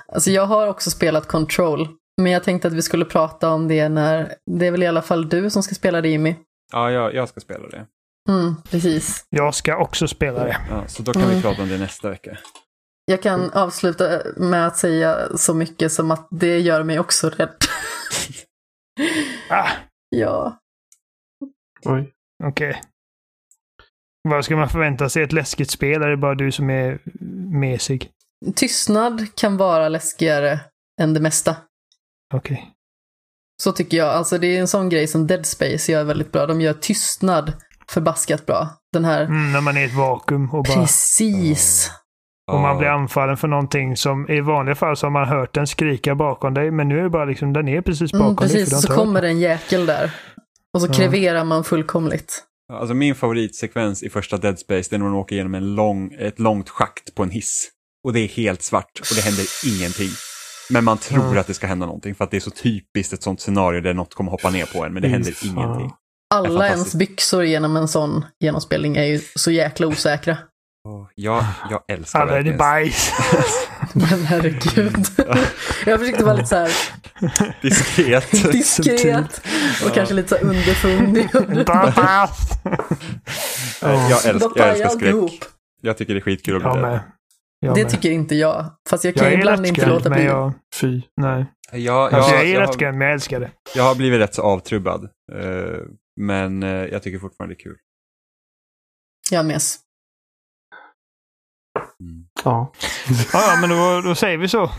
Alltså 0.08 0.30
jag 0.30 0.46
har 0.46 0.66
också 0.66 0.90
spelat 0.90 1.26
Control. 1.26 1.88
Men 2.22 2.32
jag 2.32 2.44
tänkte 2.44 2.68
att 2.68 2.74
vi 2.74 2.82
skulle 2.82 3.04
prata 3.04 3.50
om 3.50 3.68
det 3.68 3.88
när, 3.88 4.34
det 4.58 4.66
är 4.66 4.70
väl 4.70 4.82
i 4.82 4.86
alla 4.86 5.02
fall 5.02 5.28
du 5.28 5.50
som 5.50 5.62
ska 5.62 5.74
spela 5.74 6.00
det 6.00 6.08
Jimmy? 6.08 6.34
Ja, 6.72 6.90
jag, 6.90 7.14
jag 7.14 7.28
ska 7.28 7.40
spela 7.40 7.68
det. 7.68 7.86
Mm, 8.28 8.54
precis. 8.70 9.24
Jag 9.30 9.54
ska 9.54 9.76
också 9.76 10.08
spela 10.08 10.44
det. 10.44 10.56
Ja, 10.70 10.86
så 10.88 11.02
då 11.02 11.12
kan 11.12 11.22
Mm. 11.22 11.36
vi 11.36 11.42
prata 11.42 11.62
om 11.62 11.68
det 11.68 11.78
nästa 11.78 12.10
vecka. 12.10 12.38
Jag 13.04 13.22
kan 13.22 13.50
avsluta 13.52 14.22
med 14.36 14.66
att 14.66 14.76
säga 14.76 15.36
så 15.36 15.54
mycket 15.54 15.92
som 15.92 16.10
att 16.10 16.28
det 16.30 16.58
gör 16.58 16.82
mig 16.82 16.98
också 16.98 17.30
rädd. 17.30 17.56
Ah, 19.50 19.68
ja. 20.10 20.58
Oj. 21.84 22.12
Okej. 22.44 22.82
Vad 24.28 24.44
ska 24.44 24.56
man 24.56 24.68
förvänta 24.68 25.08
sig? 25.08 25.22
Ett 25.22 25.32
läskigt 25.32 25.70
spel? 25.70 26.02
Är 26.02 26.08
det 26.08 26.16
bara 26.16 26.34
du 26.34 26.52
som 26.52 26.70
är 26.70 26.98
mesig? 27.60 28.10
Tystnad 28.54 29.34
kan 29.34 29.56
vara 29.56 29.88
läskigare 29.88 30.60
än 31.00 31.14
det 31.14 31.20
mesta. 31.20 31.56
Okej. 32.34 32.70
Så 33.62 33.72
tycker 33.72 33.96
jag. 33.96 34.08
Alltså 34.08 34.38
det 34.38 34.46
är 34.46 34.60
en 34.60 34.68
sån 34.68 34.88
grej 34.88 35.06
som 35.06 35.26
Dead 35.26 35.46
Space 35.46 35.92
gör 35.92 36.04
väldigt 36.04 36.32
bra. 36.32 36.46
De 36.46 36.60
gör 36.60 36.74
tystnad 36.74 37.52
förbaskat 37.92 38.46
bra. 38.46 38.68
Den 38.92 39.04
här... 39.04 39.24
Mm, 39.24 39.52
när 39.52 39.60
man 39.60 39.76
är 39.76 39.80
i 39.80 39.84
ett 39.84 39.94
vakuum 39.94 40.50
och 40.50 40.64
bara... 40.64 40.80
Precis. 40.80 41.90
Och 42.52 42.60
man 42.60 42.78
blir 42.78 42.88
anfallen 42.88 43.36
för 43.36 43.48
någonting 43.48 43.96
som 43.96 44.28
i 44.30 44.40
vanliga 44.40 44.74
fall 44.74 44.96
så 44.96 45.06
har 45.06 45.10
man 45.10 45.28
hört 45.28 45.54
den 45.54 45.66
skrika 45.66 46.14
bakom 46.14 46.54
dig. 46.54 46.70
Men 46.70 46.88
nu 46.88 46.98
är 46.98 47.02
det 47.02 47.10
bara 47.10 47.24
liksom, 47.24 47.52
den 47.52 47.68
är 47.68 47.80
precis 47.80 48.12
bakom 48.12 48.26
Mm, 48.26 48.36
dig. 48.36 48.48
för 48.48 48.54
du 48.58 48.64
precis, 48.64 48.82
så 48.82 48.92
kommer 48.94 49.14
den. 49.14 49.22
det 49.22 49.28
en 49.28 49.40
jäkel 49.40 49.86
där. 49.86 50.10
Och 50.74 50.80
så 50.80 50.86
Ja. 50.88 50.92
kreverar 50.92 51.44
man 51.44 51.64
fullkomligt. 51.64 52.44
Alltså 52.72 52.94
min 52.94 53.14
favoritsekvens 53.14 54.02
i 54.02 54.10
första 54.10 54.36
Dead 54.36 54.58
Space 54.58 54.90
det 54.90 54.96
är 54.96 54.98
när 54.98 55.06
man 55.06 55.14
åker 55.14 55.34
igenom 55.34 55.54
en 55.54 55.74
lång, 55.74 56.12
ett 56.18 56.38
långt 56.38 56.68
schakt 56.68 57.14
på 57.14 57.22
en 57.22 57.30
hiss. 57.30 57.68
Och 58.04 58.12
det 58.12 58.20
är 58.20 58.28
helt 58.28 58.62
svart 58.62 59.00
och 59.00 59.16
det 59.16 59.20
händer 59.22 59.44
ingenting. 59.66 60.10
Men 60.70 60.84
man 60.84 60.98
tror 60.98 61.34
Ja. 61.34 61.40
att 61.40 61.46
det 61.46 61.54
ska 61.54 61.66
hända 61.66 61.86
någonting 61.86 62.14
för 62.14 62.24
att 62.24 62.30
det 62.30 62.36
är 62.36 62.40
så 62.40 62.50
typiskt 62.50 63.12
ett 63.12 63.22
sånt 63.22 63.40
scenario 63.40 63.80
där 63.80 63.94
något 63.94 64.14
kommer 64.14 64.30
hoppa 64.30 64.50
ner 64.50 64.66
på 64.66 64.84
en 64.84 64.92
men 64.92 65.02
det 65.02 65.08
händer 65.08 65.34
ingenting. 65.44 65.92
Alla 66.34 66.68
ens 66.68 66.94
byxor 66.94 67.44
genom 67.44 67.76
en 67.76 67.88
sån 67.88 68.24
genomspelning 68.40 68.96
är 68.96 69.04
ju 69.04 69.20
så 69.34 69.50
jäkla 69.50 69.86
osäkra. 69.86 70.36
Åh, 70.88 71.06
jag, 71.14 71.44
jag 71.70 71.82
älskar 71.88 72.20
Alla 72.20 72.38
är 72.38 72.42
det 72.42 72.52
bajs. 72.52 73.12
Men 73.92 74.24
herregud. 74.24 75.06
Jag 75.86 76.00
försökte 76.00 76.24
vara 76.24 76.34
lite 76.34 76.46
så 76.48 76.56
här 76.56 76.70
diskret. 77.62 78.30
diskret 78.52 79.40
och 79.86 79.94
kanske 79.94 80.14
lite 80.14 80.28
så 80.28 80.36
här 80.36 80.44
underfundig. 80.44 81.28
Jag, 81.32 81.42
älskar, 84.26 84.50
jag 84.56 84.68
älskar 84.68 84.88
skräck. 84.88 85.14
Jag 85.82 85.96
tycker 85.96 86.14
det 86.14 86.18
är 86.18 86.22
skitkul 86.22 86.66
att 86.66 86.72
bli 86.72 86.82
Jag 87.60 87.68
rädd. 87.68 87.74
Det 87.74 87.84
tycker 87.90 88.10
inte 88.10 88.34
jag. 88.34 88.64
Fast 88.90 89.04
jag 89.04 89.14
kan 89.14 89.24
jag 89.24 89.32
är 89.32 89.38
ibland 89.38 89.66
inte 89.66 89.86
låta 89.86 90.10
bli. 90.10 90.24
jag... 90.24 90.52
Fy. 90.80 91.02
Nej. 91.16 91.46
Jag, 91.72 92.14
Alltså, 92.14 92.30
jag, 92.30 92.38
jag 92.38 92.46
är 92.48 92.52
jag, 92.52 92.60
har, 92.60 92.66
lättskrämd, 92.66 92.98
men 92.98 93.06
jag 93.06 93.14
älskar 93.14 93.40
det. 93.40 93.50
jag 93.74 93.82
har 93.82 93.94
blivit 93.94 94.20
rätt 94.20 94.34
så 94.34 94.42
avtrubbad. 94.42 95.04
eh, 95.32 95.38
men 96.18 96.62
eh, 96.62 96.68
jag 96.70 97.02
tycker 97.02 97.18
fortfarande 97.18 97.54
det 97.54 97.60
är 97.60 97.62
kul. 97.62 97.76
Jag 99.30 99.46
med. 99.46 99.60
Ja. 102.44 102.72
Ja, 103.32 103.40
ja, 103.54 103.58
men 103.60 103.70
då, 103.70 104.00
då 104.08 104.14
säger 104.14 104.38
vi 104.38 104.48
så. 104.48 104.70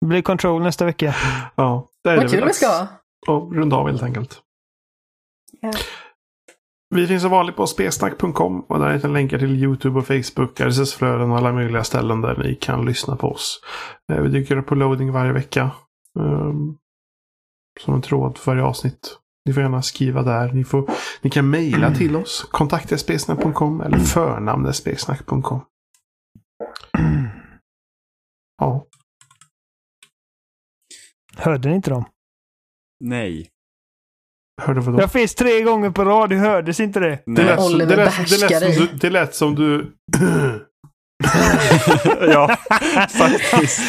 Det 0.00 0.06
blir 0.06 0.22
control 0.22 0.62
nästa 0.62 0.84
vecka. 0.84 1.14
ja. 1.54 1.90
Det 2.04 2.10
är 2.10 2.16
Vad 2.16 2.26
det 2.26 2.30
kul 2.30 2.44
vi 2.46 2.52
ska 2.52 2.66
ha. 2.66 2.80
att 3.26 3.52
runda 3.52 3.76
av 3.76 3.86
helt 3.88 4.02
enkelt. 4.02 4.42
Ja. 5.60 5.72
Vi 6.94 7.06
finns 7.06 7.22
som 7.22 7.30
vanligt 7.30 7.56
på 7.56 7.66
spesnack.com 7.66 8.60
och 8.60 8.78
där 8.78 8.92
hittar 8.94 9.08
ni 9.08 9.14
länkar 9.14 9.38
till 9.38 9.64
YouTube 9.64 9.98
och 9.98 10.06
Facebook, 10.06 10.60
RSS-flöden 10.60 11.30
och 11.30 11.36
alla 11.36 11.52
möjliga 11.52 11.84
ställen 11.84 12.20
där 12.20 12.36
ni 12.36 12.54
kan 12.54 12.84
lyssna 12.84 13.16
på 13.16 13.28
oss. 13.28 13.60
Eh, 14.12 14.20
Vi 14.20 14.28
dyker 14.28 14.56
upp 14.56 14.66
på 14.66 14.74
loading 14.74 15.12
varje 15.12 15.32
vecka. 15.32 15.70
Um, 16.18 16.78
som 17.80 17.94
en 17.94 18.02
tråd 18.02 18.38
för 18.38 18.52
varje 18.52 18.64
avsnitt. 18.64 19.18
Ni 19.46 19.52
får 19.52 19.62
gärna 19.62 19.82
skriva 19.82 20.22
där. 20.22 20.52
Ni, 20.52 20.64
får, 20.64 20.90
ni 21.22 21.30
kan 21.30 21.50
mejla 21.50 21.94
till 21.94 22.16
oss. 22.16 22.48
Kontakta.spesnack.com 22.50 23.80
eller 23.80 23.98
förnamn.spesnack.com. 23.98 25.60
Ja. 28.58 28.86
Hörde 31.36 31.68
ni 31.68 31.74
inte 31.74 31.90
dem? 31.90 32.04
Nej. 33.04 33.48
Hörde 34.62 34.80
vadå? 34.80 35.00
Jag 35.00 35.12
finns 35.12 35.34
tre 35.34 35.62
gånger 35.62 35.90
på 35.90 36.04
rad, 36.04 36.30
det 36.30 36.36
hördes 36.36 36.80
inte 36.80 37.00
det? 37.00 37.08
Det 37.10 37.22
Nej. 37.26 37.44
lät, 37.44 37.60
som- 37.62 37.78
det, 37.78 37.86
lät, 37.96 38.28
det, 38.28 38.60
lät 38.60 39.00
det 39.00 39.10
lät 39.10 39.34
som 39.34 39.54
du... 39.54 39.96
ja, 42.28 42.56
faktiskt. 43.18 43.80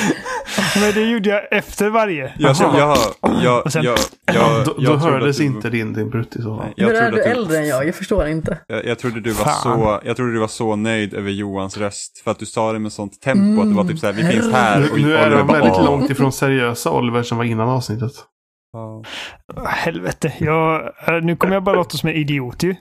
Men 0.76 0.94
det 0.94 1.02
gjorde 1.02 1.30
jag 1.30 1.42
efter 1.58 1.90
varje. 1.90 2.34
Jag, 2.38 2.56
jag, 2.60 2.98
jag, 3.44 3.72
sen- 3.72 3.84
jag, 3.84 3.98
jag, 4.34 4.66
då 4.66 4.74
då 4.78 4.96
hördes 4.98 5.38
du- 5.38 5.44
inte 5.44 5.70
din, 5.70 5.94
din 5.94 6.10
bruttis. 6.10 6.44
så. 6.44 6.56
Nej, 6.56 6.74
jag 6.76 6.88
Hur 6.88 6.96
är 6.96 7.12
du 7.12 7.22
att 7.22 7.28
äldre 7.28 7.58
än 7.58 7.68
jag? 7.68 7.88
Jag 7.88 7.96
förstår 7.96 8.28
inte. 8.28 8.58
Jag, 8.68 8.86
jag, 8.86 9.00
trodde 9.00 9.22
du 9.22 9.32
var 9.32 9.46
Fan. 9.46 9.62
så, 9.62 10.02
jag 10.06 10.16
trodde 10.16 10.34
du 10.34 10.40
var 10.40 10.48
så 10.48 10.76
nöjd 10.76 11.14
över 11.14 11.32
Johans 11.32 11.78
röst. 11.78 12.22
För 12.24 12.32
att 12.32 12.40
du 12.40 12.46
sa 12.46 12.74
det 12.74 12.80
med 12.80 12.92
sånt 12.92 13.22
tempo. 13.22 13.62
Att 13.62 13.70
det 13.70 13.76
var 13.76 13.84
typ 13.84 14.00
så 14.00 14.06
här, 14.06 14.14
vi 14.14 14.24
finns 14.24 14.52
här. 14.54 14.92
Och 14.92 14.98
Nu, 15.00 15.06
nu 15.06 15.18
är 15.18 15.30
de 15.32 15.48
väldigt 15.48 15.86
långt 15.86 16.10
ifrån 16.10 16.32
seriösa 16.32 16.92
Oliver 16.92 17.24
som 17.24 17.38
var 17.38 17.46
innan 17.46 17.70
avsnittet. 17.70 18.12
Ja. 18.74 19.04
Helvete. 19.68 20.34
Jag, 20.38 20.82
äh, 21.08 21.14
nu 21.24 21.36
kommer 21.36 21.54
jag 21.54 21.64
bara 21.64 21.76
låta 21.76 21.98
som 21.98 22.10
en 22.10 22.16
idiot 22.16 22.64
ju. 22.64 22.76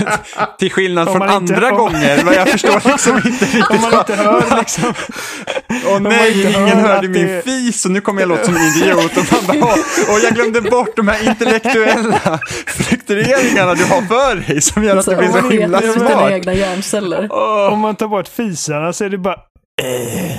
Till 0.58 0.72
skillnad 0.72 1.08
Om 1.08 1.14
från 1.14 1.22
inte- 1.22 1.34
andra 1.54 1.70
om- 1.70 1.76
gånger. 1.76 2.24
Men 2.24 2.34
jag 2.34 2.48
förstår 2.48 2.88
liksom 2.92 3.16
inte 3.16 3.44
riktigt. 3.44 3.70
Om 3.70 3.80
man 3.80 3.94
inte 3.98 4.14
hör 4.14 4.58
liksom. 4.58 4.84
Åh 5.86 5.92
man 6.00 6.02
nej, 6.02 6.42
ingen 6.42 6.78
hör 6.78 6.88
hörde 6.94 7.08
min 7.08 7.26
det- 7.26 7.42
fis 7.44 7.84
och 7.84 7.90
nu 7.90 8.00
kommer 8.00 8.20
jag 8.22 8.28
låta 8.28 8.44
som 8.44 8.56
en 8.56 8.62
idiot. 8.62 9.16
Och 9.16 9.46
man 9.48 9.60
bara, 9.60 9.72
och 10.14 10.20
jag 10.22 10.34
glömde 10.34 10.60
bort 10.60 10.96
de 10.96 11.08
här 11.08 11.28
intellektuella 11.28 12.40
fluktueringarna 12.66 13.74
du 13.74 13.84
har 13.84 14.02
för 14.02 14.36
dig 14.36 14.60
som 14.60 14.84
gör 14.84 14.96
att 14.96 15.04
Så 15.04 15.10
du 15.10 15.16
blir 15.16 15.28
så 15.28 15.48
himla 15.50 15.80
smart. 15.82 17.30
Om 17.72 17.78
man 17.80 17.96
tar 17.96 18.08
bort 18.08 18.28
fisarna 18.28 18.92
så 18.92 19.04
är 19.04 19.08
det 19.08 19.18
bara... 19.18 19.36
Äh, 19.82 20.38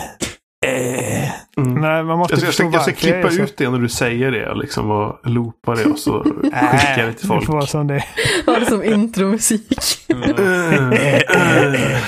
Mm. 1.58 1.74
Nej, 1.82 2.04
man 2.04 2.18
måste 2.18 2.34
Jag 2.36 2.44
jag 2.44 2.54
ska, 2.54 2.64
jag 2.64 2.82
ska 2.82 2.92
klippa 2.92 3.30
så. 3.30 3.42
ut 3.42 3.58
det 3.58 3.70
när 3.70 3.80
du 3.80 3.90
säger 3.90 4.32
det 4.32 4.56
liksom, 4.56 4.92
och 4.92 5.20
loopa 5.30 5.76
det 5.76 5.86
och 5.86 6.00
så 6.00 6.24
skickar 6.24 6.98
jag 6.98 7.08
det 7.08 7.14
till 7.14 7.22
Det 7.22 7.28
folk. 7.28 7.46
får 7.46 7.54
vara 7.54 7.66
som 7.68 7.88
det 7.88 8.04
Ha 8.46 8.60
det 8.60 8.66
som 8.66 8.84
intromusik. 8.84 10.06
är. 10.08 12.00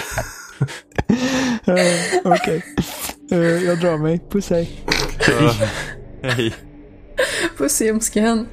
Okej. 2.23 2.63
Eh, 3.31 3.37
Jag 3.37 3.79
drar 3.79 3.97
mig. 3.97 4.19
Puss 4.31 4.49
hej. 4.49 4.81
Hej. 6.23 6.53
Puss 7.57 7.81
i 7.81 7.85
ljumsken. 7.85 8.47